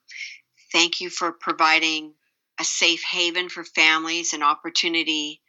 Thank 0.72 1.02
you 1.02 1.10
for 1.10 1.32
providing 1.32 2.14
a 2.60 2.64
safe 2.64 3.04
haven 3.04 3.50
for 3.50 3.64
families, 3.64 4.34
an 4.34 4.44
opportunity 4.44 5.42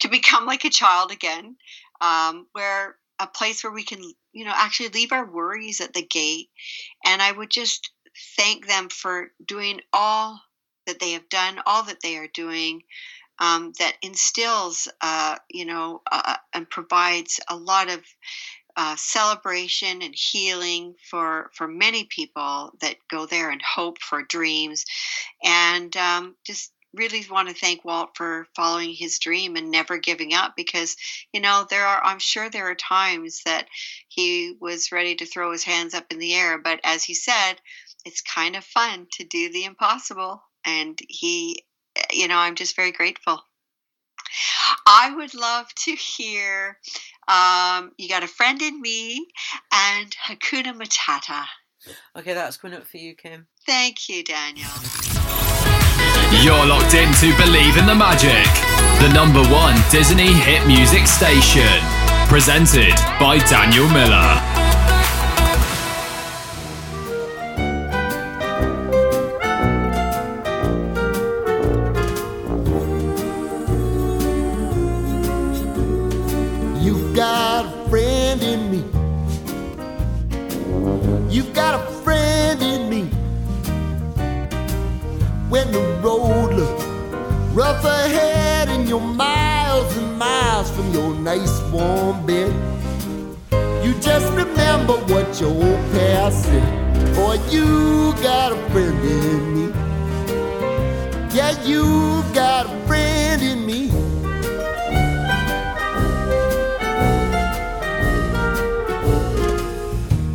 to 0.00 0.08
become 0.08 0.46
like 0.46 0.64
a 0.64 0.70
child 0.70 1.12
again, 1.12 1.56
um, 2.00 2.46
where 2.52 2.96
a 3.18 3.26
place 3.26 3.62
where 3.62 3.72
we 3.72 3.84
can, 3.84 4.02
you 4.32 4.44
know, 4.44 4.52
actually 4.54 4.88
leave 4.88 5.12
our 5.12 5.30
worries 5.30 5.80
at 5.80 5.92
the 5.92 6.02
gate. 6.04 6.48
And 7.04 7.22
I 7.22 7.30
would 7.30 7.50
just 7.50 7.90
thank 8.36 8.66
them 8.66 8.88
for 8.88 9.28
doing 9.44 9.80
all 9.92 10.40
that 10.86 10.98
they 10.98 11.12
have 11.12 11.28
done, 11.28 11.60
all 11.66 11.84
that 11.84 12.00
they 12.02 12.16
are 12.16 12.28
doing. 12.32 12.82
Um, 13.40 13.72
that 13.80 13.96
instills, 14.00 14.86
uh, 15.00 15.38
you 15.50 15.64
know, 15.64 16.02
uh, 16.10 16.36
and 16.52 16.70
provides 16.70 17.40
a 17.48 17.56
lot 17.56 17.90
of 17.90 18.00
uh, 18.76 18.96
celebration 18.96 20.02
and 20.02 20.14
healing 20.14 20.94
for 21.10 21.50
for 21.54 21.68
many 21.68 22.04
people 22.04 22.74
that 22.80 22.96
go 23.10 23.26
there 23.26 23.50
and 23.50 23.62
hope 23.62 24.00
for 24.00 24.22
dreams, 24.22 24.84
and 25.42 25.96
um, 25.96 26.34
just 26.44 26.72
really 26.94 27.24
want 27.30 27.48
to 27.48 27.54
thank 27.54 27.84
Walt 27.84 28.10
for 28.14 28.46
following 28.54 28.92
his 28.92 29.18
dream 29.18 29.56
and 29.56 29.70
never 29.70 29.98
giving 29.98 30.32
up 30.32 30.54
because 30.56 30.96
you 31.32 31.40
know 31.40 31.66
there 31.68 31.86
are 31.86 32.02
I'm 32.04 32.20
sure 32.20 32.48
there 32.48 32.70
are 32.70 32.76
times 32.76 33.42
that 33.44 33.66
he 34.08 34.56
was 34.60 34.92
ready 34.92 35.16
to 35.16 35.26
throw 35.26 35.50
his 35.52 35.64
hands 35.64 35.94
up 35.94 36.06
in 36.10 36.20
the 36.20 36.34
air 36.34 36.58
but 36.58 36.80
as 36.84 37.02
he 37.02 37.14
said 37.14 37.54
it's 38.04 38.20
kind 38.20 38.54
of 38.56 38.64
fun 38.64 39.06
to 39.12 39.24
do 39.24 39.50
the 39.50 39.64
impossible. 39.64 40.42
And 40.66 40.98
he 41.08 41.64
you 42.10 42.28
know 42.28 42.36
I'm 42.36 42.54
just 42.54 42.76
very 42.76 42.92
grateful 42.92 43.40
I 44.86 45.14
would 45.14 45.34
love 45.34 45.66
to 45.84 45.92
hear 45.92 46.78
um, 47.28 47.92
You 47.96 48.08
Got 48.08 48.22
a 48.22 48.28
Friend 48.28 48.60
in 48.60 48.80
Me 48.80 49.26
and 49.72 50.14
Hakuna 50.26 50.74
Matata. 50.74 51.44
Okay, 52.16 52.34
that's 52.34 52.56
coming 52.56 52.76
up 52.76 52.84
for 52.84 52.96
you, 52.96 53.14
Kim. 53.14 53.46
Thank 53.66 54.08
you, 54.08 54.24
Daniel. 54.24 54.70
You're 56.42 56.66
locked 56.66 56.94
in 56.94 57.12
to 57.14 57.36
Believe 57.36 57.76
in 57.76 57.86
the 57.86 57.94
Magic, 57.94 58.48
the 59.00 59.12
number 59.12 59.42
one 59.52 59.76
Disney 59.90 60.32
hit 60.32 60.66
music 60.66 61.06
station. 61.06 61.80
Presented 62.28 62.94
by 63.20 63.38
Daniel 63.48 63.88
Miller. 63.90 64.53
Just 94.20 94.32
remember 94.34 94.92
what 95.12 95.40
your 95.40 95.50
old 95.50 95.90
past 95.90 96.44
said. 96.44 97.16
Boy, 97.16 97.36
you 97.50 98.12
got 98.22 98.52
a 98.52 98.70
friend 98.70 98.96
in 99.04 99.54
me. 99.56 99.72
Yeah, 101.34 101.50
you 101.64 102.22
got 102.32 102.66
a 102.66 102.86
friend 102.86 103.42
in 103.42 103.66
me. 103.66 103.90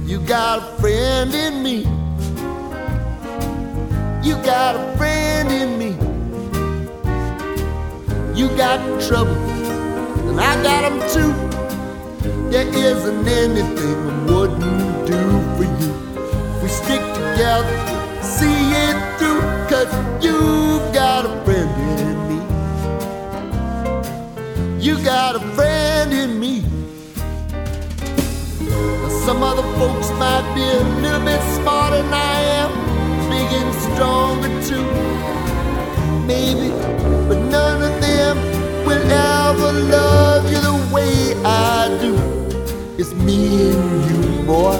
You 0.05 0.19
got 0.27 0.59
a 0.59 0.81
friend 0.81 1.33
in 1.33 1.63
me. 1.63 1.77
You 4.27 4.35
got 4.43 4.75
a 4.75 4.97
friend 4.97 5.49
in 5.61 5.79
me. 5.79 5.91
You 8.37 8.49
got 8.57 8.77
trouble, 9.07 9.37
and 10.27 10.37
I 10.37 10.61
got 10.63 10.81
them 10.89 10.99
too. 11.13 11.48
There 12.49 12.67
isn't 12.67 13.27
anything 13.27 14.09
I 14.09 14.25
wouldn't 14.25 15.05
do 15.05 15.21
for 15.55 15.65
you. 15.65 15.93
We 16.63 16.67
stick 16.67 16.99
together, 17.13 17.77
see 18.23 18.71
it 18.85 18.97
through, 19.19 19.41
cause 19.69 19.91
you've 20.19 20.91
got 20.91 21.25
a 21.27 21.45
friend 21.45 21.69
in 21.99 22.17
me. 22.27 22.37
You 24.83 24.97
got 25.03 25.35
a 25.35 25.39
friend 25.53 26.11
in 26.11 26.39
me. 26.39 26.63
Now, 28.61 29.09
some 29.25 29.43
other 29.43 29.67
folks 29.77 30.09
might 30.17 30.51
be 30.55 30.63
a 30.63 30.83
little 31.03 31.23
bit 31.23 31.41
smarter 31.57 32.01
than 32.01 32.11
I 32.11 32.41
am, 32.61 32.71
big 33.29 33.53
and 33.61 33.75
stronger 33.85 34.49
too. 34.67 34.87
Maybe, 36.25 36.71
but 37.29 37.37
none 37.51 37.83
of 37.83 38.01
them 38.01 38.37
will 38.87 39.11
ever 39.11 39.71
love 39.71 40.51
you 40.51 40.59
the 40.59 40.73
way 40.91 41.35
I 41.45 41.95
do. 42.01 42.38
It's 43.01 43.13
me 43.13 43.71
and 43.71 44.11
you, 44.11 44.43
boy. 44.43 44.75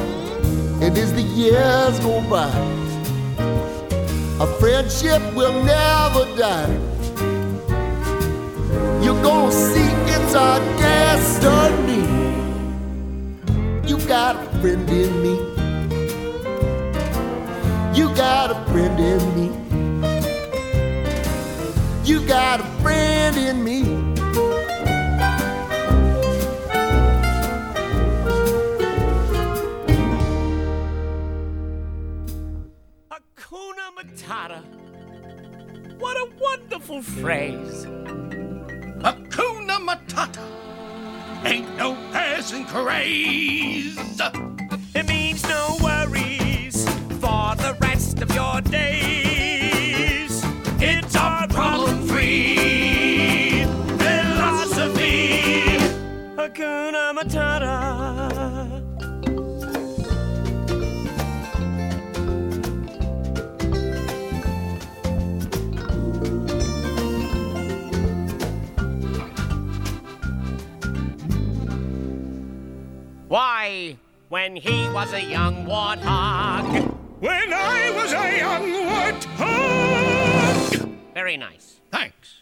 And 0.81 0.97
as 0.97 1.13
the 1.13 1.21
years 1.21 1.99
go 2.01 2.19
by, 2.29 2.51
our 4.41 4.47
friendship 4.59 5.21
will 5.33 5.63
never 5.63 6.25
die. 6.35 6.67
You're 9.01 9.23
gonna 9.23 9.53
see 9.53 9.89
it's 10.13 10.35
our 10.35 10.59
destiny. 10.77 12.03
You 13.87 13.97
got 14.05 14.35
a 14.35 14.49
friend 14.59 14.89
in 14.89 15.21
me. 15.23 15.35
You 17.97 18.13
got 18.15 18.51
a 18.51 18.55
friend 18.69 18.99
in 18.99 19.21
me. 19.33 19.47
You 22.03 22.27
got 22.27 22.59
a 22.59 22.65
friend 22.81 23.37
in 23.37 23.63
me. 23.63 24.08
Hakuna 34.29 34.61
What 35.97 36.15
a 36.15 36.29
wonderful 36.39 37.01
phrase. 37.01 37.85
Hakuna 39.01 39.79
Matata. 39.79 40.45
Ain't 41.45 41.75
no 41.77 41.95
passing 42.11 42.65
craze. 42.65 43.97
It 44.93 45.07
means 45.07 45.41
no 45.47 45.77
worries 45.81 46.87
for 47.19 47.55
the 47.55 47.75
rest 47.81 48.21
of 48.21 48.31
your 48.35 48.61
days. 48.61 50.43
It's 50.79 51.15
our 51.15 51.47
problem 51.47 52.07
free 52.07 53.65
philosophy. 53.97 55.77
Hakuna 56.37 57.13
Matata. 57.17 58.48
Why, 73.29 73.95
when 74.29 74.55
he 74.55 74.89
was 74.89 75.13
a 75.13 75.21
young 75.21 75.67
warthog. 75.67 76.95
When 77.19 77.53
I 77.53 77.91
was 77.91 78.11
a 78.11 78.37
young 78.39 78.63
warthog. 78.89 80.97
Very 81.13 81.37
nice. 81.37 81.79
Thanks. 81.91 82.37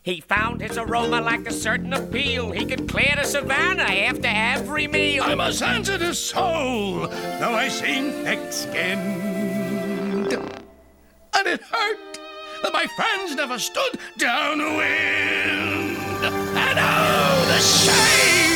He 0.00 0.22
found 0.22 0.62
his 0.62 0.78
aroma 0.78 1.20
lacked 1.20 1.48
a 1.48 1.52
certain 1.52 1.92
appeal. 1.92 2.50
He 2.50 2.64
could 2.64 2.88
clear 2.88 3.14
the 3.14 3.24
savannah 3.24 3.82
after 3.82 4.26
every 4.26 4.86
meal. 4.86 5.22
I'm 5.22 5.40
a 5.40 5.52
sensitive 5.52 6.16
soul, 6.16 7.08
though 7.08 7.54
I 7.54 7.68
seem 7.68 8.12
thick-skinned. 8.24 10.32
And 10.32 11.46
it 11.46 11.60
hurt 11.60 12.18
that 12.62 12.72
my 12.72 12.86
friends 12.96 13.36
never 13.36 13.58
stood 13.58 13.98
downwind. 14.16 15.98
And 16.24 16.78
oh, 16.78 17.44
the 17.48 17.58
shame! 17.58 18.51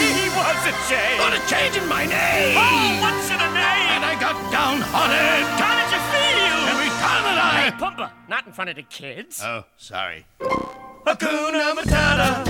Was 0.47 0.63
a 0.67 0.75
shame. 0.87 1.19
What 1.19 1.35
a 1.35 1.43
change 1.51 1.77
in 1.77 1.89
my 1.89 2.07
name! 2.07 2.55
Oh, 2.57 2.99
what's 3.03 3.29
in 3.31 3.41
a 3.41 3.51
name? 3.51 3.89
And 3.95 4.05
I 4.05 4.15
got 4.21 4.37
downhearted. 4.53 5.45
How 5.59 5.75
did 5.75 5.91
you 5.91 6.03
feel? 6.15 6.59
Every 6.71 6.91
time 7.03 7.23
that 7.27 7.39
Hey, 7.59 7.69
I... 7.69 7.81
Pumbaa, 7.83 8.11
not 8.29 8.47
in 8.47 8.53
front 8.53 8.71
of 8.71 8.77
the 8.77 8.83
kids. 8.85 9.43
Oh, 9.43 9.65
sorry. 9.77 10.25
Hakuna 10.41 11.75
Matata. 11.75 12.47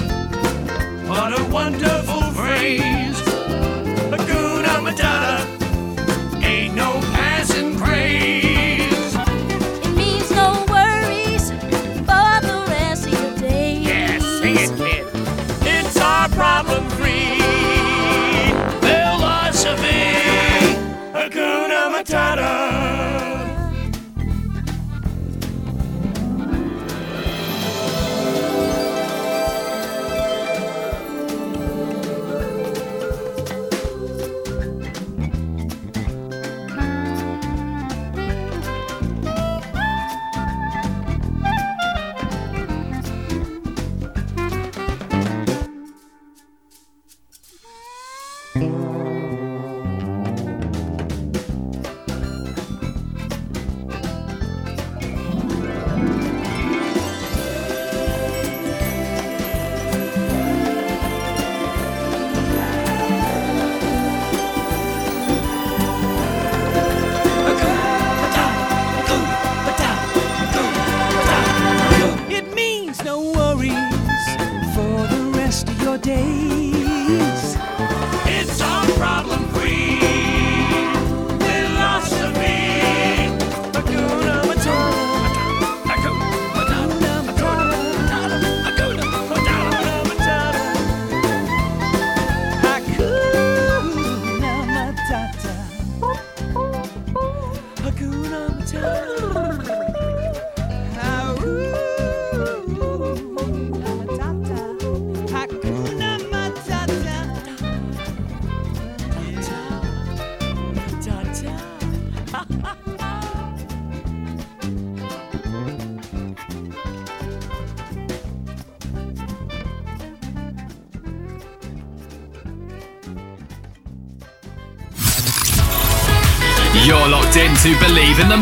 What 1.09 1.41
a 1.41 1.45
wonderful 1.51 2.21
phrase. 2.33 3.19
Hakuna 4.13 4.75
Matata. 4.85 5.66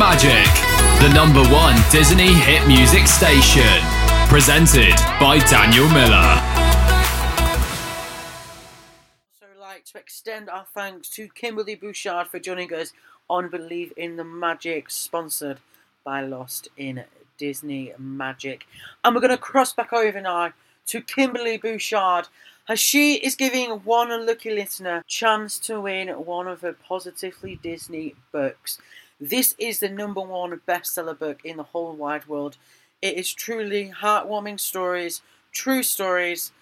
Magic, 0.07 0.53
the 1.01 1.09
number 1.15 1.43
one 1.51 1.75
Disney 1.91 2.35
hit 2.35 2.67
music 2.69 3.07
station. 3.07 3.65
Presented 4.29 4.95
by 5.19 5.39
Daniel 5.49 5.89
Miller. 5.89 6.43
also 9.33 9.59
like 9.59 9.87
to 9.87 9.97
extend 9.97 10.51
our 10.51 10.67
thanks 10.75 11.09
to 11.09 11.27
Kimberly 11.29 11.75
Bouchard 11.75 12.27
for 12.27 12.39
joining 12.39 12.71
us 12.75 12.93
on 13.31 13.49
Believe 13.49 13.95
in 13.97 14.17
the 14.17 14.25
Magic, 14.25 14.91
sponsored 14.91 15.61
by 16.05 16.21
Lost 16.21 16.69
in 16.77 17.05
Disney 17.39 17.95
Magic. 17.99 18.67
And 19.03 19.15
we're 19.15 19.23
going 19.23 19.31
to 19.31 19.39
cross 19.39 19.73
back 19.73 19.95
over 19.95 20.21
now 20.21 20.53
to 20.89 21.01
Kimberly 21.01 21.57
Bouchard 21.57 22.29
as 22.69 22.79
she 22.79 23.15
is 23.15 23.35
giving 23.35 23.71
one 23.71 24.27
lucky 24.27 24.51
listener 24.51 25.03
chance 25.07 25.59
to 25.61 25.81
win 25.81 26.09
one 26.09 26.47
of 26.47 26.61
her 26.61 26.75
Positively 26.75 27.59
Disney 27.63 28.15
books. 28.33 28.79
This 29.21 29.55
is 29.59 29.79
the 29.79 29.89
number 29.89 30.21
one 30.21 30.61
bestseller 30.67 31.19
book 31.19 31.41
in 31.45 31.57
the 31.57 31.63
whole 31.63 31.95
wide 31.95 32.27
world. 32.27 32.57
It 33.01 33.17
is 33.17 33.33
truly 33.33 33.93
heartwarming 33.97 34.59
stories, 34.59 35.23
true 35.53 35.85
stories 35.85 36.53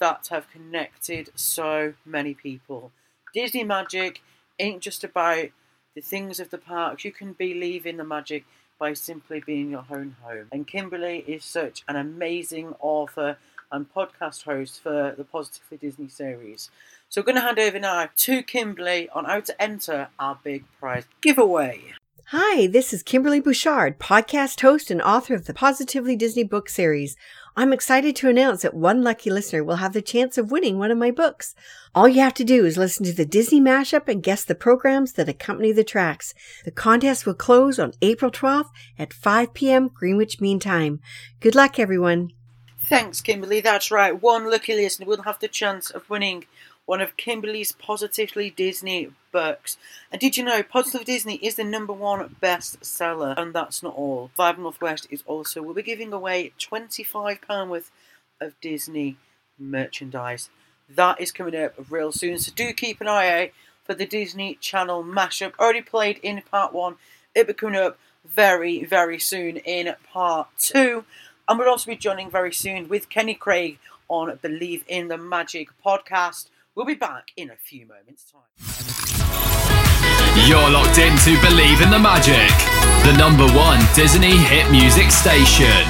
that 0.00 0.26
have 0.30 0.50
connected 0.50 1.30
so 1.36 1.94
many 2.04 2.34
people. 2.34 2.90
Disney 3.32 3.62
Magic 3.62 4.22
ain't 4.58 4.82
just 4.82 5.04
about 5.04 5.50
the 5.94 6.00
things 6.00 6.40
of 6.40 6.50
the 6.50 6.58
parks. 6.58 7.04
You 7.04 7.12
can 7.12 7.32
believe 7.32 7.86
in 7.86 7.96
the 7.96 8.04
magic 8.04 8.44
by 8.78 8.94
simply 8.94 9.40
being 9.40 9.70
your 9.70 9.84
own 9.90 10.16
home. 10.22 10.48
And 10.50 10.66
Kimberly 10.66 11.18
is 11.28 11.44
such 11.44 11.84
an 11.86 11.96
amazing 11.96 12.74
author 12.80 13.36
and 13.70 13.92
podcast 13.94 14.42
host 14.44 14.82
for 14.82 15.14
the 15.16 15.24
Positively 15.24 15.76
Disney 15.76 16.08
series. 16.08 16.70
So 17.08 17.20
we're 17.20 17.26
going 17.26 17.36
to 17.36 17.42
hand 17.42 17.58
over 17.58 17.78
now 17.78 18.08
to 18.16 18.42
Kimberly 18.42 19.08
on 19.10 19.26
how 19.26 19.40
to 19.40 19.62
enter 19.62 20.08
our 20.18 20.38
big 20.42 20.64
prize 20.80 21.04
giveaway. 21.20 21.94
Hi, 22.32 22.68
this 22.68 22.92
is 22.92 23.02
Kimberly 23.02 23.40
Bouchard, 23.40 23.98
podcast 23.98 24.60
host 24.60 24.88
and 24.92 25.02
author 25.02 25.34
of 25.34 25.46
the 25.46 25.52
Positively 25.52 26.14
Disney 26.14 26.44
book 26.44 26.68
series. 26.68 27.16
I'm 27.56 27.72
excited 27.72 28.14
to 28.14 28.28
announce 28.28 28.62
that 28.62 28.72
one 28.72 29.02
lucky 29.02 29.30
listener 29.30 29.64
will 29.64 29.78
have 29.82 29.94
the 29.94 30.00
chance 30.00 30.38
of 30.38 30.52
winning 30.52 30.78
one 30.78 30.92
of 30.92 30.96
my 30.96 31.10
books. 31.10 31.56
All 31.92 32.06
you 32.06 32.20
have 32.20 32.34
to 32.34 32.44
do 32.44 32.64
is 32.64 32.76
listen 32.76 33.04
to 33.06 33.12
the 33.12 33.24
Disney 33.24 33.60
mashup 33.60 34.06
and 34.06 34.22
guess 34.22 34.44
the 34.44 34.54
programs 34.54 35.14
that 35.14 35.28
accompany 35.28 35.72
the 35.72 35.82
tracks. 35.82 36.32
The 36.64 36.70
contest 36.70 37.26
will 37.26 37.34
close 37.34 37.80
on 37.80 37.94
April 38.00 38.30
12th 38.30 38.70
at 38.96 39.12
5 39.12 39.52
p.m. 39.52 39.88
Greenwich 39.88 40.40
Mean 40.40 40.60
Time. 40.60 41.00
Good 41.40 41.56
luck, 41.56 41.80
everyone. 41.80 42.30
Thanks, 42.78 43.20
Kimberly. 43.20 43.60
That's 43.60 43.90
right. 43.90 44.22
One 44.22 44.48
lucky 44.48 44.76
listener 44.76 45.06
will 45.06 45.22
have 45.22 45.40
the 45.40 45.48
chance 45.48 45.90
of 45.90 46.08
winning 46.08 46.44
one 46.90 47.00
of 47.00 47.16
Kimberly's 47.16 47.70
Positively 47.70 48.50
Disney 48.50 49.12
books. 49.30 49.76
And 50.10 50.20
did 50.20 50.36
you 50.36 50.42
know 50.42 50.64
Positive 50.64 51.04
Disney 51.04 51.36
is 51.36 51.54
the 51.54 51.62
number 51.62 51.92
one 51.92 52.34
bestseller? 52.42 53.38
And 53.38 53.54
that's 53.54 53.80
not 53.80 53.94
all. 53.94 54.32
Vibe 54.36 54.58
Northwest 54.58 55.06
is 55.08 55.22
also, 55.24 55.62
we'll 55.62 55.76
be 55.76 55.84
giving 55.84 56.12
away 56.12 56.52
£25 56.58 57.68
worth 57.68 57.92
of 58.40 58.60
Disney 58.60 59.18
merchandise. 59.56 60.50
That 60.88 61.20
is 61.20 61.30
coming 61.30 61.54
up 61.54 61.74
real 61.88 62.10
soon. 62.10 62.40
So 62.40 62.50
do 62.52 62.72
keep 62.72 63.00
an 63.00 63.06
eye 63.06 63.40
out 63.40 63.50
for 63.84 63.94
the 63.94 64.04
Disney 64.04 64.56
Channel 64.56 65.04
mashup. 65.04 65.52
Already 65.60 65.82
played 65.82 66.18
in 66.24 66.42
part 66.50 66.72
one. 66.72 66.96
It'll 67.36 67.46
be 67.46 67.54
coming 67.54 67.78
up 67.78 68.00
very, 68.24 68.84
very 68.84 69.20
soon 69.20 69.58
in 69.58 69.94
part 70.12 70.48
two. 70.58 71.04
And 71.48 71.56
we'll 71.56 71.68
also 71.68 71.88
be 71.88 71.96
joining 71.96 72.32
very 72.32 72.52
soon 72.52 72.88
with 72.88 73.08
Kenny 73.08 73.34
Craig 73.34 73.78
on 74.08 74.36
Believe 74.42 74.82
in 74.88 75.06
the 75.06 75.16
Magic 75.16 75.68
podcast. 75.86 76.48
We'll 76.76 76.86
be 76.86 76.94
back 76.94 77.32
in 77.36 77.50
a 77.50 77.56
few 77.56 77.84
moments' 77.84 78.30
time. 78.30 78.46
You're 80.46 80.70
locked 80.70 80.98
in 80.98 81.16
to 81.18 81.40
Believe 81.42 81.80
in 81.80 81.90
the 81.90 81.98
Magic, 81.98 82.54
the 83.04 83.12
number 83.18 83.46
one 83.58 83.80
Disney 83.96 84.36
hit 84.36 84.70
music 84.70 85.10
station. 85.10 85.82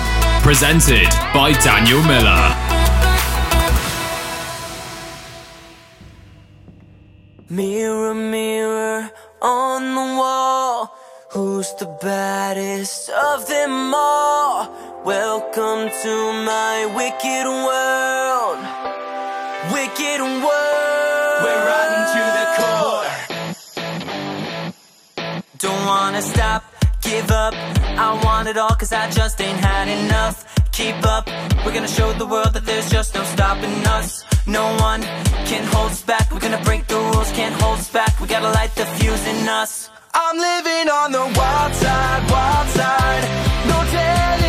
Presented 0.42 1.06
by 1.34 1.52
Daniel 1.62 2.02
Miller. 2.04 2.56
Mirror, 7.50 8.14
mirror 8.14 9.10
on 9.42 9.82
the 9.82 10.18
wall, 10.18 10.96
who's 11.32 11.74
the 11.74 11.94
baddest 12.00 13.10
of 13.10 13.46
them 13.46 13.92
all? 13.94 15.04
Welcome 15.04 15.90
to 16.02 16.32
my 16.44 16.86
wicked 16.96 17.46
world, 17.46 18.58
wicked 19.72 20.20
world. 20.20 21.38
We're 21.44 21.64
rotten 21.70 22.02
to 22.14 22.22
the 22.38 22.46
core. 22.58 23.10
Don't 25.58 25.84
wanna 25.86 26.22
stop, 26.22 26.62
give 27.02 27.30
up. 27.30 27.54
I 27.54 28.20
want 28.24 28.48
it 28.48 28.56
all, 28.56 28.74
cause 28.80 28.92
I 28.92 29.10
just 29.10 29.40
ain't 29.40 29.58
had 29.58 29.88
enough. 29.88 30.36
Keep 30.72 31.04
up, 31.04 31.28
we're 31.64 31.74
gonna 31.74 31.96
show 31.98 32.12
the 32.12 32.26
world 32.26 32.52
that 32.54 32.64
there's 32.64 32.90
just 32.90 33.14
no 33.14 33.22
stopping 33.24 33.86
us. 33.86 34.24
No 34.46 34.64
one 34.76 35.02
can 35.50 35.64
hold 35.74 35.90
us 35.92 36.02
back. 36.02 36.30
We're 36.32 36.40
gonna 36.40 36.64
break 36.64 36.86
the 36.86 36.96
rules, 36.96 37.30
can't 37.32 37.54
hold 37.62 37.78
us 37.78 37.90
back. 37.90 38.18
We 38.20 38.26
gotta 38.26 38.50
light 38.50 38.74
the 38.74 38.86
fuse 38.96 39.26
in 39.26 39.48
us. 39.48 39.90
I'm 40.12 40.36
living 40.36 40.88
on 40.90 41.12
the 41.12 41.26
wild 41.38 41.74
side, 41.74 42.30
wild 42.30 42.68
side. 42.68 43.24
No 43.68 43.78
telling 43.90 44.39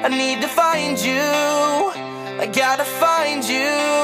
I 0.00 0.08
need 0.08 0.40
to 0.42 0.48
find 0.48 0.96
you. 0.96 1.20
I 2.40 2.46
gotta 2.46 2.84
find 2.84 3.44
you. 3.44 3.97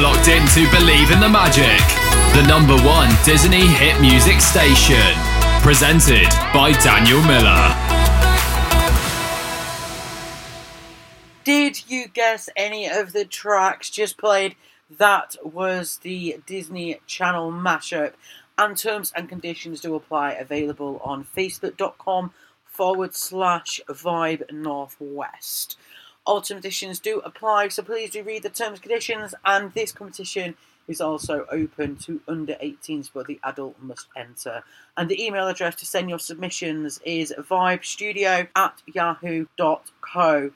are 0.00 0.02
locked 0.02 0.28
in 0.28 0.46
to 0.48 0.70
Believe 0.70 1.10
in 1.10 1.20
the 1.20 1.28
Magic, 1.28 1.80
the 2.34 2.46
number 2.46 2.76
one 2.86 3.10
Disney 3.24 3.66
hit 3.66 4.00
music 4.00 4.40
station. 4.40 5.12
Presented 5.62 6.28
by 6.54 6.72
Daniel 6.82 7.20
Miller. 7.22 7.74
Did 11.44 11.90
you 11.90 12.08
guess 12.08 12.48
any 12.56 12.88
of 12.88 13.12
the 13.12 13.24
tracks 13.24 13.90
just 13.90 14.16
played? 14.16 14.56
That 14.98 15.36
was 15.42 15.98
the 15.98 16.40
Disney 16.46 17.00
Channel 17.06 17.52
mashup. 17.52 18.14
And 18.56 18.76
terms 18.76 19.12
and 19.14 19.28
conditions 19.28 19.80
do 19.80 19.94
apply, 19.94 20.32
available 20.32 21.00
on 21.04 21.24
facebook.com 21.24 22.32
forward 22.64 23.14
slash 23.14 23.80
vibe 23.88 24.50
northwest. 24.52 25.76
Autumn 26.26 26.58
editions 26.58 27.00
do 27.00 27.20
apply, 27.20 27.68
so 27.68 27.82
please 27.82 28.10
do 28.10 28.22
read 28.22 28.42
the 28.42 28.50
terms 28.50 28.72
and 28.72 28.82
conditions. 28.82 29.34
And 29.44 29.72
this 29.72 29.92
competition 29.92 30.54
is 30.86 31.00
also 31.00 31.46
open 31.50 31.96
to 31.96 32.20
under 32.28 32.54
18s, 32.54 33.10
but 33.12 33.26
the 33.26 33.40
adult 33.44 33.76
must 33.80 34.08
enter. 34.16 34.62
And 34.96 35.08
the 35.08 35.22
email 35.22 35.48
address 35.48 35.76
to 35.76 35.86
send 35.86 36.10
your 36.10 36.18
submissions 36.18 37.00
is 37.04 37.32
vibestudio 37.38 38.48
at 38.54 38.82
yahoo.co. 38.86 40.50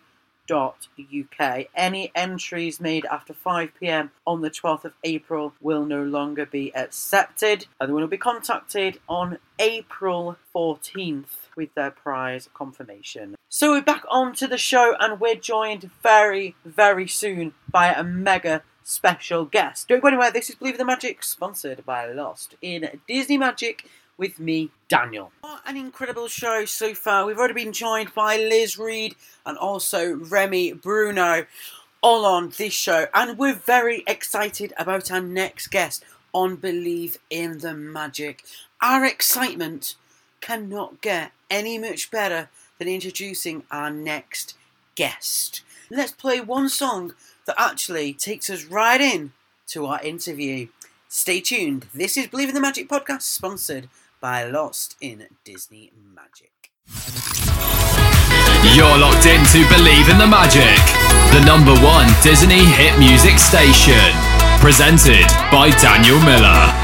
UK. 0.51 1.69
Any 1.75 2.13
entries 2.15 2.79
made 2.79 3.07
after 3.07 3.33
5 3.33 3.73
pm 3.81 4.11
on 4.27 4.43
the 4.43 4.51
12th 4.51 4.85
of 4.85 4.93
April 5.03 5.55
will 5.63 5.87
no 5.87 6.03
longer 6.03 6.45
be 6.45 6.75
accepted. 6.77 7.67
Everyone 7.81 8.03
will 8.03 8.09
be 8.09 8.19
contacted 8.19 8.99
on 9.09 9.39
April 9.59 10.37
14th 10.55 11.44
with 11.57 11.75
their 11.75 11.91
prize 11.91 12.49
confirmation. 12.55 13.35
So 13.49 13.73
we're 13.73 13.83
back 13.83 14.05
on 14.11 14.35
to 14.35 14.47
the 14.47 14.59
show 14.59 14.95
and 14.99 15.21
we're 15.21 15.35
joined 15.35 15.91
very, 16.03 16.57
very 16.65 17.07
soon 17.09 17.55
by 17.71 17.93
a 17.93 18.03
mega 18.03 18.63
special 18.83 19.45
guest. 19.45 19.89
Don't 19.89 20.01
go 20.01 20.09
anywhere, 20.09 20.31
this 20.31 20.51
is 20.51 20.57
Believe 20.57 20.75
in 20.75 20.79
the 20.79 20.85
Magic, 20.85 21.23
sponsored 21.23 21.85
by 21.87 22.07
Lost 22.11 22.55
in 22.61 23.01
Disney 23.07 23.39
Magic 23.39 23.89
with 24.17 24.39
me, 24.39 24.71
Daniel. 24.89 25.33
What 25.41 25.63
an 25.67 25.77
incredible 25.77 26.29
show 26.29 26.65
so 26.65 26.95
far. 26.95 27.27
We've 27.27 27.39
already 27.39 27.55
been 27.55 27.73
joined 27.73 28.15
by 28.15 28.37
Liz 28.37 28.79
Reed 28.79 29.17
and 29.45 29.59
also 29.59 30.15
Remy 30.15 30.75
Bruno 30.75 31.47
all 32.01 32.27
on 32.27 32.53
this 32.59 32.75
show, 32.75 33.07
and 33.15 33.39
we're 33.39 33.55
very 33.55 34.05
excited 34.07 34.75
about 34.77 35.11
our 35.11 35.23
next 35.23 35.69
guest 35.69 36.05
on 36.35 36.57
Believe 36.57 37.19
in 37.31 37.59
the 37.59 37.73
Magic. 37.73 38.45
Our 38.83 39.07
excitement 39.07 39.97
cannot 40.43 41.01
get 41.01 41.33
any 41.55 41.79
much 41.79 42.11
better 42.11 42.49
than 42.79 42.89
introducing 42.89 43.63
our 43.71 43.89
next 43.89 44.57
guest. 44.97 45.63
Let's 45.89 46.11
play 46.11 46.41
one 46.41 46.69
song 46.69 47.15
that 47.47 47.55
actually 47.57 48.13
takes 48.13 48.51
us 48.51 48.65
right 48.65 49.01
in 49.01 49.33
to 49.69 49.87
our 49.87 50.03
interview. 50.03 50.67
Stay 51.09 51.41
tuned. 51.41 51.87
This 51.95 52.17
is 52.17 52.27
Believe 52.27 52.49
in 52.49 52.57
the 52.57 52.61
Magic 52.61 52.89
podcast, 52.89 53.23
sponsored 53.23 53.89
by 54.21 54.43
Lost 54.43 54.97
in 55.01 55.29
Disney 55.45 55.93
Magic. 56.13 56.51
You're 58.75 58.99
locked 58.99 59.27
in 59.27 59.45
to 59.55 59.69
Believe 59.69 60.09
in 60.09 60.19
the 60.19 60.27
Magic, 60.27 60.83
the 61.31 61.45
number 61.47 61.75
one 61.85 62.09
Disney 62.25 62.65
hit 62.65 62.99
music 62.99 63.39
station, 63.39 64.11
presented 64.59 65.29
by 65.53 65.71
Daniel 65.81 66.19
Miller. 66.21 66.84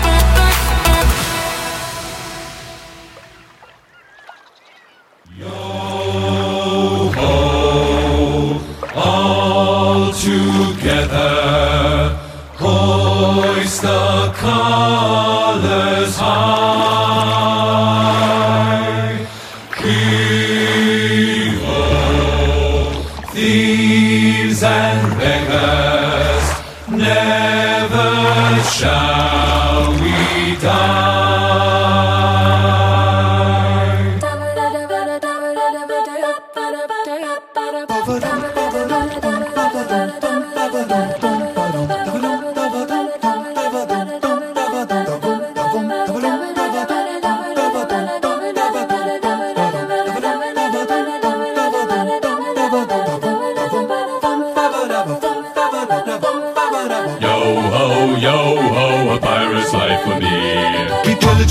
come. 14.41 14.90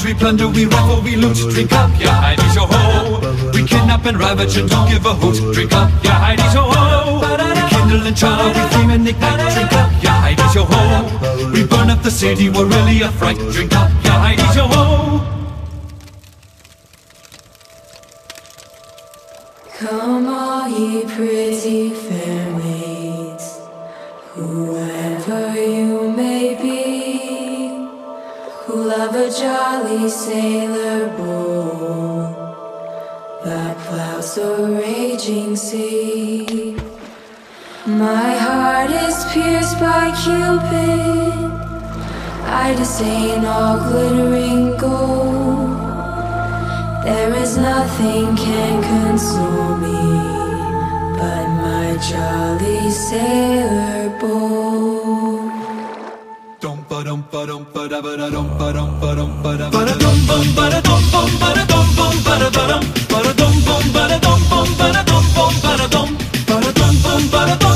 we 0.10 0.16
plunder, 0.16 0.47
we 0.47 0.66
rifle, 0.66 1.01
we 1.01 1.16
loot. 1.16 1.38
Drink 1.53 1.72
up, 1.72 1.89
ya 2.01 2.14
heinies, 2.22 2.55
yo 2.55 2.66
ho. 2.66 3.20
We 3.53 3.64
kidnap 3.64 4.05
and 4.05 4.18
ravage 4.18 4.57
and 4.57 4.68
don't 4.68 4.89
give 4.89 5.05
a 5.05 5.14
hoot. 5.14 5.53
Drink 5.53 5.74
up, 5.74 5.89
ya 6.03 6.14
heinies, 6.24 6.53
yo 6.53 6.64
ho. 6.66 7.20
We 7.22 7.62
kindle 7.70 8.07
and 8.07 8.18
char, 8.18 8.47
we 8.47 8.62
flame 8.72 8.89
and 8.89 9.07
ignite. 9.07 9.53
Drink 9.53 9.74
up, 9.74 9.89
ya 10.03 10.14
heinies, 10.24 10.55
yo 10.55 10.64
ho. 10.66 11.51
We 11.53 11.64
burn 11.64 11.89
up 11.91 12.01
the 12.01 12.12
city, 12.12 12.49
we're 12.49 12.66
really 12.66 13.01
a 13.01 13.12
fright. 13.12 13.38
Drink 13.53 13.76
up, 13.76 13.89
ya 14.03 14.14
heinies, 14.26 14.55
yo 14.55 14.66
ho. 14.66 14.89
sailor 30.10 31.07
boy 31.18 32.34
that 33.45 33.78
plows 33.86 34.36
the 34.36 34.82
raging 34.82 35.55
sea. 35.55 36.76
My 37.86 38.36
heart 38.38 38.89
is 38.89 39.24
pierced 39.32 39.80
by 39.80 40.10
Cupid. 40.24 41.34
I 42.43 42.74
disdain 42.76 43.45
all 43.45 43.78
glittering 43.88 44.76
gold. 44.78 45.78
There 47.03 47.34
is 47.36 47.57
nothing 47.57 48.36
can 48.36 48.82
console 48.82 49.78
me 49.78 50.01
but 51.20 51.47
my 51.66 51.97
jolly 52.01 52.89
sailor 52.89 54.10
boy 54.20 54.89
bum 57.06 57.24
bum 57.32 57.66
bada 57.74 58.02
bada 58.04 58.30
dum 58.30 58.47
bum 58.60 58.89
bum 59.00 59.32
bada 59.43 59.70
bada 59.72 59.93
dum 60.04 60.18
bum 60.28 60.47
bada 60.58 60.82
dum 60.88 61.02
bum 61.14 61.30
bada 61.41 61.64
dum 61.72 61.88
bum 61.97 62.16
bada 62.26 62.50
bada 62.58 62.78
dum 62.82 62.84
bada 63.12 63.32
dum 63.39 63.56
bum 63.68 63.86
bada 63.95 64.18
dum 64.26 64.41
bum 64.52 64.68
bada 64.80 65.04
dum 65.10 65.26
bum 65.36 65.54
bada 65.64 65.88
dum 65.95 66.10
bada 66.50 66.72
dum 66.80 66.95
bum 67.04 67.24
bada 67.34 67.56
dum 67.64 67.68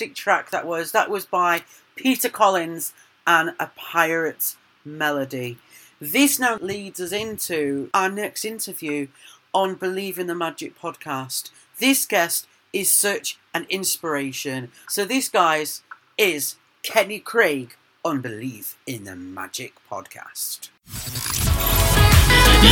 fantastic 0.00 0.14
track 0.14 0.50
that 0.50 0.66
was. 0.66 0.92
That 0.92 1.10
was 1.10 1.26
by 1.26 1.62
Peter 1.96 2.30
Collins 2.30 2.92
and 3.26 3.50
A 3.60 3.70
Pirate's 3.76 4.56
Melody. 4.84 5.58
This 6.00 6.38
now 6.38 6.56
leads 6.56 7.00
us 7.00 7.12
into 7.12 7.90
our 7.92 8.10
next 8.10 8.44
interview 8.44 9.08
on 9.52 9.74
Believe 9.74 10.18
in 10.18 10.26
the 10.26 10.34
Magic 10.34 10.78
podcast. 10.78 11.50
This 11.78 12.06
guest 12.06 12.46
is 12.72 12.90
such 12.90 13.38
an 13.52 13.66
inspiration. 13.68 14.70
So, 14.88 15.04
this, 15.04 15.28
guys, 15.28 15.82
is 16.16 16.56
Kenny 16.82 17.18
Craig 17.18 17.76
on 18.02 18.22
Believe 18.22 18.76
in 18.86 19.04
the 19.04 19.16
Magic 19.16 19.74
podcast. 19.90 20.70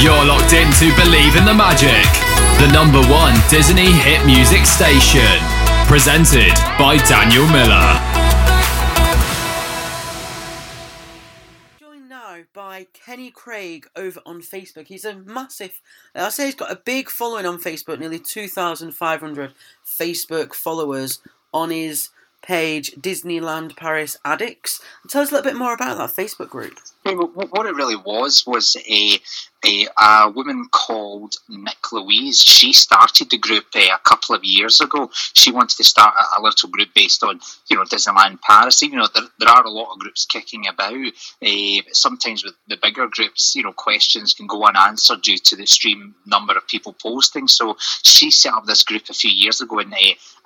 You're 0.03 0.25
locked 0.25 0.55
into 0.55 0.95
Believe 0.97 1.37
in 1.37 1.45
the 1.45 1.55
Magic, 1.55 2.09
the 2.59 2.71
number 2.73 3.03
one 3.13 3.35
Disney 3.51 3.93
hit 3.93 4.25
music 4.25 4.65
station. 4.65 5.58
Presented 5.89 6.53
by 6.79 6.99
Daniel 7.09 7.47
Miller. 7.47 7.99
Joined 11.81 12.09
now 12.11 12.41
by 12.53 12.87
Kenny 12.93 13.31
Craig 13.31 13.89
over 13.97 14.21
on 14.27 14.43
Facebook. 14.43 14.87
He's 14.89 15.07
a 15.07 15.15
massive, 15.17 15.81
I'll 16.15 16.31
say 16.31 16.45
he's 16.47 16.55
got 16.55 16.71
a 16.71 16.77
big 16.77 17.09
following 17.09 17.47
on 17.47 17.59
Facebook, 17.59 17.99
nearly 18.01 18.19
2,500 18.19 19.55
Facebook 19.87 20.55
followers 20.55 21.21
on 21.55 21.71
his 21.71 22.11
page, 22.43 22.93
Disneyland 22.93 23.75
Paris 23.77 24.19
Addicts. 24.27 24.81
Tell 25.09 25.23
us 25.23 25.31
a 25.31 25.35
little 25.37 25.51
bit 25.51 25.59
more 25.59 25.73
about 25.73 25.97
that 25.97 26.11
Facebook 26.11 26.51
group. 26.51 26.79
Hey, 27.05 27.15
wh- 27.15 27.33
wh- 27.33 27.51
What 27.53 27.67
it 27.67 27.75
really 27.75 27.97
was 27.97 28.45
was 28.47 28.77
a, 28.89 29.19
a 29.65 29.87
a 29.99 30.31
woman 30.31 30.67
called 30.71 31.35
Nick 31.49 31.93
Louise. 31.93 32.41
She 32.41 32.73
started 32.73 33.31
the 33.31 33.39
group 33.39 33.67
uh, 33.75 33.81
a 33.95 33.99
couple 34.09 34.35
of 34.35 34.45
years 34.45 34.81
ago. 34.81 35.11
She 35.35 35.51
wanted 35.51 35.77
to 35.79 35.85
start 35.85 36.15
a, 36.19 36.41
a 36.41 36.43
little 36.43 36.69
group 36.69 36.89
based 36.95 37.23
on 37.25 37.41
you 37.69 37.77
know 37.77 37.85
Disneyland 37.85 38.41
Paris. 38.43 38.83
Even 38.83 38.99
though 39.01 39.09
there, 39.15 39.29
there 39.39 39.49
are 39.49 39.65
a 39.65 39.71
lot 39.71 39.93
of 39.93 39.99
groups 39.99 40.27
kicking 40.27 40.67
about, 40.69 40.95
uh, 40.95 41.83
sometimes 41.93 42.45
with 42.45 42.55
the 42.69 42.77
bigger 42.81 43.07
groups, 43.09 43.55
you 43.57 43.63
know, 43.63 43.73
questions 43.73 44.33
can 44.35 44.47
go 44.47 44.65
unanswered 44.67 45.23
due 45.23 45.39
to 45.39 45.57
the 45.57 45.63
extreme 45.63 46.15
number 46.27 46.55
of 46.55 46.67
people 46.69 46.93
posting. 46.93 47.49
So 47.49 47.77
she 48.03 48.31
set 48.31 48.53
up 48.55 48.67
this 48.67 48.83
group 48.85 49.09
a 49.11 49.15
few 49.15 49.31
years 49.31 49.61
ago 49.61 49.79
and 49.81 49.93
uh, 49.93 49.97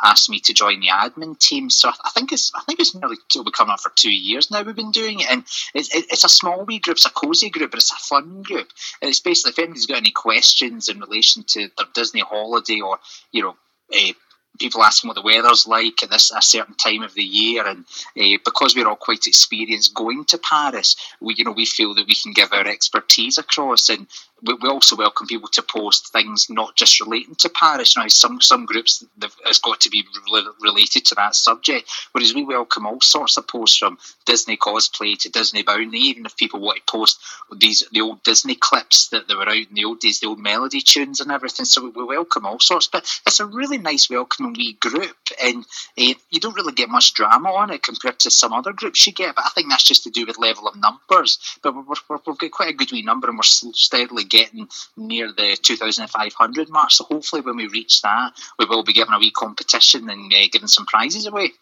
asked 0.03 0.31
me 0.31 0.41
to 0.41 0.53
join 0.55 0.81
the 0.81 0.89
admin 0.89 1.39
team. 1.39 1.71
So 1.71 1.89
I, 1.89 2.11
think 2.11 2.33
it's 2.33 2.51
I 2.55 2.61
think 2.63 2.81
it's 2.81 2.95
nearly 2.95 3.17
it'll 3.31 3.45
be 3.45 3.51
coming 3.51 3.73
up 3.73 3.81
for 3.81 3.93
two 3.95 4.13
years 4.13 4.51
now. 4.51 4.63
We've 4.63 4.75
been 4.75 4.91
doing 4.91 5.21
it, 5.21 5.31
and 5.31 5.45
it's, 5.75 5.95
it- 5.95 6.07
it's 6.11 6.25
a 6.25 6.29
small 6.29 6.65
wee 6.65 6.79
group, 6.79 6.97
it's 6.97 7.07
a 7.07 7.11
cozy 7.11 7.51
group, 7.51 7.71
but 7.71 7.79
it's 7.79 7.93
a 7.93 7.97
fun 7.97 8.43
group. 8.43 8.69
And 9.03 9.11
it's 9.11 9.21
basically 9.21 9.51
if 9.51 9.59
anybody's 9.59 9.87
got 9.87 9.99
any 9.99 10.13
questions 10.13 10.89
in 10.89 11.01
relation 11.01 11.43
to 11.49 11.69
their 11.77 11.87
Disney 11.93 12.21
holiday 12.21 12.81
or 12.81 12.99
you 13.33 13.43
know. 13.43 13.57
Uh, 13.95 14.13
People 14.61 14.85
asking 14.85 15.09
what 15.09 15.15
the 15.15 15.23
weather's 15.23 15.67
like 15.67 16.03
at 16.03 16.11
this 16.11 16.31
a 16.31 16.43
certain 16.43 16.75
time 16.75 17.03
of 17.03 17.15
the 17.15 17.23
year, 17.23 17.67
and 17.67 17.87
uh, 18.21 18.39
because 18.45 18.77
we're 18.77 18.87
all 18.87 18.97
quite 18.97 19.27
experienced 19.27 19.95
going 19.95 20.27
to 20.27 20.37
Paris, 20.37 20.95
we 21.23 21.35
you 21.39 21.45
know 21.45 21.53
we 21.53 21.65
feel 21.65 21.95
that 21.95 22.07
we 22.07 22.15
can 22.15 22.35
give 22.35 22.53
our 22.53 22.69
expertise 22.69 23.39
across, 23.39 23.89
and 23.89 24.07
we, 24.43 24.55
we 24.55 24.69
also 24.69 24.97
welcome 24.97 25.27
people 25.27 25.49
to 25.49 25.63
post 25.63 26.13
things 26.13 26.49
not 26.51 26.75
just 26.77 27.01
relating 27.01 27.35
to 27.37 27.49
Paris. 27.49 27.97
Now, 27.97 28.09
some 28.09 28.41
some 28.41 28.67
groups 28.67 29.05
it's 29.47 29.59
got 29.59 29.81
to 29.81 29.91
be 29.91 30.05
re- 30.33 30.47
related 30.61 31.05
to 31.07 31.15
that 31.17 31.35
subject, 31.35 31.91
whereas 32.13 32.35
we 32.35 32.45
welcome 32.45 32.87
all 32.87 33.01
sorts 33.01 33.37
of 33.37 33.47
posts 33.47 33.79
from 33.79 33.99
Disney 34.27 34.57
cosplay 34.57 35.19
to 35.19 35.29
Disney 35.31 35.63
bound. 35.63 35.95
Even 35.95 36.27
if 36.27 36.37
people 36.37 36.61
want 36.61 36.79
to 36.79 36.93
post 36.93 37.21
these 37.57 37.85
the 37.93 38.01
old 38.01 38.23
Disney 38.23 38.55
clips 38.55 39.09
that, 39.09 39.29
that 39.29 39.37
were 39.37 39.49
out 39.49 39.57
in 39.57 39.75
the 39.75 39.85
old 39.85 40.01
days, 40.01 40.21
the 40.21 40.27
old 40.27 40.41
melody 40.41 40.81
tunes 40.81 41.21
and 41.21 41.31
everything, 41.31 41.65
so 41.65 41.83
we, 41.83 41.91
we 41.91 42.05
welcome 42.05 42.47
all 42.47 42.61
sorts. 42.61 42.89
But 42.89 43.09
it's 43.27 43.41
a 43.41 43.47
really 43.47 43.79
nice 43.79 44.11
welcoming 44.11 44.55
wee 44.55 44.75
group, 44.75 45.17
and 45.43 45.65
uh, 45.99 46.15
you 46.31 46.41
don't 46.41 46.57
really 46.57 46.73
get 46.73 46.89
much 46.89 47.15
drama 47.15 47.51
on 47.51 47.71
it 47.71 47.83
compared 47.83 48.19
to 48.21 48.31
some 48.31 48.53
other 48.53 48.73
groups 48.73 49.07
you 49.07 49.13
get. 49.13 49.37
But 49.37 49.47
I 49.47 49.51
think 49.51 49.69
that's 49.69 49.85
just 49.85 50.05
to 50.05 50.11
do 50.11 50.27
with 50.27 50.39
level 50.39 50.67
of 50.67 50.77
numbers. 50.77 51.39
But 51.63 51.75
we're, 51.75 51.83
we've 52.09 52.39
got 52.39 52.51
quite 52.51 52.71
a 52.71 52.77
good 52.77 52.93
wee 52.93 53.03
number, 53.03 53.29
and 53.29 53.39
we're 53.39 53.43
steadily 53.43 54.25
getting 54.33 54.67
near 54.97 55.31
the 55.31 55.57
2,500 55.63 56.71
mark. 56.71 56.91
So 56.91 57.05
hopefully, 57.05 57.43
when 57.43 57.57
we 57.57 57.69
reach 57.69 58.03
that, 58.03 58.33
we 58.59 58.65
will 58.65 58.83
be 58.83 58.95
giving 58.95 59.13
a 59.13 59.19
wee 59.19 59.31
competition 59.31 60.09
and 60.09 60.33
uh, 60.33 60.39
giving 60.51 60.69
some 60.69 60.87
prizes 60.87 61.27
away. 61.27 61.53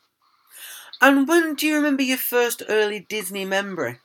And 1.03 1.27
when 1.27 1.55
do 1.55 1.66
you 1.66 1.77
remember 1.77 2.03
your 2.03 2.18
first 2.18 2.62
early 2.68 3.01
Disney 3.01 3.45
memory? 3.45 3.99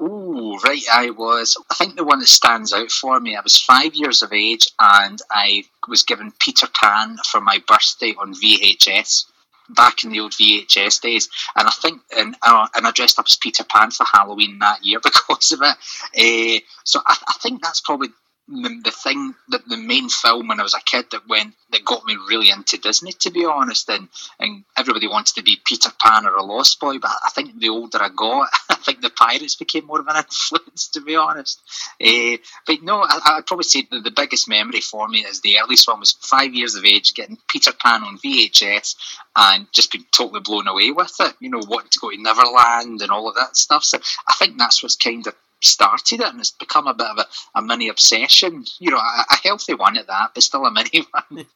Oh, 0.00 0.58
right. 0.64 0.82
I 0.92 1.10
was, 1.10 1.56
I 1.70 1.74
think 1.76 1.96
the 1.96 2.04
one 2.04 2.18
that 2.18 2.28
stands 2.28 2.72
out 2.72 2.90
for 2.90 3.18
me, 3.20 3.36
I 3.36 3.40
was 3.40 3.58
five 3.58 3.94
years 3.94 4.22
of 4.22 4.32
age 4.32 4.66
and 4.78 5.18
I 5.30 5.64
was 5.88 6.02
given 6.02 6.32
Peter 6.40 6.66
Pan 6.66 7.16
for 7.24 7.40
my 7.40 7.62
birthday 7.66 8.14
on 8.18 8.34
VHS 8.34 9.26
back 9.68 10.04
in 10.04 10.10
the 10.10 10.20
old 10.20 10.32
VHS 10.32 11.00
days. 11.00 11.28
And 11.56 11.66
I 11.66 11.70
think, 11.70 12.00
and, 12.16 12.36
uh, 12.42 12.68
and 12.74 12.86
I 12.86 12.90
dressed 12.90 13.18
up 13.18 13.26
as 13.28 13.36
Peter 13.36 13.64
Pan 13.64 13.90
for 13.90 14.04
Halloween 14.04 14.58
that 14.58 14.84
year 14.84 15.00
because 15.02 15.52
of 15.52 15.60
it. 15.62 15.76
Uh, 16.16 16.60
so 16.84 17.00
I, 17.04 17.16
I 17.28 17.34
think 17.40 17.62
that's 17.62 17.80
probably 17.80 18.08
the, 18.46 18.92
thing 19.02 19.34
that 19.48 19.66
the 19.66 19.76
main 19.76 20.08
film 20.08 20.48
when 20.48 20.60
I 20.60 20.62
was 20.62 20.74
a 20.74 20.80
kid 20.80 21.06
that 21.12 21.26
went 21.28 21.54
that 21.70 21.84
got 21.84 22.04
me 22.04 22.16
really 22.28 22.50
into 22.50 22.76
Disney 22.76 23.12
to 23.20 23.30
be 23.30 23.44
honest 23.46 23.88
and 23.88 24.08
and 24.38 24.64
everybody 24.76 25.08
wants 25.08 25.32
to 25.32 25.42
be 25.42 25.60
Peter 25.64 25.90
Pan 25.98 26.26
or 26.26 26.34
a 26.34 26.42
Lost 26.42 26.78
Boy 26.78 26.98
but 26.98 27.10
I 27.10 27.30
think 27.30 27.58
the 27.58 27.70
older 27.70 27.98
I 28.02 28.10
got 28.10 28.50
I 28.68 28.74
think 28.74 29.00
the 29.00 29.10
pirates 29.10 29.56
became 29.56 29.86
more 29.86 30.00
of 30.00 30.08
an 30.08 30.16
influence 30.24 30.88
to 30.88 31.00
be 31.00 31.16
honest. 31.16 31.60
Uh, 32.04 32.36
but 32.66 32.82
no 32.82 33.00
I, 33.00 33.18
I'd 33.24 33.46
probably 33.46 33.64
say 33.64 33.86
the 33.90 34.12
biggest 34.14 34.48
memory 34.48 34.80
for 34.80 35.08
me 35.08 35.20
is 35.20 35.40
the 35.40 35.58
earliest 35.58 35.88
one 35.88 36.00
was 36.00 36.12
five 36.12 36.54
years 36.54 36.74
of 36.74 36.84
age 36.84 37.14
getting 37.14 37.38
Peter 37.48 37.72
Pan 37.72 38.02
on 38.02 38.18
VHS 38.18 38.96
and 39.36 39.66
just 39.72 39.90
being 39.90 40.04
totally 40.12 40.40
blown 40.40 40.68
away 40.68 40.90
with 40.90 41.16
it 41.20 41.34
you 41.40 41.48
know 41.48 41.62
wanting 41.66 41.90
to 41.90 41.98
go 41.98 42.10
to 42.10 42.20
Neverland 42.20 43.00
and 43.00 43.10
all 43.10 43.28
of 43.28 43.36
that 43.36 43.56
stuff. 43.56 43.84
So 43.84 43.98
I 44.28 44.34
think 44.34 44.58
that's 44.58 44.82
what's 44.82 44.96
kind 44.96 45.26
of 45.26 45.34
started 45.64 46.20
it 46.20 46.26
and 46.26 46.40
it's 46.40 46.50
become 46.50 46.86
a 46.86 46.94
bit 46.94 47.06
of 47.06 47.18
a, 47.18 47.26
a 47.58 47.62
mini 47.62 47.88
obsession 47.88 48.64
you 48.78 48.90
know 48.90 48.98
a, 48.98 49.24
a 49.30 49.36
healthy 49.42 49.74
one 49.74 49.96
at 49.96 50.06
that 50.06 50.30
but 50.34 50.42
still 50.42 50.66
a 50.66 50.70
mini 50.70 51.06
one 51.30 51.46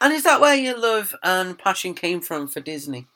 And 0.00 0.12
is 0.12 0.24
that 0.24 0.40
where 0.40 0.54
your 0.54 0.78
love 0.78 1.14
and 1.22 1.58
passion 1.58 1.94
came 1.94 2.20
from 2.20 2.48
for 2.48 2.60
Disney? 2.60 3.06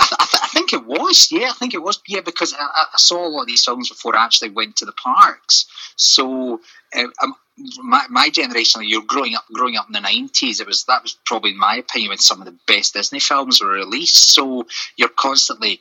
I, 0.00 0.04
th- 0.04 0.16
I, 0.18 0.24
th- 0.24 0.42
I 0.42 0.46
think 0.48 0.72
it 0.72 0.86
was, 0.86 1.28
yeah, 1.30 1.50
I 1.50 1.52
think 1.52 1.74
it 1.74 1.82
was, 1.82 2.00
yeah, 2.08 2.22
because 2.22 2.54
I, 2.54 2.86
I 2.92 2.96
saw 2.96 3.26
a 3.26 3.28
lot 3.28 3.42
of 3.42 3.46
these 3.48 3.64
films 3.64 3.90
before 3.90 4.16
I 4.16 4.24
actually 4.24 4.50
went 4.50 4.76
to 4.76 4.86
the 4.86 4.92
parks. 4.92 5.66
So, 5.96 6.60
uh, 6.94 7.04
um, 7.22 7.34
my, 7.82 8.04
my 8.08 8.30
generation, 8.30 8.82
you're 8.84 9.02
growing 9.02 9.34
up, 9.34 9.44
growing 9.52 9.76
up 9.76 9.86
in 9.88 9.92
the 9.92 10.00
nineties. 10.00 10.60
It 10.60 10.66
was 10.66 10.84
that 10.84 11.02
was 11.02 11.18
probably, 11.26 11.50
in 11.50 11.58
my 11.58 11.76
opinion, 11.76 12.10
when 12.10 12.18
some 12.18 12.40
of 12.40 12.46
the 12.46 12.56
best 12.66 12.94
Disney 12.94 13.20
films 13.20 13.60
were 13.60 13.70
released. 13.70 14.32
So 14.32 14.66
you're 14.96 15.08
constantly. 15.08 15.80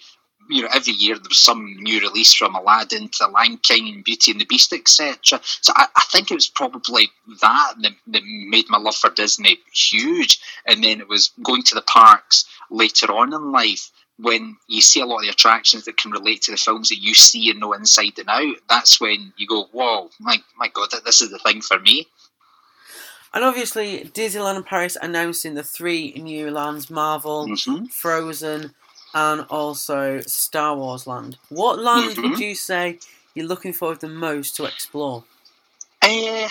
You 0.49 0.63
know, 0.63 0.69
every 0.73 0.93
year 0.93 1.15
there 1.15 1.29
was 1.29 1.39
some 1.39 1.75
new 1.79 1.99
release 1.99 2.33
from 2.33 2.55
Aladdin 2.55 3.09
to 3.13 3.27
Lion 3.27 3.57
King 3.57 3.93
and 3.93 4.03
Beauty 4.03 4.31
and 4.31 4.41
the 4.41 4.45
Beast, 4.45 4.73
etc. 4.73 5.39
So 5.61 5.73
I, 5.75 5.87
I 5.95 6.01
think 6.11 6.31
it 6.31 6.35
was 6.35 6.47
probably 6.47 7.09
that, 7.41 7.73
that 7.81 7.93
that 8.07 8.23
made 8.25 8.69
my 8.69 8.77
love 8.77 8.95
for 8.95 9.09
Disney 9.09 9.59
huge. 9.73 10.39
And 10.65 10.83
then 10.83 10.99
it 10.99 11.07
was 11.07 11.31
going 11.43 11.63
to 11.63 11.75
the 11.75 11.81
parks 11.81 12.45
later 12.69 13.11
on 13.11 13.33
in 13.33 13.51
life 13.51 13.91
when 14.19 14.57
you 14.67 14.81
see 14.81 14.99
a 14.99 15.05
lot 15.05 15.17
of 15.17 15.21
the 15.23 15.29
attractions 15.29 15.85
that 15.85 15.97
can 15.97 16.11
relate 16.11 16.41
to 16.43 16.51
the 16.51 16.57
films 16.57 16.89
that 16.89 17.01
you 17.01 17.13
see 17.13 17.49
and 17.49 17.59
know 17.59 17.73
inside 17.73 18.17
and 18.17 18.29
out, 18.29 18.55
that's 18.67 18.99
when 18.99 19.31
you 19.37 19.47
go, 19.47 19.65
"Whoa, 19.71 20.09
my 20.19 20.37
my 20.57 20.67
God, 20.69 20.89
this 21.05 21.21
is 21.21 21.29
the 21.29 21.39
thing 21.39 21.61
for 21.61 21.79
me." 21.79 22.07
And 23.33 23.43
obviously, 23.43 24.09
Disneyland 24.13 24.65
Paris 24.65 24.97
announcing 24.99 25.53
the 25.53 25.63
three 25.63 26.13
new 26.13 26.49
lands 26.49 26.89
Marvel, 26.89 27.47
mm-hmm. 27.47 27.85
Frozen, 27.85 28.73
and 29.13 29.41
also 29.49 30.21
Star 30.21 30.75
Wars 30.77 31.07
Land. 31.07 31.38
What 31.49 31.79
land 31.79 32.19
would 32.19 32.39
Mhm. 32.39 32.39
you 32.39 32.55
say 32.55 32.99
you're 33.35 33.47
looking 33.47 33.73
forward 33.73 34.01
the 34.01 34.09
most 34.09 34.55
to 34.57 34.65
explore? 34.65 35.25
Uh, 36.01 36.49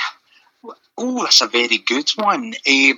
oh, 0.99 1.23
that's 1.25 1.41
a 1.43 1.47
very 1.49 1.79
good 1.79 2.11
one. 2.17 2.55
Uh, 2.67 2.95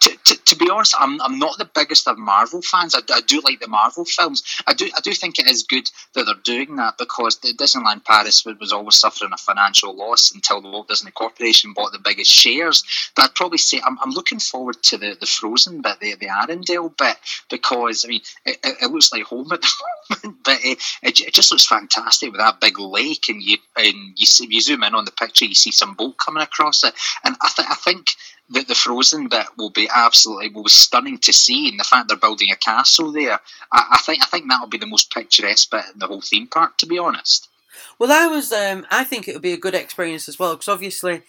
to, 0.00 0.16
to, 0.24 0.44
to 0.44 0.56
be 0.56 0.70
honest, 0.70 0.94
I'm, 0.98 1.20
I'm 1.20 1.38
not 1.38 1.58
the 1.58 1.68
biggest 1.74 2.06
of 2.08 2.18
Marvel 2.18 2.62
fans. 2.62 2.94
I, 2.94 3.00
I 3.12 3.20
do 3.20 3.40
like 3.44 3.60
the 3.60 3.68
Marvel 3.68 4.04
films. 4.04 4.42
I 4.66 4.74
do 4.74 4.88
I 4.96 5.00
do 5.00 5.12
think 5.12 5.38
it 5.38 5.48
is 5.48 5.62
good 5.62 5.90
that 6.14 6.24
they're 6.26 6.34
doing 6.44 6.76
that 6.76 6.98
because 6.98 7.38
the 7.38 7.52
Disneyland 7.52 8.04
Paris 8.04 8.44
was, 8.44 8.72
always 8.72 8.96
suffering 8.96 9.32
a 9.32 9.36
financial 9.36 9.96
loss 9.96 10.32
until 10.34 10.60
the 10.60 10.68
Walt 10.68 10.88
Disney 10.88 11.10
Corporation 11.10 11.72
bought 11.72 11.92
the 11.92 11.98
biggest 11.98 12.30
shares. 12.30 12.84
But 13.16 13.26
I'd 13.26 13.34
probably 13.34 13.58
say 13.58 13.80
I'm, 13.84 13.98
I'm 14.00 14.10
looking 14.10 14.38
forward 14.38 14.82
to 14.84 14.98
the, 14.98 15.16
the 15.18 15.26
Frozen 15.26 15.82
bit, 15.82 16.00
the, 16.00 16.14
the 16.16 16.26
Arendelle 16.26 16.96
bit, 16.96 17.16
because 17.50 18.04
I 18.04 18.08
mean 18.08 18.20
it, 18.44 18.58
it, 18.62 18.90
looks 18.90 19.12
like 19.12 19.24
home 19.24 19.50
at 19.52 19.62
the 19.62 19.72
moment, 20.24 20.38
but 20.44 20.58
it, 20.62 20.78
it, 21.02 21.20
it 21.20 21.34
just 21.34 21.50
looks 21.50 21.66
fantastic 21.66 22.30
with 22.30 22.40
that 22.40 22.60
big 22.60 22.78
lake, 22.78 23.28
and 23.28 23.42
you 23.42 23.56
and 23.76 23.96
you 24.16 24.26
see 24.26 24.46
you 24.48 24.60
zoom 24.60 24.82
in 24.82 24.94
on 24.94 25.04
the 25.04 25.12
picture, 25.12 25.44
you 25.44 25.54
see 25.54 25.72
some 25.72 25.94
boat 25.94 26.16
coming 26.18 26.42
across 26.42 26.84
it, 26.84 26.94
and 27.24 27.36
I, 27.40 27.48
th- 27.56 27.68
I 27.68 27.74
think 27.74 28.08
that 28.50 28.66
the 28.68 28.74
Frozen 28.74 29.28
bit 29.28 29.46
will 29.56 29.70
be 29.70 29.88
absolutely 29.94 30.48
will 30.48 30.62
be 30.64 30.70
stunning 30.70 31.18
to 31.18 31.32
see, 31.32 31.68
and 31.68 31.78
the 31.78 31.84
fact 31.84 32.08
they're 32.08 32.16
building 32.16 32.50
a 32.50 32.56
castle 32.56 33.12
there, 33.12 33.38
I, 33.72 33.86
I 33.92 33.98
think 34.04 34.22
I 34.22 34.26
think 34.26 34.48
that'll 34.48 34.68
be 34.68 34.78
the 34.78 34.86
most 34.86 35.12
picturesque 35.12 35.70
bit 35.70 35.84
in 35.92 35.98
the 35.98 36.06
whole 36.06 36.20
theme 36.22 36.46
park. 36.46 36.76
To 36.78 36.86
be 36.86 36.98
honest, 36.98 37.48
Well, 37.98 38.10
I 38.12 38.26
was. 38.26 38.52
Um, 38.52 38.86
I 38.90 39.04
think 39.04 39.28
it 39.28 39.34
would 39.34 39.42
be 39.42 39.52
a 39.52 39.58
good 39.58 39.74
experience 39.74 40.28
as 40.28 40.38
well 40.38 40.54
because 40.54 40.68
obviously, 40.68 41.22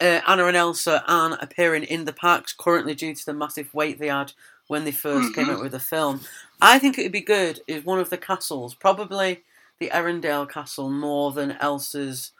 uh, 0.00 0.20
Anna 0.26 0.46
and 0.46 0.56
Elsa 0.56 1.02
aren't 1.08 1.42
appearing 1.42 1.82
in 1.84 2.04
the 2.04 2.12
parks 2.12 2.52
currently 2.56 2.94
due 2.94 3.14
to 3.14 3.26
the 3.26 3.34
massive 3.34 3.72
weight 3.74 3.98
they 3.98 4.08
had 4.08 4.32
when 4.68 4.84
they 4.84 4.92
1st 4.92 5.34
came 5.34 5.46
Mhm. 5.48 5.54
out 5.54 5.60
with 5.60 5.72
the 5.72 5.80
film. 5.80 6.20
I 6.60 6.78
think 6.78 6.96
it 6.96 7.02
would 7.02 7.12
be 7.12 7.20
good 7.20 7.60
if 7.66 7.84
one 7.84 7.98
of 7.98 8.08
the 8.10 8.16
castles, 8.16 8.74
probably 8.74 9.42
the 9.80 9.90
Arendelle 9.92 10.48
Castle, 10.48 10.88
more 10.90 11.32
than 11.32 11.52
Elsa's 11.60 12.30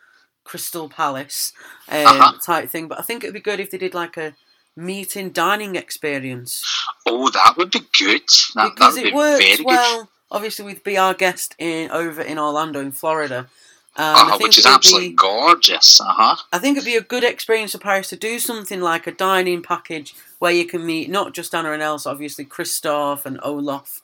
Crystal 0.45 0.89
Palace 0.89 1.53
um, 1.89 2.07
Uh-huh. 2.07 2.33
type 2.45 2.69
thing. 2.71 2.89
But 2.89 2.99
I 2.99 3.03
think 3.03 3.23
it 3.23 3.29
would 3.29 3.35
be 3.35 3.41
good 3.41 3.61
if 3.61 3.71
they 3.71 3.79
did 3.79 3.95
like 3.95 4.17
a 4.17 4.35
meeting 4.77 5.31
dining 5.31 5.77
experience 5.77 6.63
Oh, 7.07 7.29
that 7.31 7.57
would 7.57 7.71
be 7.71 7.81
good. 7.99 8.23
That, 8.55 8.73
because 8.75 8.97
it 8.97 9.05
be 9.05 9.13
works 9.13 9.45
very 9.45 9.57
good. 9.59 9.67
well. 9.67 10.09
Obviously, 10.31 10.65
with 10.65 10.83
Be 10.83 10.97
Our 10.97 11.13
Guest 11.15 11.55
in 11.59 11.91
over 11.91 12.23
in 12.23 12.39
Orlando, 12.39 12.81
in 12.81 12.93
Florida, 12.93 13.49
Uh-huh, 13.95 14.39
which 14.41 14.57
is 14.57 14.65
absolutely 14.65 15.11
be, 15.11 15.17
gorgeous. 15.17 16.01
Uh 16.01 16.05
huh. 16.09 16.37
I 16.51 16.59
think 16.59 16.79
it'd 16.79 16.87
be 16.87 16.97
a 16.97 17.03
good 17.03 17.25
experience 17.25 17.73
for 17.73 17.79
Paris 17.79 18.09
to 18.09 18.17
do 18.17 18.39
something 18.39 18.81
like 18.81 19.07
a 19.07 19.13
dining 19.13 19.63
package 19.63 20.15
where 20.39 20.51
you 20.51 20.65
can 20.65 20.87
meet 20.87 21.11
not 21.11 21.35
just 21.35 21.55
Anna 21.55 21.73
and 21.73 21.83
Elsa, 21.83 22.09
obviously 22.09 22.47
Kristoff 22.47 23.27
and 23.27 23.39
Olaf. 23.43 24.01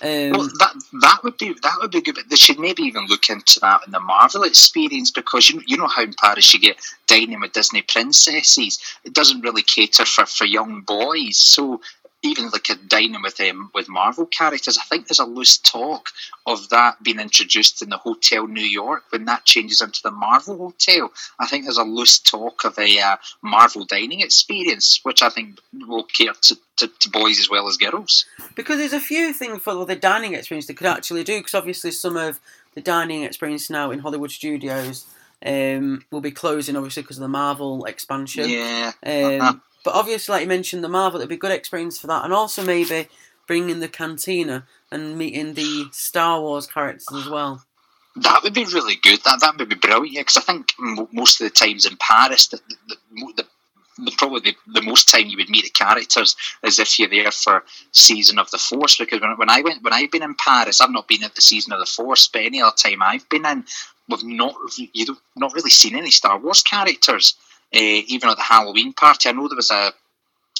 Um, 0.00 0.30
well, 0.30 0.48
that 0.58 0.74
that 1.02 1.18
would 1.22 1.36
be 1.36 1.54
that 1.62 1.76
would 1.80 1.90
be 1.90 2.00
good. 2.00 2.14
But 2.14 2.30
they 2.30 2.36
should 2.36 2.58
maybe 2.58 2.82
even 2.84 3.06
look 3.08 3.28
into 3.28 3.60
that 3.60 3.82
in 3.84 3.92
the 3.92 4.00
Marvel 4.00 4.42
experience 4.42 5.10
because 5.10 5.50
you 5.50 5.62
you 5.66 5.76
know 5.76 5.86
how 5.86 6.04
in 6.04 6.14
Paris 6.14 6.54
you 6.54 6.60
get 6.60 6.80
dining 7.06 7.40
with 7.40 7.52
Disney 7.52 7.82
princesses. 7.82 8.78
It 9.04 9.12
doesn't 9.12 9.42
really 9.42 9.62
cater 9.62 10.06
for, 10.06 10.24
for 10.24 10.46
young 10.46 10.80
boys. 10.80 11.36
So 11.36 11.82
even 12.26 12.50
like 12.50 12.68
a 12.70 12.74
dining 12.74 13.22
with 13.22 13.40
um, 13.40 13.70
with 13.74 13.88
Marvel 13.88 14.26
characters, 14.26 14.78
I 14.78 14.84
think 14.84 15.06
there's 15.06 15.18
a 15.18 15.24
loose 15.24 15.58
talk 15.58 16.10
of 16.46 16.68
that 16.70 17.02
being 17.02 17.20
introduced 17.20 17.82
in 17.82 17.88
the 17.88 17.96
Hotel 17.96 18.46
New 18.46 18.60
York 18.60 19.04
when 19.10 19.24
that 19.26 19.44
changes 19.44 19.80
into 19.80 20.02
the 20.02 20.10
Marvel 20.10 20.58
Hotel. 20.58 21.12
I 21.38 21.46
think 21.46 21.64
there's 21.64 21.78
a 21.78 21.84
loose 21.84 22.18
talk 22.18 22.64
of 22.64 22.78
a 22.78 23.00
uh, 23.00 23.16
Marvel 23.42 23.84
dining 23.84 24.20
experience, 24.20 25.00
which 25.02 25.22
I 25.22 25.30
think 25.30 25.58
will 25.72 26.04
cater 26.04 26.34
to, 26.42 26.58
to, 26.76 26.88
to 26.88 27.10
boys 27.10 27.38
as 27.38 27.48
well 27.48 27.68
as 27.68 27.76
girls. 27.76 28.24
Because 28.54 28.78
there's 28.78 28.92
a 28.92 29.00
few 29.00 29.32
things 29.32 29.62
for 29.62 29.84
the 29.86 29.96
dining 29.96 30.34
experience 30.34 30.66
they 30.66 30.74
could 30.74 30.86
actually 30.86 31.24
do. 31.24 31.38
Because 31.38 31.54
obviously, 31.54 31.90
some 31.92 32.16
of 32.16 32.40
the 32.74 32.80
dining 32.80 33.22
experience 33.22 33.70
now 33.70 33.90
in 33.90 34.00
Hollywood 34.00 34.30
studios 34.30 35.06
um, 35.44 36.04
will 36.10 36.20
be 36.20 36.30
closing, 36.30 36.76
obviously, 36.76 37.02
because 37.02 37.18
of 37.18 37.22
the 37.22 37.28
Marvel 37.28 37.84
expansion. 37.84 38.48
Yeah. 38.48 38.92
Um, 39.04 39.40
Uh-huh. 39.40 39.54
But 39.86 39.94
obviously, 39.94 40.32
like 40.32 40.42
you 40.42 40.48
mentioned, 40.48 40.82
the 40.82 40.88
Marvel, 40.88 41.20
it'd 41.20 41.28
be 41.28 41.36
a 41.36 41.38
good 41.38 41.52
experience 41.52 41.96
for 41.96 42.08
that. 42.08 42.24
And 42.24 42.32
also, 42.32 42.64
maybe 42.64 43.06
bringing 43.46 43.78
the 43.78 43.86
cantina 43.86 44.66
and 44.90 45.16
meeting 45.16 45.54
the 45.54 45.86
Star 45.92 46.40
Wars 46.40 46.66
characters 46.66 47.06
as 47.14 47.28
well. 47.28 47.64
That 48.16 48.40
would 48.42 48.52
be 48.52 48.64
really 48.64 48.96
good. 48.96 49.20
That 49.24 49.38
that 49.42 49.56
would 49.56 49.68
be 49.68 49.76
brilliant. 49.76 50.12
Yeah, 50.12 50.22
because 50.22 50.38
I 50.38 50.40
think 50.40 50.72
m- 50.80 51.06
most 51.12 51.40
of 51.40 51.44
the 51.44 51.50
times 51.50 51.86
in 51.86 51.96
Paris, 51.98 52.48
the, 52.48 52.58
the, 52.88 52.96
the, 53.36 53.46
the, 53.98 54.12
probably 54.18 54.56
the, 54.66 54.82
most 54.82 55.08
time 55.08 55.28
you 55.28 55.36
would 55.36 55.50
meet 55.50 55.62
the 55.62 55.70
characters 55.70 56.34
is 56.64 56.80
if 56.80 56.98
you're 56.98 57.08
there 57.08 57.30
for 57.30 57.62
season 57.92 58.40
of 58.40 58.50
the 58.50 58.58
Force. 58.58 58.96
Because 58.96 59.20
when, 59.20 59.38
when 59.38 59.50
I 59.50 59.60
went, 59.60 59.84
when 59.84 59.92
I've 59.92 60.10
been 60.10 60.24
in 60.24 60.34
Paris, 60.34 60.80
I've 60.80 60.90
not 60.90 61.06
been 61.06 61.22
at 61.22 61.36
the 61.36 61.42
season 61.42 61.72
of 61.72 61.78
the 61.78 61.86
Force, 61.86 62.26
but 62.26 62.42
any 62.42 62.60
other 62.60 62.74
time 62.74 63.02
I've 63.02 63.28
been 63.28 63.46
in, 63.46 63.64
we've 64.08 64.24
not 64.24 64.56
you 64.76 65.16
not 65.36 65.54
really 65.54 65.70
seen 65.70 65.94
any 65.94 66.10
Star 66.10 66.40
Wars 66.40 66.64
characters. 66.64 67.36
Uh, 67.74 68.02
even 68.06 68.30
at 68.30 68.36
the 68.36 68.42
Halloween 68.42 68.92
party, 68.92 69.28
I 69.28 69.32
know 69.32 69.48
there 69.48 69.56
was 69.56 69.70
a 69.70 69.92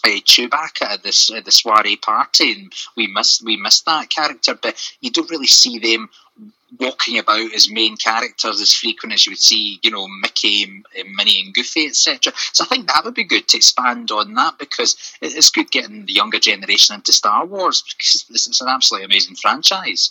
Chewbacca 0.05 0.83
at 0.83 1.03
this 1.03 1.31
at 1.31 1.45
the 1.45 1.51
soiree 1.51 1.97
party, 1.97 2.53
and 2.53 2.73
we 2.97 3.07
missed 3.07 3.43
we 3.43 3.57
missed 3.57 3.85
that 3.87 4.09
character. 4.09 4.55
But 4.55 4.77
you 5.01 5.11
don't 5.11 5.31
really 5.31 5.47
see 5.47 5.79
them 5.79 6.09
walking 6.79 7.19
about 7.19 7.55
as 7.55 7.71
main 7.71 7.97
characters 7.97 8.61
as 8.61 8.73
frequent 8.73 9.15
as 9.15 9.25
you 9.25 9.31
would 9.31 9.39
see, 9.39 9.79
you 9.83 9.91
know, 9.91 10.07
Mickey, 10.21 10.65
and 10.65 10.85
Minnie, 11.15 11.43
and 11.45 11.55
Goofy, 11.55 11.87
etc. 11.87 12.33
So 12.53 12.65
I 12.65 12.67
think 12.67 12.89
that 12.89 13.05
would 13.05 13.15
be 13.15 13.25
good 13.25 13.49
to 13.49 13.57
expand 13.57 14.11
on 14.11 14.35
that 14.35 14.59
because 14.59 15.17
it's 15.21 15.51
good 15.51 15.71
getting 15.71 16.07
the 16.07 16.13
younger 16.13 16.39
generation 16.39 16.95
into 16.95 17.13
Star 17.13 17.47
Wars 17.47 17.83
because 17.83 18.27
it's 18.31 18.61
an 18.61 18.69
absolutely 18.69 19.07
amazing 19.07 19.37
franchise. 19.37 20.11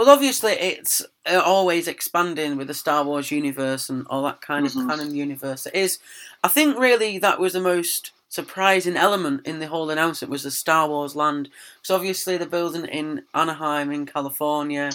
Well, 0.00 0.08
obviously, 0.08 0.52
it's 0.52 1.02
uh, 1.30 1.42
always 1.44 1.86
expanding 1.86 2.56
with 2.56 2.68
the 2.68 2.72
Star 2.72 3.04
Wars 3.04 3.30
universe 3.30 3.90
and 3.90 4.06
all 4.08 4.22
that 4.22 4.40
kind 4.40 4.64
of 4.64 4.72
canon 4.72 5.14
universe. 5.14 5.66
It 5.66 5.74
is. 5.74 5.98
I 6.42 6.48
think 6.48 6.78
really 6.78 7.18
that 7.18 7.38
was 7.38 7.52
the 7.52 7.60
most 7.60 8.10
surprising 8.30 8.96
element 8.96 9.46
in 9.46 9.58
the 9.58 9.66
whole 9.66 9.90
announcement 9.90 10.30
was 10.32 10.44
the 10.44 10.50
Star 10.50 10.88
Wars 10.88 11.14
land. 11.14 11.50
Because 11.82 11.94
obviously 11.94 12.38
they're 12.38 12.48
building 12.48 12.86
in 12.86 13.24
Anaheim 13.34 13.92
in 13.92 14.06
California, 14.06 14.88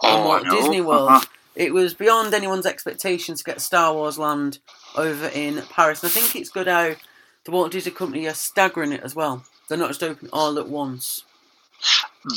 Oh, 0.00 0.16
and 0.16 0.24
Walt 0.26 0.44
Disney 0.44 0.80
World. 0.80 1.08
Uh-huh. 1.08 1.26
It 1.56 1.74
was 1.74 1.92
beyond 1.92 2.32
anyone's 2.32 2.64
expectations 2.64 3.38
to 3.38 3.44
get 3.44 3.60
Star 3.60 3.92
Wars 3.92 4.16
land 4.16 4.60
over 4.96 5.26
in 5.26 5.60
Paris. 5.70 6.04
And 6.04 6.10
I 6.10 6.12
think 6.12 6.36
it's 6.36 6.50
good 6.50 6.68
how 6.68 6.94
the 7.42 7.50
Walt 7.50 7.72
Disney 7.72 7.90
Company 7.90 8.28
are 8.28 8.32
staggering 8.32 8.92
it 8.92 9.02
as 9.02 9.16
well. 9.16 9.44
They're 9.66 9.76
not 9.76 9.88
just 9.90 10.04
opening 10.04 10.30
all 10.32 10.56
at 10.56 10.68
once. 10.68 11.24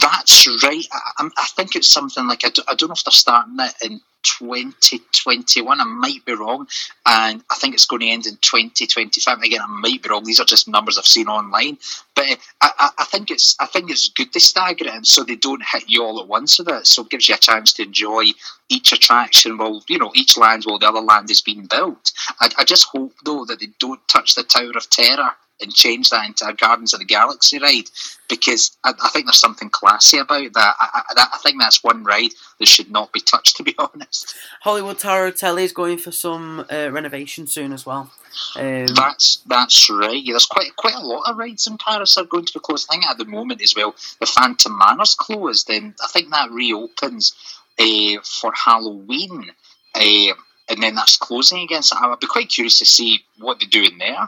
That's 0.01 0.47
right. 0.63 0.85
I, 0.91 0.99
I'm- 1.19 1.31
think 1.55 1.75
it's 1.75 1.89
something 1.91 2.27
like 2.27 2.45
I 2.45 2.49
don't, 2.49 2.67
I 2.67 2.75
know 2.89 2.93
if 2.93 3.03
they're 3.03 3.11
starting 3.11 3.55
it 3.59 3.73
in 3.83 4.01
2021. 4.23 5.79
I 5.79 5.83
might 5.83 6.25
be 6.25 6.33
wrong, 6.33 6.67
and 7.05 7.43
I 7.49 7.55
think 7.55 7.73
it's 7.73 7.85
going 7.85 8.01
to 8.01 8.07
end 8.07 8.25
in 8.25 8.37
2025. 8.37 9.39
Again, 9.41 9.61
I 9.61 9.67
might 9.67 10.03
be 10.03 10.09
wrong. 10.09 10.23
These 10.23 10.39
are 10.39 10.45
just 10.45 10.67
numbers 10.67 10.97
I've 10.97 11.05
seen 11.05 11.27
online, 11.27 11.77
but 12.15 12.25
uh, 12.29 12.35
I, 12.61 12.71
I, 12.79 12.89
I 12.99 13.05
think 13.05 13.31
it's 13.31 13.55
I 13.59 13.65
think 13.67 13.89
it's 13.89 14.09
good 14.09 14.33
to 14.33 14.39
stagger 14.39 14.85
it, 14.87 15.05
so 15.05 15.23
they 15.23 15.35
don't 15.35 15.63
hit 15.63 15.85
you 15.87 16.03
all 16.03 16.19
at 16.19 16.27
once 16.27 16.59
with 16.59 16.69
it. 16.69 16.87
So 16.87 17.03
it 17.03 17.09
gives 17.09 17.29
you 17.29 17.35
a 17.35 17.39
chance 17.39 17.73
to 17.73 17.83
enjoy 17.83 18.25
each 18.69 18.91
attraction 18.91 19.57
while 19.57 19.83
you 19.87 19.97
know 19.97 20.11
each 20.15 20.37
land 20.37 20.63
while 20.65 20.79
the 20.79 20.87
other 20.87 21.01
land 21.01 21.29
is 21.31 21.41
being 21.41 21.67
built. 21.67 22.11
I, 22.39 22.49
I 22.57 22.63
just 22.63 22.87
hope 22.87 23.13
though 23.23 23.45
that 23.45 23.59
they 23.59 23.69
don't 23.79 24.05
touch 24.07 24.35
the 24.35 24.43
Tower 24.43 24.71
of 24.75 24.89
Terror 24.89 25.31
and 25.61 25.73
change 25.73 26.09
that 26.09 26.27
into 26.27 26.45
a 26.45 26.53
Guardians 26.53 26.93
of 26.93 26.99
the 26.99 27.05
Galaxy 27.05 27.59
ride 27.59 27.85
because 28.29 28.75
I, 28.83 28.93
I 29.01 29.09
think 29.09 29.25
there's 29.25 29.39
something 29.39 29.69
classy 29.69 30.17
about 30.17 30.53
that. 30.53 30.75
I, 30.79 31.01
I, 31.15 31.27
I 31.33 31.37
think 31.37 31.59
that's 31.59 31.83
one 31.83 32.03
ride 32.03 32.31
that 32.59 32.67
should 32.67 32.91
not 32.91 33.13
be 33.13 33.19
touched, 33.21 33.57
to 33.57 33.63
be 33.63 33.75
honest. 33.79 34.35
Hollywood 34.61 34.99
Tower 34.99 35.25
Hotel 35.25 35.57
is 35.57 35.71
going 35.71 35.97
for 35.97 36.11
some 36.11 36.65
uh, 36.71 36.89
renovation 36.91 37.47
soon 37.47 37.71
as 37.71 37.85
well. 37.85 38.11
Um, 38.57 38.87
That's 38.87 39.37
that's 39.45 39.89
right. 39.89 40.21
Yeah, 40.21 40.33
there's 40.33 40.45
quite 40.45 40.75
quite 40.75 40.95
a 40.95 40.99
lot 41.05 41.29
of 41.29 41.37
rides 41.37 41.67
in 41.67 41.77
Paris 41.77 42.17
are 42.17 42.25
going 42.25 42.45
to 42.45 42.53
be 42.53 42.59
closed. 42.59 42.85
I 42.89 42.95
think 42.95 43.05
at 43.05 43.17
the 43.17 43.23
moment 43.23 43.61
as 43.61 43.73
well, 43.77 43.95
the 44.19 44.25
Phantom 44.25 44.77
Manor's 44.77 45.15
closed, 45.15 45.69
and 45.69 45.93
I 46.03 46.07
think 46.07 46.31
that 46.31 46.51
reopens 46.51 47.33
uh, 47.79 48.21
for 48.23 48.51
Halloween, 48.53 49.51
uh, 49.95 50.33
and 50.67 50.83
then 50.83 50.95
that's 50.95 51.17
closing 51.17 51.59
again. 51.59 51.81
So 51.81 51.95
I'd 51.97 52.19
be 52.19 52.27
quite 52.27 52.49
curious 52.49 52.79
to 52.79 52.85
see 52.85 53.23
what 53.37 53.61
they're 53.61 53.69
doing 53.69 53.97
there. 53.99 54.27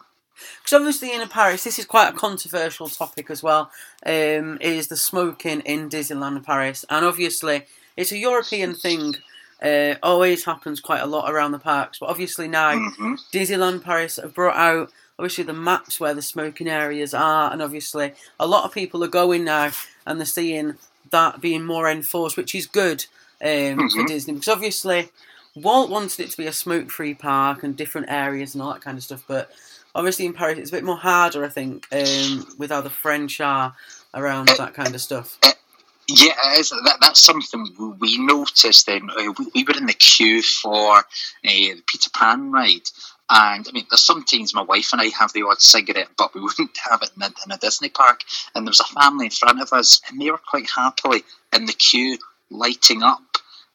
Because 0.62 0.74
obviously 0.74 1.14
in 1.14 1.28
Paris, 1.28 1.64
this 1.64 1.80
is 1.80 1.86
quite 1.86 2.10
a 2.10 2.18
controversial 2.18 2.88
topic 2.88 3.30
as 3.30 3.42
well. 3.44 3.72
Um, 4.06 4.58
is 4.62 4.88
the 4.88 4.98
smoking 4.98 5.62
in 5.62 5.90
Disneyland 5.90 6.44
Paris, 6.46 6.86
and 6.90 7.06
obviously 7.06 7.66
it's 7.96 8.12
a 8.12 8.18
European 8.18 8.74
thing. 8.76 9.16
Uh, 9.60 9.96
always 10.04 10.46
happens 10.46 10.80
quite 10.80 11.02
a 11.02 11.06
lot 11.08 11.32
around 11.32 11.52
the 11.52 11.58
parks, 11.60 11.98
but 12.00 12.10
obviously 12.10 12.48
now 12.48 12.74
Mm-hmm. 12.76 13.16
Disneyland 13.34 13.84
Paris 13.84 14.18
have 14.18 14.36
brought 14.36 14.56
out 14.56 14.92
obviously 15.18 15.44
the 15.46 15.54
maps 15.54 16.00
where 16.00 16.14
the 16.14 16.22
smoking 16.22 16.68
areas 16.68 17.12
are, 17.16 17.52
and 17.52 17.60
obviously 17.62 18.14
a 18.40 18.46
lot 18.46 18.66
of 18.66 18.72
people 18.74 19.04
are 19.04 19.08
going 19.08 19.44
now 19.44 19.72
and 20.06 20.20
they're 20.20 20.28
seeing 20.28 20.76
that 21.10 21.42
being 21.42 21.64
more 21.66 21.90
enforced, 21.90 22.38
which 22.38 22.54
is 22.54 22.68
good 22.68 23.06
um, 23.42 23.90
for 23.90 24.04
Mhm. 24.04 24.08
Disney 24.08 24.34
because 24.34 24.48
obviously 24.48 25.10
Walt 25.56 25.90
wanted 25.90 26.20
it 26.20 26.30
to 26.32 26.38
be 26.38 26.46
a 26.46 26.54
smoke-free 26.54 27.16
park 27.16 27.64
and 27.64 27.76
different 27.76 28.08
areas 28.12 28.54
and 28.54 28.62
all 28.62 28.74
that 28.74 28.82
kind 28.84 28.96
of 28.98 29.04
stuff, 29.04 29.24
but 29.28 29.50
obviously 29.98 30.26
in 30.26 30.34
Paris 30.34 30.60
it's 30.60 30.70
a 30.70 30.74
bit 30.74 30.84
more 30.84 30.98
harder, 30.98 31.44
I 31.44 31.50
think, 31.50 31.88
um, 31.92 32.48
with 32.58 32.72
how 32.72 32.82
the 32.82 32.90
French 32.90 33.42
are 33.42 33.76
around 34.14 34.48
that 34.50 34.74
kind 34.74 34.96
of 34.96 35.02
stuff. 35.02 35.38
Yeah. 36.08 36.34
That, 36.86 36.98
that's 37.02 37.22
something 37.22 37.98
we 38.00 38.18
noticed. 38.18 38.86
Then 38.86 39.10
uh, 39.10 39.34
we, 39.38 39.48
we 39.54 39.64
were 39.64 39.78
in 39.78 39.88
the 39.88 39.94
queue 39.94 40.42
for 40.42 41.00
uh, 41.00 41.04
the 41.44 41.84
Peter 41.86 42.10
Pan 42.12 42.52
ride, 42.52 42.90
and 43.30 43.68
I 43.68 43.72
mean, 43.74 43.86
there's 43.90 44.06
some 44.06 44.20
sometimes 44.20 44.54
my 44.54 44.62
wife 44.62 44.94
and 44.94 45.02
I 45.02 45.08
have 45.20 45.34
the 45.34 45.44
odd 45.44 45.60
cigarette, 45.60 46.10
but 46.18 46.34
we 46.34 46.42
wouldn't 46.42 46.78
have 46.90 47.02
it 47.02 47.12
in 47.16 47.24
a, 47.24 47.30
in 47.46 47.52
a 47.52 47.58
Disney 47.58 47.90
park. 47.90 48.22
And 48.56 48.66
there 48.66 48.72
was 48.72 48.80
a 48.80 48.86
family 48.86 49.26
in 49.26 49.32
front 49.32 49.62
of 49.62 49.74
us, 49.74 50.02
and 50.08 50.22
they 50.22 50.32
were 50.32 50.38
quite 50.38 50.70
happily 50.70 51.24
in 51.54 51.66
the 51.66 51.74
queue 51.74 52.18
lighting 52.50 53.04
up. 53.04 53.22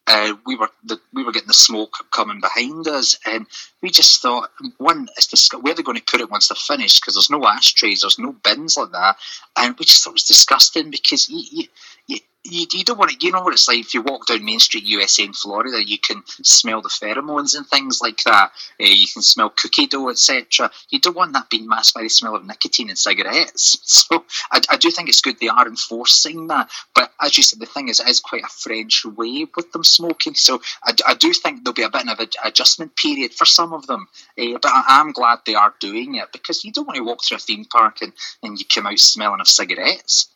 Uh, 0.05 0.33
we 0.45 0.55
were 0.55 0.69
the, 0.83 0.99
we 1.13 1.23
were 1.23 1.31
getting 1.31 1.47
the 1.47 1.53
smoke 1.53 1.93
coming 2.11 2.41
behind 2.41 2.87
us, 2.87 3.17
and 3.25 3.47
we 3.81 3.89
just 3.89 4.21
thought, 4.21 4.51
one, 4.77 5.07
it's 5.15 5.27
dis- 5.27 5.49
where 5.61 5.73
they're 5.73 5.83
going 5.83 5.97
to 5.97 6.03
put 6.03 6.19
it 6.19 6.29
once 6.29 6.49
they're 6.49 6.55
finished? 6.55 7.01
Because 7.01 7.15
there's 7.15 7.29
no 7.29 7.45
ashtrays, 7.47 8.01
there's 8.01 8.19
no 8.19 8.33
bins 8.33 8.75
like 8.75 8.91
that, 8.91 9.15
and 9.57 9.75
we 9.79 9.85
just 9.85 10.03
thought 10.03 10.11
it 10.11 10.13
was 10.13 10.23
disgusting 10.25 10.91
because 10.91 11.29
you, 11.29 11.43
you, 11.51 11.67
you, 12.07 12.19
you, 12.43 12.65
you 12.73 12.83
don't 12.83 12.97
want 12.97 13.11
to. 13.11 13.17
You 13.25 13.31
know 13.31 13.41
what 13.41 13.53
it's 13.53 13.67
like 13.67 13.79
if 13.79 13.93
you 13.93 14.01
walk 14.01 14.27
down 14.27 14.43
Main 14.43 14.59
Street, 14.59 14.83
USA 14.83 15.23
in 15.23 15.33
Florida, 15.33 15.83
you 15.83 15.97
can 15.97 16.23
smell 16.27 16.81
the 16.81 16.89
pheromones 16.89 17.55
and 17.55 17.65
things 17.65 18.01
like 18.01 18.21
that. 18.25 18.51
Uh, 18.79 18.85
you 18.85 19.07
can 19.07 19.21
smell 19.21 19.49
cookie 19.49 19.87
dough, 19.87 20.09
etc. 20.09 20.69
You 20.89 20.99
don't 20.99 21.15
want 21.15 21.33
that 21.33 21.49
being 21.49 21.67
masked 21.67 21.95
by 21.95 22.01
the 22.01 22.09
smell 22.09 22.35
of 22.35 22.45
nicotine 22.45 22.89
and 22.89 22.97
cigarettes. 22.97 23.79
So 24.03 24.25
I, 24.51 24.61
I 24.69 24.77
do 24.77 24.91
think 24.91 25.07
it's 25.07 25.21
good 25.21 25.39
they 25.39 25.47
are 25.47 25.67
enforcing 25.67 26.47
that. 26.47 26.69
But 26.93 27.11
as 27.21 27.37
you 27.37 27.43
said, 27.43 27.59
the 27.59 27.65
thing 27.65 27.87
is, 27.87 27.99
it 27.99 28.07
is 28.07 28.19
quite 28.19 28.43
a 28.43 28.47
French 28.47 29.05
way 29.05 29.45
with 29.55 29.71
them 29.71 29.83
smoking. 29.83 30.35
So 30.35 30.61
I, 30.83 30.93
I 31.07 31.13
do 31.13 31.31
think 31.31 31.63
there'll 31.63 31.73
be 31.73 31.83
a 31.83 31.89
bit 31.89 32.07
of 32.09 32.19
an 32.19 32.27
adjustment 32.43 32.95
period 32.95 33.33
for 33.33 33.45
some 33.45 33.71
of 33.71 33.87
them. 33.87 34.07
Uh, 34.37 34.57
but 34.61 34.71
I 34.71 34.99
am 34.99 35.13
glad 35.13 35.39
they 35.45 35.55
are 35.55 35.73
doing 35.79 36.15
it 36.15 36.31
because 36.33 36.65
you 36.65 36.71
don't 36.71 36.87
want 36.87 36.97
to 36.97 37.03
walk 37.03 37.23
through 37.23 37.37
a 37.37 37.39
theme 37.39 37.65
park 37.65 38.01
and, 38.01 38.13
and 38.41 38.59
you 38.59 38.65
come 38.65 38.87
out 38.87 38.99
smelling 38.99 39.39
of 39.41 39.47
cigarettes. 39.47 40.27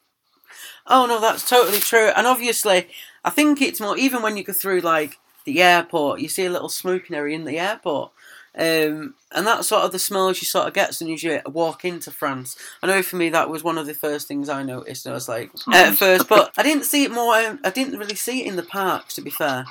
Oh 0.87 1.05
no, 1.05 1.19
that's 1.19 1.47
totally 1.47 1.79
true. 1.79 2.11
And 2.15 2.25
obviously, 2.27 2.87
I 3.23 3.29
think 3.29 3.61
it's 3.61 3.79
more 3.81 3.97
even 3.97 4.21
when 4.21 4.37
you 4.37 4.43
go 4.43 4.53
through 4.53 4.81
like 4.81 5.19
the 5.45 5.61
airport, 5.61 6.19
you 6.19 6.27
see 6.29 6.45
a 6.45 6.51
little 6.51 6.69
smoking 6.69 7.15
area 7.15 7.35
in 7.35 7.45
the 7.45 7.59
airport. 7.59 8.11
Um, 8.57 9.13
and 9.31 9.45
that's 9.45 9.67
sort 9.67 9.83
of 9.83 9.91
the 9.91 9.99
smells 9.99 10.41
you 10.41 10.47
sort 10.47 10.67
of 10.67 10.73
get 10.73 10.89
as 10.89 10.97
soon 10.97 11.13
as 11.13 11.21
you 11.21 11.39
walk 11.45 11.85
into 11.85 12.09
France. 12.09 12.57
I 12.81 12.87
know 12.87 13.03
for 13.03 13.15
me 13.15 13.29
that 13.29 13.49
was 13.49 13.63
one 13.63 13.77
of 13.77 13.85
the 13.85 13.93
first 13.93 14.27
things 14.27 14.49
I 14.49 14.63
noticed. 14.63 15.05
I 15.05 15.11
was 15.13 15.29
like 15.29 15.51
at 15.71 15.95
first, 15.95 16.27
but 16.27 16.51
I 16.57 16.63
didn't 16.63 16.85
see 16.85 17.03
it 17.03 17.11
more. 17.11 17.35
Um, 17.35 17.59
I 17.63 17.69
didn't 17.69 17.99
really 17.99 18.15
see 18.15 18.41
it 18.41 18.47
in 18.47 18.55
the 18.55 18.63
parks, 18.63 19.13
to 19.15 19.21
be 19.21 19.29
fair, 19.29 19.65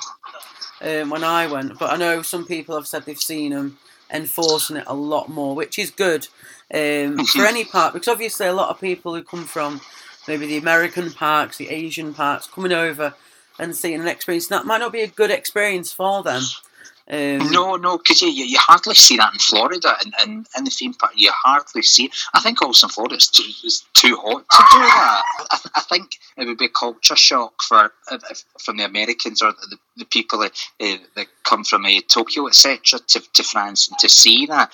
um, 0.81 1.09
when 1.09 1.23
I 1.23 1.47
went. 1.47 1.77
But 1.77 1.91
I 1.91 1.97
know 1.97 2.21
some 2.21 2.45
people 2.45 2.75
have 2.75 2.87
said 2.87 3.03
they've 3.03 3.19
seen 3.19 3.51
them 3.51 3.77
enforcing 4.11 4.77
it 4.77 4.85
a 4.87 4.93
lot 4.95 5.27
more, 5.29 5.53
which 5.53 5.77
is 5.77 5.91
good 5.91 6.27
um, 6.73 7.25
for 7.25 7.45
any 7.45 7.65
park 7.65 7.93
because 7.93 8.07
obviously 8.07 8.47
a 8.47 8.53
lot 8.53 8.69
of 8.69 8.79
people 8.79 9.13
who 9.13 9.23
come 9.23 9.43
from 9.43 9.81
maybe 10.27 10.45
the 10.45 10.57
American 10.57 11.11
parks, 11.11 11.57
the 11.57 11.69
Asian 11.69 12.13
parks, 12.13 12.47
coming 12.47 12.73
over 12.73 13.13
and 13.59 13.75
seeing 13.75 14.01
an 14.01 14.07
experience. 14.07 14.47
That 14.47 14.65
might 14.65 14.79
not 14.79 14.91
be 14.91 15.01
a 15.01 15.07
good 15.07 15.31
experience 15.31 15.91
for 15.91 16.23
them. 16.23 16.43
Um, 17.09 17.51
no, 17.51 17.77
no, 17.77 17.97
because 17.97 18.21
you, 18.21 18.27
you, 18.27 18.57
hardly 18.59 18.93
see 18.93 19.15
that 19.15 19.31
in 19.31 19.39
Florida 19.39 19.95
and, 20.03 20.13
and 20.19 20.47
in 20.57 20.63
the 20.65 20.69
theme 20.69 20.93
park. 20.93 21.13
You 21.15 21.31
hardly 21.33 21.81
see. 21.81 22.11
I 22.33 22.41
think 22.41 22.61
also 22.61 22.87
in 22.87 22.91
Florida 22.91 23.15
it's 23.15 23.29
too, 23.29 23.43
it's 23.63 23.85
too 23.93 24.17
hot 24.17 24.43
to 24.49 24.63
do 24.71 24.79
that. 24.79 25.23
I, 25.51 25.59
I 25.77 25.81
think 25.81 26.19
it 26.35 26.45
would 26.45 26.57
be 26.57 26.65
a 26.65 26.69
culture 26.69 27.15
shock 27.15 27.61
for 27.61 27.93
uh, 28.11 28.17
from 28.59 28.75
the 28.75 28.83
Americans 28.83 29.41
or 29.41 29.53
the, 29.53 29.77
the 29.95 30.05
people 30.05 30.39
that, 30.39 30.51
uh, 30.81 30.97
that 31.15 31.27
come 31.43 31.63
from 31.63 31.85
uh, 31.85 31.91
Tokyo, 32.09 32.47
etc., 32.47 32.99
to, 33.07 33.21
to 33.33 33.43
France 33.43 33.87
and 33.87 33.97
to 33.99 34.09
see 34.09 34.45
that. 34.47 34.73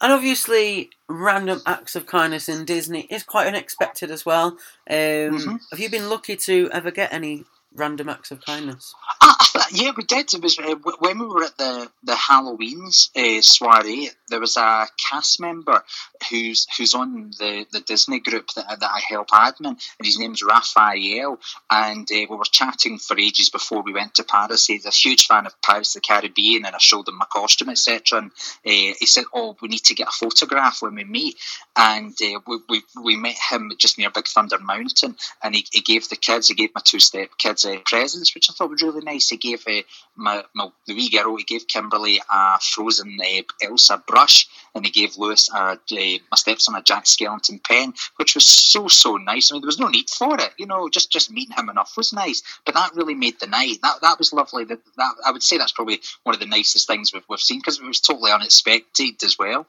And 0.00 0.12
obviously, 0.12 0.90
random 1.08 1.60
acts 1.66 1.94
of 1.94 2.06
kindness 2.06 2.48
in 2.48 2.64
Disney 2.64 3.02
is 3.10 3.22
quite 3.22 3.46
unexpected 3.46 4.10
as 4.10 4.24
well. 4.24 4.48
Um, 4.88 4.96
mm-hmm. 4.96 5.56
Have 5.70 5.80
you 5.80 5.90
been 5.90 6.08
lucky 6.08 6.36
to 6.36 6.70
ever 6.72 6.90
get 6.90 7.12
any 7.12 7.44
random 7.74 8.08
acts 8.08 8.30
of 8.30 8.44
kindness? 8.44 8.94
Uh, 9.20 9.34
yeah, 9.72 9.92
we 9.96 10.04
did. 10.04 10.32
It 10.32 10.42
was 10.42 10.58
uh, 10.58 10.74
when 11.00 11.18
we 11.18 11.26
were 11.26 11.44
at 11.44 11.58
the 11.58 11.90
the 12.02 12.16
Halloween's 12.16 13.10
uh, 13.14 13.42
soiree. 13.42 14.10
There 14.30 14.40
was 14.40 14.56
a 14.56 14.86
cast 15.10 15.40
member 15.40 15.82
who's 16.30 16.66
who's 16.76 16.94
on 16.94 17.32
the, 17.38 17.66
the 17.72 17.80
Disney 17.80 18.20
group 18.20 18.48
that, 18.56 18.80
that 18.80 18.90
I 18.90 19.00
help 19.08 19.28
admin, 19.28 19.66
and 19.66 20.04
his 20.04 20.18
name's 20.18 20.42
Raphael. 20.42 21.38
And 21.70 22.08
uh, 22.10 22.26
we 22.28 22.36
were 22.36 22.44
chatting 22.44 22.98
for 22.98 23.18
ages 23.18 23.50
before 23.50 23.82
we 23.82 23.92
went 23.92 24.14
to 24.14 24.24
Paris. 24.24 24.66
He's 24.66 24.86
a 24.86 24.90
huge 24.90 25.26
fan 25.26 25.46
of 25.46 25.60
Pirates 25.62 25.94
the 25.94 26.00
Caribbean, 26.00 26.64
and 26.64 26.74
I 26.74 26.78
showed 26.78 27.08
him 27.08 27.18
my 27.18 27.26
costume, 27.26 27.70
etc. 27.70 28.18
And 28.18 28.30
uh, 28.30 28.94
he 28.98 29.06
said, 29.06 29.24
"Oh, 29.34 29.56
we 29.60 29.68
need 29.68 29.84
to 29.84 29.94
get 29.94 30.08
a 30.08 30.12
photograph 30.12 30.82
when 30.82 30.94
we 30.94 31.04
meet." 31.04 31.36
And 31.76 32.14
uh, 32.22 32.40
we, 32.46 32.58
we 32.68 32.82
we 33.02 33.16
met 33.16 33.36
him 33.50 33.72
just 33.78 33.98
near 33.98 34.10
Big 34.10 34.28
Thunder 34.28 34.58
Mountain, 34.58 35.16
and 35.42 35.54
he, 35.54 35.66
he 35.72 35.80
gave 35.80 36.08
the 36.08 36.16
kids, 36.16 36.48
he 36.48 36.54
gave 36.54 36.70
my 36.74 36.80
two 36.84 37.00
step 37.00 37.30
kids 37.38 37.64
uh, 37.64 37.76
presents, 37.84 38.34
which 38.34 38.50
I 38.50 38.52
thought 38.52 38.70
was 38.70 38.82
really 38.82 39.02
nice. 39.02 39.28
He 39.28 39.36
gave 39.36 39.64
uh, 39.66 39.82
my, 40.16 40.44
my 40.54 40.68
the 40.86 40.94
wee 40.94 41.10
girl, 41.10 41.36
he 41.36 41.44
gave 41.44 41.66
Kimberly 41.66 42.20
a 42.30 42.58
frozen 42.60 43.18
uh, 43.20 43.42
Elsa 43.62 44.02
brush, 44.20 44.48
and 44.74 44.84
he 44.84 44.92
gave 44.92 45.16
Lewis 45.16 45.48
a, 45.52 45.56
uh, 45.56 45.76
my 45.90 46.36
stepson 46.36 46.74
a 46.74 46.82
Jack 46.82 47.04
Skellington 47.04 47.62
pen, 47.62 47.94
which 48.16 48.34
was 48.34 48.46
so 48.46 48.88
so 48.88 49.16
nice. 49.16 49.50
I 49.50 49.54
mean, 49.54 49.62
there 49.62 49.66
was 49.66 49.80
no 49.80 49.88
need 49.88 50.10
for 50.10 50.38
it, 50.38 50.52
you 50.58 50.66
know. 50.66 50.88
Just 50.88 51.10
just 51.10 51.30
meeting 51.30 51.56
him 51.56 51.68
enough 51.68 51.96
was 51.96 52.12
nice, 52.12 52.42
but 52.64 52.74
that 52.74 52.94
really 52.94 53.14
made 53.14 53.40
the 53.40 53.46
night. 53.46 53.78
That 53.82 54.00
that 54.02 54.18
was 54.18 54.32
lovely. 54.32 54.64
That, 54.64 54.80
that 54.96 55.14
I 55.26 55.32
would 55.32 55.42
say 55.42 55.58
that's 55.58 55.72
probably 55.72 56.00
one 56.24 56.34
of 56.34 56.40
the 56.40 56.46
nicest 56.46 56.86
things 56.86 57.12
we've, 57.12 57.24
we've 57.28 57.40
seen 57.40 57.60
because 57.60 57.78
it 57.78 57.84
was 57.84 58.00
totally 58.00 58.32
unexpected 58.32 59.22
as 59.24 59.38
well. 59.38 59.66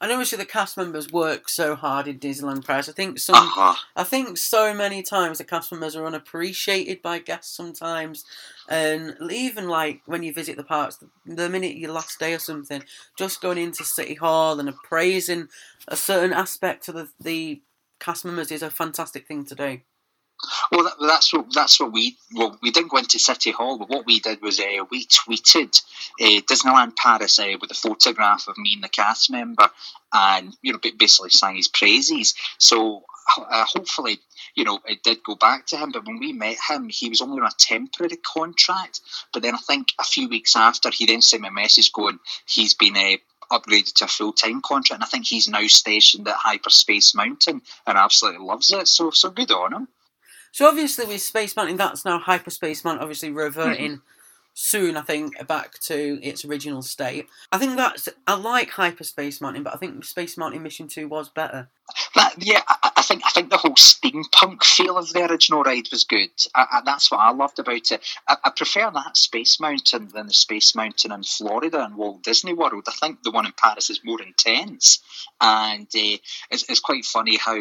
And 0.00 0.12
obviously 0.12 0.36
the 0.36 0.44
cast 0.44 0.76
members 0.76 1.10
work 1.10 1.48
so 1.48 1.74
hard 1.74 2.06
in 2.06 2.18
Disneyland 2.18 2.66
Paris. 2.66 2.88
I 2.88 2.92
think 2.92 3.18
some, 3.18 3.34
uh-huh. 3.34 3.74
I 3.96 4.04
think 4.04 4.36
so 4.36 4.74
many 4.74 5.02
times 5.02 5.38
the 5.38 5.44
cast 5.44 5.72
members 5.72 5.96
are 5.96 6.04
unappreciated 6.04 7.00
by 7.00 7.18
guests 7.18 7.56
sometimes, 7.56 8.24
and 8.68 9.16
even 9.30 9.68
like 9.68 10.02
when 10.04 10.22
you 10.22 10.34
visit 10.34 10.56
the 10.56 10.64
parks, 10.64 11.02
the 11.24 11.48
minute 11.48 11.76
your 11.76 11.92
last 11.92 12.18
day 12.18 12.34
or 12.34 12.38
something, 12.38 12.82
just 13.16 13.40
going 13.40 13.58
into 13.58 13.84
City 13.84 14.14
Hall 14.14 14.60
and 14.60 14.68
appraising 14.68 15.48
a 15.88 15.96
certain 15.96 16.34
aspect 16.34 16.88
of 16.88 16.94
the, 16.94 17.08
the 17.18 17.62
cast 17.98 18.24
members 18.24 18.52
is 18.52 18.62
a 18.62 18.70
fantastic 18.70 19.26
thing 19.26 19.46
to 19.46 19.54
do. 19.54 19.80
Well, 20.70 20.84
that, 20.84 20.94
that's 21.00 21.32
what 21.32 21.52
that's 21.52 21.80
what 21.80 21.92
we 21.92 22.16
well 22.34 22.58
we 22.62 22.70
didn't 22.70 22.90
go 22.90 22.98
into 22.98 23.18
City 23.18 23.52
Hall, 23.52 23.78
but 23.78 23.88
what 23.88 24.06
we 24.06 24.20
did 24.20 24.42
was 24.42 24.60
uh, 24.60 24.84
we 24.90 25.06
tweeted 25.06 25.80
uh, 26.20 26.40
Disneyland 26.42 26.96
Paris 26.96 27.38
uh, 27.38 27.54
with 27.60 27.70
a 27.70 27.74
photograph 27.74 28.46
of 28.46 28.58
me 28.58 28.74
and 28.74 28.84
the 28.84 28.88
cast 28.88 29.30
member, 29.30 29.68
and 30.12 30.54
you 30.62 30.72
know 30.72 30.78
basically 30.98 31.30
sang 31.30 31.56
his 31.56 31.68
praises. 31.68 32.34
So 32.58 33.04
uh, 33.36 33.64
hopefully, 33.64 34.20
you 34.54 34.64
know, 34.64 34.80
it 34.86 35.02
did 35.02 35.22
go 35.24 35.34
back 35.34 35.66
to 35.66 35.76
him. 35.76 35.92
But 35.92 36.06
when 36.06 36.18
we 36.18 36.32
met 36.32 36.56
him, 36.68 36.88
he 36.88 37.08
was 37.08 37.20
only 37.20 37.40
on 37.40 37.46
a 37.46 37.52
temporary 37.58 38.16
contract. 38.16 39.00
But 39.32 39.42
then 39.42 39.54
I 39.54 39.58
think 39.58 39.88
a 39.98 40.04
few 40.04 40.28
weeks 40.28 40.56
after, 40.56 40.90
he 40.90 41.06
then 41.06 41.22
sent 41.22 41.42
me 41.42 41.48
a 41.48 41.52
message 41.52 41.92
going, 41.92 42.18
he's 42.46 42.74
been 42.74 42.96
uh, 42.96 43.16
upgraded 43.50 43.94
to 43.94 44.04
a 44.04 44.08
full 44.08 44.32
time 44.32 44.60
contract. 44.60 44.98
And 44.98 45.04
I 45.04 45.06
think 45.06 45.26
he's 45.26 45.48
now 45.48 45.66
stationed 45.66 46.28
at 46.28 46.36
Hyperspace 46.36 47.14
Mountain 47.14 47.62
and 47.86 47.98
absolutely 47.98 48.44
loves 48.44 48.70
it. 48.72 48.88
So, 48.88 49.10
so 49.10 49.30
good 49.30 49.50
on 49.50 49.72
him. 49.72 49.88
So 50.56 50.66
obviously 50.66 51.04
with 51.04 51.20
Space 51.20 51.54
Mountain, 51.54 51.76
that's 51.76 52.06
now 52.06 52.18
Hyperspace 52.18 52.82
Mountain, 52.82 53.02
obviously 53.02 53.30
reverting 53.30 53.90
mm-hmm. 53.90 54.04
soon, 54.54 54.96
I 54.96 55.02
think, 55.02 55.46
back 55.46 55.78
to 55.80 56.18
its 56.22 56.46
original 56.46 56.80
state. 56.80 57.26
I 57.52 57.58
think 57.58 57.76
that's 57.76 58.08
I 58.26 58.36
like 58.36 58.70
Hyperspace 58.70 59.42
Mountain, 59.42 59.64
but 59.64 59.74
I 59.74 59.76
think 59.76 60.02
Space 60.06 60.38
Mountain 60.38 60.62
Mission 60.62 60.88
Two 60.88 61.08
was 61.08 61.28
better. 61.28 61.68
That, 62.14 62.36
yeah, 62.38 62.62
I, 62.66 62.90
I, 62.96 63.02
think 63.02 63.20
I 63.26 63.30
think 63.32 63.50
the 63.50 63.58
whole 63.58 63.74
steampunk 63.74 64.64
feel 64.64 64.96
of 64.96 65.12
the 65.12 65.30
original 65.30 65.62
ride 65.62 65.88
was 65.90 66.04
good. 66.04 66.30
I, 66.54 66.80
that's 66.86 67.10
what 67.10 67.20
I 67.20 67.32
loved 67.32 67.58
about 67.58 67.92
it. 67.92 68.02
I, 68.26 68.50
prefer 68.56 68.90
that 68.90 69.18
Space 69.18 69.60
Mountain 69.60 70.08
than 70.14 70.28
the 70.28 70.32
Space 70.32 70.74
Mountain 70.74 71.12
in 71.12 71.22
Florida 71.22 71.84
and 71.84 71.96
Walt 71.96 72.22
Disney 72.22 72.54
World. 72.54 72.84
I 72.88 72.92
think 72.92 73.22
the 73.22 73.30
one 73.30 73.44
in 73.44 73.52
Paris 73.52 73.90
is 73.90 74.00
more 74.02 74.22
intense, 74.22 75.00
and 75.38 75.82
uh, 75.82 76.16
it's, 76.50 76.64
it's 76.70 76.80
quite 76.80 77.04
funny 77.04 77.36
how 77.36 77.58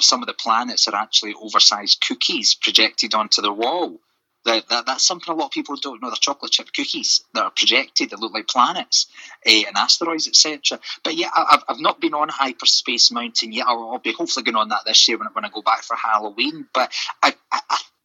some 0.00 0.22
of 0.22 0.26
the 0.26 0.34
planets 0.34 0.88
are 0.88 0.94
actually 0.94 1.34
oversized 1.34 2.04
cookies 2.06 2.54
projected 2.54 3.14
onto 3.14 3.42
the 3.42 3.52
wall. 3.52 3.98
That, 4.44 4.68
that, 4.68 4.86
that's 4.86 5.04
something 5.04 5.32
a 5.32 5.36
lot 5.36 5.46
of 5.46 5.50
people 5.50 5.74
don't 5.74 6.00
know. 6.00 6.08
They're 6.08 6.16
chocolate 6.20 6.52
chip 6.52 6.72
cookies 6.72 7.24
that 7.34 7.42
are 7.42 7.50
projected 7.50 8.10
that 8.10 8.20
look 8.20 8.32
like 8.32 8.46
planets 8.46 9.08
eh, 9.44 9.64
and 9.66 9.76
asteroids, 9.76 10.28
etc. 10.28 10.78
But 11.02 11.16
yeah, 11.16 11.30
I've, 11.34 11.64
I've 11.68 11.80
not 11.80 12.00
been 12.00 12.14
on 12.14 12.28
Hyperspace 12.28 13.10
Mountain 13.10 13.52
yet. 13.52 13.66
I'll, 13.66 13.90
I'll, 13.90 13.98
be 13.98 14.12
hopefully 14.12 14.44
going 14.44 14.54
on 14.56 14.68
that 14.68 14.84
this 14.86 15.08
year 15.08 15.18
when, 15.18 15.26
when 15.32 15.44
I 15.44 15.48
go 15.48 15.62
back 15.62 15.82
for 15.82 15.96
Halloween. 15.96 16.68
But 16.72 16.92
I, 17.20 17.34
I, 17.50 17.60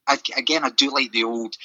I, 0.08 0.18
again, 0.36 0.64
I 0.64 0.72
do 0.72 0.90
like 0.90 1.12
the 1.12 1.26
old 1.26 1.56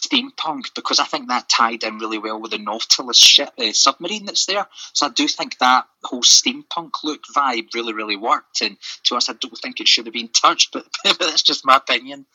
steampunk 0.00 0.74
because 0.74 1.00
I 1.00 1.04
think 1.04 1.28
that 1.28 1.48
tied 1.48 1.82
in 1.84 1.98
really 1.98 2.18
well 2.18 2.40
with 2.40 2.50
the 2.50 2.58
Nautilus 2.58 3.16
ship, 3.16 3.50
uh, 3.58 3.72
submarine 3.72 4.26
that's 4.26 4.46
there. 4.46 4.66
So 4.92 5.06
I 5.06 5.10
do 5.10 5.28
think 5.28 5.58
that 5.58 5.86
whole 6.02 6.22
steampunk 6.22 6.90
look 7.02 7.22
vibe 7.34 7.74
really, 7.74 7.92
really 7.92 8.16
worked. 8.16 8.60
And 8.60 8.76
to 9.04 9.16
us, 9.16 9.28
I 9.28 9.34
don't 9.34 9.56
think 9.58 9.80
it 9.80 9.88
should 9.88 10.06
have 10.06 10.12
been 10.12 10.28
touched, 10.28 10.72
but, 10.72 10.86
but 11.04 11.18
that's 11.18 11.42
just 11.42 11.66
my 11.66 11.76
opinion. 11.76 12.26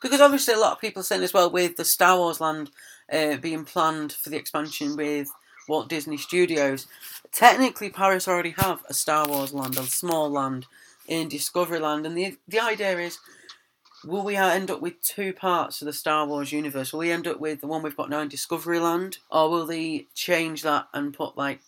Because 0.00 0.20
obviously, 0.20 0.54
a 0.54 0.58
lot 0.58 0.72
of 0.72 0.80
people 0.80 1.00
are 1.00 1.04
saying 1.04 1.22
as 1.22 1.34
well 1.34 1.50
with 1.50 1.76
the 1.76 1.84
Star 1.84 2.16
Wars 2.16 2.40
land 2.40 2.70
uh, 3.12 3.36
being 3.36 3.64
planned 3.64 4.12
for 4.12 4.30
the 4.30 4.36
expansion 4.36 4.96
with 4.96 5.28
Walt 5.68 5.88
Disney 5.88 6.16
Studios. 6.16 6.86
Technically, 7.32 7.90
Paris 7.90 8.28
already 8.28 8.54
have 8.58 8.82
a 8.88 8.94
Star 8.94 9.26
Wars 9.26 9.52
land, 9.52 9.76
a 9.76 9.82
small 9.82 10.30
land 10.30 10.66
in 11.06 11.28
Discoveryland, 11.28 12.06
and 12.06 12.16
the 12.16 12.36
the 12.48 12.60
idea 12.60 12.98
is 12.98 13.18
will 14.06 14.24
we 14.24 14.36
uh, 14.36 14.48
end 14.48 14.70
up 14.70 14.80
with 14.80 15.02
two 15.02 15.32
parts 15.32 15.82
of 15.82 15.86
the 15.86 15.92
Star 15.92 16.26
Wars 16.26 16.52
universe? 16.52 16.92
Will 16.92 17.00
we 17.00 17.10
end 17.10 17.26
up 17.26 17.40
with 17.40 17.60
the 17.60 17.66
one 17.66 17.82
we've 17.82 17.96
got 17.96 18.10
now 18.10 18.20
in 18.20 18.28
Discoveryland, 18.28 19.18
or 19.30 19.50
will 19.50 19.66
they 19.66 20.06
change 20.14 20.62
that 20.62 20.88
and 20.94 21.12
put 21.12 21.36
like 21.36 21.60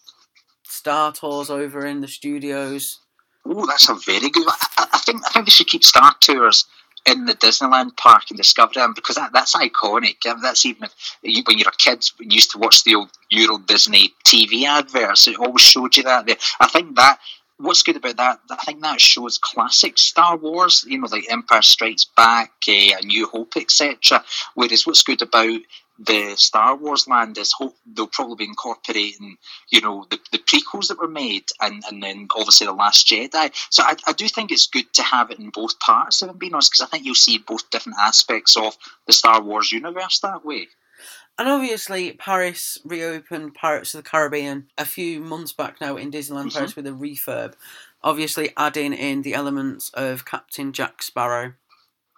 Star 0.63 1.13
Tours 1.13 1.51
over 1.51 1.85
in 1.85 2.01
the 2.01 2.09
studios? 2.09 3.01
Oh, 3.45 3.67
that's 3.67 3.89
a 3.89 3.95
very 3.95 4.31
good. 4.31 4.47
I, 4.47 4.87
I, 4.93 4.99
think 4.99 5.23
I 5.27 5.31
think 5.31 5.47
they 5.47 5.51
should 5.51 5.67
keep 5.67 5.85
Star 5.85 6.15
Tours 6.21 6.67
in 7.07 7.25
the 7.25 7.35
Disneyland 7.35 7.97
park 7.97 8.25
and 8.31 8.39
Discoveryland 8.39 8.95
because 8.95 9.17
that, 9.17 9.33
that's 9.33 9.57
iconic. 9.57 10.27
Um, 10.27 10.41
that's 10.43 10.67
even 10.67 10.89
when 11.23 11.59
you're 11.59 11.69
a 11.69 11.77
kid, 11.77 12.05
you 12.21 12.29
used 12.31 12.51
to 12.53 12.59
watch 12.59 12.85
the 12.85 12.95
old 12.95 13.11
Euro 13.31 13.59
Disney 13.59 14.13
TV 14.25 14.65
adverts, 14.65 15.27
it 15.27 15.39
always 15.39 15.63
showed 15.63 15.97
you 15.97 16.03
that. 16.03 16.29
I 16.61 16.69
think 16.69 16.97
that 16.97 17.19
what's 17.59 17.83
good 17.83 17.97
about 17.97 18.17
that? 18.17 18.41
I 18.51 18.65
think 18.65 18.81
that 18.83 19.01
shows 19.01 19.39
classic 19.39 19.99
Star 19.99 20.37
Wars, 20.37 20.85
you 20.87 20.99
know, 20.99 21.09
like 21.11 21.31
Empire 21.31 21.63
Strikes 21.63 22.07
Back, 22.17 22.53
uh, 22.69 22.73
A 22.73 23.05
New 23.05 23.27
Hope, 23.27 23.57
etc. 23.57 24.25
Whereas 24.55 24.87
what's 24.87 25.03
good 25.03 25.23
about 25.23 25.61
the 25.99 26.37
Star 26.37 26.77
Wars 26.77 27.09
land 27.09 27.37
is 27.39 27.53
hope 27.53 27.77
they'll 27.85 28.07
probably 28.07 28.37
be 28.37 28.45
incorporating, 28.45 29.37
you 29.71 29.81
know, 29.81 30.07
the, 30.11 30.19
the 30.31 30.39
prequels 30.39 30.89
that 30.89 30.99
were 30.99 31.09
made 31.09 31.45
and, 31.61 31.83
and 31.91 32.03
then 32.03 32.29
obviously 32.37 32.67
The 32.69 32.73
Last 32.73 33.09
Jedi. 33.09 33.53
So 33.71 33.83
I, 33.83 33.97
I 34.07 34.13
do 34.13 34.29
think 34.29 34.53
it's 34.53 34.69
good 34.69 34.93
to 34.95 35.03
have 35.03 35.31
it 35.33 35.41
in 35.41 35.51
both 35.51 35.81
parts, 35.81 36.23
if 36.23 36.31
I'm 36.31 36.39
being 36.39 36.55
honest, 36.55 36.71
because 36.71 36.87
I 36.87 36.89
think 36.89 37.05
you'll 37.05 37.17
see 37.17 37.39
both 37.39 37.69
different 37.71 37.99
aspects 37.99 38.57
of 38.57 38.77
the 39.07 39.13
Star 39.13 39.43
Wars 39.43 39.73
universe 39.73 40.21
that 40.21 40.45
way. 40.45 40.69
And 41.39 41.49
obviously, 41.49 42.13
Paris 42.13 42.79
reopened 42.85 43.55
Pirates 43.55 43.95
of 43.95 44.03
the 44.03 44.11
Caribbean 44.11 44.67
a 44.77 44.85
few 44.85 45.21
months 45.21 45.53
back 45.53 45.81
now 45.81 45.97
in 45.97 46.11
Disneyland 46.11 46.47
mm-hmm. 46.47 46.59
Paris 46.59 46.75
with 46.75 46.87
a 46.87 46.91
refurb. 46.91 47.55
Obviously, 48.03 48.51
adding 48.57 48.93
in 48.93 49.23
the 49.23 49.35
elements 49.35 49.91
of 49.95 50.25
Captain 50.25 50.73
Jack 50.73 51.01
Sparrow. 51.01 51.55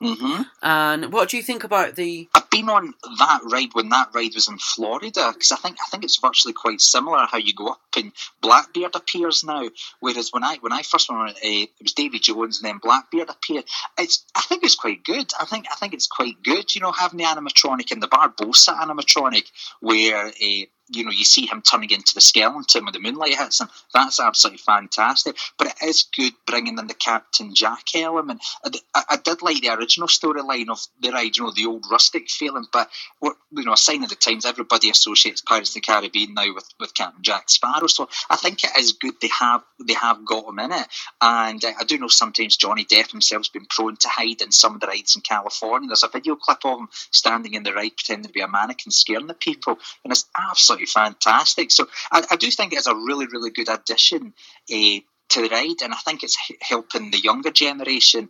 Mm-hmm. 0.03 0.43
And 0.63 1.13
what 1.13 1.29
do 1.29 1.37
you 1.37 1.43
think 1.43 1.65
about 1.65 1.95
the? 1.95 2.29
I've 2.35 2.49
been 2.49 2.71
on 2.71 2.95
that 3.19 3.41
ride 3.45 3.75
when 3.75 3.91
that 3.91 4.11
ride 4.15 4.35
was 4.35 4.49
in 4.49 4.57
Florida 4.57 5.31
because 5.33 5.53
I 5.53 5.57
think 5.57 5.77
I 5.81 5.91
think 5.91 6.05
it's 6.05 6.19
virtually 6.19 6.55
quite 6.55 6.81
similar 6.81 7.27
how 7.27 7.37
you 7.37 7.53
go 7.53 7.69
up 7.69 7.81
and 7.97 8.13
Blackbeard 8.41 8.97
appears 8.97 9.45
now. 9.45 9.69
Whereas 10.01 10.31
when 10.33 10.43
I 10.43 10.57
when 10.61 10.73
I 10.73 10.83
first 10.83 11.11
went 11.11 11.21
on 11.21 11.29
it, 11.29 11.37
it 11.43 11.71
was 11.83 11.93
Davy 11.93 12.19
Jones 12.19 12.61
and 12.61 12.69
then 12.69 12.79
Blackbeard 12.79 13.29
appeared. 13.29 13.65
It's 13.99 14.25
I 14.35 14.41
think 14.41 14.65
it's 14.65 14.75
quite 14.75 15.05
good. 15.05 15.31
I 15.39 15.45
think 15.45 15.67
I 15.71 15.75
think 15.75 15.93
it's 15.93 16.07
quite 16.07 16.43
good. 16.43 16.75
You 16.75 16.81
know, 16.81 16.93
having 16.93 17.19
the 17.19 17.25
animatronic 17.25 17.91
and 17.91 18.03
the 18.03 18.09
Barbossa 18.09 18.79
animatronic 18.79 19.51
where. 19.81 20.27
Uh, 20.29 20.67
you 20.91 21.05
know, 21.05 21.11
you 21.11 21.25
see 21.25 21.47
him 21.47 21.63
turning 21.63 21.91
into 21.91 22.15
the 22.15 22.21
skeleton 22.21 22.85
when 22.85 22.93
the 22.93 23.01
moonlight 23.01 23.37
hits 23.37 23.61
him. 23.61 23.69
That's 23.95 24.21
absolutely 24.21 24.59
fantastic. 24.59 25.37
But 25.59 25.69
it 25.69 25.75
is 25.83 26.05
good 26.17 26.33
bringing 26.47 26.79
in 26.79 26.87
the 26.87 26.95
Captain 26.95 27.55
Jack 27.55 27.95
element. 27.95 28.43
I, 28.65 28.71
I, 28.95 29.05
I 29.11 29.17
did 29.17 29.43
like 29.43 29.63
the 29.63 29.75
original 29.75 30.09
storyline 30.09 30.69
of 30.69 30.81
the 31.01 31.11
know, 31.11 31.53
the 31.53 31.67
old 31.67 31.85
rustic 31.91 32.29
feeling. 32.29 32.67
But 32.73 32.89
you 33.23 33.65
know, 33.65 33.73
a 33.73 33.77
sign 33.77 34.03
of 34.03 34.11
the 34.11 34.17
times, 34.17 34.45
everybody 34.45 34.91
associates 34.91 35.41
Pirates 35.41 35.71
of 35.71 35.75
the 35.75 35.81
Caribbean 35.81 36.35
now 36.35 36.55
with, 36.55 36.69
with 36.79 36.95
Captain 36.95 37.23
Jack 37.23 37.51
Sparrow. 37.51 37.87
So 37.87 38.09
I 38.29 38.37
think 38.37 38.65
it 38.65 38.71
is 38.79 38.93
good 38.93 39.15
they 39.21 39.29
have 39.29 39.63
they 39.87 39.95
have 39.95 40.25
got 40.25 40.49
him 40.49 40.59
in 40.59 40.73
it. 40.73 40.87
And 41.21 41.65
uh, 41.65 41.73
I 41.79 41.85
do 41.85 41.99
know 41.99 42.09
sometimes 42.09 42.57
Johnny 42.57 42.85
Depp 42.85 43.11
himself's 43.11 43.49
been 43.49 43.67
prone 43.67 43.97
to 43.97 44.09
hide 44.09 44.41
in 44.41 44.53
some 44.53 44.75
of 44.75 44.81
the 44.81 44.87
rides 44.87 45.17
in 45.17 45.23
California. 45.23 45.89
There's 45.89 46.03
a 46.03 46.09
video 46.09 46.37
clip 46.37 46.65
of 46.65 46.81
him 46.81 46.89
standing 47.11 47.55
in 47.55 47.63
the 47.63 47.73
ride 47.73 47.97
pretending 47.97 48.27
to 48.27 48.33
be 48.33 48.41
a 48.41 48.49
mannequin 48.49 48.91
scaring 48.91 49.27
the 49.27 49.35
people, 49.35 49.79
and 50.05 50.13
it's 50.13 50.27
absolutely 50.37 50.80
fantastic. 50.87 51.71
So 51.71 51.87
I, 52.11 52.25
I 52.31 52.37
do 52.37 52.51
think 52.51 52.73
it's 52.73 52.87
a 52.87 52.95
really, 52.95 53.27
really 53.27 53.51
good 53.51 53.69
addition 53.69 54.35
uh, 54.73 54.99
to 55.31 55.43
the 55.43 55.49
ride, 55.51 55.83
and 55.83 55.93
I 55.93 55.99
think 55.99 56.23
it's 56.23 56.37
h- 56.51 56.59
helping 56.61 57.11
the 57.11 57.19
younger 57.19 57.51
generation 57.51 58.29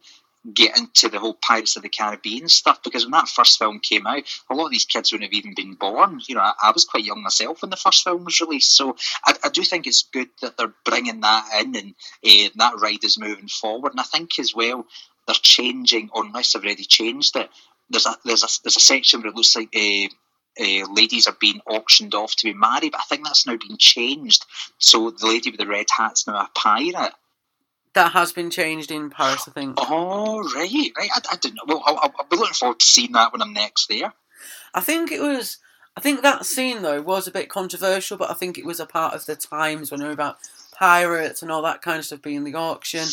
get 0.55 0.79
into 0.79 1.09
the 1.09 1.19
whole 1.19 1.35
Pirates 1.35 1.77
of 1.77 1.83
the 1.83 1.89
Caribbean 1.89 2.49
stuff 2.49 2.83
because 2.83 3.05
when 3.05 3.13
that 3.13 3.29
first 3.29 3.59
film 3.59 3.79
came 3.79 4.07
out, 4.07 4.23
a 4.49 4.55
lot 4.55 4.67
of 4.67 4.71
these 4.71 4.87
kids 4.87 5.13
wouldn't 5.13 5.31
have 5.31 5.39
even 5.39 5.55
been 5.55 5.75
born. 5.75 6.21
You 6.27 6.37
know, 6.37 6.41
I, 6.41 6.53
I 6.63 6.71
was 6.73 6.85
quite 6.85 7.05
young 7.05 7.23
myself 7.23 7.61
when 7.61 7.71
the 7.71 7.77
first 7.77 8.05
film 8.05 8.25
was 8.25 8.41
released, 8.41 8.75
so 8.75 8.97
I, 9.25 9.35
I 9.45 9.49
do 9.51 9.63
think 9.63 9.87
it's 9.87 10.09
good 10.13 10.29
that 10.41 10.57
they're 10.57 10.73
bringing 10.85 11.21
that 11.21 11.47
in 11.61 11.77
and 11.77 11.95
uh, 12.27 12.49
that 12.57 12.81
ride 12.81 13.05
is 13.05 13.19
moving 13.19 13.49
forward. 13.49 13.93
And 13.93 14.01
I 14.01 14.05
think 14.05 14.39
as 14.39 14.55
well 14.55 14.87
they're 15.27 15.35
changing, 15.35 16.11
or 16.13 16.25
unless 16.25 16.53
they've 16.53 16.65
already 16.65 16.85
changed 16.85 17.37
it. 17.37 17.51
There's 17.91 18.07
a 18.07 18.17
there's 18.25 18.45
a 18.45 18.49
there's 18.65 18.77
a 18.77 18.81
section 18.81 19.21
where 19.21 19.31
it 19.31 19.37
looks 19.37 19.57
like 19.57 19.75
uh, 19.77 20.09
uh, 20.59 20.93
ladies 20.93 21.27
are 21.27 21.37
being 21.41 21.61
auctioned 21.67 22.15
off 22.15 22.35
to 22.37 22.45
be 22.45 22.55
married, 22.55 22.93
but 22.93 23.01
I 23.01 23.05
think 23.05 23.25
that's 23.25 23.47
now 23.47 23.57
been 23.57 23.77
changed. 23.79 24.47
So 24.79 25.11
the 25.11 25.27
lady 25.27 25.51
with 25.51 25.61
the 25.61 25.67
red 25.67 25.87
hat's 25.97 26.27
now 26.27 26.37
a 26.37 26.51
pirate. 26.55 27.13
That 27.95 28.13
has 28.13 28.33
been 28.33 28.51
changed 28.51 28.91
in 28.91 29.11
Paris, 29.11 29.49
I 29.49 29.51
think. 29.51 29.75
Oh, 29.79 30.43
right, 30.55 30.93
right. 30.97 31.11
I, 31.13 31.21
I 31.33 31.37
didn't 31.37 31.57
know. 31.57 31.63
Well, 31.67 31.83
I'll, 31.85 32.13
I'll 32.19 32.27
be 32.31 32.37
looking 32.37 32.55
forward 32.55 32.79
to 32.81 32.87
seeing 32.87 33.13
that 33.13 33.33
when 33.33 33.43
I'm 33.43 33.53
next 33.53 33.89
there. 33.89 34.13
I 34.75 34.81
think 34.81 35.11
it 35.11 35.21
was. 35.21 35.59
I 35.97 36.01
think 36.01 36.23
that 36.23 36.47
scene 36.47 36.83
though 36.83 37.03
was 37.03 37.27
a 37.27 37.33
bit 37.33 37.49
controversial, 37.49 38.17
but 38.17 38.31
I 38.31 38.35
think 38.35 38.57
it 38.57 38.65
was 38.65 38.79
a 38.79 38.87
part 38.87 39.15
of 39.15 39.27
the 39.27 39.35
times 39.35 39.91
when 39.91 40.01
we 40.01 40.07
were 40.07 40.13
about 40.13 40.39
pirates 40.73 41.43
and 41.43 41.51
all 41.51 41.63
that 41.63 41.83
kind 41.83 41.99
of 41.99 42.05
stuff 42.05 42.23
being 42.23 42.45
the 42.45 42.55
auction. 42.55 43.07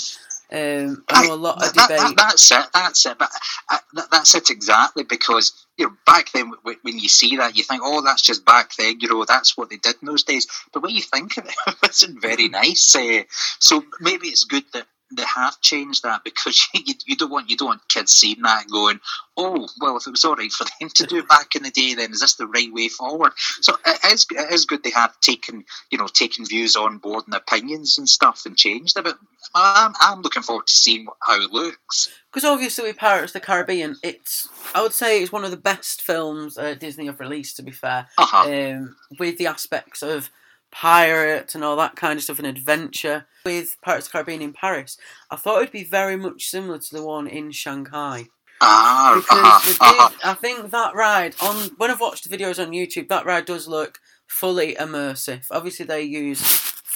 Um, 0.52 1.04
I 1.10 1.28
know 1.28 1.34
a 1.34 1.36
lot 1.36 1.56
of 1.62 1.74
That- 1.74 1.88
debate. 1.90 2.00
that- 2.00 2.16
that's 2.18 2.52
it. 2.52 2.66
That's 2.74 3.06
it. 3.06 3.18
But 3.18 3.30
uh, 3.70 3.78
that, 3.94 4.12
that's 4.12 4.34
it 4.36 4.50
exactly 4.50 5.04
because 5.04 5.52
you 5.78 5.88
know 5.88 5.94
back 6.06 6.32
then 6.32 6.52
w- 6.52 6.80
when 6.84 6.98
you 7.00 7.10
see 7.10 7.36
that 7.38 7.58
you 7.58 7.64
think, 7.64 7.82
oh, 7.84 8.02
that's 8.02 8.22
just 8.22 8.46
back 8.46 8.74
then. 8.78 9.00
You 9.02 9.10
know, 9.10 9.26
that's 9.26 9.58
what 9.58 9.70
they 9.70 9.78
did 9.78 9.96
in 10.02 10.06
those 10.06 10.24
days. 10.24 10.48
But 10.74 10.84
when 10.84 10.96
you 10.96 11.02
think 11.02 11.38
of 11.38 11.46
it, 11.46 11.56
it 11.68 11.76
wasn't 11.84 12.22
very 12.22 12.48
nice. 12.48 12.96
Uh, 12.96 13.24
so 13.60 13.84
maybe 14.00 14.28
it's 14.30 14.46
good 14.46 14.64
that 14.74 14.88
they 15.16 15.24
have 15.24 15.60
changed 15.62 16.04
that 16.04 16.24
because 16.24 16.68
you, 16.74 16.94
you 17.06 17.16
don't 17.16 17.32
want 17.32 17.50
you 17.50 17.56
don't 17.58 17.68
want 17.70 17.88
kids 17.90 18.12
seeing 18.12 18.42
that 18.42 18.64
and 18.64 18.72
going, 18.72 19.00
oh, 19.38 19.68
well, 19.80 19.98
if 19.98 20.06
it 20.08 20.12
was 20.12 20.26
all 20.26 20.36
right 20.36 20.52
for 20.52 20.66
them 20.80 20.90
to 20.96 21.06
do 21.06 21.24
back 21.24 21.56
in 21.56 21.64
the 21.64 21.72
day, 21.72 21.94
then 21.94 22.12
is 22.12 22.20
this 22.20 22.36
the 22.36 22.48
right 22.48 22.74
way 22.74 22.88
forward? 22.90 23.32
So 23.62 23.76
it 23.86 24.14
is, 24.14 24.26
it 24.32 24.52
is 24.54 24.66
good 24.66 24.84
they 24.84 24.90
have 24.92 25.18
taken 25.22 25.64
you 25.92 25.98
know 25.98 26.08
taken 26.08 26.46
views 26.46 26.76
on 26.76 26.98
board 26.98 27.24
and 27.26 27.36
opinions 27.36 27.98
and 27.98 28.08
stuff 28.10 28.46
and 28.46 28.58
changed 28.58 28.98
it. 28.98 29.04
But 29.04 29.18
I'm, 29.56 29.94
I'm 30.02 30.22
looking 30.22 30.44
forward 30.44 30.68
to 30.68 30.74
seeing 30.74 31.08
how 31.22 31.42
it 31.42 31.52
looks. 31.52 32.10
Because 32.32 32.44
obviously 32.44 32.84
with 32.84 32.98
Pirates 32.98 33.30
of 33.34 33.42
the 33.42 33.46
Caribbean, 33.46 33.96
it's 34.04 34.50
I 34.76 34.82
would 34.82 34.94
say 34.94 35.22
it's 35.22 35.32
one 35.32 35.46
of 35.46 35.52
the 35.52 35.58
best 35.58 36.02
films 36.02 36.58
uh, 36.58 36.74
Disney 36.76 37.06
have 37.06 37.20
released. 37.20 37.56
To 37.58 37.64
be 37.64 37.72
fair, 37.72 38.08
Uh-huh. 38.18 38.50
um, 38.52 38.96
with 39.18 39.38
the 39.38 39.48
aspects 39.48 40.04
of 40.04 40.30
pirate 40.72 41.56
and 41.56 41.64
all 41.64 41.76
that 41.78 41.96
kind 41.96 42.18
of 42.18 42.24
stuff 42.24 42.40
and 42.40 42.48
adventure. 42.48 43.26
With 43.46 43.78
Pirates 43.82 44.08
of 44.08 44.12
the 44.12 44.18
Caribbean 44.18 44.42
in 44.42 44.54
Paris, 44.54 44.98
I 45.32 45.36
thought 45.38 45.62
it'd 45.62 45.72
be 45.72 45.84
very 45.84 46.18
much 46.18 46.46
similar 46.46 46.80
to 46.80 46.96
the 46.96 47.04
one 47.04 47.28
in 47.28 47.52
Shanghai. 47.52 48.26
Ah, 48.62 49.14
Because 49.16 49.40
uh-huh, 49.40 49.66
did, 49.66 49.78
uh-huh. 49.80 50.18
I 50.32 50.34
think 50.34 50.72
that 50.72 50.96
ride 50.96 51.36
on 51.42 51.72
when 51.78 51.92
I've 51.92 52.02
watched 52.02 52.28
the 52.30 52.36
videos 52.36 52.62
on 52.62 52.72
YouTube, 52.72 53.08
that 53.10 53.26
ride 53.26 53.46
does 53.46 53.68
look 53.68 54.00
fully 54.28 54.76
immersive. 54.76 55.46
Obviously, 55.52 55.86
they 55.86 56.02
use 56.02 56.42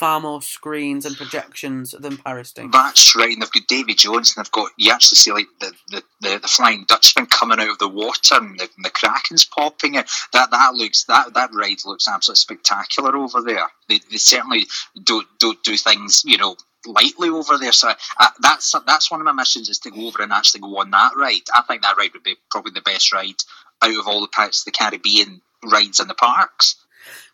far 0.02 0.18
more 0.18 0.42
screens 0.42 1.06
and 1.06 1.16
projections 1.16 1.92
than 1.92 2.16
Paris 2.16 2.52
do. 2.52 2.68
That's 2.72 3.14
right, 3.14 3.32
and 3.32 3.40
they've 3.40 3.52
got 3.52 3.68
Davy 3.68 3.94
Jones, 3.94 4.34
and 4.34 4.44
they've 4.44 4.50
got 4.50 4.72
you 4.76 4.90
actually 4.90 5.14
see 5.14 5.30
like 5.30 5.46
the, 5.60 5.72
the, 5.90 6.02
the, 6.20 6.38
the 6.40 6.48
Flying 6.48 6.84
Dutchman 6.88 7.26
coming 7.26 7.60
out 7.60 7.70
of 7.70 7.78
the 7.78 7.86
water, 7.86 8.34
and 8.34 8.58
the, 8.58 8.68
and 8.76 8.84
the 8.84 8.90
Kraken's 8.90 9.44
popping 9.44 9.94
it. 9.94 10.10
That 10.32 10.50
that 10.50 10.74
looks 10.74 11.04
that 11.04 11.34
that 11.34 11.50
ride 11.54 11.84
looks 11.84 12.08
absolutely 12.08 12.40
spectacular 12.40 13.16
over 13.16 13.42
there. 13.42 13.68
They, 13.88 14.00
they 14.10 14.16
certainly 14.16 14.66
don't 15.04 15.28
don't 15.38 15.62
do 15.62 15.76
things 15.76 16.22
you 16.24 16.36
know 16.36 16.56
lightly 16.84 17.28
over 17.28 17.56
there. 17.56 17.70
So 17.70 17.92
uh, 18.18 18.28
that's 18.40 18.74
that's 18.84 19.08
one 19.08 19.20
of 19.20 19.24
my 19.24 19.32
missions 19.32 19.68
is 19.68 19.78
to 19.80 19.92
go 19.92 20.08
over 20.08 20.20
and 20.20 20.32
actually 20.32 20.62
go 20.62 20.80
on 20.80 20.90
that 20.90 21.12
ride. 21.16 21.46
I 21.54 21.62
think 21.62 21.82
that 21.82 21.96
ride 21.96 22.12
would 22.14 22.24
be 22.24 22.34
probably 22.50 22.72
the 22.72 22.80
best 22.80 23.12
ride 23.12 23.40
out 23.80 23.96
of 23.96 24.08
all 24.08 24.20
the 24.20 24.26
Pirates 24.26 24.62
of 24.62 24.64
the 24.64 24.76
Caribbean 24.76 25.42
rides 25.64 26.00
in 26.00 26.08
the 26.08 26.14
parks. 26.14 26.74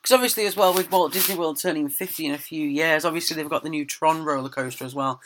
Because 0.02 0.14
obviously, 0.14 0.46
as 0.46 0.56
well, 0.56 0.72
with 0.72 0.90
Walt 0.90 1.12
Disney 1.12 1.34
World 1.34 1.60
turning 1.60 1.88
50 1.88 2.26
in 2.26 2.34
a 2.34 2.38
few 2.38 2.66
years, 2.66 3.04
obviously 3.04 3.36
they've 3.36 3.48
got 3.48 3.62
the 3.62 3.68
new 3.68 3.84
Tron 3.84 4.24
roller 4.24 4.48
coaster 4.48 4.84
as 4.84 4.94
well. 4.94 5.20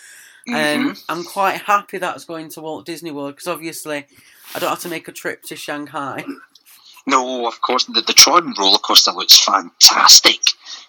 And 0.47 0.91
Mhm. 0.97 1.05
I'm 1.09 1.25
quite 1.25 1.63
happy 1.63 1.99
that's 1.99 2.25
going 2.25 2.49
to 2.51 2.61
Walt 2.61 2.85
Disney 2.87 3.11
World 3.13 3.37
because 3.37 3.47
obviously 3.47 4.07
I 4.55 4.59
don't 4.59 4.71
have 4.71 4.81
to 4.81 4.89
make 4.89 5.07
a 5.09 5.13
trip 5.13 5.43
to 5.45 5.57
Shanghai. 5.57 6.25
No, 7.07 7.47
of 7.47 7.61
course, 7.61 7.85
the, 7.85 8.01
the 8.01 8.13
Tron 8.13 8.55
roller 8.59 8.79
coaster 8.79 9.13
looks 9.13 9.39
fantastic. 9.39 10.41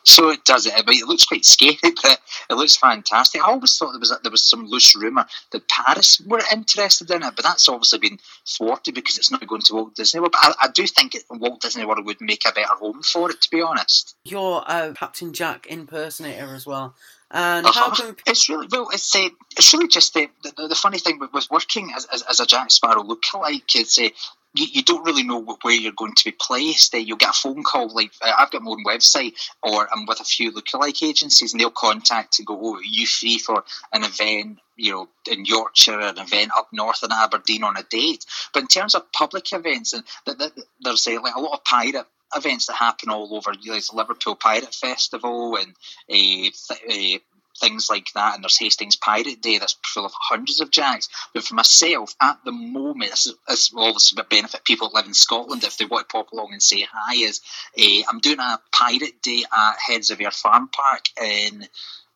So 0.06 0.30
it 0.30 0.44
does 0.44 0.65
it. 0.65 0.73
I 0.76 0.84
mean, 0.85 1.02
it 1.02 1.07
looks 1.07 1.26
quite 1.26 1.45
scary, 1.45 1.77
but 1.81 2.19
it 2.49 2.53
looks 2.56 2.76
fantastic. 2.76 3.41
I 3.41 3.52
always 3.52 3.77
thought 3.77 3.91
there 3.91 3.99
was 3.99 4.14
there 4.22 4.31
was 4.31 4.44
some 4.44 4.68
loose 4.68 4.95
rumor 4.95 5.26
that 5.52 5.68
Paris 5.69 6.22
were 6.26 6.41
interested 6.52 7.10
in 7.10 7.23
it, 7.23 7.34
but 7.35 7.44
that's 7.44 7.69
obviously 7.69 7.99
been 7.99 8.19
thwarted 8.45 8.95
because 8.95 9.18
it's 9.18 9.31
not 9.31 9.45
going 9.48 9.61
to 9.61 9.73
Walt 9.73 9.95
Disney 9.95 10.19
World. 10.19 10.34
But 10.34 10.56
I, 10.61 10.65
I 10.68 10.68
do 10.72 10.85
think 10.88 11.15
it, 11.15 11.23
Walt 11.30 11.61
Disney 11.61 11.85
World 11.85 12.06
would 12.06 12.19
make 12.22 12.44
a 12.48 12.52
better 12.52 12.73
home 12.76 13.02
for 13.02 13.31
it, 13.31 13.41
to 13.41 13.49
be 13.49 13.61
honest. 13.61 14.15
You're 14.26 14.64
a 14.68 14.94
Captain 14.94 15.31
Jack 15.34 15.68
impersonator 15.68 16.53
as 16.53 16.65
well. 16.65 16.95
And 17.31 17.65
Uh-huh. 17.65 17.95
can 17.95 18.15
It's 18.27 18.49
really 18.49 18.68
well. 18.69 18.90
It's 18.91 19.15
uh, 19.15 19.30
it's 19.57 19.73
really 19.73 19.88
just 19.88 20.14
the, 20.14 20.30
the 20.44 20.68
the 20.68 20.76
funny 20.76 20.99
thing 20.99 21.18
with, 21.18 21.34
with 21.34 21.49
working 21.49 21.94
as, 21.95 22.06
as 22.06 22.22
as 22.23 22.40
a 22.40 22.45
Jack 22.45 22.72
Sparrow 22.72 23.03
lookalike 23.03 23.73
It's 23.76 23.98
uh, 23.98 24.10
you, 24.54 24.68
you 24.72 24.84
don't 24.84 25.06
really 25.06 25.24
know 25.24 25.42
where 25.62 25.74
you're 25.74 25.94
going 25.94 26.16
to 26.16 26.26
be 26.26 26.36
placed. 26.40 26.94
Uh, 26.94 26.98
you'll 26.98 27.18
get 27.18 27.32
a 27.32 27.34
phone 27.34 27.64
call 27.64 27.94
like 27.94 28.12
uh, 28.22 28.32
I've 28.38 28.52
got 28.52 28.62
my 28.62 28.72
own 28.72 28.84
website, 28.86 29.34
or 29.62 29.88
I'm 29.94 30.06
with 30.06 30.20
a 30.20 30.26
few 30.26 30.52
lookalike 30.52 31.04
agencies, 31.04 31.54
and 31.54 31.60
they'll 31.60 31.72
contact 31.72 32.34
to 32.34 32.44
go, 32.44 32.60
"Oh, 32.62 32.76
are 32.76 32.84
you 32.84 33.06
free 33.06 33.38
for 33.38 33.64
an 33.92 34.04
event?" 34.04 34.60
You 34.76 34.92
know, 34.92 35.10
in 35.32 35.46
Yorkshire, 35.46 36.00
an 36.00 36.18
event 36.18 36.52
up 36.58 36.70
north 36.72 37.04
in 37.04 37.12
Aberdeen 37.12 37.64
on 37.64 37.78
a 37.78 37.84
date. 37.84 38.26
But 38.54 38.64
in 38.64 38.68
terms 38.68 38.96
of 38.96 39.12
public 39.12 39.54
events, 39.54 39.94
and 39.94 40.04
th- 40.26 40.38
th- 40.38 40.68
there's 40.82 41.08
uh, 41.08 41.22
like 41.22 41.36
a 41.36 41.40
lot 41.40 41.54
of 41.54 41.64
pirate 41.64 42.08
events 42.36 42.68
that 42.68 42.74
happen 42.76 43.10
all 43.10 43.36
over. 43.36 43.52
You 43.54 43.68
know, 43.68 43.74
There's 43.74 43.90
the 43.90 43.96
Liverpool 43.96 44.36
Pirate 44.36 44.74
Festival 44.74 45.56
and 45.58 45.74
uh, 46.10 46.50
th- 46.90 47.20
uh, 47.20 47.20
things 47.64 47.90
like 47.90 48.07
that. 48.14 48.35
And 48.35 48.44
there's 48.44 48.60
Hastings 48.60 48.98
Pirate 48.98 49.41
Day 49.41 49.57
that's 49.57 49.77
full 49.85 50.06
of 50.06 50.11
hundreds 50.14 50.60
of 50.60 50.69
jacks. 50.69 51.07
But 51.34 51.44
for 51.44 51.56
myself, 51.56 52.14
at 52.22 52.38
the 52.44 52.52
moment, 52.52 53.11
this, 53.11 53.26
is, 53.26 53.35
this 53.48 53.72
will 53.73 53.95
benefit 54.30 54.65
people 54.65 54.90
that 54.90 54.95
live 54.95 55.07
in 55.07 55.14
Scotland 55.14 55.64
if 55.64 55.77
they 55.77 55.85
want 55.85 56.10
to 56.10 56.14
pop 56.14 56.31
along 56.31 56.52
and 56.52 56.61
say 56.61 56.85
hi. 56.91 57.15
Is 57.15 57.41
uh, 57.80 58.03
I'm 58.10 58.19
doing 58.19 58.40
a 58.40 58.60
Pirate 58.72 59.22
Day 59.22 59.44
at 59.52 59.76
Heads 59.88 60.11
of 60.11 60.19
Ayr 60.19 60.31
Farm 60.31 60.68
Park 60.68 61.06
in 61.22 61.65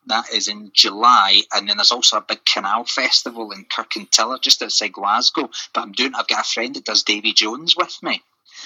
That 0.06 0.32
is 0.32 0.48
in 0.48 0.70
July, 0.72 1.42
and 1.52 1.68
then 1.68 1.76
there's 1.76 1.92
also 1.92 2.16
a 2.16 2.22
big 2.22 2.44
canal 2.44 2.84
festival 2.84 3.52
in 3.52 3.64
Kirkintilloch, 3.66 4.40
just 4.40 4.62
outside 4.62 4.92
Glasgow. 4.92 5.50
But 5.72 5.82
I'm 5.82 5.92
doing. 5.92 6.14
I've 6.14 6.28
got 6.28 6.46
a 6.46 6.48
friend 6.48 6.74
that 6.74 6.84
does 6.84 7.02
Davy 7.02 7.32
Jones 7.32 7.76
with 7.76 7.98
me, 8.02 8.22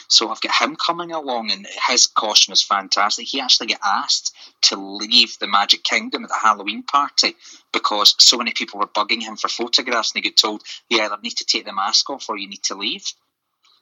so 0.09 0.31
I've 0.31 0.41
got 0.41 0.61
him 0.61 0.77
coming 0.77 1.13
along, 1.13 1.51
and 1.51 1.67
his 1.89 2.07
costume 2.07 2.53
is 2.53 2.63
fantastic. 2.63 3.27
He 3.27 3.41
actually 3.41 3.69
got 3.69 3.81
asked 3.85 4.35
to 4.63 4.77
leave 4.77 5.39
the 5.39 5.47
Magic 5.47 5.83
Kingdom 5.83 6.25
at 6.25 6.31
the 6.31 6.37
Halloween 6.37 6.83
party 6.83 7.37
because 7.73 8.15
so 8.19 8.37
many 8.37 8.53
people 8.53 8.81
were 8.81 8.87
bugging 8.87 9.23
him 9.23 9.37
for 9.37 9.49
photographs, 9.49 10.13
and 10.13 10.23
he 10.23 10.31
got 10.31 10.37
told, 10.37 10.63
"You 10.89 11.01
either 11.01 11.19
need 11.23 11.37
to 11.37 11.45
take 11.45 11.65
the 11.65 11.73
mask 11.73 12.11
off 12.11 12.29
or 12.29 12.37
you 12.37 12.49
need 12.49 12.63
to 12.65 12.75
leave." 12.75 13.05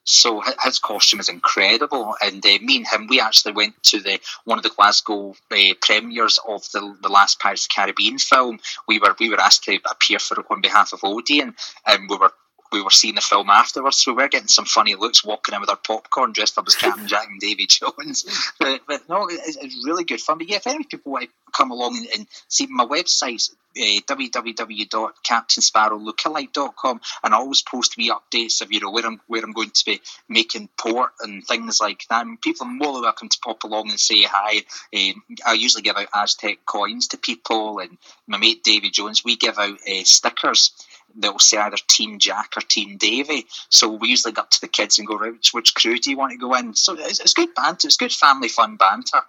So 0.03 0.41
his 0.63 0.79
costume 0.79 1.19
is 1.19 1.29
incredible, 1.29 2.15
and 2.21 2.43
uh, 2.43 2.57
me 2.61 2.77
and 2.77 2.87
him, 2.87 3.07
we 3.07 3.21
actually 3.21 3.53
went 3.53 3.81
to 3.83 3.99
the 3.99 4.19
one 4.45 4.57
of 4.57 4.63
the 4.63 4.69
Glasgow 4.69 5.35
uh, 5.51 5.73
premieres 5.79 6.39
of 6.47 6.63
the 6.71 6.97
the 7.01 7.09
last 7.09 7.39
Pirates 7.39 7.65
of 7.65 7.69
the 7.69 7.75
Caribbean 7.75 8.17
film. 8.17 8.59
We 8.87 8.99
were 8.99 9.15
we 9.19 9.29
were 9.29 9.39
asked 9.39 9.63
to 9.65 9.79
appear 9.89 10.17
for 10.17 10.43
on 10.49 10.61
behalf 10.61 10.93
of 10.93 11.03
Odeon, 11.03 11.55
and 11.85 12.09
we 12.09 12.17
were 12.17 12.33
we 12.71 12.81
were 12.81 12.89
seeing 12.89 13.15
the 13.15 13.21
film 13.21 13.49
afterwards, 13.49 13.97
so 13.97 14.13
we 14.13 14.21
were 14.21 14.29
getting 14.29 14.47
some 14.47 14.65
funny 14.65 14.95
looks 14.95 15.23
walking 15.23 15.53
in 15.53 15.61
with 15.61 15.69
our 15.69 15.75
popcorn 15.75 16.31
dressed 16.31 16.57
up 16.57 16.67
as 16.67 16.75
Captain 16.75 17.07
Jack 17.07 17.27
and 17.29 17.39
Davy 17.39 17.67
Jones. 17.67 18.25
But, 18.59 18.81
but 18.87 19.07
no, 19.09 19.27
it's, 19.27 19.57
it's 19.57 19.85
really 19.85 20.03
good 20.03 20.21
fun. 20.21 20.37
But 20.37 20.49
yeah, 20.49 20.57
if 20.57 20.67
any 20.67 20.83
people 20.83 21.11
want 21.11 21.25
to 21.25 21.31
come 21.51 21.71
along 21.71 21.97
and, 21.97 22.07
and 22.15 22.27
see 22.47 22.67
my 22.67 22.85
website's 22.85 23.55
uh, 23.77 24.01
www.captainsparrowlookalike.com 24.07 27.01
and 27.23 27.33
I 27.33 27.37
always 27.37 27.61
post 27.61 27.97
me 27.97 28.09
updates 28.09 28.61
of 28.61 28.69
you 28.71 28.81
know 28.81 28.91
where 28.91 29.05
I'm 29.05 29.21
where 29.27 29.43
I'm 29.43 29.53
going 29.53 29.69
to 29.69 29.85
be 29.85 30.01
making 30.27 30.67
port 30.77 31.11
and 31.21 31.45
things 31.45 31.79
like 31.79 32.05
that. 32.09 32.25
And 32.25 32.41
people 32.41 32.67
are 32.67 32.73
more 32.73 32.91
than 32.93 33.03
welcome 33.03 33.29
to 33.29 33.39
pop 33.41 33.63
along 33.63 33.89
and 33.89 33.99
say 33.99 34.23
hi. 34.23 34.63
Um, 34.93 35.23
I 35.45 35.53
usually 35.53 35.83
give 35.83 35.95
out 35.95 36.09
Aztec 36.13 36.65
coins 36.65 37.07
to 37.09 37.17
people, 37.17 37.79
and 37.79 37.97
my 38.27 38.37
mate 38.37 38.63
Davy 38.63 38.89
Jones, 38.89 39.23
we 39.23 39.37
give 39.37 39.57
out 39.57 39.77
uh, 39.89 40.03
stickers 40.03 40.71
that 41.17 41.31
will 41.31 41.39
say 41.39 41.57
either 41.57 41.77
Team 41.87 42.19
Jack 42.19 42.53
or 42.55 42.61
Team 42.61 42.97
Davy. 42.97 43.45
So 43.69 43.91
we 43.91 44.09
usually 44.09 44.33
go 44.33 44.41
up 44.41 44.51
to 44.51 44.61
the 44.61 44.67
kids 44.67 44.99
and 44.99 45.07
go, 45.07 45.17
right, 45.17 45.33
which, 45.33 45.53
which 45.53 45.75
crew 45.75 45.97
do 45.97 46.09
you 46.09 46.17
want 46.17 46.31
to 46.31 46.37
go 46.37 46.53
in? 46.55 46.75
So 46.75 46.95
it's, 46.97 47.19
it's 47.19 47.33
good 47.33 47.53
banter. 47.55 47.87
It's 47.87 47.97
good 47.97 48.11
family 48.11 48.49
fun 48.49 48.77
banter. 48.77 49.21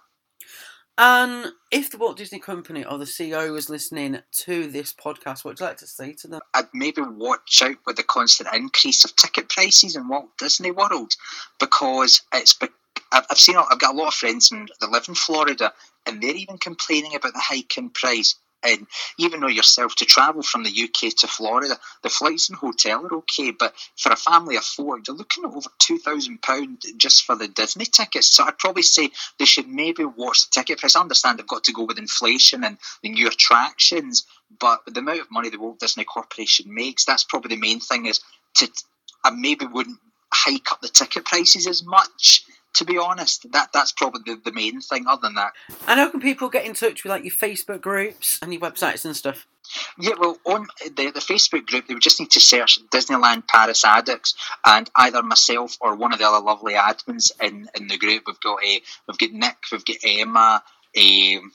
And 0.97 1.47
if 1.71 1.89
the 1.89 1.97
Walt 1.97 2.17
Disney 2.17 2.37
Company 2.39 2.85
or 2.85 2.99
the 2.99 3.05
CEO 3.05 3.51
was 3.51 3.69
listening 3.69 4.19
to 4.45 4.67
this 4.67 4.93
podcast, 4.93 5.43
what 5.43 5.45
would 5.45 5.59
you 5.59 5.65
like 5.65 5.77
to 5.77 5.87
say 5.87 6.13
to 6.13 6.27
them? 6.27 6.41
I'd 6.53 6.67
maybe 6.73 7.01
watch 7.01 7.63
out 7.63 7.77
with 7.87 7.95
the 7.95 8.03
constant 8.03 8.53
increase 8.53 9.03
of 9.03 9.15
ticket 9.15 9.49
prices 9.49 9.95
in 9.95 10.07
Walt 10.07 10.37
Disney 10.37 10.71
World 10.71 11.15
because 11.59 12.21
it's. 12.33 12.53
Be- 12.53 12.67
I've 13.11 13.25
I've 13.31 13.39
seen. 13.39 13.55
I've 13.57 13.79
got 13.79 13.95
a 13.95 13.97
lot 13.97 14.09
of 14.09 14.13
friends 14.13 14.51
and 14.51 14.71
they 14.79 14.87
live 14.87 15.05
in 15.07 15.15
Florida, 15.15 15.73
and 16.05 16.21
they're 16.21 16.35
even 16.35 16.59
complaining 16.59 17.15
about 17.15 17.33
the 17.33 17.39
hike 17.39 17.75
in 17.77 17.89
price. 17.89 18.35
And 18.63 18.87
even 19.17 19.41
though 19.41 19.47
yourself 19.47 19.95
to 19.95 20.05
travel 20.05 20.41
from 20.41 20.63
the 20.63 20.69
UK 20.83 21.13
to 21.17 21.27
Florida, 21.27 21.75
the 22.01 22.09
flights 22.09 22.49
and 22.49 22.57
hotel 22.57 23.05
are 23.05 23.15
okay, 23.15 23.51
but 23.51 23.73
for 23.97 24.11
a 24.11 24.15
family 24.15 24.55
of 24.55 24.63
four, 24.63 24.99
you're 25.05 25.15
looking 25.15 25.43
at 25.43 25.51
over 25.51 25.69
two 25.79 25.97
thousand 25.97 26.41
pound 26.41 26.83
just 26.97 27.25
for 27.25 27.35
the 27.35 27.47
Disney 27.47 27.85
tickets. 27.85 28.27
So 28.27 28.43
I'd 28.43 28.57
probably 28.57 28.83
say 28.83 29.09
they 29.39 29.45
should 29.45 29.67
maybe 29.67 30.05
watch 30.05 30.45
the 30.45 30.51
ticket 30.51 30.79
price. 30.79 30.95
I 30.95 31.01
understand 31.01 31.39
they've 31.39 31.47
got 31.47 31.65
to 31.65 31.73
go 31.73 31.83
with 31.83 31.99
inflation 31.99 32.63
and 32.63 32.77
the 33.01 33.09
new 33.09 33.27
attractions, 33.27 34.25
but 34.59 34.81
the 34.85 34.99
amount 34.99 35.21
of 35.21 35.31
money 35.31 35.49
the 35.49 35.59
Walt 35.59 35.79
Disney 35.79 36.03
Corporation 36.03 36.73
makes, 36.73 37.05
that's 37.05 37.23
probably 37.23 37.55
the 37.55 37.61
main 37.61 37.79
thing. 37.79 38.05
Is 38.05 38.21
to 38.55 38.69
I 39.23 39.29
maybe 39.31 39.65
wouldn't 39.65 39.99
hike 40.33 40.71
up 40.71 40.81
the 40.81 40.89
ticket 40.89 41.25
prices 41.25 41.67
as 41.67 41.83
much. 41.83 42.45
To 42.75 42.85
be 42.85 42.97
honest, 42.97 43.51
that 43.51 43.71
that's 43.71 43.91
probably 43.91 44.35
the, 44.35 44.41
the 44.45 44.51
main 44.51 44.81
thing. 44.81 45.05
Other 45.07 45.21
than 45.23 45.35
that, 45.35 45.53
And 45.87 45.99
how 45.99 46.09
can 46.09 46.21
people 46.21 46.49
get 46.49 46.65
in 46.65 46.73
touch 46.73 47.03
with 47.03 47.11
like 47.11 47.23
your 47.23 47.33
Facebook 47.33 47.81
groups 47.81 48.39
and 48.41 48.51
your 48.53 48.61
websites 48.61 49.05
and 49.05 49.15
stuff? 49.15 49.47
Yeah, 49.97 50.13
well, 50.19 50.37
on 50.45 50.67
the, 50.83 51.11
the 51.11 51.19
Facebook 51.19 51.65
group, 51.67 51.87
they 51.87 51.93
would 51.93 52.03
just 52.03 52.19
need 52.19 52.31
to 52.31 52.39
search 52.39 52.79
Disneyland 52.89 53.47
Paris 53.47 53.85
Addicts, 53.85 54.35
and 54.65 54.89
either 54.95 55.23
myself 55.23 55.77
or 55.79 55.95
one 55.95 56.13
of 56.13 56.19
the 56.19 56.27
other 56.27 56.43
lovely 56.43 56.73
admins 56.73 57.31
in, 57.41 57.69
in 57.75 57.87
the 57.87 57.97
group. 57.97 58.23
We've 58.27 58.39
got 58.39 58.63
a, 58.63 58.81
we've 59.07 59.17
got 59.17 59.31
Nick, 59.31 59.57
we've 59.71 59.85
got 59.85 59.97
Emma, 60.03 60.63
um, 60.97 61.51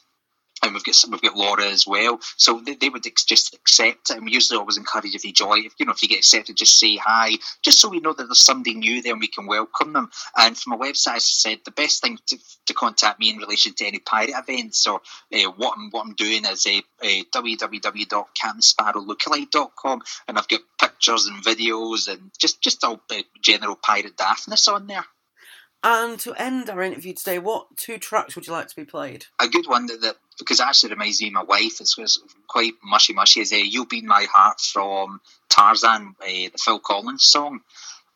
and 0.63 0.75
we've 0.75 0.85
got 0.85 0.97
we've 1.11 1.23
got 1.23 1.37
Laura 1.37 1.67
as 1.67 1.87
well. 1.87 2.21
So 2.37 2.61
they, 2.61 2.75
they 2.75 2.89
would 2.89 3.07
ex- 3.07 3.25
just 3.25 3.55
accept 3.55 4.11
it, 4.11 4.17
and 4.17 4.25
we 4.25 4.33
usually 4.33 4.59
always 4.59 4.77
encourage 4.77 5.15
if 5.15 5.25
you 5.25 5.33
join, 5.33 5.65
if 5.65 5.75
you 5.79 5.87
know 5.87 5.93
if 5.93 6.03
you 6.03 6.09
get 6.09 6.19
accepted, 6.19 6.57
just 6.57 6.79
say 6.79 6.97
hi, 6.97 7.33
just 7.63 7.81
so 7.81 7.89
we 7.89 8.01
know 8.01 8.13
that 8.13 8.25
there's 8.25 8.45
somebody 8.45 8.75
new 8.75 9.03
there 9.03 9.13
and 9.13 9.21
we 9.21 9.29
can 9.29 9.47
welcome 9.47 9.93
them. 9.93 10.11
And 10.37 10.57
from 10.57 10.79
my 10.79 10.87
website, 10.87 11.17
as 11.17 11.25
I 11.47 11.51
said, 11.51 11.59
the 11.65 11.71
best 11.71 12.03
thing 12.03 12.19
to, 12.27 12.39
to 12.67 12.75
contact 12.75 13.21
me 13.21 13.31
in 13.31 13.39
relation 13.39 13.75
to 13.75 13.87
any 13.87 13.99
pirate 13.99 14.35
events 14.37 14.87
or 14.87 15.01
uh, 15.33 15.51
what 15.57 15.75
I'm 15.77 15.91
what 15.91 16.07
I'm 16.07 16.15
doing 16.15 16.45
is 16.45 16.67
a 16.67 16.83
uh, 17.03 17.09
uh, 17.09 17.23
and 20.29 20.39
I've 20.39 20.49
got 20.49 20.61
pictures 20.81 21.27
and 21.27 21.45
videos 21.45 22.09
and 22.09 22.31
just 22.39 22.61
just 22.61 22.85
all 22.85 23.01
uh, 23.11 23.23
general 23.43 23.77
pirate 23.77 24.17
daftness 24.17 24.69
on 24.69 24.87
there. 24.87 25.05
And 25.83 26.19
to 26.21 26.35
end 26.35 26.69
our 26.69 26.83
interview 26.83 27.15
today, 27.15 27.39
what 27.39 27.77
two 27.77 27.99
tracks 27.99 28.35
would 28.35 28.47
you 28.47 28.53
like 28.53 28.67
to 28.67 28.77
be 28.77 28.85
played? 28.85 29.27
a 29.41 29.47
good 29.47 29.67
one 29.69 29.87
that, 29.87 30.01
that 30.01 30.17
because 30.39 30.59
it 30.59 30.67
actually 30.67 30.91
reminds 30.91 31.21
me 31.21 31.29
of 31.29 31.35
my 31.35 31.43
wife. 31.45 31.81
It's, 31.81 31.97
it's 31.99 32.21
quite 32.49 32.75
mushy 32.83 33.13
mushy. 33.13 33.41
Is 33.41 33.53
uh, 33.53 33.57
"You'll 33.57 33.87
Be 33.87 34.03
My 34.03 34.27
Heart" 34.33 34.61
from 34.61 35.21
Tarzan, 35.49 36.17
uh, 36.21 36.27
the 36.27 36.59
Phil 36.59 36.81
Collins 36.81 37.25
song, 37.25 37.61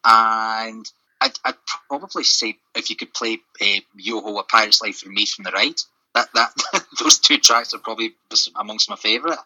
and 0.05 0.85
I'd, 1.21 1.39
I'd 1.45 1.55
probably 1.89 2.25
say 2.25 2.59
if 2.75 2.91
you 2.91 2.97
could 2.97 3.15
play 3.15 3.39
uh, 3.61 3.81
"Yo-Ho: 3.95 4.39
A 4.39 4.45
Pirate's 4.45 4.83
Life" 4.83 4.99
for 4.99 5.09
me 5.09 5.25
from 5.25 5.45
the 5.45 5.53
Right, 5.53 5.81
That 6.15 6.29
that 6.35 6.53
those 7.01 7.21
two 7.21 7.39
tracks 7.39 7.75
are 7.75 7.79
probably 7.79 8.15
amongst 8.57 8.91
my 8.91 8.97
favourite. 8.97 9.39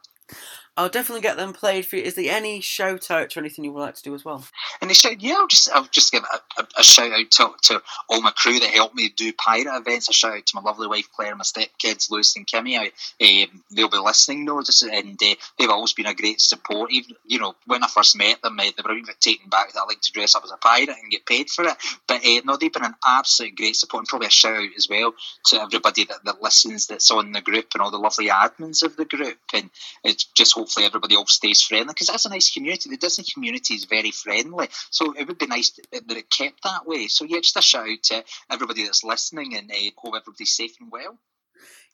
I'll 0.78 0.90
definitely 0.90 1.22
get 1.22 1.38
them 1.38 1.54
played 1.54 1.86
for 1.86 1.96
you. 1.96 2.02
Is 2.02 2.16
there 2.16 2.34
any 2.34 2.60
shout 2.60 3.10
outs 3.10 3.36
or 3.36 3.40
anything 3.40 3.64
you 3.64 3.72
would 3.72 3.80
like 3.80 3.94
to 3.94 4.02
do 4.02 4.14
as 4.14 4.24
well? 4.24 4.44
And 4.82 4.94
said, 4.94 5.22
"Yeah, 5.22 5.36
I'll 5.38 5.46
just 5.46 5.70
I'll 5.70 5.88
just 5.90 6.12
give 6.12 6.22
a, 6.22 6.60
a, 6.60 6.66
a 6.78 6.82
shout 6.82 7.12
out 7.12 7.30
to, 7.30 7.50
to 7.62 7.82
all 8.08 8.20
my 8.20 8.30
crew 8.30 8.58
that 8.58 8.70
helped 8.70 8.94
me 8.94 9.08
do 9.08 9.32
pirate 9.32 9.74
events. 9.74 10.08
A 10.08 10.12
shout 10.12 10.36
out 10.36 10.46
to 10.46 10.56
my 10.56 10.62
lovely 10.62 10.86
wife 10.86 11.08
Claire, 11.14 11.30
and 11.30 11.38
my 11.38 11.44
stepkids 11.44 12.10
Lucy 12.10 12.40
and 12.40 12.46
Kimmy. 12.46 12.78
I, 12.78 13.44
um, 13.44 13.62
they'll 13.70 13.88
be 13.88 13.98
listening 13.98 14.44
though, 14.44 14.60
just, 14.62 14.82
and 14.82 15.18
uh, 15.22 15.34
they've 15.58 15.70
always 15.70 15.94
been 15.94 16.06
a 16.06 16.14
great 16.14 16.40
support. 16.40 16.92
Even 16.92 17.16
you 17.26 17.38
know 17.38 17.54
when 17.66 17.82
I 17.82 17.88
first 17.88 18.16
met 18.16 18.42
them, 18.42 18.58
uh, 18.58 18.64
they 18.64 18.82
were 18.84 18.96
even 18.96 19.14
taken 19.20 19.48
back 19.48 19.72
that 19.72 19.80
I 19.80 19.86
like 19.86 20.00
to 20.02 20.12
dress 20.12 20.34
up 20.34 20.44
as 20.44 20.52
a 20.52 20.58
pirate 20.58 20.90
and 20.90 21.10
get 21.10 21.26
paid 21.26 21.48
for 21.48 21.64
it. 21.64 21.76
But 22.06 22.24
uh, 22.24 22.40
no, 22.44 22.56
they've 22.56 22.72
been 22.72 22.84
an 22.84 22.96
absolute 23.06 23.56
great 23.56 23.76
support, 23.76 24.02
and 24.02 24.08
probably 24.08 24.28
a 24.28 24.30
shout 24.30 24.56
out 24.56 24.68
as 24.76 24.88
well 24.88 25.14
to 25.46 25.62
everybody 25.62 26.04
that, 26.04 26.24
that 26.24 26.42
listens, 26.42 26.86
that's 26.86 27.10
on 27.10 27.32
the 27.32 27.40
group, 27.40 27.68
and 27.74 27.82
all 27.82 27.90
the 27.90 27.98
lovely 27.98 28.28
admins 28.28 28.82
of 28.82 28.96
the 28.96 29.04
group. 29.04 29.38
And 29.54 29.70
it's 30.04 30.24
just 30.24 30.56
hopefully 30.66 30.84
everybody 30.86 31.14
all 31.14 31.26
stays 31.26 31.62
friendly 31.62 31.86
because 31.86 32.09
that's 32.09 32.26
a 32.26 32.28
nice 32.28 32.52
community. 32.52 32.90
The 32.90 32.97
Disney 32.97 33.24
community 33.32 33.74
is 33.74 33.84
very 33.84 34.10
friendly, 34.10 34.68
so 34.90 35.12
it 35.12 35.28
would 35.28 35.38
be 35.38 35.47
nice 35.47 35.70
that 35.93 36.09
that 36.09 36.16
it 36.16 36.28
kept 36.28 36.64
that 36.64 36.84
way. 36.84 37.06
So 37.06 37.24
yeah, 37.24 37.38
just 37.38 37.56
a 37.56 37.62
shout 37.62 37.88
out 37.88 38.02
to 38.05 38.24
everybody 38.51 38.82
that's 38.82 39.05
listening, 39.05 39.55
and 39.55 39.70
uh, 39.70 39.74
hope 39.97 40.16
everybody's 40.16 40.56
safe 40.56 40.76
and 40.80 40.90
well. 40.90 41.18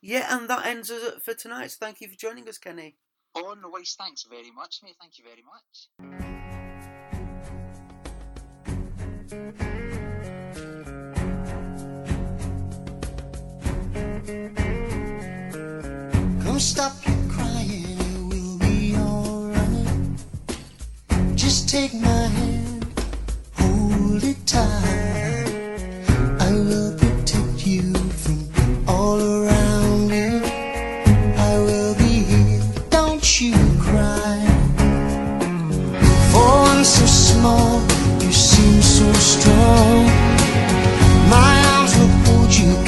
Yeah, 0.01 0.35
and 0.35 0.49
that 0.49 0.65
ends 0.65 0.91
us 0.91 1.23
for 1.23 1.35
tonight. 1.35 1.71
So 1.71 1.77
thank 1.81 2.01
you 2.01 2.09
for 2.09 2.17
joining 2.17 2.49
us, 2.49 2.57
Kenny. 2.57 2.97
Oh 3.35 3.55
no 3.61 3.69
worries, 3.69 3.95
thanks 3.99 4.25
very 4.25 4.51
much, 4.51 4.81
mate. 4.83 4.97
Thank 4.99 5.19
you 5.19 5.25
very 5.25 5.43
much. 5.45 5.89
Come 16.43 16.59
stop 16.59 17.12
take 21.73 21.95
my 21.95 22.27
hand, 22.27 22.85
hold 23.55 24.23
it 24.23 24.37
tight. 24.47 25.49
I 26.39 26.53
will 26.53 26.93
protect 26.99 27.67
you 27.67 27.95
from 27.95 28.87
all 28.87 29.19
around 29.19 30.11
you. 30.11 30.43
I 31.51 31.55
will 31.67 31.95
be 31.95 32.13
here, 32.31 32.61
don't 32.91 33.25
you 33.41 33.55
cry. 33.81 34.37
For 36.31 36.45
one 36.73 36.85
so 36.85 37.07
small, 37.07 37.81
you 38.21 38.31
seem 38.31 38.83
so 38.83 39.11
strong. 39.15 40.05
My 41.31 41.55
arms 41.73 41.97
will 41.97 42.15
hold 42.27 42.53
you 42.55 42.82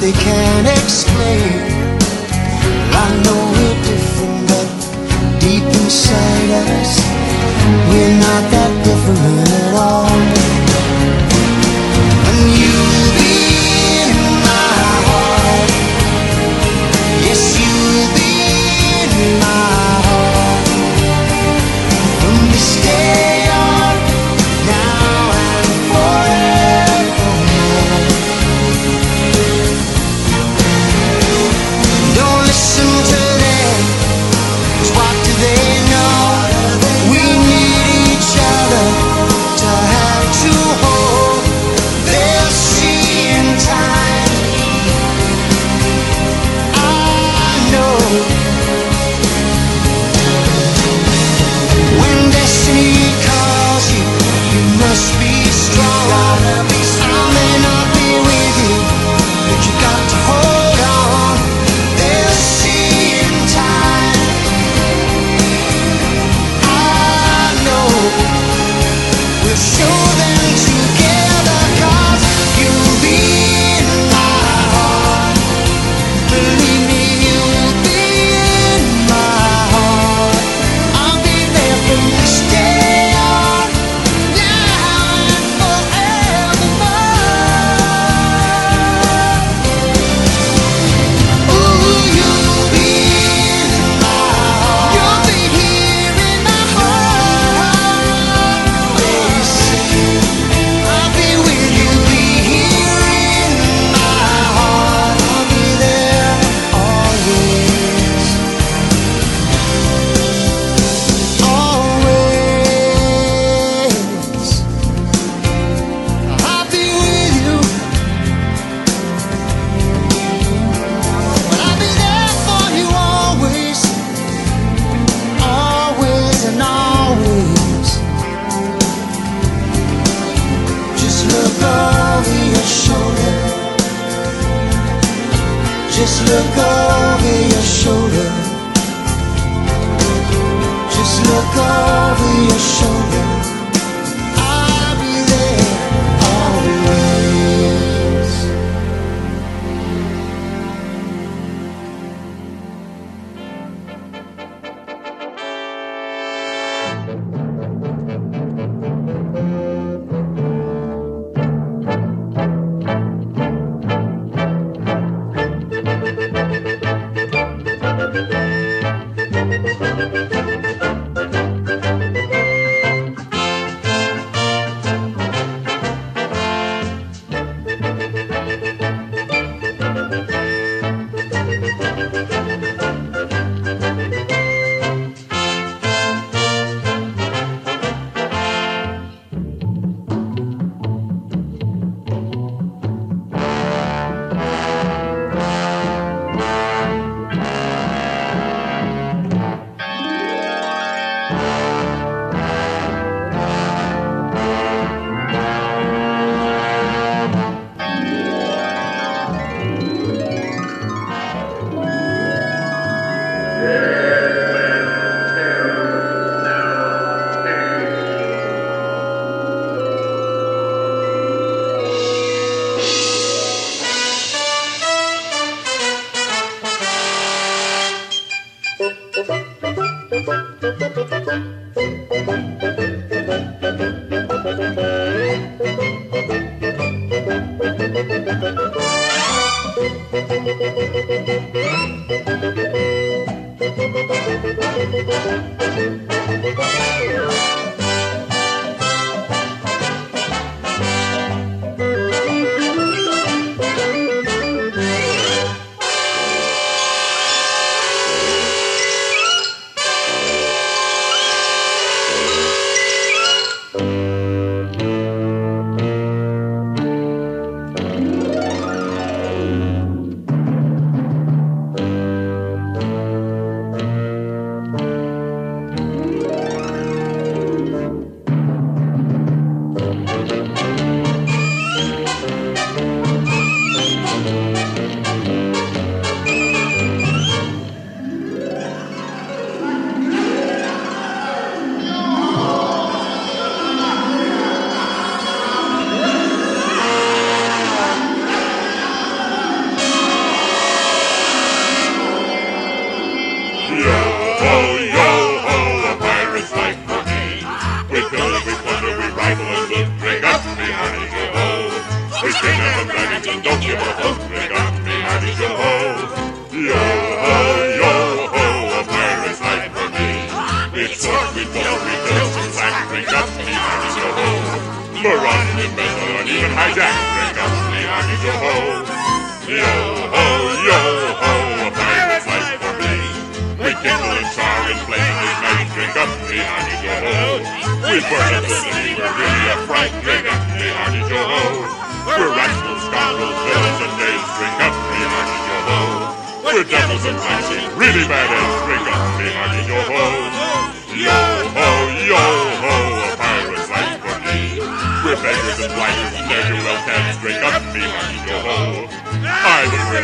they 0.00 0.12
can't 0.12 0.66
explain. 0.66 1.09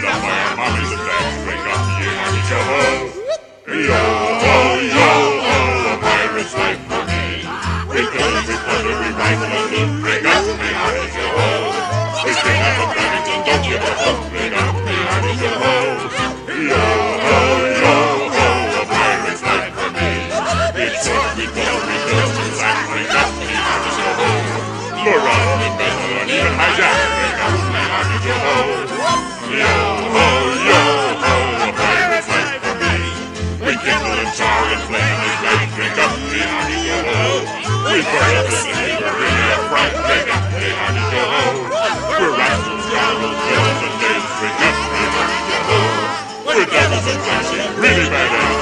Up 0.08 0.22
by 0.22 0.38
our 0.38 0.56
mommies 0.56 1.45
We're 46.56 46.64
devils 46.64 47.06
and 47.06 47.78
really 47.78 48.08
bad 48.08 48.55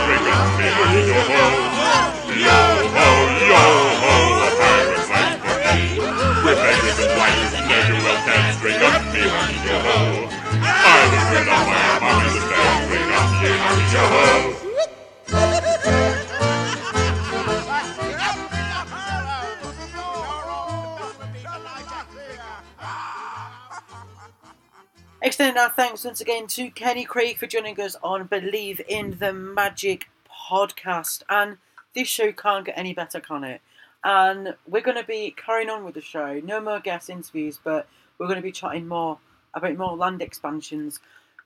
thanks 25.95 26.05
once 26.05 26.21
again 26.21 26.49
to 26.49 26.71
Kenny 26.71 27.05
Craig 27.05 27.39
for 27.39 27.47
joining 27.47 27.81
us 27.81 27.95
on 28.03 28.27
Believe 28.27 28.81
in 28.89 29.17
the 29.21 29.33
Magic 29.33 30.09
podcast. 30.29 31.23
And 31.29 31.59
this 31.95 32.09
show 32.09 32.33
can't 32.33 32.67
get 32.67 32.77
any 32.77 32.93
better, 32.93 33.21
can 33.21 33.45
it? 33.45 33.61
And 34.03 34.57
we're 34.67 34.83
going 34.83 34.97
to 34.97 35.07
be 35.07 35.33
carrying 35.37 35.71
on 35.71 35.85
with 35.85 35.95
the 35.95 36.01
show. 36.01 36.41
No 36.43 36.61
more 36.61 36.81
guest 36.81 37.11
interviews, 37.11 37.61
but 37.63 37.87
we're 38.19 38.27
going 38.27 38.41
to 38.41 38.43
be 38.43 38.51
chatting 38.51 38.89
more 38.89 39.21
about 39.55 39.77
more 39.77 39.97
land 39.97 40.21
expansions. 40.21 40.99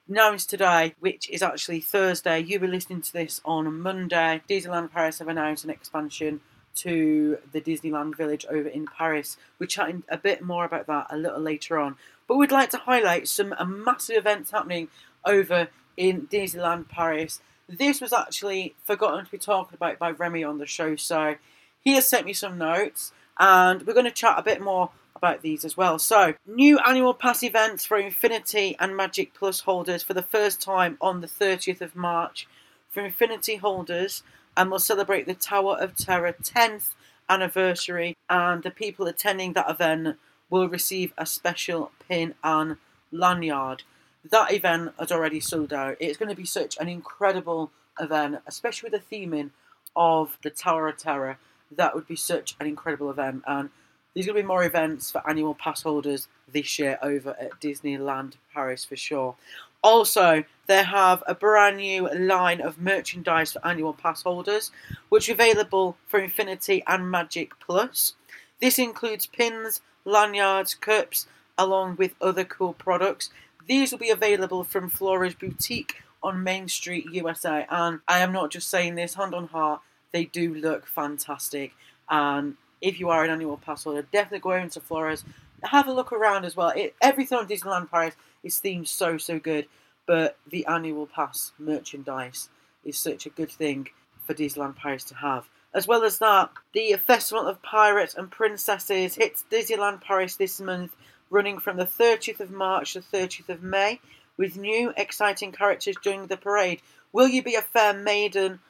Now 0.09 0.33
is 0.33 0.47
today, 0.47 0.95
which 0.99 1.29
is 1.29 1.43
actually 1.43 1.81
Thursday. 1.81 2.41
You'll 2.41 2.63
be 2.63 2.69
listening 2.69 3.03
to 3.03 3.13
this 3.13 3.43
on 3.45 3.79
Monday. 3.79 4.41
Disneyland 4.49 4.93
Paris 4.93 5.19
have 5.19 5.29
announced 5.29 5.65
an 5.65 5.71
expansion 5.71 6.41
to 6.77 7.37
the 7.53 7.61
Disneyland 7.61 8.17
Village 8.17 8.47
over 8.49 8.69
in 8.69 8.87
Paris. 8.87 9.37
We're 9.59 9.67
chatting 9.67 10.05
a 10.09 10.17
bit 10.17 10.43
more 10.43 10.65
about 10.65 10.87
that 10.87 11.09
a 11.11 11.19
little 11.19 11.41
later 11.41 11.79
on. 11.79 11.97
But 12.29 12.37
we'd 12.37 12.53
like 12.53 12.71
to 12.71 12.77
highlight 12.77 13.27
some 13.27 13.55
uh, 13.59 13.65
massive 13.65 14.19
events 14.19 14.51
happening 14.51 14.89
over 15.25 15.69
in 15.97 16.29
Disneyland 16.29 16.89
Paris. 16.89 17.41
This 17.69 18.01
was 18.01 18.13
actually 18.13 18.75
forgotten 18.85 19.25
to 19.25 19.31
be 19.31 19.39
talked 19.39 19.75
about 19.75 19.99
by 19.99 20.11
Remy 20.11 20.45
on 20.45 20.59
the 20.59 20.67
show, 20.67 20.95
so 20.95 21.37
he 21.81 21.95
has 21.95 22.07
sent 22.07 22.27
me 22.27 22.33
some 22.33 22.59
notes, 22.59 23.13
and 23.39 23.87
we're 23.87 23.95
going 23.95 24.05
to 24.05 24.13
chat 24.13 24.39
a 24.39 24.43
bit 24.43 24.61
more 24.61 24.91
about 25.17 25.43
these 25.43 25.65
as 25.65 25.77
well. 25.77 25.99
So, 25.99 26.35
new 26.47 26.79
annual 26.79 27.15
pass 27.15 27.43
events 27.43 27.85
for 27.85 27.99
Infinity 27.99 28.77
and 28.79 28.97
Magic 28.97 29.35
Plus 29.35 29.61
holders 29.61 30.03
for 30.03 30.15
the 30.15 30.23
first 30.23 30.61
time 30.61 30.97
on 31.01 31.21
the 31.21 31.27
30th 31.27 31.81
of 31.81 31.97
March 31.97 32.47
for 32.89 33.05
Infinity 33.05 33.57
holders, 33.57 34.23
and 34.57 34.71
we'll 34.71 34.79
celebrate 34.79 35.27
the 35.27 35.35
Tower 35.35 35.77
of 35.79 35.97
Terror 35.97 36.35
10th 36.43 36.91
anniversary, 37.29 38.17
and 38.31 38.63
the 38.63 38.71
people 38.71 39.07
attending 39.07 39.53
that 39.53 39.69
event 39.69 40.17
will 40.51 40.69
receive 40.69 41.13
a 41.19 41.27
special 41.27 41.93
pin 42.09 42.35
and 42.43 42.77
lanyard. 43.13 43.83
That 44.31 44.53
event 44.53 44.93
has 44.99 45.13
already 45.13 45.41
sold 45.41 45.73
out. 45.73 45.97
It's 46.01 46.19
going 46.19 46.29
to 46.29 46.35
be 46.35 46.45
such 46.45 46.77
an 46.79 46.89
incredible 46.89 47.71
event, 48.01 48.41
especially 48.47 48.91
with 48.91 49.01
the 49.09 49.17
theming 49.17 49.51
of 49.97 50.39
the 50.43 50.51
Tower 50.51 50.89
of 50.89 50.99
Terror. 50.99 51.39
That 51.71 51.95
would 51.95 52.07
be 52.07 52.17
such 52.17 52.57
an 52.61 52.67
incredible 52.67 53.11
event, 53.11 53.43
and 53.47 53.71
there's 54.15 54.27
going 54.27 54.37
to 54.37 54.43
be 54.43 54.47
more 54.47 54.65
events 54.65 55.11
for 55.11 55.29
annual 55.29 55.55
pass 55.55 55.83
holders 55.83 56.29
this 56.53 56.79
year 56.79 56.99
over 57.03 57.37
at 57.39 57.61
Disneyland 57.61 58.35
Paris 58.53 58.85
for 58.85 58.97
sure. 58.97 59.37
Also, 59.83 60.45
they 60.67 60.83
have 60.83 61.23
a 61.27 61.35
brand 61.35 61.77
new 61.77 62.13
line 62.13 62.61
of 62.61 62.79
merchandise 62.79 63.53
for 63.53 63.65
annual 63.65 63.93
pass 63.93 64.23
holders, 64.23 64.73
which 65.09 65.29
are 65.29 65.33
available 65.33 65.97
for 66.07 66.19
Infinity 66.19 66.83
and 66.87 67.11
Magic 67.11 67.53
Plus. 67.61 68.15
This 68.61 68.79
includes 68.79 69.27
pins, 69.27 69.83
lanyards, 70.09 70.75
cups, 70.75 71.27
along 71.57 71.97
with 71.97 72.15
other 72.21 72.45
cool 72.45 72.73
products. 72.73 73.31
These 73.67 73.93
will 73.93 73.99
be 73.99 74.11
available 74.11 74.65
from 74.65 74.89
Flora's 74.89 75.35
Boutique 75.35 76.03
on 76.23 76.43
Main 76.43 76.69
Street, 76.69 77.07
USA. 77.13 77.67
And 77.71 78.01
I 78.09 78.21
am 78.21 78.33
not 78.33 78.51
just 78.51 78.69
saying 78.69 78.95
this, 78.95 79.15
hand 79.15 79.35
on 79.35 79.49
heart, 79.49 79.83
they 80.13 80.25
do 80.25 80.55
look 80.55 80.87
fantastic. 80.87 81.75
And 82.09 82.57
if 82.81 82.99
you 82.99 83.11
are 83.11 83.25
an 83.25 83.31
annual 83.31 83.59
pass 83.59 83.85
holder, 83.85 84.03
definitely 84.03 84.41
go 84.41 84.53
over 84.53 84.69
to 84.69 84.81
Flora's. 84.81 85.25
Have 85.65 85.89
a 85.89 85.93
look 85.93 86.13
around 86.13 86.45
as 86.45 86.57
well. 86.57 86.71
It, 86.71 86.95
everything 87.03 87.39
on 87.39 87.49
Disneyland 87.49 87.91
Paris 87.91 88.15
is 88.43 88.57
themed 88.57 88.89
so, 88.89 89.19
so 89.19 89.39
good. 89.39 89.67
But 90.07 90.39
the 90.49 90.65
annual 90.67 91.07
pass 91.07 91.53
merchandise 91.59 92.49
is 92.85 92.97
such 92.99 93.27
a 93.27 93.31
good 93.31 93.51
thing 93.51 93.89
for 94.25 94.33
Disneyland 94.33 94.77
Paris 94.77 95.05
to 95.05 95.17
have. 95.17 95.49
As 95.75 95.87
well 95.87 96.03
as 96.05 96.19
that, 96.19 96.51
the 96.73 96.95
Festival 96.95 97.47
of 97.47 97.63
Pirates 97.63 98.15
and 98.15 98.31
Princesses 98.31 99.15
hits 99.17 99.45
Disneyland 99.51 100.01
Paris 100.01 100.37
this 100.37 100.61
month, 100.61 100.93
running 101.31 101.59
from 101.59 101.77
the 101.77 101.85
30th 101.85 102.41
of 102.41 102.51
March 102.51 102.95
to 102.95 103.01
30th 103.01 103.51
of 103.51 103.63
May, 103.63 104.01
with 104.39 104.57
new 104.57 104.95
exciting 104.97 105.53
characters 105.53 105.97
during 106.03 106.27
the 106.27 106.39
parade. 106.39 106.81
Will 107.13 107.29
you 107.29 107.43
be 107.43 107.55
a 107.55 107.63
fair 107.63 107.93
maiden, 107.93 108.61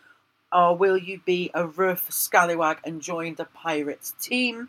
or 0.52 0.76
will 0.76 0.96
you 0.96 1.20
be 1.24 1.50
a 1.54 1.66
rough 1.66 2.10
scallywag 2.10 2.78
and 2.84 3.00
join 3.00 3.36
the 3.36 3.44
Pirates 3.44 4.14
team? 4.20 4.68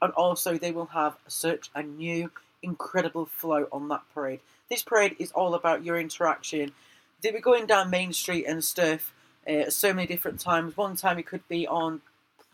And 0.00 0.12
also, 0.14 0.56
they 0.56 0.72
will 0.72 0.86
have 0.86 1.16
such 1.26 1.70
a 1.74 1.82
new, 1.82 2.30
incredible 2.62 3.26
flow 3.26 3.68
on 3.70 3.88
that 3.88 4.02
parade. 4.14 4.40
This 4.70 4.82
parade 4.82 5.16
is 5.18 5.32
all 5.32 5.54
about 5.54 5.84
your 5.84 5.98
interaction. 5.98 6.72
They'll 7.20 7.32
be 7.34 7.40
going 7.40 7.66
down 7.66 7.90
Main 7.90 8.12
Street 8.12 8.46
and 8.46 8.64
stuff 8.64 9.12
uh, 9.48 9.70
so 9.70 9.92
many 9.92 10.06
different 10.06 10.40
times. 10.40 10.76
One 10.76 10.96
time 10.96 11.18
you 11.18 11.24
could 11.24 11.46
be 11.48 11.66
on 11.66 12.00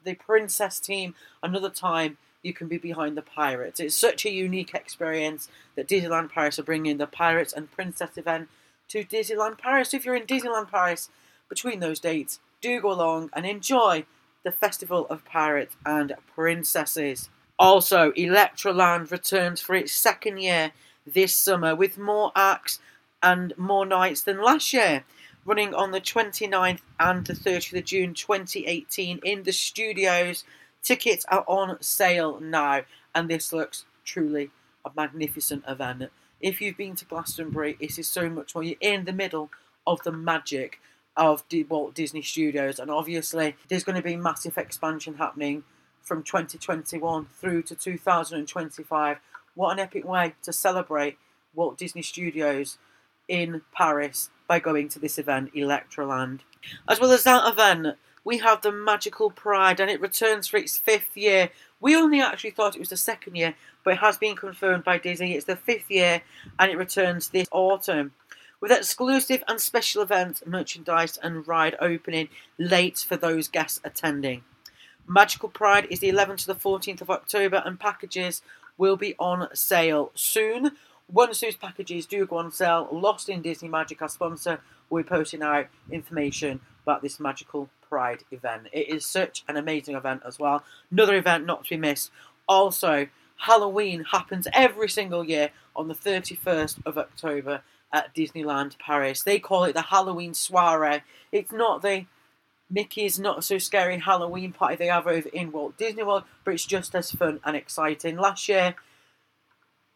the 0.05 0.15
princess 0.15 0.79
team, 0.79 1.15
another 1.43 1.71
time 1.71 2.19
you 2.43 2.53
can 2.53 2.69
be 2.69 2.77
behind 2.77 3.17
the 3.17 3.23
pirates. 3.23 3.81
It's 3.81 3.97
such 3.97 4.25
a 4.25 4.31
unique 4.31 4.75
experience 4.75 5.49
that 5.77 5.89
Disneyland 5.89 6.31
Paris 6.31 6.59
are 6.59 6.63
bringing 6.65 6.99
the 6.99 7.07
pirates 7.07 7.53
and 7.53 7.71
princess 7.73 8.17
event 8.17 8.49
to 8.89 9.03
Disneyland 9.03 9.59
Paris. 9.59 9.95
If 9.95 10.05
you're 10.05 10.15
in 10.15 10.27
Disneyland 10.27 10.71
Paris 10.71 11.09
between 11.49 11.81
those 11.81 12.01
dates, 12.01 12.39
do 12.61 12.81
go 12.81 12.93
along 12.93 13.31
and 13.33 13.47
enjoy 13.47 14.05
the 14.45 14.53
Festival 14.53 15.07
of 15.09 15.25
Pirates 15.25 15.75
and 15.87 16.15
Princesses. 16.35 17.31
Also, 17.59 18.13
Electroland 18.13 19.11
returns 19.11 19.61
for 19.61 19.75
its 19.75 19.93
second 19.93 20.39
year 20.39 20.73
this 21.07 21.35
summer 21.35 21.75
with 21.75 21.97
more 21.97 22.31
acts 22.37 22.79
and 23.23 23.57
more 23.57 23.87
nights 23.87 24.21
than 24.23 24.43
last 24.43 24.73
year 24.73 25.05
running 25.45 25.75
on 25.75 25.91
the 25.91 26.01
29th 26.01 26.81
and 26.99 27.27
the 27.27 27.35
30th 27.35 27.79
of 27.79 27.85
June 27.85 28.15
2018 28.15 29.21
in 29.25 29.43
the 29.43 29.53
studios. 29.53 30.45
Tickets 30.83 31.25
are 31.29 31.45
on 31.47 31.83
sale 31.83 32.41
now, 32.41 32.83
and 33.15 33.29
this 33.29 33.53
looks 33.53 33.85
truly 34.05 34.51
a 34.85 34.91
magnificent 34.97 35.65
event. 35.67 36.11
if 36.41 36.61
you've 36.61 36.77
been 36.77 36.95
to 36.97 37.07
Glastonbury, 37.07 37.77
it 37.81 37.99
is 37.99 38.07
so 38.09 38.29
much 38.29 38.55
more. 38.55 38.63
You're 38.65 38.77
in 38.81 39.05
the 39.07 39.13
middle 39.13 39.51
of 39.87 40.03
the 40.03 40.13
magic 40.13 40.79
of 41.17 41.47
D- 41.49 41.65
Walt 41.65 41.95
Disney 41.95 42.23
Studios, 42.23 42.79
and 42.79 42.91
obviously 42.91 43.57
there's 43.69 43.85
going 43.85 43.97
to 43.97 44.03
be 44.03 44.17
massive 44.17 44.59
expansion 44.59 45.15
happening 45.15 45.65
from 46.03 46.23
2021 46.23 47.27
through 47.41 47.63
to 47.63 47.75
2025. 47.75 49.19
What 49.55 49.73
an 49.73 49.79
epic 49.79 50.05
way 50.05 50.35
to 50.43 50.53
celebrate 50.53 51.17
Walt 51.55 51.79
Disney 51.79 52.03
Studios 52.03 52.79
in 53.29 53.63
Paris 53.73 54.29
by 54.47 54.59
going 54.59 54.89
to 54.91 54.99
this 54.99 55.19
event, 55.19 55.55
Electroland. 55.55 56.41
As 56.89 57.01
well 57.01 57.13
as 57.13 57.25
that 57.25 57.47
event, 57.47 57.97
we 58.25 58.39
have 58.39 58.63
the 58.63 58.73
Magical 58.73 59.31
Pride, 59.31 59.81
and 59.81 59.91
it 59.91 60.01
returns 60.01 60.49
for 60.49 60.57
its 60.57 60.79
fifth 60.79 61.17
year. 61.17 61.51
We 61.81 61.95
only 61.95 62.21
actually 62.21 62.53
thought 62.53 62.75
it 62.75 62.81
was 62.81 62.89
the 62.89 62.97
second 62.97 63.37
year, 63.37 63.55
but 63.85 63.95
it 63.95 64.01
has 64.01 64.17
been 64.17 64.37
confirmed 64.37 64.85
by 64.85 64.99
Disney. 64.99 65.35
It's 65.35 65.45
the 65.45 65.57
fifth 65.57 65.91
year, 65.91 66.23
and 66.59 66.71
it 66.71 66.79
returns 66.79 67.29
this 67.29 67.49
autumn. 67.53 68.13
With 68.61 68.73
exclusive 68.73 69.45
and 69.47 69.61
special 69.61 70.03
events, 70.03 70.43
merchandise, 70.47 71.19
and 71.19 71.47
ride 71.47 71.77
opening 71.81 72.31
late 72.59 73.05
for 73.07 73.17
those 73.17 73.49
guests 73.49 73.81
attending. 73.85 74.43
Magical 75.07 75.51
Pride 75.51 75.87
is 75.91 76.01
the 76.01 76.09
11th 76.09 76.39
to 76.39 76.47
the 76.47 76.55
14th 76.55 77.03
of 77.03 77.11
October, 77.11 77.63
and 77.67 77.79
packages 77.79 78.41
will 78.79 78.97
be 78.97 79.15
on 79.19 79.55
sale 79.55 80.11
soon. 80.15 80.73
Once 81.11 81.41
those 81.41 81.57
packages 81.57 82.07
do 82.07 82.27
go 82.27 82.37
on 82.37 82.51
sale, 82.51 82.89
Lost 82.91 83.29
in 83.29 83.43
Disney 83.43 83.69
Magic, 83.69 84.01
our 84.01 84.09
sponsor, 84.09 84.61
will 84.89 85.03
be 85.03 85.09
posting 85.09 85.43
out 85.43 85.67
information 85.91 86.61
about 86.83 87.03
this 87.03 87.21
Magical 87.21 87.69
Pride 87.89 88.25
event. 88.31 88.69
It 88.73 88.89
is 88.89 89.07
such 89.07 89.45
an 89.49 89.57
amazing 89.57 89.95
event 89.95 90.23
as 90.27 90.39
well. 90.39 90.65
Another 90.91 91.17
event 91.17 91.47
not 91.47 91.65
to 91.65 91.71
be 91.71 91.77
missed. 91.77 92.11
Also, 92.49 93.09
Halloween 93.37 94.05
happens 94.05 94.49
every 94.53 94.89
single 94.89 95.25
year 95.25 95.51
on 95.77 95.89
the 95.89 95.95
31st 95.95 96.79
of 96.87 96.99
October 96.99 97.63
at 97.93 98.15
Disneyland 98.15 98.79
Paris. 98.79 99.23
They 99.23 99.39
call 99.39 99.65
it 99.65 99.75
the 99.75 99.83
Halloween 99.83 100.35
soiree. 100.35 101.03
It's 101.31 101.53
not 101.53 101.83
the 101.83 102.07
Mickey's 102.71 103.19
Not 103.19 103.45
So 103.45 103.59
Scary 103.59 103.99
Halloween 103.99 104.53
party 104.53 104.77
they 104.77 104.87
have 104.87 105.07
over 105.07 105.29
in 105.29 105.53
Walt 105.53 105.77
Disney 105.77 106.03
World, 106.03 106.25
but 106.45 106.55
it's 106.55 106.67
just 106.67 106.95
as 106.95 107.13
fun 107.13 107.41
and 107.45 107.57
exciting. 107.57 108.17
Last 108.17 108.49
year, 108.49 108.75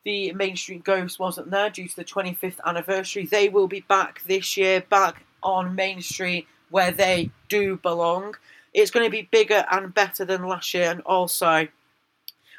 the 0.05 0.33
Main 0.33 0.57
Street 0.57 0.85
Ghost 0.85 1.19
wasn't 1.19 1.51
there 1.51 1.71
due 1.71 1.89
to 1.89 1.97
the 1.97 2.05
25th 2.05 2.61
anniversary. 2.65 3.27
They 3.27 3.49
will 3.49 3.69
be 3.69 3.81
back 3.81 4.23
this 4.27 4.57
year, 4.57 4.81
back 4.81 5.25
on 5.43 5.75
Main 5.75 6.01
Street 6.01 6.47
where 6.71 6.91
they 6.91 7.31
do 7.49 7.77
belong. 7.77 8.35
It's 8.75 8.91
going 8.91 9.07
to 9.07 9.11
be 9.11 9.29
bigger 9.31 9.65
and 9.71 9.95
better 9.95 10.25
than 10.25 10.47
last 10.47 10.75
year, 10.75 10.91
and 10.91 11.01
also 11.03 11.69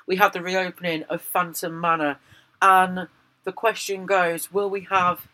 we 0.07 0.15
have 0.15 0.33
the 0.33 0.41
reopening 0.41 1.03
of 1.03 1.21
Phantom 1.21 1.79
Manor. 1.79 2.17
And 2.61 3.07
the 3.43 3.51
question 3.51 4.05
goes 4.05 4.51
will 4.51 4.69
we 4.69 4.81
have 4.89 5.27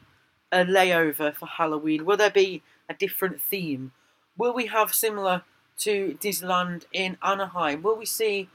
a 0.52 0.64
layover 0.64 1.34
for 1.34 1.48
Halloween? 1.48 2.06
Will 2.06 2.18
there 2.18 2.30
be 2.30 2.62
a 2.90 2.94
different 2.94 3.42
theme? 3.42 3.92
Will 4.38 4.54
we 4.54 4.68
have 4.68 4.94
similar 4.94 5.44
to 5.80 6.18
Disneyland 6.22 6.84
in 6.92 7.18
Anaheim? 7.24 7.82
Will 7.82 7.98
we 7.98 8.06
see 8.06 8.50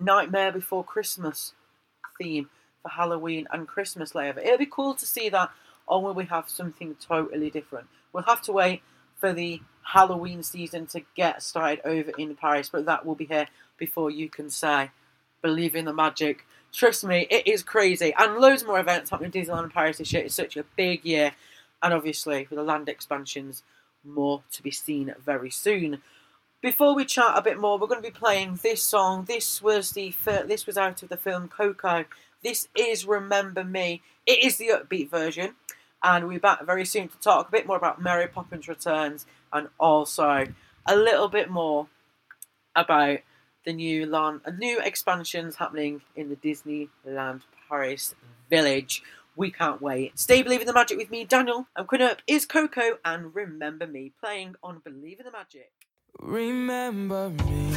Nightmare 0.00 0.52
Before 0.52 0.84
Christmas 0.84 1.54
theme 2.18 2.48
Halloween 2.88 3.46
and 3.50 3.68
Christmas 3.68 4.12
layover? 4.12 4.38
It'll 4.38 4.58
be 4.58 4.66
cool 4.66 4.94
to 4.94 5.06
see 5.06 5.28
that, 5.28 5.50
or 5.86 6.02
will 6.02 6.14
we 6.14 6.26
have 6.26 6.48
something 6.48 6.96
totally 7.00 7.50
different? 7.50 7.88
We'll 8.12 8.24
have 8.24 8.42
to 8.42 8.52
wait 8.52 8.82
for 9.16 9.32
the 9.32 9.60
Halloween 9.82 10.42
season 10.42 10.86
to 10.88 11.02
get 11.14 11.42
started 11.42 11.80
over 11.84 12.12
in 12.18 12.36
Paris, 12.36 12.68
but 12.68 12.84
that 12.86 13.06
will 13.06 13.14
be 13.14 13.24
here 13.24 13.48
before 13.78 14.10
you 14.10 14.28
can 14.28 14.50
say, 14.50 14.90
believe 15.42 15.74
in 15.74 15.86
the 15.86 15.92
magic. 15.92 16.46
Trust 16.72 17.04
me, 17.04 17.26
it 17.30 17.46
is 17.46 17.62
crazy. 17.62 18.12
And 18.18 18.36
loads 18.36 18.64
more 18.64 18.78
events 18.78 19.10
happening 19.10 19.32
in 19.32 19.42
Disneyland 19.42 19.72
Paris 19.72 19.98
this 19.98 20.12
year. 20.12 20.24
It's 20.24 20.34
such 20.34 20.56
a 20.56 20.64
big 20.76 21.04
year. 21.04 21.32
And 21.82 21.94
obviously, 21.94 22.46
with 22.50 22.58
the 22.58 22.62
land 22.62 22.88
expansions, 22.88 23.62
more 24.04 24.42
to 24.52 24.62
be 24.62 24.70
seen 24.70 25.14
very 25.24 25.50
soon. 25.50 26.02
Before 26.60 26.94
we 26.94 27.04
chat 27.04 27.32
a 27.36 27.42
bit 27.42 27.58
more, 27.58 27.78
we're 27.78 27.86
going 27.86 28.02
to 28.02 28.08
be 28.08 28.12
playing 28.12 28.58
this 28.62 28.82
song. 28.82 29.24
This 29.24 29.62
was 29.62 29.92
the 29.92 30.10
fir- 30.10 30.44
this 30.46 30.66
was 30.66 30.76
out 30.76 31.02
of 31.02 31.08
the 31.08 31.16
film 31.16 31.48
Coco. 31.48 32.04
This 32.42 32.68
is 32.76 33.04
Remember 33.04 33.64
Me. 33.64 34.00
It 34.24 34.44
is 34.44 34.58
the 34.58 34.68
upbeat 34.68 35.10
version, 35.10 35.56
and 36.02 36.24
we'll 36.24 36.34
be 36.34 36.38
back 36.38 36.64
very 36.64 36.84
soon 36.84 37.08
to 37.08 37.18
talk 37.18 37.48
a 37.48 37.50
bit 37.50 37.66
more 37.66 37.76
about 37.76 38.00
Mary 38.00 38.28
Poppins 38.28 38.68
Returns 38.68 39.26
and 39.52 39.68
also 39.78 40.46
a 40.86 40.96
little 40.96 41.28
bit 41.28 41.50
more 41.50 41.88
about 42.76 43.18
the 43.64 43.72
new 43.72 44.06
land, 44.06 44.42
new 44.56 44.78
expansions 44.80 45.56
happening 45.56 46.02
in 46.14 46.28
the 46.28 46.36
Disneyland 46.36 47.42
Paris 47.68 48.14
Village. 48.48 49.02
We 49.34 49.50
can't 49.50 49.82
wait. 49.82 50.18
Stay 50.18 50.42
believing 50.42 50.66
the 50.66 50.72
magic 50.72 50.96
with 50.96 51.10
me, 51.10 51.24
Daniel. 51.24 51.66
And 51.76 51.88
coming 51.88 52.06
up 52.06 52.22
is 52.26 52.46
Coco 52.46 52.98
and 53.04 53.34
Remember 53.34 53.86
Me 53.86 54.12
playing 54.22 54.54
on 54.62 54.78
Believe 54.84 55.18
in 55.18 55.26
the 55.26 55.32
Magic. 55.32 55.72
Remember 56.20 57.30
me, 57.30 57.70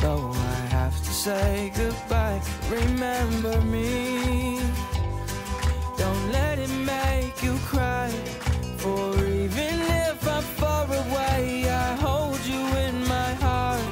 though 0.00 0.30
I 0.32 0.57
say 1.18 1.72
goodbye. 1.74 2.40
Remember 2.70 3.60
me, 3.62 4.60
don't 5.96 6.30
let 6.30 6.60
it 6.60 6.70
make 6.94 7.42
you 7.42 7.54
cry. 7.72 8.08
For 8.76 9.16
even 9.24 9.76
if 10.06 10.28
I'm 10.28 10.44
far 10.60 10.84
away, 10.84 11.68
I 11.68 11.96
hold 11.96 12.38
you 12.46 12.62
in 12.86 12.96
my 13.08 13.32
heart. 13.44 13.82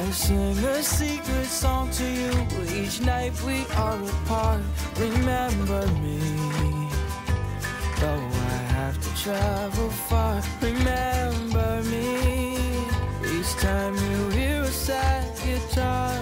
I 0.00 0.10
sing 0.10 0.58
a 0.76 0.82
secret 0.82 1.46
song 1.46 1.92
to 1.92 2.04
you 2.04 2.32
each 2.80 3.00
night 3.02 3.40
we 3.42 3.64
are 3.76 4.00
apart. 4.14 4.62
Remember 4.98 5.86
me, 6.02 6.18
though 8.00 8.28
I 8.52 8.58
have 8.78 8.96
to 9.04 9.10
travel 9.22 9.90
far. 10.10 10.42
Remember 10.60 11.82
me, 11.84 12.56
each 13.34 13.52
time 13.68 13.94
you 13.94 14.18
hear 14.30 14.62
a 14.62 14.72
sad 14.86 15.24
guitar. 15.46 16.17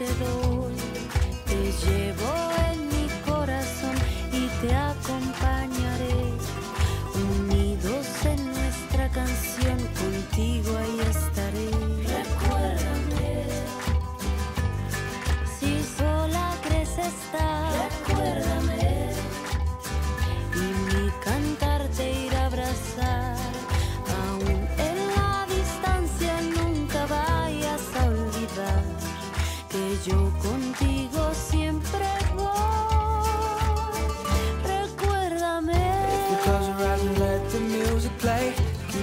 Te 0.00 0.06
doy. 0.14 0.74
Te 1.44 1.72
llevo 1.84 2.49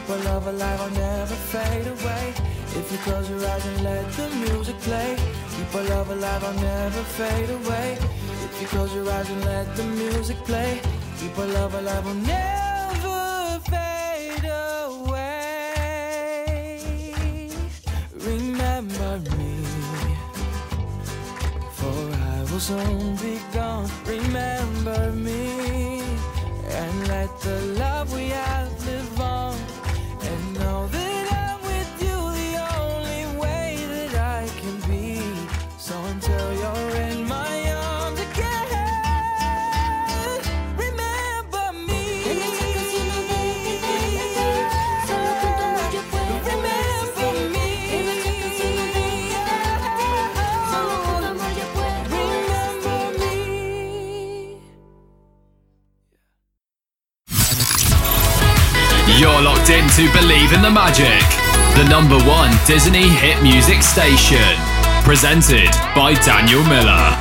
our 0.10 0.18
love 0.24 0.48
alive, 0.48 0.82
I'll 0.82 0.90
never 0.90 1.36
fade 1.36 1.88
away. 1.88 2.34
If 2.76 2.92
you 2.92 2.98
close 3.00 3.30
your 3.30 3.46
eyes 3.46 3.66
and 3.66 3.84
let 3.84 4.12
the 4.14 4.30
music 4.30 4.78
play, 4.80 5.18
keep 5.52 5.76
our 5.76 5.84
love 5.84 6.10
alive, 6.10 6.44
I'll 6.44 6.54
never 6.54 7.04
fade 7.18 7.50
away. 7.50 7.98
If 8.46 8.62
you 8.62 8.68
close 8.68 8.94
your 8.94 9.10
eyes 9.10 9.30
and 9.30 9.44
let 9.44 9.76
the 9.76 9.84
music 9.84 10.38
play, 10.46 10.80
keep 11.20 11.38
our 11.38 11.48
love 11.48 11.74
alive, 11.74 12.06
I'll 12.08 12.14
never 12.14 13.60
fade 13.70 14.46
away. 14.46 15.28
Remember 18.16 19.20
me, 19.38 19.64
for 21.74 22.12
I 22.32 22.46
will 22.50 22.60
soon 22.60 23.16
be 23.18 23.40
gone. 23.54 23.90
Remember 24.06 25.12
me, 25.12 25.47
to 59.98 60.14
Believe 60.14 60.54
in 60.54 60.62
the 60.62 60.70
Magic, 60.70 61.26
the 61.76 61.84
number 61.90 62.20
one 62.30 62.52
Disney 62.68 63.10
hit 63.10 63.42
music 63.42 63.82
station. 63.82 64.38
Presented 65.04 65.72
by 65.96 66.14
Daniel 66.24 66.64
Miller. 66.66 67.17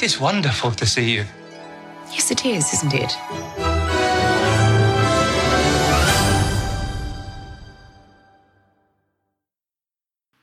It 0.00 0.04
is 0.04 0.18
wonderful 0.18 0.70
to 0.70 0.86
see 0.86 1.10
you. 1.10 1.26
Yes, 2.10 2.30
it 2.30 2.46
is, 2.46 2.72
isn't 2.72 2.94
it? 2.94 3.12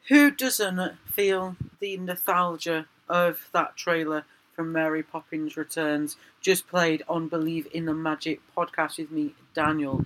Who 0.10 0.30
doesn't 0.30 1.00
feel 1.08 1.56
the 1.80 1.98
nostalgia 1.98 2.86
of 3.10 3.50
that 3.52 3.76
trailer 3.76 4.26
from 4.56 4.72
Mary 4.72 5.02
Poppins 5.02 5.58
Returns, 5.58 6.18
just 6.40 6.68
played 6.68 7.02
on 7.10 7.28
Believe 7.28 7.68
in 7.74 7.86
the 7.86 7.96
Magic 7.96 8.42
podcast 8.56 9.00
with 9.00 9.10
me, 9.10 9.34
Daniel? 9.56 10.06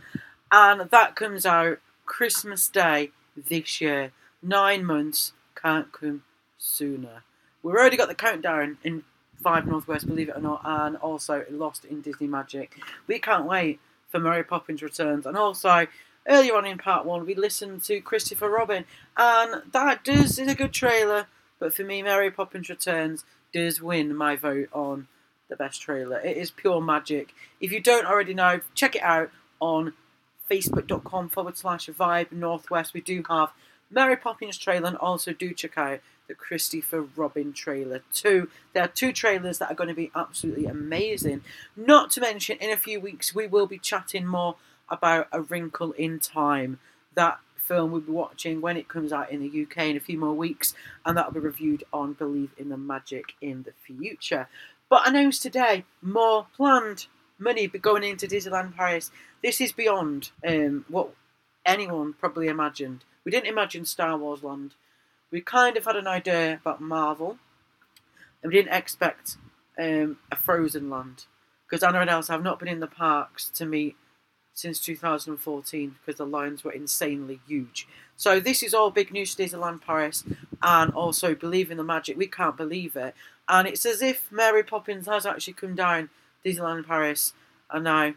And 0.49 0.89
that 0.89 1.17
comes 1.17 1.45
out 1.45 1.79
Christmas 2.05 2.69
Day 2.69 3.11
this 3.35 3.81
year. 3.81 4.13
Nine 4.41 4.85
months 4.85 5.33
can't 5.61 5.91
come 5.91 6.23
sooner. 6.57 7.23
We've 7.61 7.75
already 7.75 7.97
got 7.97 8.07
the 8.07 8.15
countdown 8.15 8.77
in 8.81 9.03
Vibe 9.43 9.65
Northwest, 9.65 10.07
believe 10.07 10.29
it 10.29 10.37
or 10.37 10.41
not, 10.41 10.61
and 10.63 10.95
also 10.97 11.45
Lost 11.49 11.85
in 11.85 12.01
Disney 12.01 12.27
Magic. 12.27 12.77
We 13.07 13.19
can't 13.19 13.45
wait 13.45 13.79
for 14.09 14.19
Mary 14.19 14.43
Poppins 14.43 14.81
Returns. 14.83 15.25
And 15.25 15.37
also, 15.37 15.87
earlier 16.27 16.55
on 16.55 16.65
in 16.65 16.77
part 16.77 17.05
one, 17.05 17.25
we 17.25 17.35
listened 17.35 17.83
to 17.83 18.01
Christopher 18.01 18.49
Robin, 18.49 18.85
and 19.17 19.63
that 19.71 20.03
does 20.03 20.37
is 20.37 20.47
a 20.47 20.55
good 20.55 20.73
trailer. 20.73 21.27
But 21.59 21.73
for 21.73 21.83
me, 21.83 22.01
Mary 22.01 22.31
Poppins 22.31 22.69
Returns 22.69 23.23
does 23.53 23.81
win 23.81 24.15
my 24.15 24.35
vote 24.35 24.69
on 24.73 25.07
the 25.49 25.55
best 25.55 25.81
trailer. 25.81 26.19
It 26.19 26.37
is 26.37 26.51
pure 26.51 26.81
magic. 26.81 27.33
If 27.59 27.71
you 27.71 27.79
don't 27.79 28.05
already 28.05 28.33
know, 28.33 28.61
check 28.73 28.95
it 28.95 29.03
out 29.03 29.29
on 29.59 29.93
facebook.com 30.49 31.29
forward 31.29 31.57
slash 31.57 31.87
vibe 31.87 32.31
northwest. 32.31 32.93
We 32.93 33.01
do 33.01 33.23
have 33.29 33.51
Mary 33.91 34.15
Poppins 34.15 34.57
trailer 34.57 34.87
and 34.87 34.97
also 34.97 35.33
do 35.33 35.53
check 35.53 35.77
out 35.77 35.99
the 36.27 36.33
Christopher 36.33 37.01
Robin 37.01 37.51
trailer 37.51 38.01
too. 38.13 38.49
There 38.73 38.83
are 38.83 38.87
two 38.87 39.11
trailers 39.11 39.57
that 39.57 39.69
are 39.69 39.75
going 39.75 39.89
to 39.89 39.93
be 39.93 40.11
absolutely 40.15 40.65
amazing. 40.65 41.41
Not 41.75 42.09
to 42.11 42.21
mention, 42.21 42.57
in 42.59 42.71
a 42.71 42.77
few 42.77 42.99
weeks, 42.99 43.35
we 43.35 43.47
will 43.47 43.67
be 43.67 43.77
chatting 43.77 44.25
more 44.25 44.55
about 44.89 45.27
A 45.31 45.41
Wrinkle 45.41 45.91
in 45.93 46.19
Time. 46.19 46.79
That 47.15 47.39
film 47.57 47.91
we'll 47.91 48.01
be 48.01 48.11
watching 48.11 48.61
when 48.61 48.77
it 48.77 48.87
comes 48.87 49.11
out 49.11 49.31
in 49.31 49.41
the 49.41 49.63
UK 49.63 49.89
in 49.89 49.97
a 49.97 50.01
few 50.01 50.17
more 50.17 50.33
weeks, 50.33 50.73
and 51.05 51.17
that'll 51.17 51.33
be 51.33 51.39
reviewed 51.39 51.83
on 51.91 52.13
Believe 52.13 52.51
in 52.57 52.69
the 52.69 52.77
Magic 52.77 53.33
in 53.41 53.63
the 53.63 53.73
future. 53.85 54.47
But 54.89 55.07
announced 55.07 55.41
today, 55.41 55.85
more 56.01 56.47
planned 56.55 57.07
money 57.39 57.67
going 57.67 58.03
into 58.03 58.27
Disneyland 58.27 58.75
Paris. 58.75 59.11
This 59.41 59.59
is 59.59 59.71
beyond 59.71 60.31
um, 60.47 60.85
what 60.87 61.09
anyone 61.65 62.13
probably 62.13 62.47
imagined. 62.47 63.03
We 63.25 63.31
didn't 63.31 63.47
imagine 63.47 63.85
Star 63.85 64.17
Wars 64.17 64.43
Land. 64.43 64.75
We 65.31 65.41
kind 65.41 65.77
of 65.77 65.85
had 65.85 65.95
an 65.95 66.07
idea 66.07 66.55
about 66.55 66.81
Marvel, 66.81 67.37
and 68.41 68.51
we 68.51 68.57
didn't 68.57 68.73
expect 68.73 69.37
um, 69.79 70.17
a 70.31 70.35
Frozen 70.35 70.89
Land 70.89 71.25
because 71.69 71.83
Anna 71.83 72.01
and 72.01 72.09
Elsa 72.09 72.33
have 72.33 72.43
not 72.43 72.59
been 72.59 72.67
in 72.67 72.81
the 72.81 72.87
parks 72.87 73.49
to 73.49 73.65
meet 73.65 73.95
since 74.53 74.79
2014 74.79 75.95
because 76.05 76.17
the 76.17 76.25
lines 76.25 76.63
were 76.63 76.71
insanely 76.71 77.39
huge. 77.47 77.87
So 78.17 78.39
this 78.39 78.61
is 78.61 78.73
all 78.73 78.91
big 78.91 79.11
news 79.11 79.33
to 79.35 79.43
Disneyland 79.43 79.81
Paris, 79.81 80.23
and 80.61 80.91
also 80.93 81.33
Believe 81.33 81.71
in 81.71 81.77
the 81.77 81.83
Magic. 81.83 82.17
We 82.17 82.27
can't 82.27 82.57
believe 82.57 82.95
it, 82.95 83.15
and 83.47 83.67
it's 83.67 83.85
as 83.85 84.01
if 84.01 84.31
Mary 84.31 84.63
Poppins 84.63 85.07
has 85.07 85.25
actually 85.25 85.53
come 85.53 85.75
down 85.75 86.09
Disneyland 86.45 86.87
Paris, 86.87 87.33
and 87.69 87.83
now 87.83 88.13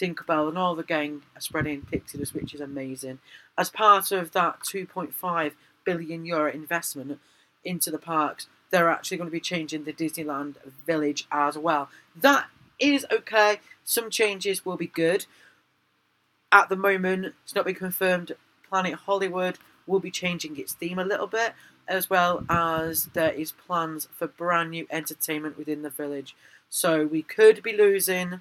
Tinkerbell 0.00 0.48
and 0.48 0.56
all 0.56 0.74
the 0.74 0.82
gang 0.82 1.22
are 1.36 1.40
spreading 1.40 1.82
pixie 1.82 2.18
dust, 2.18 2.34
which 2.34 2.54
is 2.54 2.60
amazing. 2.60 3.18
As 3.58 3.68
part 3.70 4.12
of 4.12 4.32
that 4.32 4.60
2.5 4.60 5.52
billion 5.84 6.24
euro 6.24 6.50
investment 6.50 7.18
into 7.64 7.90
the 7.90 7.98
parks, 7.98 8.46
they're 8.70 8.88
actually 8.88 9.18
going 9.18 9.28
to 9.28 9.32
be 9.32 9.40
changing 9.40 9.84
the 9.84 9.92
Disneyland 9.92 10.54
Village 10.86 11.26
as 11.30 11.58
well. 11.58 11.90
That 12.16 12.46
is 12.78 13.04
okay. 13.12 13.60
Some 13.84 14.10
changes 14.10 14.64
will 14.64 14.76
be 14.76 14.86
good. 14.86 15.26
At 16.52 16.68
the 16.68 16.76
moment, 16.76 17.34
it's 17.44 17.54
not 17.54 17.66
been 17.66 17.74
confirmed. 17.74 18.32
Planet 18.68 18.94
Hollywood 18.94 19.58
will 19.86 20.00
be 20.00 20.10
changing 20.10 20.56
its 20.56 20.72
theme 20.72 20.98
a 20.98 21.04
little 21.04 21.26
bit, 21.26 21.52
as 21.86 22.08
well 22.08 22.44
as 22.48 23.06
there 23.12 23.32
is 23.32 23.52
plans 23.52 24.08
for 24.16 24.28
brand 24.28 24.70
new 24.70 24.86
entertainment 24.90 25.58
within 25.58 25.82
the 25.82 25.90
village. 25.90 26.36
So 26.68 27.04
we 27.04 27.22
could 27.22 27.62
be 27.62 27.76
losing 27.76 28.40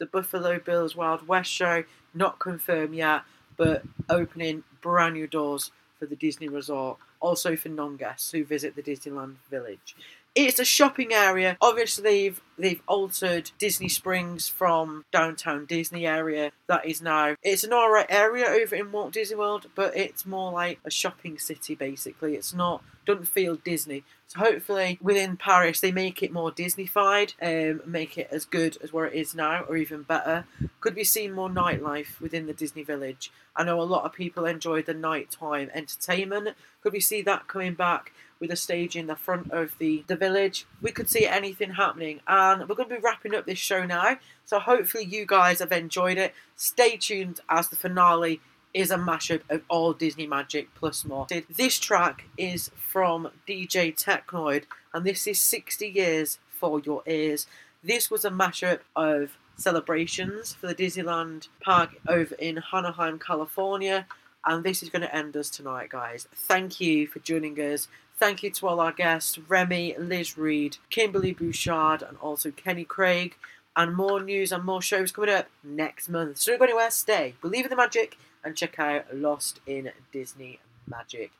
the 0.00 0.06
Buffalo 0.06 0.58
Bill's 0.58 0.96
Wild 0.96 1.28
West 1.28 1.52
show, 1.52 1.84
not 2.12 2.40
confirmed 2.40 2.94
yet, 2.94 3.22
but 3.56 3.84
opening 4.08 4.64
brand 4.80 5.14
new 5.14 5.28
doors 5.28 5.70
for 5.98 6.06
the 6.06 6.16
Disney 6.16 6.48
Resort, 6.48 6.98
also 7.20 7.54
for 7.54 7.68
non-guests 7.68 8.32
who 8.32 8.44
visit 8.44 8.74
the 8.74 8.82
Disneyland 8.82 9.36
Village. 9.50 9.94
It's 10.34 10.60
a 10.60 10.64
shopping 10.64 11.12
area. 11.12 11.56
Obviously, 11.60 12.04
they've 12.04 12.40
they've 12.56 12.82
altered 12.86 13.50
Disney 13.58 13.88
Springs 13.88 14.48
from 14.48 15.04
downtown 15.10 15.66
Disney 15.66 16.06
area. 16.06 16.52
That 16.68 16.86
is 16.86 17.02
now 17.02 17.34
it's 17.42 17.64
an 17.64 17.72
alright 17.72 18.06
area 18.08 18.46
over 18.46 18.76
in 18.76 18.92
Walt 18.92 19.12
Disney 19.12 19.36
World, 19.36 19.66
but 19.74 19.96
it's 19.96 20.24
more 20.24 20.52
like 20.52 20.78
a 20.84 20.90
shopping 20.90 21.38
city 21.38 21.74
basically. 21.74 22.36
It's 22.36 22.54
not 22.54 22.84
doesn't 23.06 23.26
feel 23.26 23.56
Disney. 23.56 24.04
So 24.28 24.38
hopefully 24.38 24.98
within 25.02 25.36
Paris 25.36 25.80
they 25.80 25.90
make 25.90 26.22
it 26.22 26.32
more 26.32 26.52
Disneyfied, 26.52 27.34
um, 27.42 27.80
make 27.84 28.16
it 28.16 28.28
as 28.30 28.44
good 28.44 28.78
as 28.84 28.92
where 28.92 29.06
it 29.06 29.14
is 29.14 29.34
now, 29.34 29.62
or 29.62 29.76
even 29.76 30.02
better. 30.02 30.44
Could 30.80 30.94
we 30.94 31.02
see 31.02 31.26
more 31.26 31.48
nightlife 31.48 32.20
within 32.20 32.46
the 32.46 32.52
Disney 32.52 32.84
Village? 32.84 33.32
I 33.56 33.64
know 33.64 33.80
a 33.80 33.82
lot 33.82 34.04
of 34.04 34.12
people 34.12 34.46
enjoy 34.46 34.82
the 34.82 34.94
nighttime 34.94 35.70
entertainment. 35.74 36.56
Could 36.82 36.92
we 36.92 37.00
see 37.00 37.20
that 37.22 37.48
coming 37.48 37.74
back? 37.74 38.12
With 38.40 38.50
a 38.50 38.56
stage 38.56 38.96
in 38.96 39.06
the 39.06 39.16
front 39.16 39.50
of 39.52 39.76
the, 39.78 40.02
the 40.06 40.16
village. 40.16 40.66
We 40.80 40.90
could 40.90 41.10
see 41.10 41.26
anything 41.26 41.72
happening. 41.72 42.20
And 42.26 42.68
we're 42.68 42.74
going 42.74 42.88
to 42.88 42.96
be 42.96 43.00
wrapping 43.00 43.34
up 43.34 43.46
this 43.46 43.58
show 43.58 43.84
now. 43.84 44.16
So 44.44 44.58
hopefully 44.58 45.04
you 45.04 45.26
guys 45.26 45.60
have 45.60 45.72
enjoyed 45.72 46.18
it. 46.18 46.34
Stay 46.56 46.96
tuned 46.96 47.40
as 47.48 47.68
the 47.68 47.76
finale 47.76 48.40
is 48.72 48.90
a 48.90 48.96
mashup 48.96 49.42
of 49.48 49.62
all 49.68 49.92
Disney 49.92 50.26
magic 50.26 50.74
plus 50.74 51.04
more. 51.04 51.26
This 51.48 51.78
track 51.78 52.24
is 52.38 52.70
from 52.76 53.30
DJ 53.48 53.94
Technoid, 53.94 54.64
and 54.94 55.04
this 55.04 55.26
is 55.26 55.40
60 55.40 55.88
years 55.88 56.38
for 56.48 56.80
your 56.80 57.02
ears. 57.06 57.46
This 57.82 58.10
was 58.10 58.24
a 58.24 58.30
mashup 58.30 58.80
of 58.94 59.36
celebrations 59.56 60.54
for 60.54 60.66
the 60.66 60.74
Disneyland 60.74 61.48
park 61.60 61.90
over 62.06 62.34
in 62.36 62.62
Anaheim, 62.72 63.18
California. 63.18 64.06
And 64.44 64.64
this 64.64 64.82
is 64.82 64.88
going 64.88 65.02
to 65.02 65.14
end 65.14 65.36
us 65.36 65.50
tonight, 65.50 65.90
guys. 65.90 66.26
Thank 66.34 66.80
you 66.80 67.06
for 67.06 67.18
joining 67.18 67.56
us. 67.56 67.88
Thank 68.20 68.42
you 68.42 68.50
to 68.50 68.68
all 68.68 68.80
our 68.80 68.92
guests 68.92 69.38
Remy, 69.38 69.96
Liz 69.98 70.36
Reed, 70.36 70.76
Kimberly 70.90 71.32
Bouchard, 71.32 72.02
and 72.02 72.18
also 72.18 72.50
Kenny 72.50 72.84
Craig. 72.84 73.34
And 73.74 73.96
more 73.96 74.22
news 74.22 74.52
and 74.52 74.62
more 74.62 74.82
shows 74.82 75.10
coming 75.10 75.30
up 75.30 75.46
next 75.64 76.10
month. 76.10 76.36
So 76.36 76.52
don't 76.52 76.58
go 76.58 76.64
anywhere, 76.66 76.90
stay, 76.90 77.34
believe 77.40 77.64
in 77.64 77.70
the 77.70 77.76
magic, 77.76 78.18
and 78.44 78.54
check 78.54 78.78
out 78.78 79.16
Lost 79.16 79.60
in 79.66 79.90
Disney 80.12 80.60
Magic. 80.86 81.30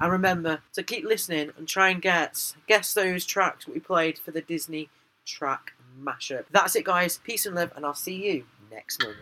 And 0.00 0.10
remember 0.10 0.62
to 0.72 0.82
keep 0.82 1.04
listening 1.04 1.50
and 1.58 1.68
try 1.68 1.90
and 1.90 2.00
get 2.00 2.54
guess 2.66 2.94
those 2.94 3.26
tracks 3.26 3.68
we 3.68 3.78
played 3.78 4.18
for 4.18 4.30
the 4.30 4.40
Disney 4.40 4.88
track 5.26 5.72
mashup. 6.00 6.46
That's 6.50 6.74
it, 6.74 6.86
guys. 6.86 7.18
Peace 7.22 7.44
and 7.44 7.54
love, 7.54 7.72
and 7.76 7.84
I'll 7.84 7.92
see 7.92 8.14
you 8.14 8.44
next 8.70 9.04
month. 9.04 9.18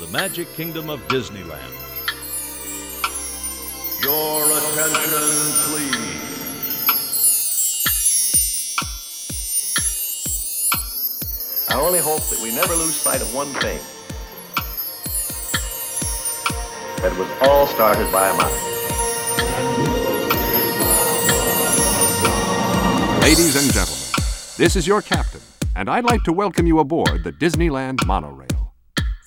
The 0.00 0.08
Magic 0.08 0.50
Kingdom 0.54 0.88
of 0.88 0.98
Disneyland. 1.08 1.74
Your 4.02 4.46
attention, 4.46 5.28
please. 5.66 6.30
I 11.68 11.74
only 11.74 11.98
hope 11.98 12.22
that 12.30 12.40
we 12.42 12.50
never 12.54 12.74
lose 12.74 12.94
sight 12.94 13.20
of 13.20 13.34
one 13.34 13.48
thing. 13.60 13.78
That 17.02 17.12
it 17.12 17.18
was 17.18 17.28
all 17.42 17.66
started 17.66 18.10
by 18.10 18.30
a 18.30 18.34
mouse. 18.38 18.70
Ladies 23.22 23.62
and 23.62 23.70
gentlemen, 23.70 24.08
this 24.56 24.76
is 24.76 24.86
your 24.86 25.02
captain, 25.02 25.42
and 25.76 25.90
I'd 25.90 26.04
like 26.04 26.22
to 26.22 26.32
welcome 26.32 26.66
you 26.66 26.78
aboard 26.78 27.22
the 27.22 27.32
Disneyland 27.32 28.06
Monorail. 28.06 28.49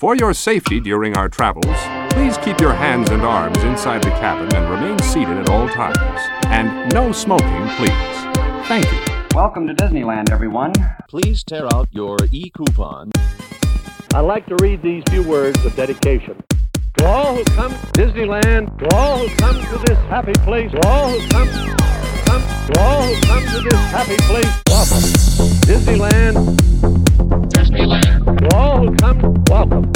For 0.04 0.18
your 0.18 0.34
safety 0.34 0.82
during 0.82 1.16
our 1.16 1.30
travels, 1.30 1.78
please 2.10 2.38
keep 2.40 2.60
your 2.60 2.74
hands 2.74 3.10
and 3.10 3.22
arms 3.22 3.58
inside 3.64 4.04
the 4.04 4.10
cabin 4.10 4.54
and 4.54 4.70
remain 4.70 5.00
seated 5.00 5.38
at 5.38 5.50
all 5.50 5.70
times. 5.70 6.20
And 6.48 6.94
no 6.94 7.14
smoking, 7.14 7.70
please. 7.78 7.90
Thank 8.68 8.84
you. 8.92 9.00
Welcome 9.34 9.66
to 9.68 9.74
Disneyland, 9.74 10.30
everyone. 10.30 10.74
Please 11.08 11.42
tear 11.46 11.74
out 11.74 11.88
your 11.92 12.18
e 12.34 12.50
coupon. 12.50 13.12
I'd 14.14 14.20
like 14.20 14.46
to 14.48 14.58
read 14.62 14.82
these 14.82 15.04
few 15.10 15.24
words 15.24 15.64
of 15.64 15.74
dedication. 15.74 16.44
To 16.98 17.06
all 17.06 17.36
who 17.38 17.46
come 17.46 17.72
to 17.72 17.88
Disneyland, 17.94 18.78
to 18.80 18.96
all 18.98 19.20
who 19.20 19.34
come 19.38 19.56
to 19.56 19.78
this 19.86 19.98
happy 20.10 20.34
place, 20.44 20.70
to 20.72 20.86
all 20.86 21.12
who 21.12 21.26
come, 21.30 21.48
come, 22.26 22.42
to 22.42 22.80
all 22.82 23.04
who 23.04 23.22
come 23.22 23.44
to 23.56 23.70
this 23.70 23.80
happy 23.90 24.18
place, 24.28 24.64
welcome. 24.68 25.00
Disneyland, 25.64 27.03
Disneyland. 27.50 28.40
To 28.40 28.56
all 28.56 28.80
who 28.80 28.96
come, 28.96 29.44
welcome. 29.50 29.92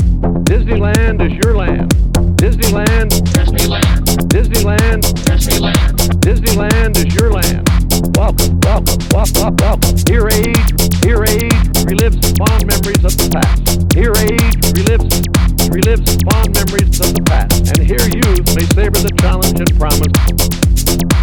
Disneyland 0.45 1.21
is 1.25 1.33
your 1.43 1.55
land. 1.55 1.91
Disneyland, 2.37 3.09
Disneyland. 3.33 3.97
Disneyland, 4.29 5.01
Disneyland. 5.25 5.97
Disneyland 6.21 6.97
is 6.97 7.15
your 7.15 7.31
land. 7.31 7.67
Welcome, 8.15 8.59
welcome, 8.61 8.99
welcome, 9.11 9.55
welcome. 9.57 9.95
Here 10.07 10.27
age, 10.29 10.69
here 11.03 11.23
age 11.23 11.67
relives 11.87 12.21
fond 12.37 12.67
memories 12.67 13.03
of 13.03 13.17
the 13.17 13.29
past. 13.33 13.93
Here 13.93 14.13
age 14.13 14.57
relives, 14.77 15.21
relives 15.69 16.13
fond 16.29 16.53
memories 16.53 16.99
of 17.01 17.13
the 17.13 17.23
past. 17.25 17.77
And 17.77 17.87
here 17.87 18.07
youth 18.07 18.55
may 18.55 18.65
savor 18.75 18.99
the 18.99 19.13
challenge 19.19 19.59
and 19.59 19.69
promise 19.79 21.16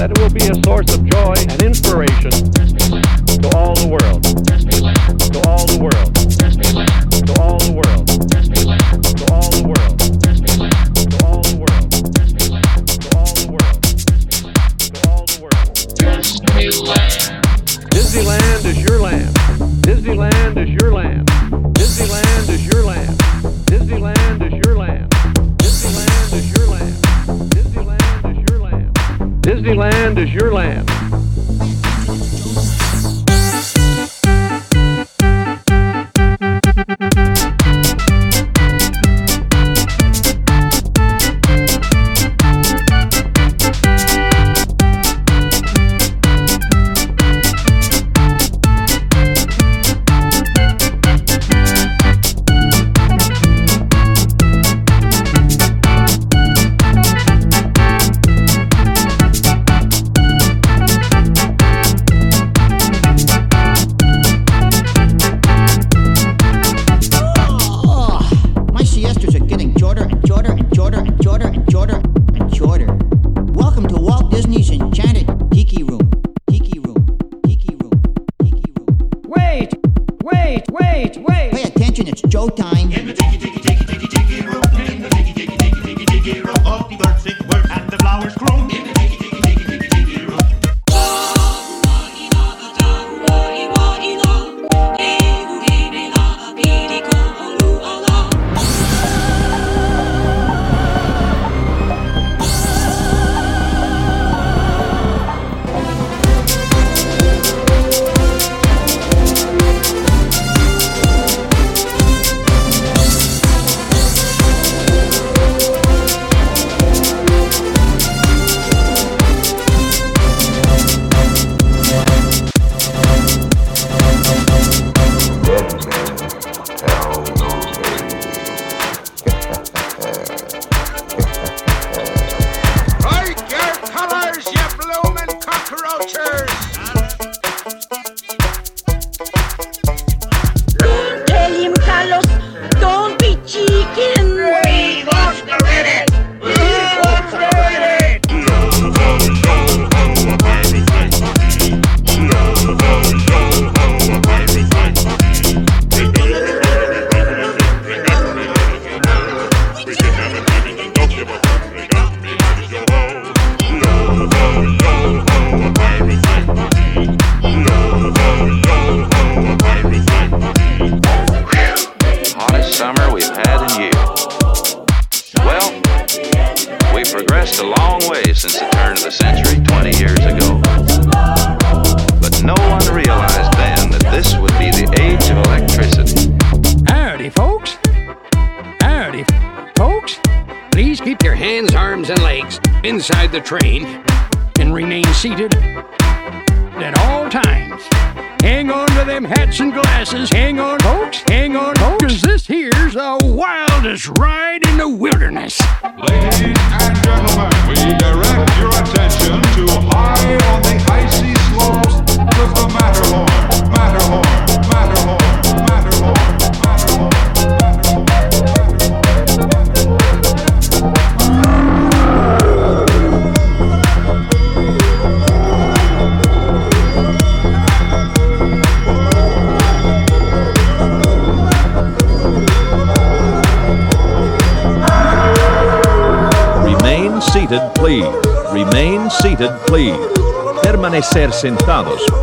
that 0.00 0.12
it 0.12 0.18
will 0.18 0.30
be 0.30 0.48
a 0.48 0.54
source 0.64 0.96
of 0.96 1.04
joy 1.04 1.34
and 1.36 1.62
inspiration 1.62 2.59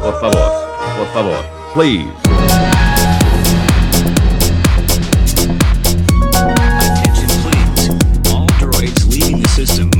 Por 0.01 0.19
favor, 0.19 0.51
por 0.97 1.07
favor, 1.13 1.45
please. 1.73 2.07
Attention, 6.85 7.29
please. 7.43 7.89
All 8.31 8.47
droids 8.59 9.09
leaving 9.09 9.41
the 9.41 9.47
system. 9.49 9.96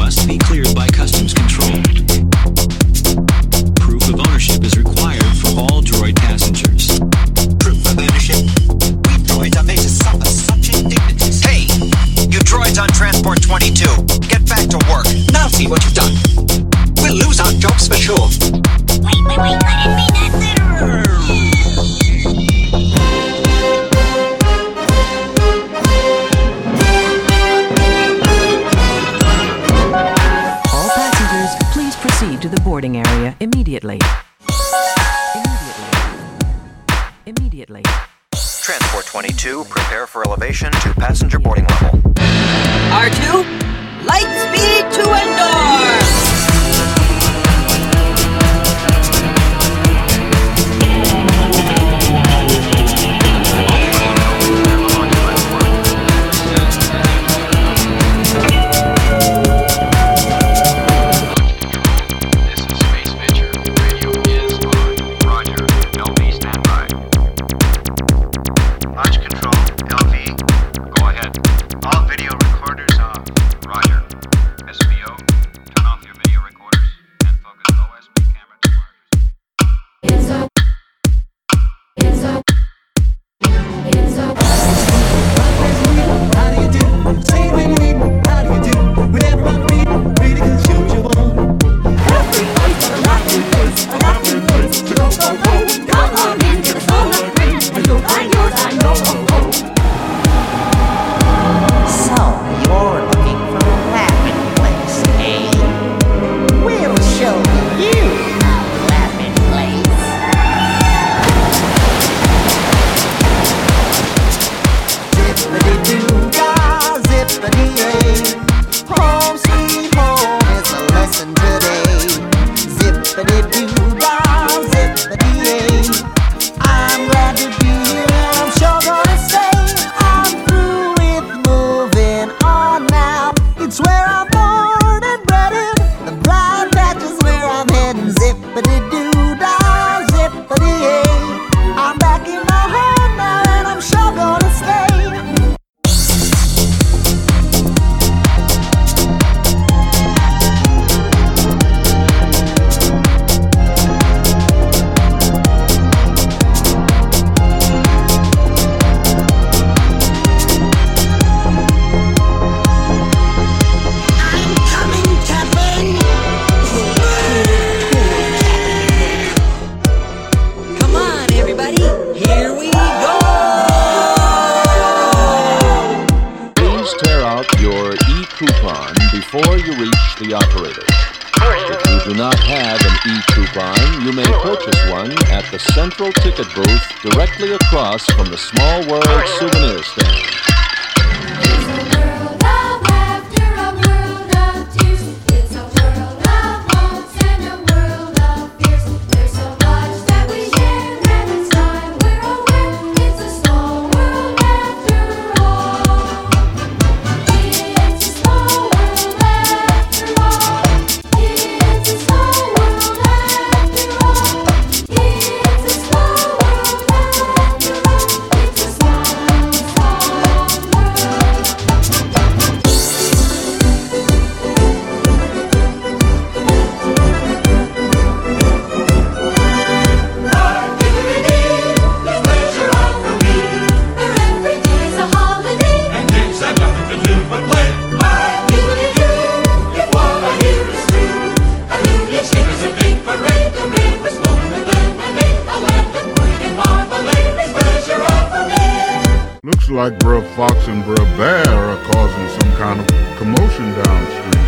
Commotion 253.28 253.74
downstream. 253.84 254.46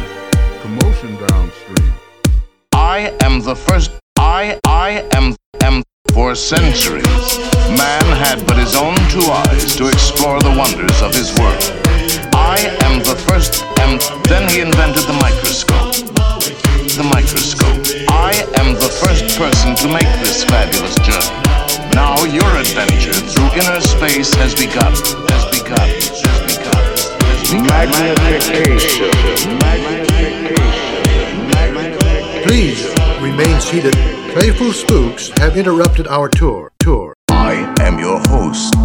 Commotion 0.61 1.11
downstream. 1.27 1.93
I 2.73 3.14
am 3.23 3.41
the 3.41 3.53
first. 3.53 3.91
I, 4.18 4.57
I 4.65 5.06
am, 5.18 5.35
am. 5.64 5.84
For 6.14 6.34
centuries, 6.34 7.38
man 7.77 8.06
had 8.23 8.41
but 8.47 8.57
his 8.57 8.76
own 8.76 8.95
two 9.14 9.27
eyes 9.30 9.76
to 9.76 9.88
explore 9.88 10.39
the 10.41 10.56
wonders 10.57 11.01
of 11.01 11.14
his 11.14 11.30
world. 11.38 11.61
I 12.34 12.57
am 12.88 12.99
the 12.99 13.15
first, 13.27 13.64
and 13.84 13.99
then 14.26 14.49
he 14.49 14.61
invented 14.61 15.03
the 15.03 15.18
microscope. 15.22 15.93
The 16.97 17.07
microscope. 17.14 17.84
I 18.10 18.31
am 18.60 18.73
the 18.73 18.91
first 19.03 19.38
person 19.38 19.76
to 19.76 19.88
make 19.88 20.10
this 20.23 20.43
fabulous 20.45 20.95
journey. 21.06 21.35
Now 21.93 22.15
your 22.26 22.51
adventure 22.56 23.14
through 23.14 23.51
inner 23.60 23.81
space 23.81 24.34
has 24.35 24.56
begun. 24.56 24.93
Has 25.30 25.45
begun. 25.51 26.39
Has 27.51 27.61
begun. 27.61 27.88
Has 28.19 28.47
begun. 28.47 28.77
Please 32.43 32.88
remain 33.19 33.59
seated. 33.59 33.95
Playful 34.34 34.71
spooks 34.71 35.30
have 35.39 35.57
interrupted 35.57 36.05
our 36.07 36.30
tour. 36.30 36.71
Tour. 36.77 37.15
I 37.30 37.55
am 37.80 37.97
your 37.97 38.19
host, 38.27 38.76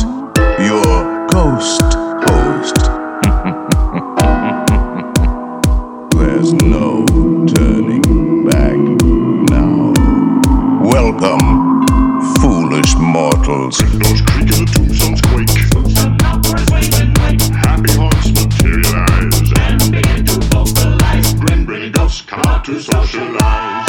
your 0.59 1.27
ghost 1.29 1.83
host. 2.25 2.77
There's 6.17 6.55
no 6.55 7.05
turning 7.47 8.47
back 8.47 8.79
now. 9.51 9.93
Welcome, 10.83 11.85
foolish 12.37 12.95
mortals. 12.97 13.77
Those 13.77 14.23
creak 14.23 14.49
tombstones 14.49 15.21
to 22.65 22.81
socialize. 22.81 23.89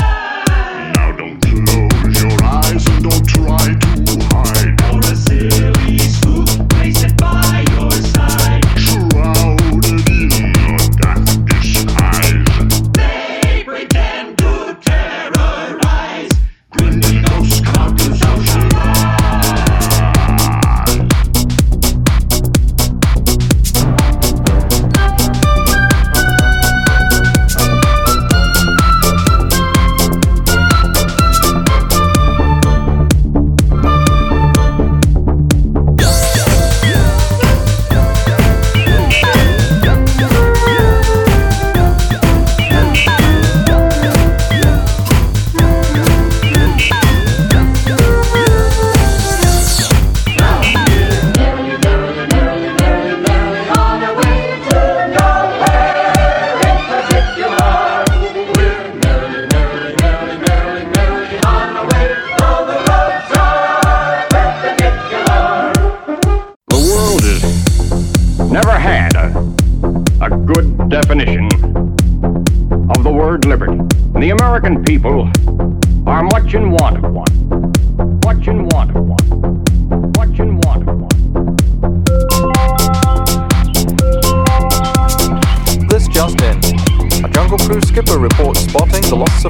Now 0.95 1.15
don't 1.15 1.39
close 1.39 2.21
your 2.21 2.43
eyes 2.43 2.85
and 2.87 3.03
don't 3.03 3.25
try 3.25 3.73
to 3.73 4.25
hide. 4.35 5.74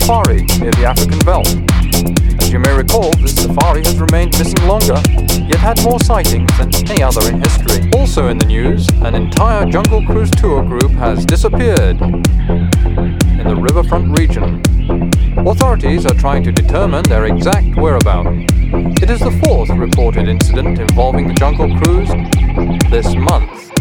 Safari 0.05 0.45
near 0.61 0.69
the 0.73 0.85
African 0.85 1.17
belt. 1.25 1.47
As 2.39 2.51
you 2.51 2.59
may 2.59 2.71
recall, 2.77 3.09
this 3.13 3.33
safari 3.41 3.83
has 3.85 3.97
remained 3.99 4.37
missing 4.37 4.67
longer, 4.67 5.01
yet 5.49 5.55
had 5.55 5.83
more 5.83 5.99
sightings 5.99 6.47
than 6.59 6.69
any 6.91 7.01
other 7.01 7.27
in 7.27 7.41
history. 7.41 7.89
Also 7.97 8.27
in 8.27 8.37
the 8.37 8.45
news, 8.45 8.87
an 9.01 9.15
entire 9.15 9.65
Jungle 9.65 10.05
Cruise 10.05 10.29
tour 10.29 10.63
group 10.63 10.91
has 10.91 11.25
disappeared 11.25 11.99
in 11.99 13.47
the 13.47 13.57
riverfront 13.59 14.15
region. 14.19 14.61
Authorities 15.47 16.05
are 16.05 16.13
trying 16.13 16.43
to 16.43 16.51
determine 16.51 17.01
their 17.05 17.25
exact 17.25 17.75
whereabouts. 17.75 18.45
It 19.01 19.09
is 19.09 19.21
the 19.21 19.31
fourth 19.43 19.71
reported 19.71 20.27
incident 20.27 20.77
involving 20.77 21.27
the 21.27 21.33
Jungle 21.33 21.75
Cruise 21.79 22.09
this 22.91 23.15
month. 23.15 23.71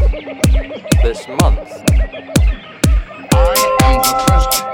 This 1.02 1.28
month. 1.28 1.68
Hello? 3.30 4.73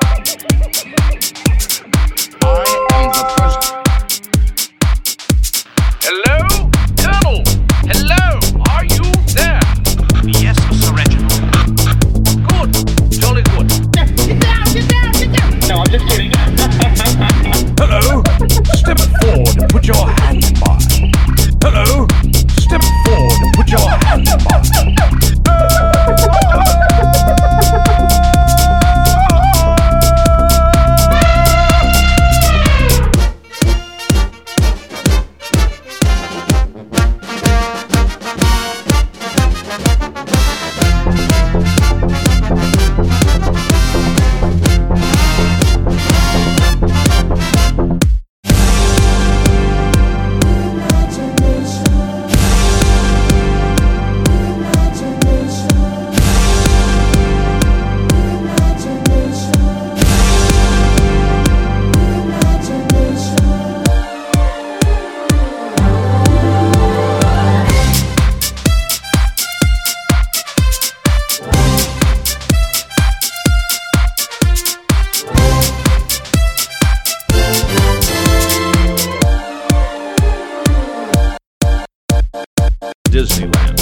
Disneyland. 83.11 83.77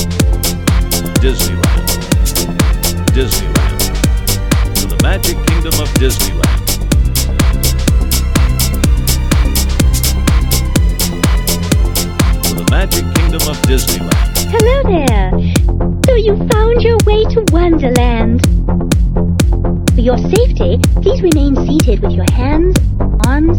Disneyland. 1.21 1.87
Disneyland. 3.13 3.81
To 4.75 4.87
the 4.87 4.99
magic 5.03 5.37
kingdom 5.47 5.75
of 5.83 5.89
Disneyland. 6.01 6.65
To 12.43 12.55
the 12.55 12.67
magic 12.71 13.05
kingdom 13.17 13.43
of 13.47 13.59
Disneyland. 13.69 14.15
Hello 14.51 14.83
there. 14.89 15.31
So 16.07 16.15
you 16.15 16.35
found 16.49 16.83
your 16.83 16.97
way 17.05 17.23
to 17.25 17.45
Wonderland. 17.53 18.88
For 19.99 20.03
your 20.03 20.19
safety, 20.19 20.79
please 21.03 21.20
remain 21.23 21.57
seated 21.66 22.01
with 22.03 22.12
your 22.12 22.25
hands, 22.31 22.79
arms, 23.27 23.59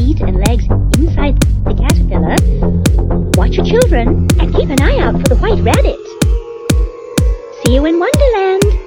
feet 0.00 0.20
and 0.20 0.38
legs 0.48 0.64
inside 0.96 1.38
the 1.64 1.74
caterpillar. 1.76 2.36
Watch 3.36 3.58
your 3.58 3.66
children 3.66 4.26
and 4.40 4.54
keep 4.54 4.70
an 4.70 4.80
eye 4.80 5.00
out 5.00 5.20
for 5.20 5.28
the 5.28 5.36
white 5.36 5.60
rabbit. 5.60 6.00
See 7.62 7.74
you 7.74 7.84
in 7.84 8.00
Wonderland! 8.00 8.85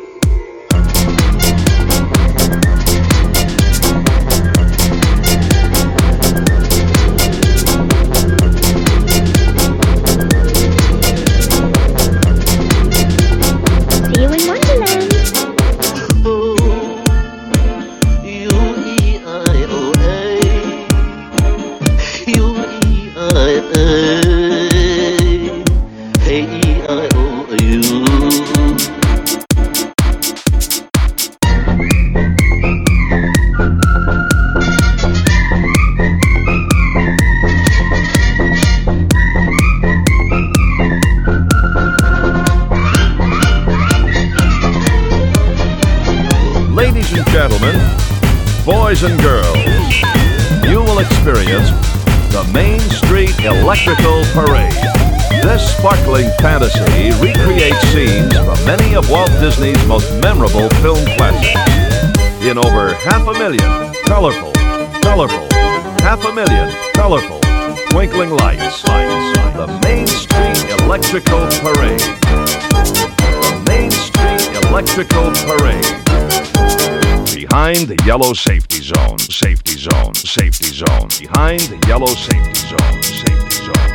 behind 77.69 77.87
the 77.87 78.03
yellow 78.03 78.33
safety 78.33 78.81
zone, 78.81 79.19
safety 79.19 79.77
zone, 79.77 80.15
safety 80.15 80.69
zone, 80.73 81.07
behind 81.19 81.59
the 81.61 81.87
yellow 81.87 82.07
safety 82.07 82.59
zone, 82.67 83.03
safety 83.03 83.63
zone. 83.63 83.88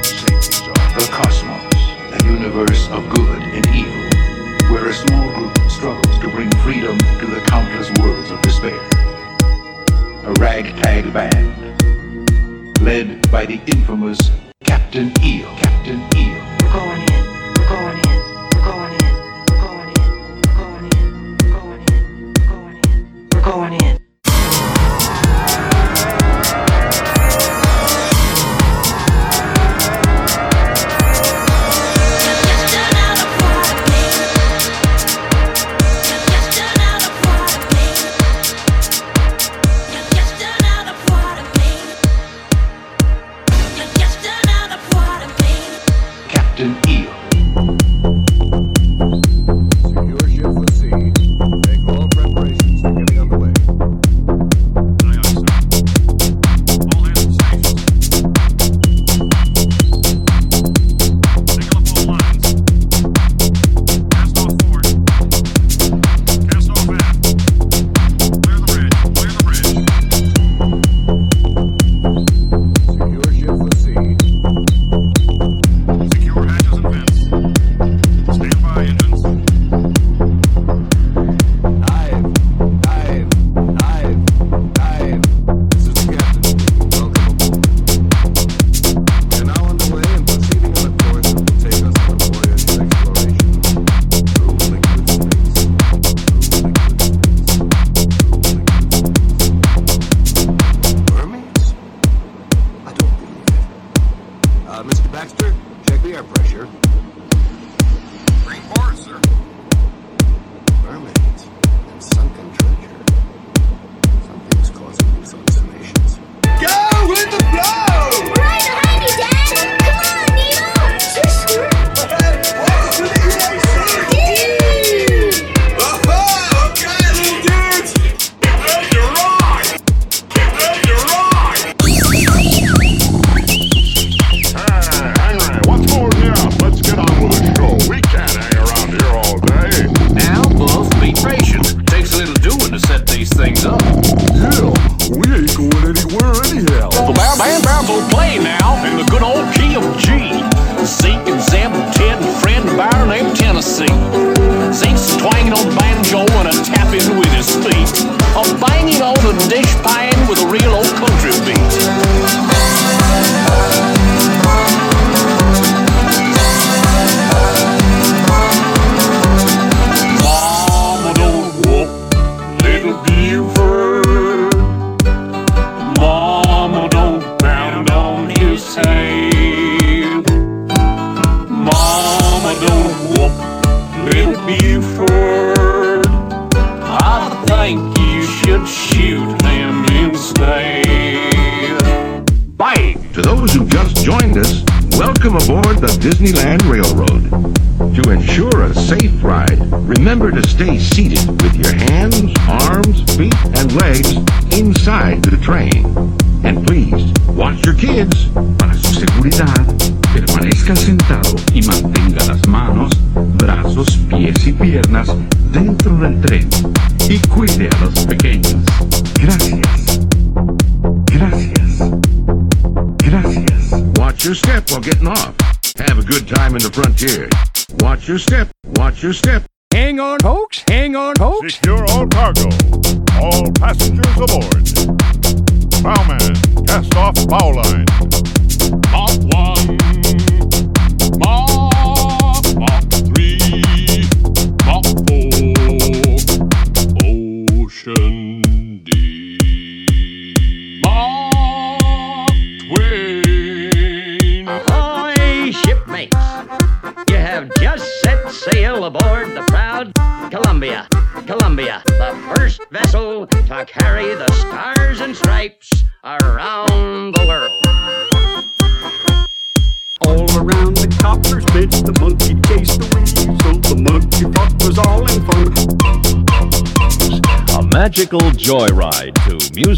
things. 143.54 144.12
Yeah, 144.34 144.70
we 145.14 145.26
ain't 145.34 145.56
going 145.56 145.84
anywhere 145.84 146.34
anyhow. 146.50 146.90
The 146.90 147.14
band 147.14 147.38
band 147.38 147.64
bands 147.64 147.88
will 147.88 148.08
play 148.10 148.38
now 148.38 148.84
in 148.84 148.96
the 148.98 149.04
good 149.10 149.22
old 149.22 149.46
key 149.54 149.76
of 149.76 149.84
G. 149.98 150.42
Zeke 150.84 151.28
and 151.28 151.40
Zeb, 151.40 151.72
Ted 151.94 152.22
and 152.22 152.36
Fred 152.42 152.66
and 152.66 152.76
Byron, 152.76 153.10
and 153.10 153.36
Tennessee. 153.36 154.23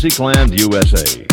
Dixieland, 0.06 0.54
USA. 0.60 1.25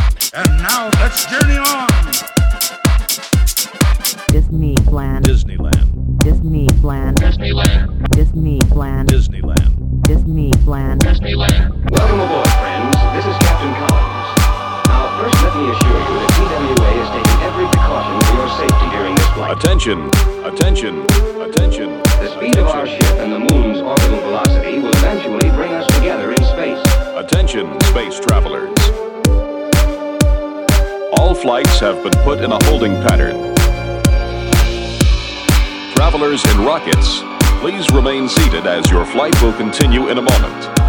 Travelers 36.23 36.55
in 36.55 36.63
rockets, 36.63 37.19
please 37.59 37.85
remain 37.91 38.29
seated 38.29 38.65
as 38.65 38.89
your 38.89 39.03
flight 39.03 39.35
will 39.41 39.51
continue 39.51 40.07
in 40.07 40.17
a 40.17 40.21
moment. 40.21 40.79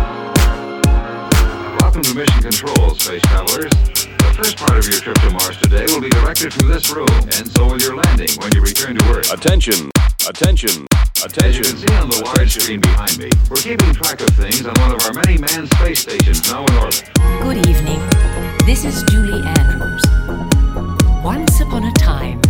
Welcome 1.81 2.03
to 2.03 2.15
Mission 2.15 2.41
Control, 2.41 2.95
space 2.95 3.21
travelers. 3.23 3.73
The 3.73 4.33
first 4.37 4.57
part 4.57 4.79
of 4.79 4.87
your 4.87 5.01
trip 5.01 5.17
to 5.17 5.31
Mars 5.31 5.57
today 5.57 5.87
will 5.89 6.01
be 6.01 6.11
directed 6.11 6.53
from 6.53 6.69
this 6.69 6.89
room, 6.95 7.09
and 7.11 7.49
so 7.51 7.67
will 7.67 7.81
your 7.81 7.97
landing 7.97 8.29
when 8.39 8.55
you 8.55 8.61
return 8.61 8.95
to 8.95 9.05
Earth. 9.11 9.33
Attention, 9.33 9.91
attention, 10.29 10.87
Attention. 11.25 11.45
As 11.45 11.57
you 11.57 11.65
can 11.65 11.77
see 11.79 11.95
on 11.97 12.11
the 12.11 12.23
large 12.27 12.53
screen 12.55 12.81
behind 12.81 13.19
me, 13.19 13.31
we're 13.51 13.57
keeping 13.57 13.93
track 13.93 14.21
of 14.21 14.31
things 14.37 14.65
on 14.65 14.75
one 14.79 14.93
of 14.93 15.03
our 15.03 15.15
many 15.15 15.37
manned 15.37 15.69
space 15.75 15.99
stations 15.99 16.49
now 16.49 16.65
in 16.65 16.75
orbit. 16.75 17.11
Good 17.43 17.67
evening. 17.67 17.99
This 18.67 18.85
is 18.85 19.03
Julie 19.11 19.43
Andrews. 19.43 20.05
Once 21.25 21.61
upon 21.61 21.87
a 21.87 21.93
time, 21.95 22.41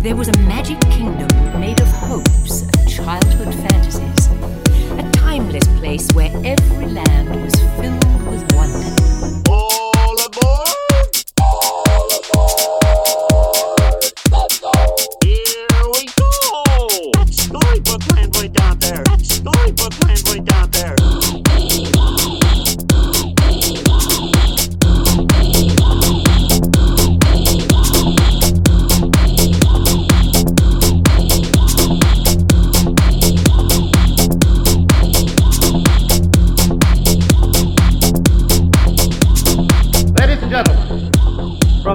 there 0.00 0.14
was 0.14 0.28
a 0.28 0.38
magic 0.42 0.80
kingdom 0.82 1.28
made 1.60 1.80
of 1.80 1.88
hopes 1.88 2.62
and 2.62 2.88
childhood 2.88 3.52
fantasies. 3.54 4.28
A 4.92 5.10
timeless 5.12 5.66
place 5.78 6.10
where 6.12 6.30
every 6.44 6.86
land 6.86 7.28
was 7.42 7.54
filled 7.80 8.04
with 8.26 8.52
wonder. 8.54 8.94
All 9.50 10.16
aboard! 10.24 10.68
All 11.40 12.08
aboard! 12.18 12.84
Here 15.24 15.66
we 15.94 16.06
go! 16.16 17.10
That's 17.14 17.42
Storybook 17.42 18.02
Land 18.12 18.36
way 18.36 18.48
down 18.48 18.78
there. 18.78 19.02
That's 19.04 19.34
Storybook 19.34 20.04
Land 20.04 20.22
way 20.28 20.40
down. 20.40 20.67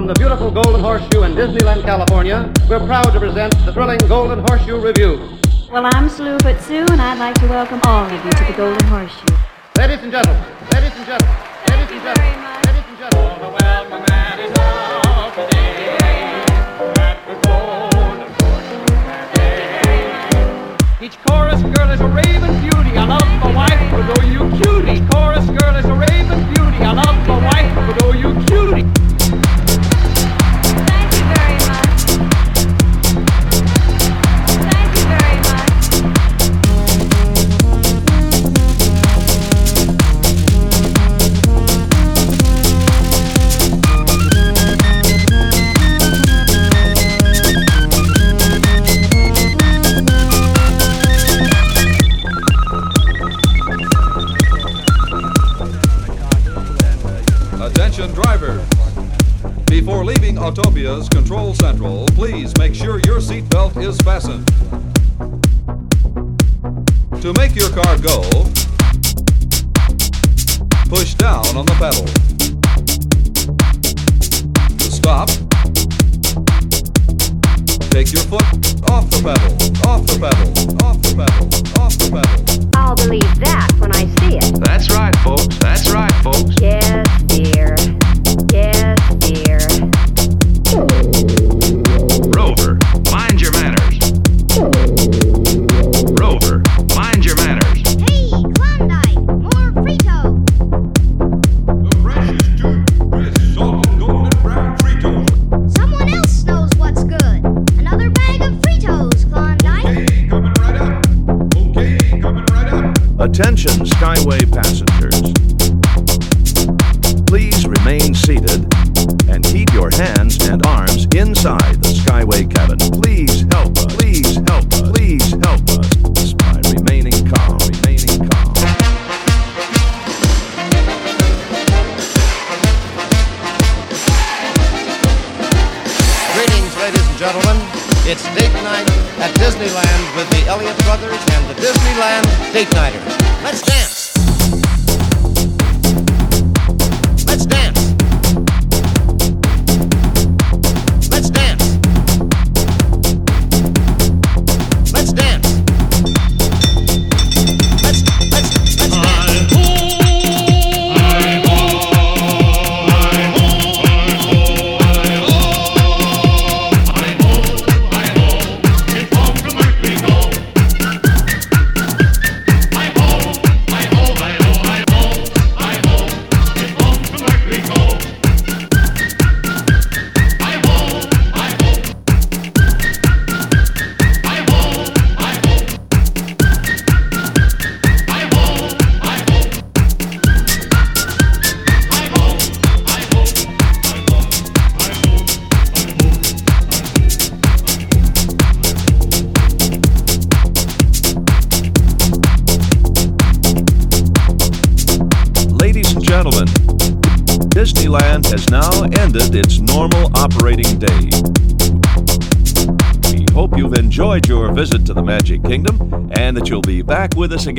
From 0.04 0.12
the 0.12 0.20
beautiful 0.20 0.50
Golden 0.50 0.82
Horseshoe 0.82 1.22
in 1.22 1.32
Disneyland, 1.32 1.82
California, 1.82 2.52
we're 2.68 2.84
proud 2.84 3.10
to 3.10 3.18
present 3.18 3.56
the 3.64 3.72
thrilling 3.72 3.96
Golden 4.06 4.40
Horseshoe 4.40 4.78
Revue. 4.78 5.16
Well, 5.72 5.86
I'm 5.86 6.10
Slue 6.10 6.38
Foot 6.40 6.60
Sue, 6.60 6.84
and 6.92 7.00
I'd 7.00 7.18
like 7.18 7.34
to 7.36 7.46
welcome 7.46 7.80
all 7.86 8.04
of 8.04 8.12
you 8.12 8.18
to 8.20 8.44
the 8.44 8.52
Golden 8.54 8.86
Horseshoe. 8.88 9.34
Ladies 9.78 10.00
and 10.02 10.12
gentlemen, 10.12 10.44
ladies 10.74 10.92
and 10.92 11.06
gentlemen, 11.08 11.36
ladies 11.72 11.88
and 11.88 12.02
gentlemen, 12.04 12.36
ladies 12.60 12.84
and 12.84 12.98
gentlemen. 13.00 13.48
Each 21.00 21.16
chorus 21.24 21.62
girl 21.62 21.88
is 21.88 22.00
a 22.02 22.08
raven 22.08 22.52
beauty. 22.60 22.92
I 23.00 23.06
love 23.08 23.24
my 23.40 23.56
wife, 23.56 23.80
but 23.90 24.20
oh 24.20 24.22
you 24.28 24.52
cutie. 24.60 25.00
Each 25.00 25.10
chorus 25.10 25.48
girl 25.48 25.74
is 25.76 25.86
a 25.86 25.94
raven 25.96 26.44
beauty. 26.52 26.84
I 26.84 26.92
love 26.92 27.16
my 27.26 27.40
wife, 27.40 27.72
but 27.88 28.02
oh 28.04 28.12
you 28.12 28.34
cutie. 28.44 29.03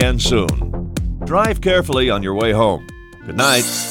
again 0.05 0.19
soon. 0.19 0.93
Drive 1.25 1.61
carefully 1.61 2.11
on 2.11 2.21
your 2.21 2.35
way 2.35 2.51
home. 2.51 2.85
Good 3.25 3.37
night. 3.37 3.84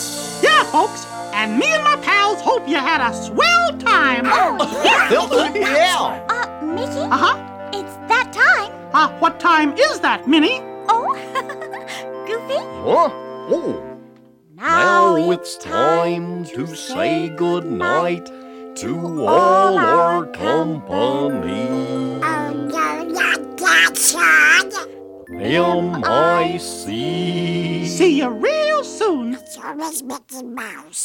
little 29.75 30.43
Mouse. 30.45 31.04